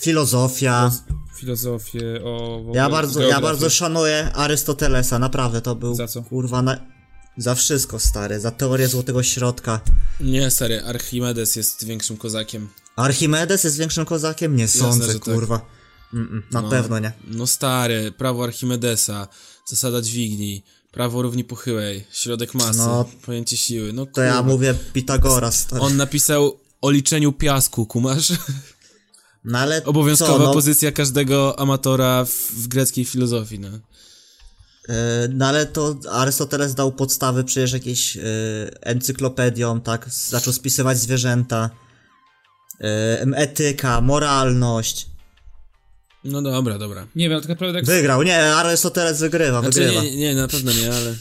Filozofia. 0.00 0.90
filozofię, 1.38 2.20
o... 2.24 2.62
Ja 2.74 2.90
bardzo, 2.90 3.20
ja 3.20 3.26
geografię. 3.26 3.42
bardzo 3.42 3.70
szanuję 3.70 4.30
Arystotelesa, 4.34 5.18
naprawdę 5.18 5.60
to 5.60 5.74
był 5.74 5.94
Za 5.94 6.06
co? 6.08 6.22
kurwa 6.22 6.62
na... 6.62 6.78
za 7.36 7.54
wszystko 7.54 7.98
stary, 7.98 8.40
za 8.40 8.50
teorię 8.50 8.88
złotego 8.88 9.22
środka. 9.22 9.80
Nie, 10.20 10.50
stary, 10.50 10.82
Archimedes 10.84 11.56
jest 11.56 11.84
większym 11.86 12.16
kozakiem. 12.16 12.68
Archimedes 12.96 13.64
jest 13.64 13.78
większym 13.78 14.04
kozakiem? 14.04 14.56
Nie 14.56 14.68
sądzę, 14.68 15.12
że 15.12 15.18
tak. 15.20 15.60
Na 16.52 16.60
No. 16.62 16.68
pewno 16.70 16.98
nie. 16.98 17.12
No 17.26 17.46
stary, 17.46 18.12
prawo 18.12 18.44
Archimedesa, 18.44 19.28
zasada 19.66 20.02
dźwigni, 20.02 20.62
prawo 20.92 21.22
równi 21.22 21.44
pochyłej, 21.44 22.06
środek 22.12 22.54
masy, 22.54 22.78
No. 22.78 23.04
pojęcie 23.26 23.56
siły, 23.56 23.92
no 23.92 24.06
To 24.06 24.22
ja 24.22 24.42
mówię 24.42 24.74
Pitagora, 24.92 25.50
stary. 25.50 25.82
On 25.82 25.96
napisał 25.96 26.60
o 26.80 26.90
liczeniu 26.90 27.32
piasku, 27.32 27.86
kumasz? 27.86 28.32
No 29.44 29.58
ale 29.58 29.84
Obowiązkowa 29.84 30.32
co, 30.38 30.38
no, 30.44 30.52
pozycja 30.52 30.92
każdego 30.92 31.58
amatora 31.58 32.24
w, 32.24 32.30
w 32.52 32.68
greckiej 32.68 33.04
filozofii, 33.04 33.58
no. 33.58 33.68
e, 33.68 35.28
no 35.28 35.46
ale 35.46 35.66
to 35.66 35.96
Arystoteles 36.10 36.74
dał 36.74 36.92
podstawy 36.92 37.44
przecież 37.44 37.72
jakieś 37.72 38.16
e, 38.16 38.20
encyklopediom, 38.80 39.80
tak? 39.80 40.08
Zaczął 40.10 40.52
spisywać 40.52 40.98
zwierzęta. 40.98 41.70
E, 42.80 43.20
etyka, 43.36 44.00
moralność. 44.00 45.09
No 46.24 46.42
dobra, 46.42 46.78
dobra. 46.78 47.06
Nie 47.16 47.28
wiem, 47.28 47.40
tak 47.40 47.48
naprawdę 47.48 47.78
jak 47.78 47.86
Wygrał, 47.86 48.22
nie, 48.22 48.54
Arystoteles 48.54 49.20
wygrywa, 49.20 49.60
Znaczy, 49.60 49.80
wygrywa. 49.80 50.02
nie, 50.02 50.16
nie, 50.16 50.34
na 50.34 50.48
pewno 50.48 50.72
nie, 50.72 50.92
ale 50.92 51.16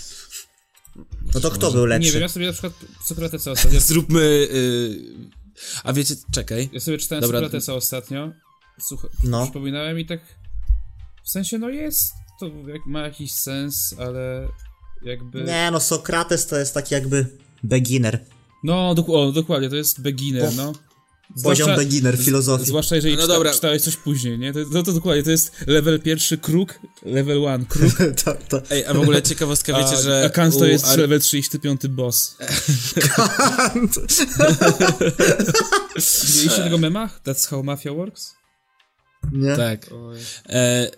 No 1.33 1.39
to 1.39 1.51
kto 1.51 1.71
był 1.71 1.85
lepszy? 1.85 2.05
Nie 2.07 2.11
wiem, 2.11 2.21
ja 2.21 2.27
sobie 2.29 2.45
na 2.47 2.51
przykład 2.53 2.73
Sokratesa 3.05 3.51
ostatnio... 3.51 3.79
zróbmy... 3.89 4.21
y, 4.21 4.99
A 5.83 5.93
wiecie, 5.93 6.15
czekaj. 6.31 6.69
Ja 6.73 6.79
sobie 6.79 6.97
czytałem 6.97 7.21
Dobra. 7.21 7.39
Sokratesa 7.39 7.73
ostatnio. 7.73 8.31
Słuchaj, 8.87 9.09
No. 9.23 9.43
przypominałem 9.43 9.99
i 9.99 10.05
tak... 10.05 10.19
W 11.23 11.29
sensie, 11.29 11.57
no 11.57 11.69
jest, 11.69 12.13
to 12.39 12.45
jak, 12.45 12.85
ma 12.85 12.99
jakiś 13.01 13.31
sens, 13.31 13.95
ale 13.99 14.47
jakby... 15.05 15.43
Nie, 15.43 15.69
no 15.71 15.79
Sokrates 15.79 16.47
to 16.47 16.57
jest 16.57 16.73
taki 16.73 16.93
jakby 16.93 17.37
beginner. 17.63 18.25
No, 18.63 18.89
o, 19.07 19.31
dokładnie, 19.31 19.69
to 19.69 19.75
jest 19.75 20.01
beginner, 20.01 20.49
O, 20.59 20.73
Poziom 21.43 21.75
beginner 21.75 22.17
filozofii. 22.17 22.65
Zwłaszcza 22.65 22.95
jeżeli 22.95 23.15
No 23.15 23.21
czyta, 23.21 23.33
dobra. 23.33 23.53
czytałeś 23.53 23.81
coś 23.81 23.95
później, 23.95 24.39
nie? 24.39 24.53
To, 24.53 24.59
no 24.71 24.83
to 24.83 24.93
dokładnie, 24.93 25.23
to 25.23 25.31
jest 25.31 25.51
level 25.67 26.01
pierwszy 26.01 26.37
kruk, 26.37 26.79
level 27.05 27.45
one 27.45 27.65
kruk, 27.65 27.93
to, 28.23 28.35
to, 28.49 28.61
Ej, 28.69 28.85
a 28.85 28.93
w 28.93 28.99
ogóle 28.99 29.21
ciekawostka, 29.21 29.73
wiecie, 29.77 29.97
a, 29.97 30.01
że... 30.01 30.23
a 30.25 30.29
Kant 30.29 30.57
to 30.57 30.65
jest 30.65 30.85
Ar- 30.85 30.99
level 30.99 31.19
35 31.19 31.87
boss. 31.87 32.35
Widzieliście 36.27 36.63
tego 36.63 36.77
mema? 36.77 37.09
That's 37.25 37.49
how 37.49 37.63
mafia 37.63 37.93
works? 37.93 38.33
nie? 39.31 39.55
Tak. 39.55 39.85
E, 40.49 40.91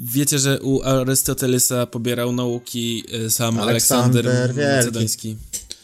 wiecie, 0.00 0.38
że 0.38 0.60
u 0.60 0.82
Arystotelesa 0.82 1.86
pobierał 1.86 2.32
nauki 2.32 3.04
e, 3.26 3.30
sam 3.30 3.58
Aleksander 3.58 4.28
Aleksander 4.28 4.54
Wielki. 4.54 4.76
Macedoński. 4.76 5.36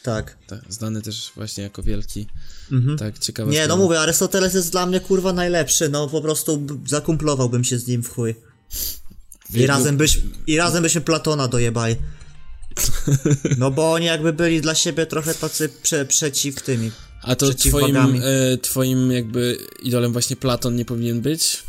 Tak. 0.02 0.36
Tak, 0.46 0.60
znany 0.68 1.02
też 1.02 1.32
właśnie 1.36 1.64
jako 1.64 1.82
wielki. 1.82 2.26
Mhm. 2.72 2.98
Tak, 2.98 3.18
ciekawe. 3.18 3.52
Nie, 3.52 3.66
no 3.66 3.76
mówię, 3.76 4.00
Arystoteles 4.00 4.54
jest 4.54 4.72
dla 4.72 4.86
mnie 4.86 5.00
kurwa 5.00 5.32
najlepszy, 5.32 5.88
no 5.88 6.08
po 6.08 6.20
prostu 6.20 6.66
zakumplowałbym 6.86 7.64
się 7.64 7.78
z 7.78 7.86
nim 7.86 8.02
w 8.02 8.08
chuj. 8.08 8.34
I 9.54 9.66
razem, 9.66 9.96
byś, 9.96 10.20
I 10.46 10.56
razem 10.56 10.82
byśmy 10.82 11.00
Platona 11.00 11.48
dojebali. 11.48 11.96
No 13.58 13.70
bo 13.70 13.92
oni 13.92 14.06
jakby 14.06 14.32
byli 14.32 14.60
dla 14.60 14.74
siebie 14.74 15.06
trochę 15.06 15.34
tacy 15.34 15.68
prze, 15.82 16.06
przeciw 16.06 16.62
tymi. 16.62 16.90
A 17.22 17.36
to 17.36 17.54
twoim, 17.54 17.96
e, 17.96 18.58
twoim 18.58 19.12
jakby 19.12 19.58
idolem 19.82 20.12
właśnie 20.12 20.36
Platon 20.36 20.76
nie 20.76 20.84
powinien 20.84 21.20
być? 21.20 21.62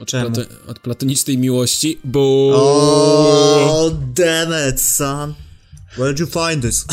Od, 0.00 0.10
plato, 0.10 0.42
od 0.66 0.78
platonicznej 0.78 1.38
miłości, 1.38 1.98
bo... 2.04 2.50
Oh, 2.54 3.96
damn 4.14 4.70
it, 4.70 4.80
son. 4.80 5.34
Where 5.96 6.14
did 6.14 6.20
you 6.20 6.26
find 6.26 6.62
this? 6.62 6.84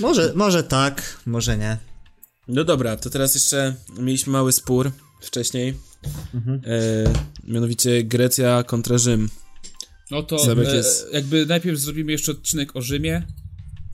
może, 0.00 0.32
może 0.34 0.62
tak, 0.64 1.02
może 1.26 1.58
nie. 1.58 1.76
No 2.48 2.64
dobra, 2.64 2.96
to 2.96 3.10
teraz 3.10 3.34
jeszcze 3.34 3.74
mieliśmy 3.98 4.32
mały 4.32 4.52
spór 4.52 4.90
wcześniej. 5.20 5.74
Mhm. 6.34 6.60
E, 6.64 7.50
mianowicie 7.52 8.02
Grecja 8.04 8.62
kontra 8.62 8.98
Rzym. 8.98 9.28
No 10.10 10.22
to 10.22 10.52
e, 10.62 10.76
jest- 10.76 11.06
jakby 11.12 11.46
najpierw 11.46 11.78
zrobimy 11.78 12.12
jeszcze 12.12 12.32
odcinek 12.32 12.76
o 12.76 12.82
Rzymie, 12.82 13.26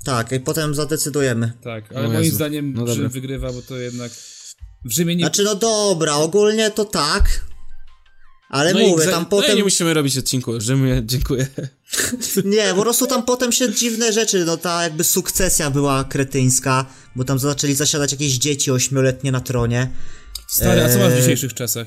Tak, 0.05 0.33
i 0.33 0.41
potem 0.41 0.75
zadecydujemy. 0.75 1.53
tak, 1.63 1.93
ale 1.93 2.07
O 2.07 2.11
moim 2.11 2.25
Jezu. 2.25 2.37
zdaniem 2.37 2.73
No 2.73 2.87
Rzym 2.87 2.97
dobra. 2.97 3.09
wygrywa, 3.09 3.53
bo 3.53 3.63
to 3.63 3.77
jednak 3.77 4.13
w 4.85 4.91
Rzymie 4.91 5.17
nie... 5.17 5.23
Znaczy, 5.25 5.43
no 5.43 5.55
dobra, 5.55 6.15
ogólnie 6.15 6.71
to 6.71 6.85
tak. 6.85 7.45
Ale 8.49 8.73
No 8.75 8.81
mówię, 8.81 9.05
tam 9.07 9.23
no 9.23 9.29
potem. 9.29 9.57
nie 9.57 9.63
musimy 9.65 9.95
robić 9.95 10.19
odcinku 10.19 10.53
o 10.53 10.61
Rzymie, 10.61 11.03
dziękuję. 11.05 11.47
Nie, 12.45 12.75
po 12.75 12.83
prostu 12.83 13.07
tam 13.07 13.23
potem 13.23 13.53
się 13.53 13.75
dziwne 13.75 14.13
rzeczy, 14.13 14.45
no 14.45 14.57
ta 14.57 14.83
jakby 14.83 15.05
sukcesja 15.05 15.71
była 15.71 16.05
kretyńska, 16.05 16.87
bo 17.17 17.25
tam 17.25 17.39
zaczęli 17.39 17.75
zasiadać 17.75 18.13
jakieś 18.13 18.33
dzieci 18.33 18.71
ośmioletnie 18.71 19.33
na 19.33 19.41
tronie. 19.41 19.91
Stary, 20.49 20.85
a 20.85 20.89
co 20.89 20.99
masz 20.99 21.13
w 21.13 21.17
Eee. 21.17 21.21
dzisiejszych 21.23 21.55
czasach? 21.55 21.87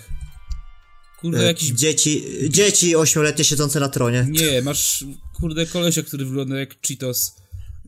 Kurde, 1.20 1.40
E, 1.40 1.44
jakiś... 1.44 1.70
Dzieci, 1.70 2.24
dzieci 2.50 2.96
ośmioletnie 2.96 3.44
siedzące 3.44 3.80
na 3.80 3.90
tronie. 3.90 4.28
Nie, 4.30 4.62
masz, 4.62 5.06
kurde, 5.40 5.66
kolesia, 5.66 6.04
który 6.04 6.26
wygląda 6.26 6.60
jak 6.60 6.76
Cheetos, 6.88 7.36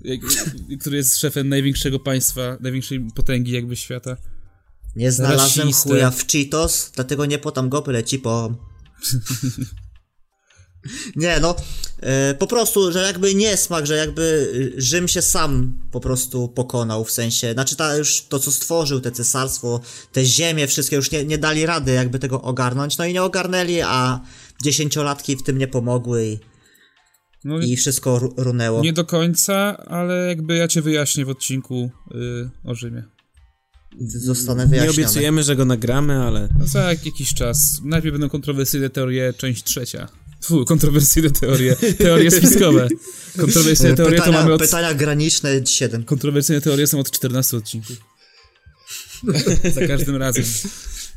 jak, 0.02 0.20
który 0.80 0.98
jest 0.98 1.18
szefem 1.18 1.50
największego 1.50 2.00
państwa, 2.00 2.58
największej 2.60 3.00
potęgi 3.16 3.52
jakby 3.52 3.76
świata. 3.76 4.18
Nie 5.00 5.12
znalazłem 5.12 5.68
Rasistę. 5.68 5.90
chuja 5.90 6.12
w 6.12 6.28
Cheetos, 6.28 6.92
dlatego 6.96 7.26
nie 7.26 7.40
potam 7.40 7.70
go, 7.70 7.82
byle 7.82 8.04
ci 8.04 8.20
po. 8.20 8.50
Nie, 11.16 11.40
no, 11.40 11.56
e, 12.00 12.34
po 12.34 12.48
prostu, 12.48 12.92
że 12.92 13.04
jakby 13.04 13.36
niesmak, 13.36 13.86
że 13.86 13.96
jakby 13.96 14.52
e, 14.78 14.82
Rzym 14.82 15.08
się 15.08 15.22
sam 15.22 15.80
po 15.92 16.00
prostu 16.00 16.48
pokonał, 16.50 17.06
w 17.06 17.12
sensie, 17.12 17.54
znaczy 17.54 17.76
ta 17.76 17.96
już 17.96 18.22
to, 18.28 18.40
co 18.40 18.52
stworzył, 18.52 19.00
te 19.00 19.12
cesarstwo, 19.12 19.82
te 20.12 20.26
ziemie, 20.26 20.68
wszystkie 20.68 20.96
już 20.96 21.12
nie, 21.12 21.26
nie 21.26 21.38
dali 21.38 21.66
rady 21.66 21.92
jakby 21.94 22.20
tego 22.20 22.42
ogarnąć, 22.42 22.98
no 22.98 23.06
i 23.06 23.14
nie 23.14 23.24
ogarnęli, 23.24 23.82
a 23.82 24.22
dziesięciolatki 24.64 25.36
w 25.38 25.44
tym 25.44 25.58
nie 25.58 25.68
pomogły 25.68 26.26
i, 26.28 26.40
No, 27.44 27.60
i 27.60 27.76
wszystko 27.76 28.20
ru- 28.20 28.34
runęło. 28.38 28.82
nie 28.82 28.94
do 28.94 29.06
końca, 29.06 29.78
ale 29.78 30.28
jakby 30.28 30.56
ja 30.56 30.68
cię 30.68 30.82
wyjaśnię 30.82 31.26
w 31.26 31.30
odcinku 31.30 31.92
y, 32.12 32.50
o 32.66 32.76
Rzymie. 32.76 33.04
Zostanę 34.00 34.64
Nie 34.64 34.70
wyjaśnione. 34.70 34.94
obiecujemy, 34.94 35.44
że 35.44 35.56
go 35.56 35.66
nagramy, 35.66 36.24
ale... 36.24 36.50
No 36.60 36.68
za 36.68 36.80
jak- 36.90 37.06
jakiś 37.06 37.34
czas. 37.34 37.82
Najpierw 37.84 38.14
będą 38.14 38.30
kontrowersyjne 38.30 38.90
teorie, 38.90 39.34
część 39.38 39.64
trzecia. 39.64 40.08
Fu, 40.42 40.66
kontrowersyjne 40.66 41.30
teorie, 41.32 41.76
teorie 41.76 42.32
spiskowe. 42.32 42.88
Kontrowersyjne 43.38 43.96
teorie 43.96 44.18
to 44.18 44.24
Pytania, 44.24 44.42
mamy 44.42 44.54
od... 44.54 44.62
pytania 44.62 44.94
graniczne 44.94 45.66
7. 45.66 46.04
Kontrowersyjne 46.04 46.62
teorie 46.62 46.88
są 46.88 47.00
od 47.00 47.12
14 47.12 47.58
odcinków. 47.58 47.96
za 49.76 49.88
każdym 49.88 50.16
razem. 50.16 50.44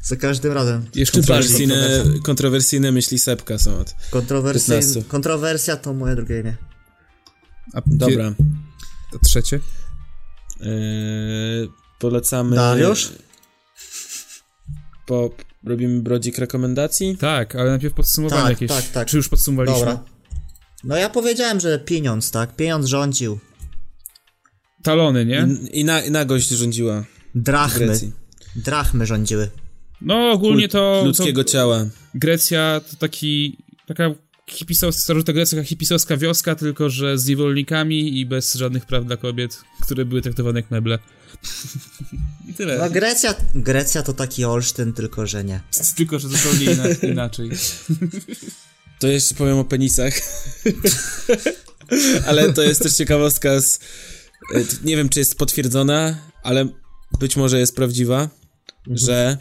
Za 0.03 0.17
każdym 0.17 0.53
razem. 0.53 0.87
Jeszcze 0.95 1.23
bardziej. 1.23 1.69
Kontrowersyjne, 1.69 2.21
kontrowersyjne 2.23 2.93
myśli 2.93 3.19
Sepka 3.19 3.59
są 3.59 3.79
od... 3.79 3.95
Kontrowersja, 4.11 4.75
15. 4.79 5.03
kontrowersja 5.09 5.77
to 5.77 5.95
moje 5.95 6.17
drugie 6.17 6.41
imię. 6.41 6.57
A 7.73 7.83
Dobra. 7.87 8.35
A 9.15 9.19
trzecie? 9.27 9.61
Yy, 10.61 11.69
polecamy... 12.03 12.57
Dariusz? 12.57 13.13
Po, 15.07 15.31
robimy 15.65 16.01
brodzik 16.01 16.39
rekomendacji? 16.39 17.17
Tak, 17.17 17.57
ale 17.57 17.71
najpierw 17.71 17.95
podsumowanie 17.95 18.43
Tak, 18.43 18.51
jakieś. 18.51 18.69
tak, 18.69 18.85
tak. 18.85 19.09
Czy 19.09 19.17
już 19.17 19.29
podsumowaliśmy? 19.29 19.79
Dobra. 19.79 20.05
No 20.85 20.97
ja 20.97 21.11
powiedziałem, 21.11 21.61
że 21.61 21.79
pieniądz, 21.79 22.31
tak? 22.31 22.57
Pieniądz 22.57 22.87
rządził. 22.87 23.39
Talony, 24.83 25.27
nie? 25.27 25.49
I, 25.73 25.81
i, 25.81 25.85
na, 25.85 26.01
I 26.01 26.11
nagość 26.11 26.49
rządziła 26.49 27.05
Drachmy. 27.35 27.99
Drachmy 28.57 29.07
rządziły. 29.07 29.51
No 30.01 30.31
ogólnie 30.31 30.69
to... 30.69 31.03
Ludzkiego 31.05 31.45
to 31.45 31.51
ciała. 31.51 31.87
Grecja 32.15 32.81
to 32.91 32.97
taki... 32.97 33.59
Taka 33.87 34.11
hipisowska, 34.47 35.03
starożytna 35.03 35.65
hipisowska 35.65 36.17
wioska, 36.17 36.55
tylko 36.55 36.91
że 36.91 37.19
z 37.19 37.27
niewolnikami 37.27 38.19
i 38.21 38.27
bez 38.27 38.55
żadnych 38.55 38.87
praw 38.87 39.05
dla 39.05 39.17
kobiet, 39.17 39.61
które 39.81 40.05
były 40.05 40.23
traktowane 40.23 40.61
jak 40.61 40.71
meble. 40.71 40.99
I 42.49 42.55
tyle. 42.55 42.79
No 42.79 42.91
Grecja, 42.91 43.35
Grecja 43.55 44.03
to 44.03 44.13
taki 44.13 44.45
Olsztyn, 44.45 44.93
tylko 44.93 45.27
że 45.27 45.45
nie. 45.45 45.61
Tylko, 45.97 46.19
że 46.19 46.29
zupełnie 46.29 46.65
ina- 46.67 47.07
inaczej. 47.13 47.51
To 48.99 49.07
jeszcze 49.09 49.35
powiem 49.35 49.59
o 49.59 49.65
penisach. 49.65 50.15
ale 52.27 52.53
to 52.53 52.63
jest 52.63 52.83
też 52.83 52.93
ciekawostka 52.95 53.61
z... 53.61 53.79
e, 54.55 54.59
Nie 54.85 54.97
wiem, 54.97 55.09
czy 55.09 55.19
jest 55.19 55.39
potwierdzona, 55.39 56.19
ale 56.43 56.69
być 57.21 57.37
może 57.37 57.59
jest 57.59 57.77
prawdziwa, 57.77 58.29
że... 58.87 59.39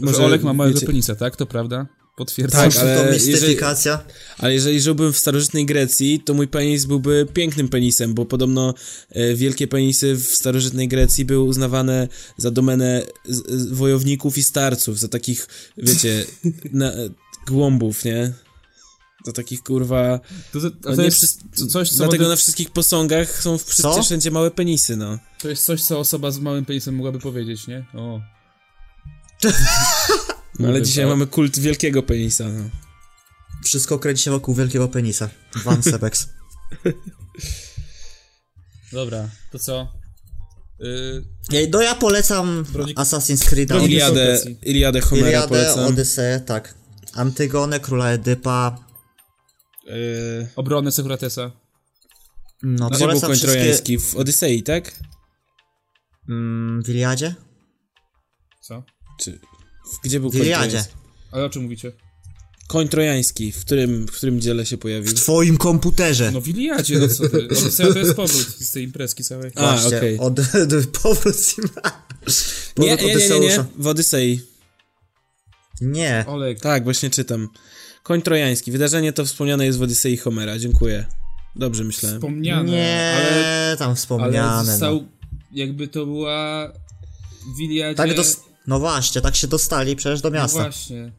Może 0.00 0.24
Olek 0.24 0.42
ma 0.42 0.52
małego 0.52 0.74
wiecie- 0.74 0.86
penisa, 0.86 1.14
tak? 1.14 1.36
To 1.36 1.46
prawda? 1.46 1.86
Potwierdzam. 2.16 2.70
Tak, 2.70 2.80
ale 2.80 2.96
to 2.96 3.12
jeżeli- 3.12 3.32
mistyfikacja. 3.32 4.04
Ale 4.38 4.54
jeżeli 4.54 4.80
żyłbym 4.80 5.12
w 5.12 5.18
starożytnej 5.18 5.66
Grecji, 5.66 6.20
to 6.20 6.34
mój 6.34 6.48
penis 6.48 6.84
byłby 6.84 7.26
pięknym 7.34 7.68
penisem, 7.68 8.14
bo 8.14 8.24
podobno 8.24 8.74
e, 9.10 9.34
wielkie 9.34 9.68
penisy 9.68 10.14
w 10.16 10.22
starożytnej 10.22 10.88
Grecji 10.88 11.24
były 11.24 11.44
uznawane 11.44 12.08
za 12.36 12.50
domenę 12.50 13.02
z, 13.24 13.50
z 13.50 13.72
wojowników 13.72 14.38
i 14.38 14.42
starców, 14.42 14.98
za 14.98 15.08
takich, 15.08 15.48
wiecie, 15.76 16.24
na, 16.72 16.92
głąbów, 17.46 18.04
nie? 18.04 18.32
Za 19.26 19.32
takich 19.32 19.62
kurwa. 19.62 20.20
To, 20.52 20.60
to, 20.60 20.66
No 20.84 20.90
to 20.90 20.96
nie 20.96 21.04
jest 21.04 21.16
wszyscy- 21.16 21.66
coś, 21.68 21.90
co 21.90 21.96
Dlatego 21.96 22.28
na 22.28 22.36
wszystkich 22.36 22.70
posągach 22.70 23.42
są 23.42 23.58
wszyscy 23.58 24.02
wszędzie 24.02 24.30
małe 24.30 24.50
penisy, 24.50 24.96
no. 24.96 25.18
To 25.38 25.48
jest 25.48 25.64
coś, 25.64 25.82
co 25.82 25.98
osoba 25.98 26.30
z 26.30 26.38
małym 26.38 26.64
penisem 26.64 26.94
mogłaby 26.94 27.18
powiedzieć, 27.18 27.66
nie? 27.66 27.84
O. 27.94 28.20
no 30.58 30.68
ale 30.68 30.82
dzisiaj 30.82 31.06
mamy 31.06 31.26
kult 31.26 31.58
wielkiego 31.58 32.02
penisa, 32.02 32.44
no. 32.48 32.70
Wszystko 33.64 33.98
kręci 33.98 34.22
się 34.22 34.30
wokół 34.30 34.54
wielkiego 34.54 34.88
penisa. 34.88 35.28
Van 35.64 35.82
Sebex. 35.92 36.28
Dobra, 38.92 39.28
to 39.52 39.58
co? 39.58 39.92
Yy, 40.78 41.24
Ej, 41.52 41.70
No 41.70 41.82
ja 41.82 41.94
polecam 41.94 42.64
Brodzik- 42.64 42.94
Assassin's 42.96 43.48
Creed 43.48 43.70
Iliadę. 43.84 44.38
Iliadę 44.62 45.00
Homera 45.00 45.28
Iliadę, 45.28 45.48
polecam. 45.48 45.96
Tak. 46.46 46.74
Antygonę, 47.14 47.80
Króla 47.80 48.08
Edypa. 48.10 48.76
E, 49.88 50.48
obronę 50.56 50.92
Sokratesa. 50.92 51.50
No, 52.62 52.88
Gdzie 52.90 52.98
był 52.98 53.06
polecam 53.06 53.28
koń 53.28 53.36
wszystkie... 53.36 53.58
trojański? 53.58 53.98
W 53.98 54.16
Odysei, 54.16 54.62
tak? 54.62 54.98
Mm, 56.28 56.82
w 56.82 56.88
Iliadzie? 56.88 57.34
Co? 58.60 58.82
Czy... 59.20 59.40
Gdzie 60.04 60.20
był 60.20 60.30
koń 60.30 60.40
trojański? 60.40 60.92
Ale 61.30 61.44
o 61.44 61.50
czym 61.50 61.62
mówicie? 61.62 61.92
Koń 62.66 62.88
trojański, 62.88 63.52
w 63.52 63.60
którym, 63.60 64.06
w 64.06 64.10
którym 64.12 64.40
dziele 64.40 64.66
się 64.66 64.78
pojawił? 64.78 65.10
W 65.10 65.14
twoim 65.14 65.56
komputerze. 65.56 66.30
No 66.30 66.40
w 66.40 66.48
Iliadzie, 66.48 66.98
no 66.98 67.08
co 67.08 67.28
ty? 67.28 67.48
To 67.92 67.98
jest 67.98 68.14
powrót 68.14 68.46
z 68.46 68.70
tej 68.70 68.84
imprezki 68.84 69.24
całej. 69.24 69.50
A, 69.54 69.86
okej. 69.86 70.18
od, 70.18 70.40
powrót 71.02 71.36
z 71.36 71.56
Nie, 72.78 72.86
nie, 72.96 72.96
nie, 72.96 73.14
nie, 73.28 73.40
nie, 73.40 73.64
w 73.78 73.86
Odysei. 73.86 74.40
Nie. 75.80 76.24
Olek, 76.28 76.60
Tak, 76.60 76.84
właśnie 76.84 77.10
czytam. 77.10 77.48
Koń 78.02 78.22
trojański. 78.22 78.72
Wydarzenie 78.72 79.12
to 79.12 79.24
wspomniane 79.24 79.66
jest 79.66 79.78
w 79.78 79.82
Odysei 79.82 80.16
Homera. 80.16 80.58
Dziękuję. 80.58 81.06
Dobrze 81.56 81.84
myślałem. 81.84 82.18
wspomniane, 82.18 82.70
Nie, 82.70 83.12
ale, 83.16 83.76
tam 83.76 83.86
ale 83.86 83.96
wspomniane. 83.96 84.64
został, 84.64 84.94
no. 84.94 85.08
jakby 85.52 85.88
to 85.88 86.06
była 86.06 86.72
w 87.56 87.60
Iliadzie... 87.60 87.96
Tak 87.96 88.14
dos- 88.14 88.40
no 88.66 88.78
właśnie, 88.78 89.20
tak 89.20 89.36
się 89.36 89.46
dostali 89.46 89.96
przecież 89.96 90.20
do 90.20 90.30
No 90.30 90.34
miasta. 90.34 90.58
właśnie. 90.62 91.12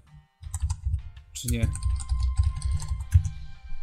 Czy 1.33 1.47
nie? 1.47 1.67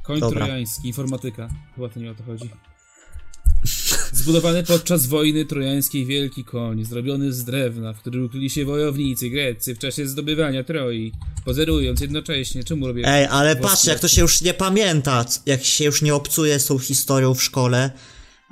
Koń 0.04 0.20
Dobra. 0.20 0.46
trojański, 0.46 0.88
informatyka. 0.88 1.48
Chyba 1.74 1.88
to 1.88 2.00
nie 2.00 2.10
o 2.10 2.14
to 2.14 2.22
chodzi. 2.22 2.50
Zbudowany 4.12 4.62
podczas 4.64 5.06
wojny 5.06 5.44
trojańskiej 5.44 6.06
wielki 6.06 6.44
koń, 6.44 6.84
zrobiony 6.84 7.32
z 7.32 7.44
drewna, 7.44 7.92
w 7.92 7.98
którym 7.98 8.24
ukryli 8.24 8.50
się 8.50 8.64
wojownicy 8.64 9.30
greccy 9.30 9.74
w 9.74 9.78
czasie 9.78 10.08
zdobywania 10.08 10.64
Troi, 10.64 11.12
pozerując 11.44 12.00
jednocześnie. 12.00 12.64
Czemu 12.64 12.86
robię... 12.86 13.02
Ej, 13.06 13.26
ale 13.26 13.56
patrz, 13.56 13.84
jak 13.84 13.98
to 14.00 14.08
się 14.08 14.22
już 14.22 14.40
nie 14.40 14.54
pamięta, 14.54 15.24
jak 15.46 15.64
się 15.64 15.84
już 15.84 16.02
nie 16.02 16.14
obcuje 16.14 16.60
z 16.60 16.66
tą 16.66 16.78
historią 16.78 17.34
w 17.34 17.42
szkole, 17.42 17.90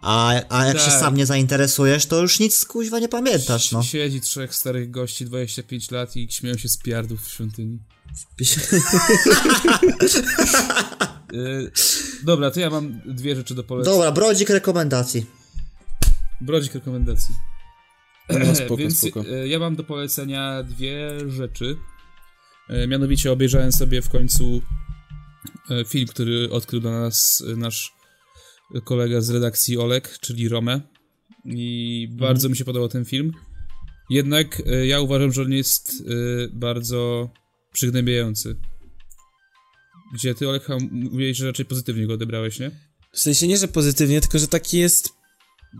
a, 0.02 0.34
a 0.48 0.64
jak 0.66 0.78
się 0.78 0.84
Tak. 0.90 1.00
sam 1.00 1.16
nie 1.16 1.26
zainteresujesz, 1.26 2.06
to 2.06 2.22
już 2.22 2.38
nic 2.40 2.64
kuźwa 2.64 2.98
nie 2.98 3.08
pamiętasz, 3.08 3.72
no. 3.72 3.82
Siedzi 3.82 4.20
trzech 4.20 4.54
starych 4.54 4.90
gości, 4.90 5.24
25 5.24 5.90
lat 5.90 6.16
i 6.16 6.28
śmieją 6.30 6.56
się 6.56 6.68
z 6.68 6.76
piardów 6.78 7.24
w 7.26 7.30
świątyni. 7.30 7.78
Yy, 11.32 11.70
dobra, 12.24 12.50
to 12.50 12.60
ja 12.60 12.70
mam 12.70 13.00
dwie 13.06 13.36
rzeczy 13.36 13.54
do 13.54 13.64
polecenia. 13.64 13.96
Dobra, 13.96 14.12
brodzik 14.12 14.50
rekomendacji. 14.50 15.26
Brodzik 16.40 16.74
rekomendacji. 16.74 17.34
No, 18.28 18.54
spoko, 18.54 18.76
Więc 18.82 18.98
spoko. 19.00 19.20
e, 19.30 19.48
ja 19.48 19.58
mam 19.58 19.76
do 19.76 19.84
polecenia 19.84 20.62
dwie 20.62 21.10
rzeczy. 21.30 21.76
E, 22.68 22.86
Mianowicie 22.86 23.32
obejrzałem 23.32 23.72
sobie 23.72 24.02
w 24.02 24.08
końcu 24.08 24.62
film, 25.88 26.06
który 26.06 26.50
odkrył 26.50 26.80
dla 26.80 26.90
nas 26.90 27.44
nasz 27.56 27.92
kolega 28.84 29.20
z 29.20 29.30
redakcji 29.30 29.78
Olek, 29.78 30.18
czyli 30.20 30.48
Romę. 30.48 30.80
I 31.44 32.08
bardzo 32.10 32.48
mi 32.48 32.56
się 32.56 32.64
podobał 32.64 32.88
ten 32.88 33.04
film. 33.04 33.32
Jednak 34.10 34.62
e, 34.66 34.86
ja 34.86 35.00
uważam, 35.00 35.32
że 35.32 35.42
on 35.42 35.52
jest 35.52 35.90
e, 35.90 36.48
bardzo 36.52 37.30
przygnębiający. 37.72 38.56
Gdzie 40.14 40.34
ty, 40.34 40.48
Olek, 40.48 40.66
mówiłeś, 40.90 41.36
że 41.36 41.46
raczej 41.46 41.64
pozytywnie 41.64 42.06
go 42.06 42.14
odebrałeś, 42.14 42.58
nie? 42.58 42.70
W 43.12 43.20
sensie 43.20 43.46
nie, 43.46 43.58
że 43.58 43.68
pozytywnie, 43.68 44.20
tylko 44.20 44.38
że 44.38 44.48
taki 44.48 44.78
jest. 44.78 45.08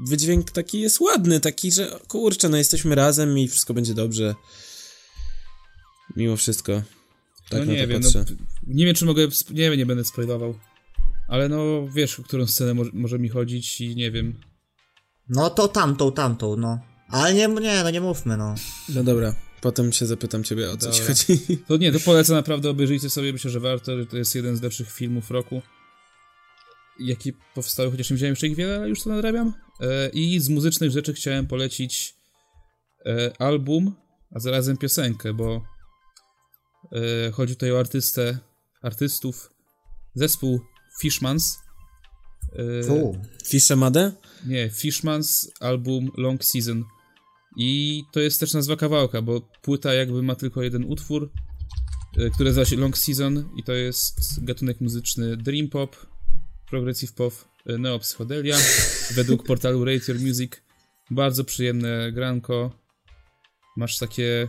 Wydźwięk 0.09 0.51
taki 0.51 0.81
jest 0.81 1.01
ładny, 1.01 1.41
taki, 1.41 1.73
że 1.73 2.01
kurczę, 2.09 2.49
no 2.49 2.57
jesteśmy 2.57 2.95
razem 2.95 3.39
i 3.39 3.49
wszystko 3.49 3.75
będzie 3.75 3.95
dobrze. 3.95 4.35
Mimo 6.17 6.37
wszystko. 6.37 6.83
Tak 7.49 7.67
no 7.67 7.73
nie 7.73 7.87
wiem, 7.87 8.01
no, 8.03 8.25
nie 8.67 8.87
wiem 8.87 8.95
czy 8.95 9.05
mogę, 9.05 9.29
nie 9.51 9.71
wiem, 9.71 9.79
nie 9.79 9.87
będę 9.87 10.05
spoilował. 10.05 10.55
Ale 11.29 11.49
no 11.49 11.89
wiesz, 11.89 12.21
o 12.21 12.23
którą 12.23 12.47
scenę 12.47 12.75
może, 12.75 12.91
może 12.95 13.19
mi 13.19 13.29
chodzić 13.29 13.81
i 13.81 13.97
nie 13.97 14.11
wiem. 14.11 14.41
No 15.29 15.51
to 15.51 15.69
tamtą, 15.69 16.13
tamtą, 16.13 16.57
no. 16.57 16.81
Ale 17.09 17.35
nie, 17.35 17.49
nie, 17.49 17.83
no 17.85 17.91
nie 17.91 18.01
mówmy, 18.01 18.37
no. 18.37 18.55
No 18.89 19.05
dobra, 19.05 19.35
potem 19.61 19.93
się 19.93 20.07
zapytam 20.07 20.45
ciebie 20.45 20.71
o 20.71 20.77
co 20.77 20.91
ci 20.91 21.03
chodzi. 21.03 21.59
To 21.69 21.77
nie, 21.77 21.93
to 21.93 22.01
polecam 22.01 22.37
naprawdę, 22.37 22.71
obejrzyjcie 22.71 23.11
sobie, 23.11 23.33
myślę, 23.33 23.51
że 23.51 23.61
warto, 23.61 23.99
że 23.99 24.07
to 24.07 24.17
jest 24.17 24.35
jeden 24.35 24.57
z 24.57 24.63
lepszych 24.63 24.91
filmów 24.91 25.31
roku. 25.31 25.63
Jaki 27.01 27.33
powstały, 27.55 27.91
chociaż 27.91 28.11
nie 28.11 28.15
widziałem 28.15 28.33
jeszcze 28.33 28.47
ich 28.47 28.57
wiele, 28.57 28.77
ale 28.77 28.89
już 28.89 29.03
to 29.03 29.11
nadrabiam. 29.11 29.53
E, 29.81 30.09
I 30.09 30.41
z 30.41 30.49
muzycznych 30.49 30.91
rzeczy 30.91 31.15
chciałem 31.15 31.47
polecić 31.47 32.15
e, 33.07 33.43
album, 33.43 33.95
a 34.31 34.41
zarazem 34.41 34.77
piosenkę, 34.77 35.35
bo 35.35 35.63
e, 36.93 37.31
chodzi 37.31 37.55
tutaj 37.55 37.73
o 37.73 37.79
artystę, 37.79 38.39
artystów, 38.83 39.51
zespół 40.15 40.61
Fishmans. 41.01 41.59
E, 42.87 42.93
U. 42.93 43.19
Fishemadę? 43.47 44.13
Nie, 44.47 44.71
Fishmans 44.71 45.51
album 45.61 46.11
Long 46.17 46.45
Season. 46.45 46.85
I 47.57 48.05
to 48.13 48.21
jest 48.21 48.41
też 48.41 48.55
nazwa 48.55 48.77
kawałka, 48.77 49.23
bo 49.23 49.41
płyta 49.63 49.95
jakby 49.95 50.23
ma 50.23 50.35
tylko 50.35 50.63
jeden 50.63 50.85
utwór, 50.85 51.31
y, 52.19 52.31
który 52.31 52.51
nazywa 52.51 52.67
się 52.67 52.77
Long 52.77 52.99
Season 52.99 53.49
i 53.57 53.63
to 53.63 53.73
jest 53.73 54.45
gatunek 54.45 54.81
muzyczny 54.81 55.37
Dream 55.37 55.69
Pop, 55.69 56.07
Progressive 56.71 57.13
Pop, 57.13 57.35
y, 57.71 57.79
Neopsychodelia, 57.79 58.57
według 59.17 59.47
portalu 59.47 59.85
Rate 59.85 60.13
Your 60.13 60.21
Music. 60.21 60.53
Bardzo 61.11 61.45
przyjemne 61.45 62.13
granko. 62.13 62.71
Masz 63.77 63.99
takie, 63.99 64.49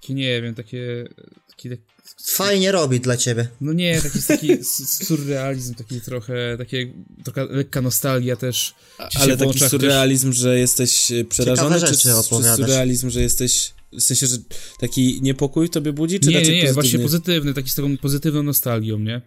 takie 0.00 0.14
nie 0.14 0.42
wiem, 0.42 0.54
takie, 0.54 1.08
takie 1.50 1.76
Fajnie 2.24 2.72
robi 2.72 3.00
dla 3.00 3.16
ciebie. 3.16 3.48
no 3.60 3.72
nie, 3.72 4.02
taki, 4.02 4.22
taki 4.28 4.64
surrealizm, 4.86 5.74
taki 5.74 6.00
trochę, 6.00 6.56
takie, 6.58 6.92
trochę 7.24 7.44
lekka 7.44 7.80
nostalgia 7.80 8.36
też. 8.36 8.74
Ale 9.14 9.36
taki 9.36 9.60
surrealizm, 9.60 10.32
że 10.32 10.58
jesteś 10.58 11.12
e, 11.12 11.24
przerażony, 11.24 11.74
czy, 11.74 11.86
rzeczy 11.86 11.96
czy 11.98 12.56
surrealizm, 12.56 13.10
że 13.10 13.20
jesteś 13.20 13.72
w 13.92 14.02
sensie, 14.02 14.26
że 14.26 14.36
taki 14.78 15.22
niepokój 15.22 15.66
w 15.66 15.70
tobie 15.70 15.92
budzi, 15.92 16.20
czy 16.20 16.28
Nie, 16.28 16.34
nie, 16.34 16.40
raczej 16.40 16.62
nie, 16.62 16.72
właśnie 16.72 16.98
pozytywny, 16.98 17.54
taki 17.54 17.70
z 17.70 17.74
taką 17.74 17.96
pozytywną 17.96 18.42
nostalgią, 18.42 18.98
nie? 18.98 19.20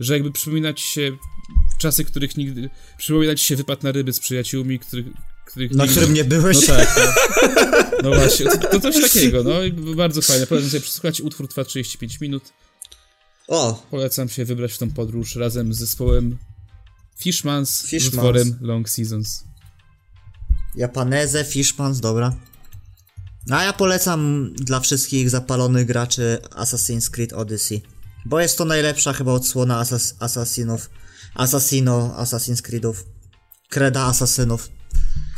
Że 0.00 0.14
jakby 0.14 0.32
przypominać 0.32 0.80
się 0.80 1.16
czasy, 1.78 2.04
których 2.04 2.36
nigdy... 2.36 2.70
Przypominać 2.98 3.40
się 3.40 3.56
wypad 3.56 3.82
na 3.82 3.92
ryby 3.92 4.12
z 4.12 4.20
przyjaciółmi, 4.20 4.78
których... 4.78 5.06
których 5.46 5.72
Na 5.72 5.84
nigdy... 5.84 5.96
którym 5.96 6.14
nie 6.14 6.24
byłeś? 6.24 6.68
No 6.68 6.74
tak, 6.74 6.96
no. 6.96 7.52
no 8.02 8.10
właśnie, 8.10 8.46
to, 8.46 8.58
to 8.58 8.80
coś 8.80 9.00
takiego, 9.12 9.42
no 9.44 9.62
i 9.62 9.72
bardzo 9.72 10.22
fajne. 10.22 10.46
Polecam 10.46 10.70
sobie 10.70 10.80
przesłuchać, 10.80 11.20
utwór 11.20 11.48
trwa 11.48 11.64
35 11.64 12.20
minut. 12.20 12.42
O, 13.48 13.86
Polecam 13.90 14.28
się 14.28 14.44
wybrać 14.44 14.72
w 14.72 14.78
tą 14.78 14.90
podróż 14.90 15.36
razem 15.36 15.74
z 15.74 15.78
zespołem 15.78 16.38
Fishmans, 17.18 17.70
z 17.70 17.86
Fishmans. 17.86 18.14
utworem 18.14 18.58
Long 18.60 18.88
Seasons. 18.88 19.44
Japaneze, 20.74 21.44
Fishmans, 21.44 22.00
dobra. 22.00 22.36
A 23.50 23.64
ja 23.64 23.72
polecam 23.72 24.52
dla 24.54 24.80
wszystkich 24.80 25.30
zapalonych 25.30 25.86
graczy 25.86 26.38
Assassin's 26.50 27.10
Creed 27.10 27.32
Odyssey. 27.32 27.82
Bo 28.26 28.40
jest 28.40 28.58
to 28.58 28.64
najlepsza 28.64 29.12
chyba 29.12 29.32
odsłona 29.32 29.78
asas 29.78 30.14
Assassinów. 30.20 30.90
Assassino, 31.34 32.14
Assassin's 32.18 32.62
Creedów. 32.62 33.04
Kreda 33.68 34.00
Asasynów, 34.04 34.68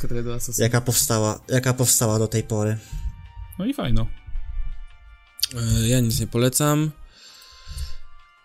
Credo 0.09 0.35
Assassin. 0.35 0.62
jaka 0.62 0.81
powstała, 0.81 1.40
jaka 1.48 1.74
powstała 1.74 2.18
do 2.18 2.28
tej 2.28 2.43
pory. 2.43 2.78
No 3.59 3.66
i 3.66 3.74
fajno. 3.74 4.06
E, 5.55 5.89
Ja 5.89 6.01
nic 6.01 6.20
nie 6.20 6.26
polecam, 6.26 6.90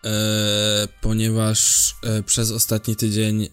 e, 0.06 0.88
ponieważ 1.02 1.90
e, 2.04 2.24
przez 2.24 2.52
ostatni 2.52 2.96
tydzień 2.96 3.48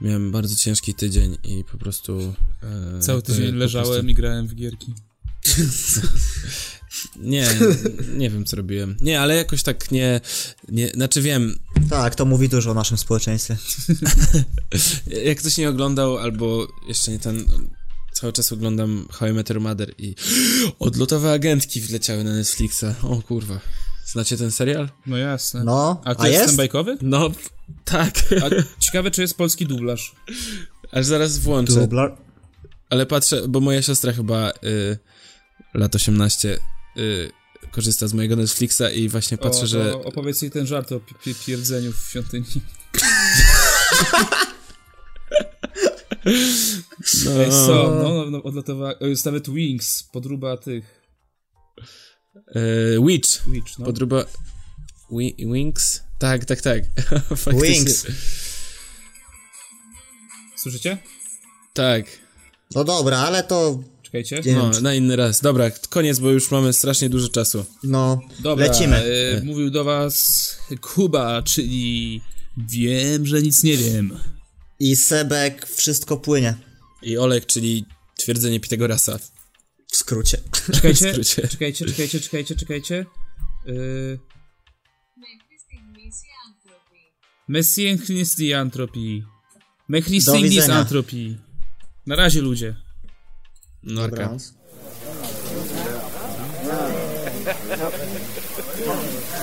miałem 0.00 0.32
bardzo 0.32 0.56
ciężki 0.56 0.94
tydzień 0.94 1.38
i 1.44 1.64
po 1.72 1.78
prostu... 1.78 2.34
Cały 3.00 3.22
tydzień 3.22 3.54
leżałem 3.54 3.88
prostu- 3.88 4.06
i 4.08 4.14
grałem 4.14 4.46
w 4.46 4.54
gierki. 4.54 4.94
Nie, 7.16 7.48
nie 8.16 8.30
wiem 8.30 8.44
co 8.44 8.56
robiłem. 8.56 8.96
Nie, 9.00 9.20
ale 9.20 9.36
jakoś 9.36 9.62
tak 9.62 9.90
nie, 9.90 10.20
nie... 10.68 10.88
Znaczy 10.88 11.22
wiem, 11.22 11.58
Tak, 11.90 12.14
to 12.14 12.24
mówi 12.24 12.48
dużo 12.48 12.70
o 12.70 12.74
naszym 12.74 12.98
społeczeństwie. 12.98 13.56
jak 15.28 15.38
ktoś 15.38 15.56
nie 15.56 15.68
oglądał 15.68 16.18
albo 16.18 16.66
jeszcze 16.88 17.10
nie 17.10 17.18
ten... 17.18 17.44
Cały 18.12 18.32
czas 18.32 18.52
oglądam 18.52 19.08
How 19.10 19.28
I 19.28 19.32
Met 19.32 19.50
Your 19.50 19.60
Mother 19.60 19.94
i 19.98 20.14
odlotowe 20.78 21.32
agentki 21.32 21.80
wleciały 21.80 22.24
na 22.24 22.32
Netflixa. 22.34 22.84
O 23.02 23.22
kurwa. 23.22 23.60
Znacie 24.06 24.36
ten 24.36 24.50
serial? 24.50 24.88
No 25.06 25.16
jasne. 25.16 25.64
No, 25.64 26.00
A 26.04 26.14
to 26.14 26.22
a 26.22 26.28
jest, 26.28 26.38
jest? 26.38 26.50
ten 26.50 26.56
bajkowy? 26.56 26.98
No, 27.02 27.30
tak. 27.84 28.14
A 28.42 28.80
ciekawe, 28.80 29.10
czy 29.10 29.20
jest 29.22 29.36
polski 29.36 29.66
dublaż. 29.66 30.14
Aż 30.92 31.06
zaraz 31.06 31.38
włączę. 31.38 31.72
Dublar. 31.80 32.16
Ale 32.90 33.06
patrzę, 33.06 33.48
bo 33.48 33.60
moja 33.60 33.82
siostra 33.82 34.12
chyba 34.12 34.50
y, 34.50 34.98
lat 35.74 35.94
18 35.94 36.58
y, 36.98 37.30
korzysta 37.70 38.08
z 38.08 38.14
mojego 38.14 38.36
Netflixa 38.36 38.82
i 38.94 39.08
właśnie 39.08 39.38
patrzę, 39.38 39.62
o, 39.62 39.66
że... 39.66 39.90
to 39.90 40.02
Opowiedz 40.02 40.42
jej 40.42 40.50
ten 40.50 40.66
żart 40.66 40.92
o 40.92 41.00
pi- 41.00 41.14
pi- 41.14 41.34
pierdzeniu 41.34 41.92
w 41.92 42.10
świątyni. 42.10 42.46
No, 47.24 47.42
Ej, 47.42 47.52
są, 47.52 47.94
no, 48.02 48.30
no, 48.30 48.30
no 48.30 48.42
o, 49.00 49.06
Jest 49.06 49.24
nawet 49.24 49.50
Wings, 49.50 50.02
podruba 50.02 50.56
tych... 50.56 51.10
y, 52.56 52.98
Witch. 53.06 53.46
Witch, 53.46 53.78
no. 53.78 53.84
Podruba... 53.86 54.24
Wi 55.10 55.34
Wings? 55.52 56.02
Tak, 56.18 56.44
tak, 56.44 56.60
tak. 56.60 56.84
Wings. 57.62 58.06
Słyszycie? 60.56 60.98
Tak. 61.74 62.06
No 62.74 62.84
dobra, 62.84 63.18
ale 63.18 63.42
to... 63.42 63.82
Czekajcie. 64.12 64.40
Nie 64.46 64.54
No, 64.54 64.62
wiem, 64.62 64.72
czy- 64.72 64.82
na 64.82 64.94
inny 64.94 65.16
raz. 65.16 65.40
Dobra, 65.40 65.70
koniec, 65.90 66.18
bo 66.18 66.30
już 66.30 66.50
mamy 66.50 66.72
strasznie 66.72 67.08
dużo 67.10 67.28
czasu. 67.28 67.64
No, 67.82 68.20
Dobra, 68.40 68.66
lecimy. 68.66 68.96
E, 68.96 69.42
mówił 69.44 69.70
do 69.70 69.84
was 69.84 70.56
Kuba, 70.80 71.42
czyli 71.42 72.20
wiem, 72.56 73.26
że 73.26 73.42
nic 73.42 73.62
nie 73.62 73.76
wiem. 73.76 74.18
I 74.80 74.96
Sebek, 74.96 75.66
wszystko 75.66 76.16
płynie. 76.16 76.54
I 77.02 77.18
Olek, 77.18 77.46
czyli 77.46 77.84
twierdzenie 78.16 78.60
Pitagorasa. 78.60 79.18
W 79.92 79.96
skrócie. 79.96 80.38
Czekajcie, 80.72 81.06
W 81.12 81.12
skrócie. 81.12 81.48
czekajcie, 81.48 81.86
czekajcie, 81.86 82.20
czekajcie, 82.20 82.56
czekajcie. 82.56 83.06
Yy, 83.66 84.18
Messięchnis 87.48 88.34
diantropii. 88.36 89.20
Do 89.22 89.28
Mechnistingis 89.88 90.50
widzenia. 90.50 90.74
antropii. 90.74 91.38
Na 92.06 92.16
razie, 92.16 92.40
ludzie. 92.40 92.76
Norca. 93.82 94.24
Abraço. 94.24 94.56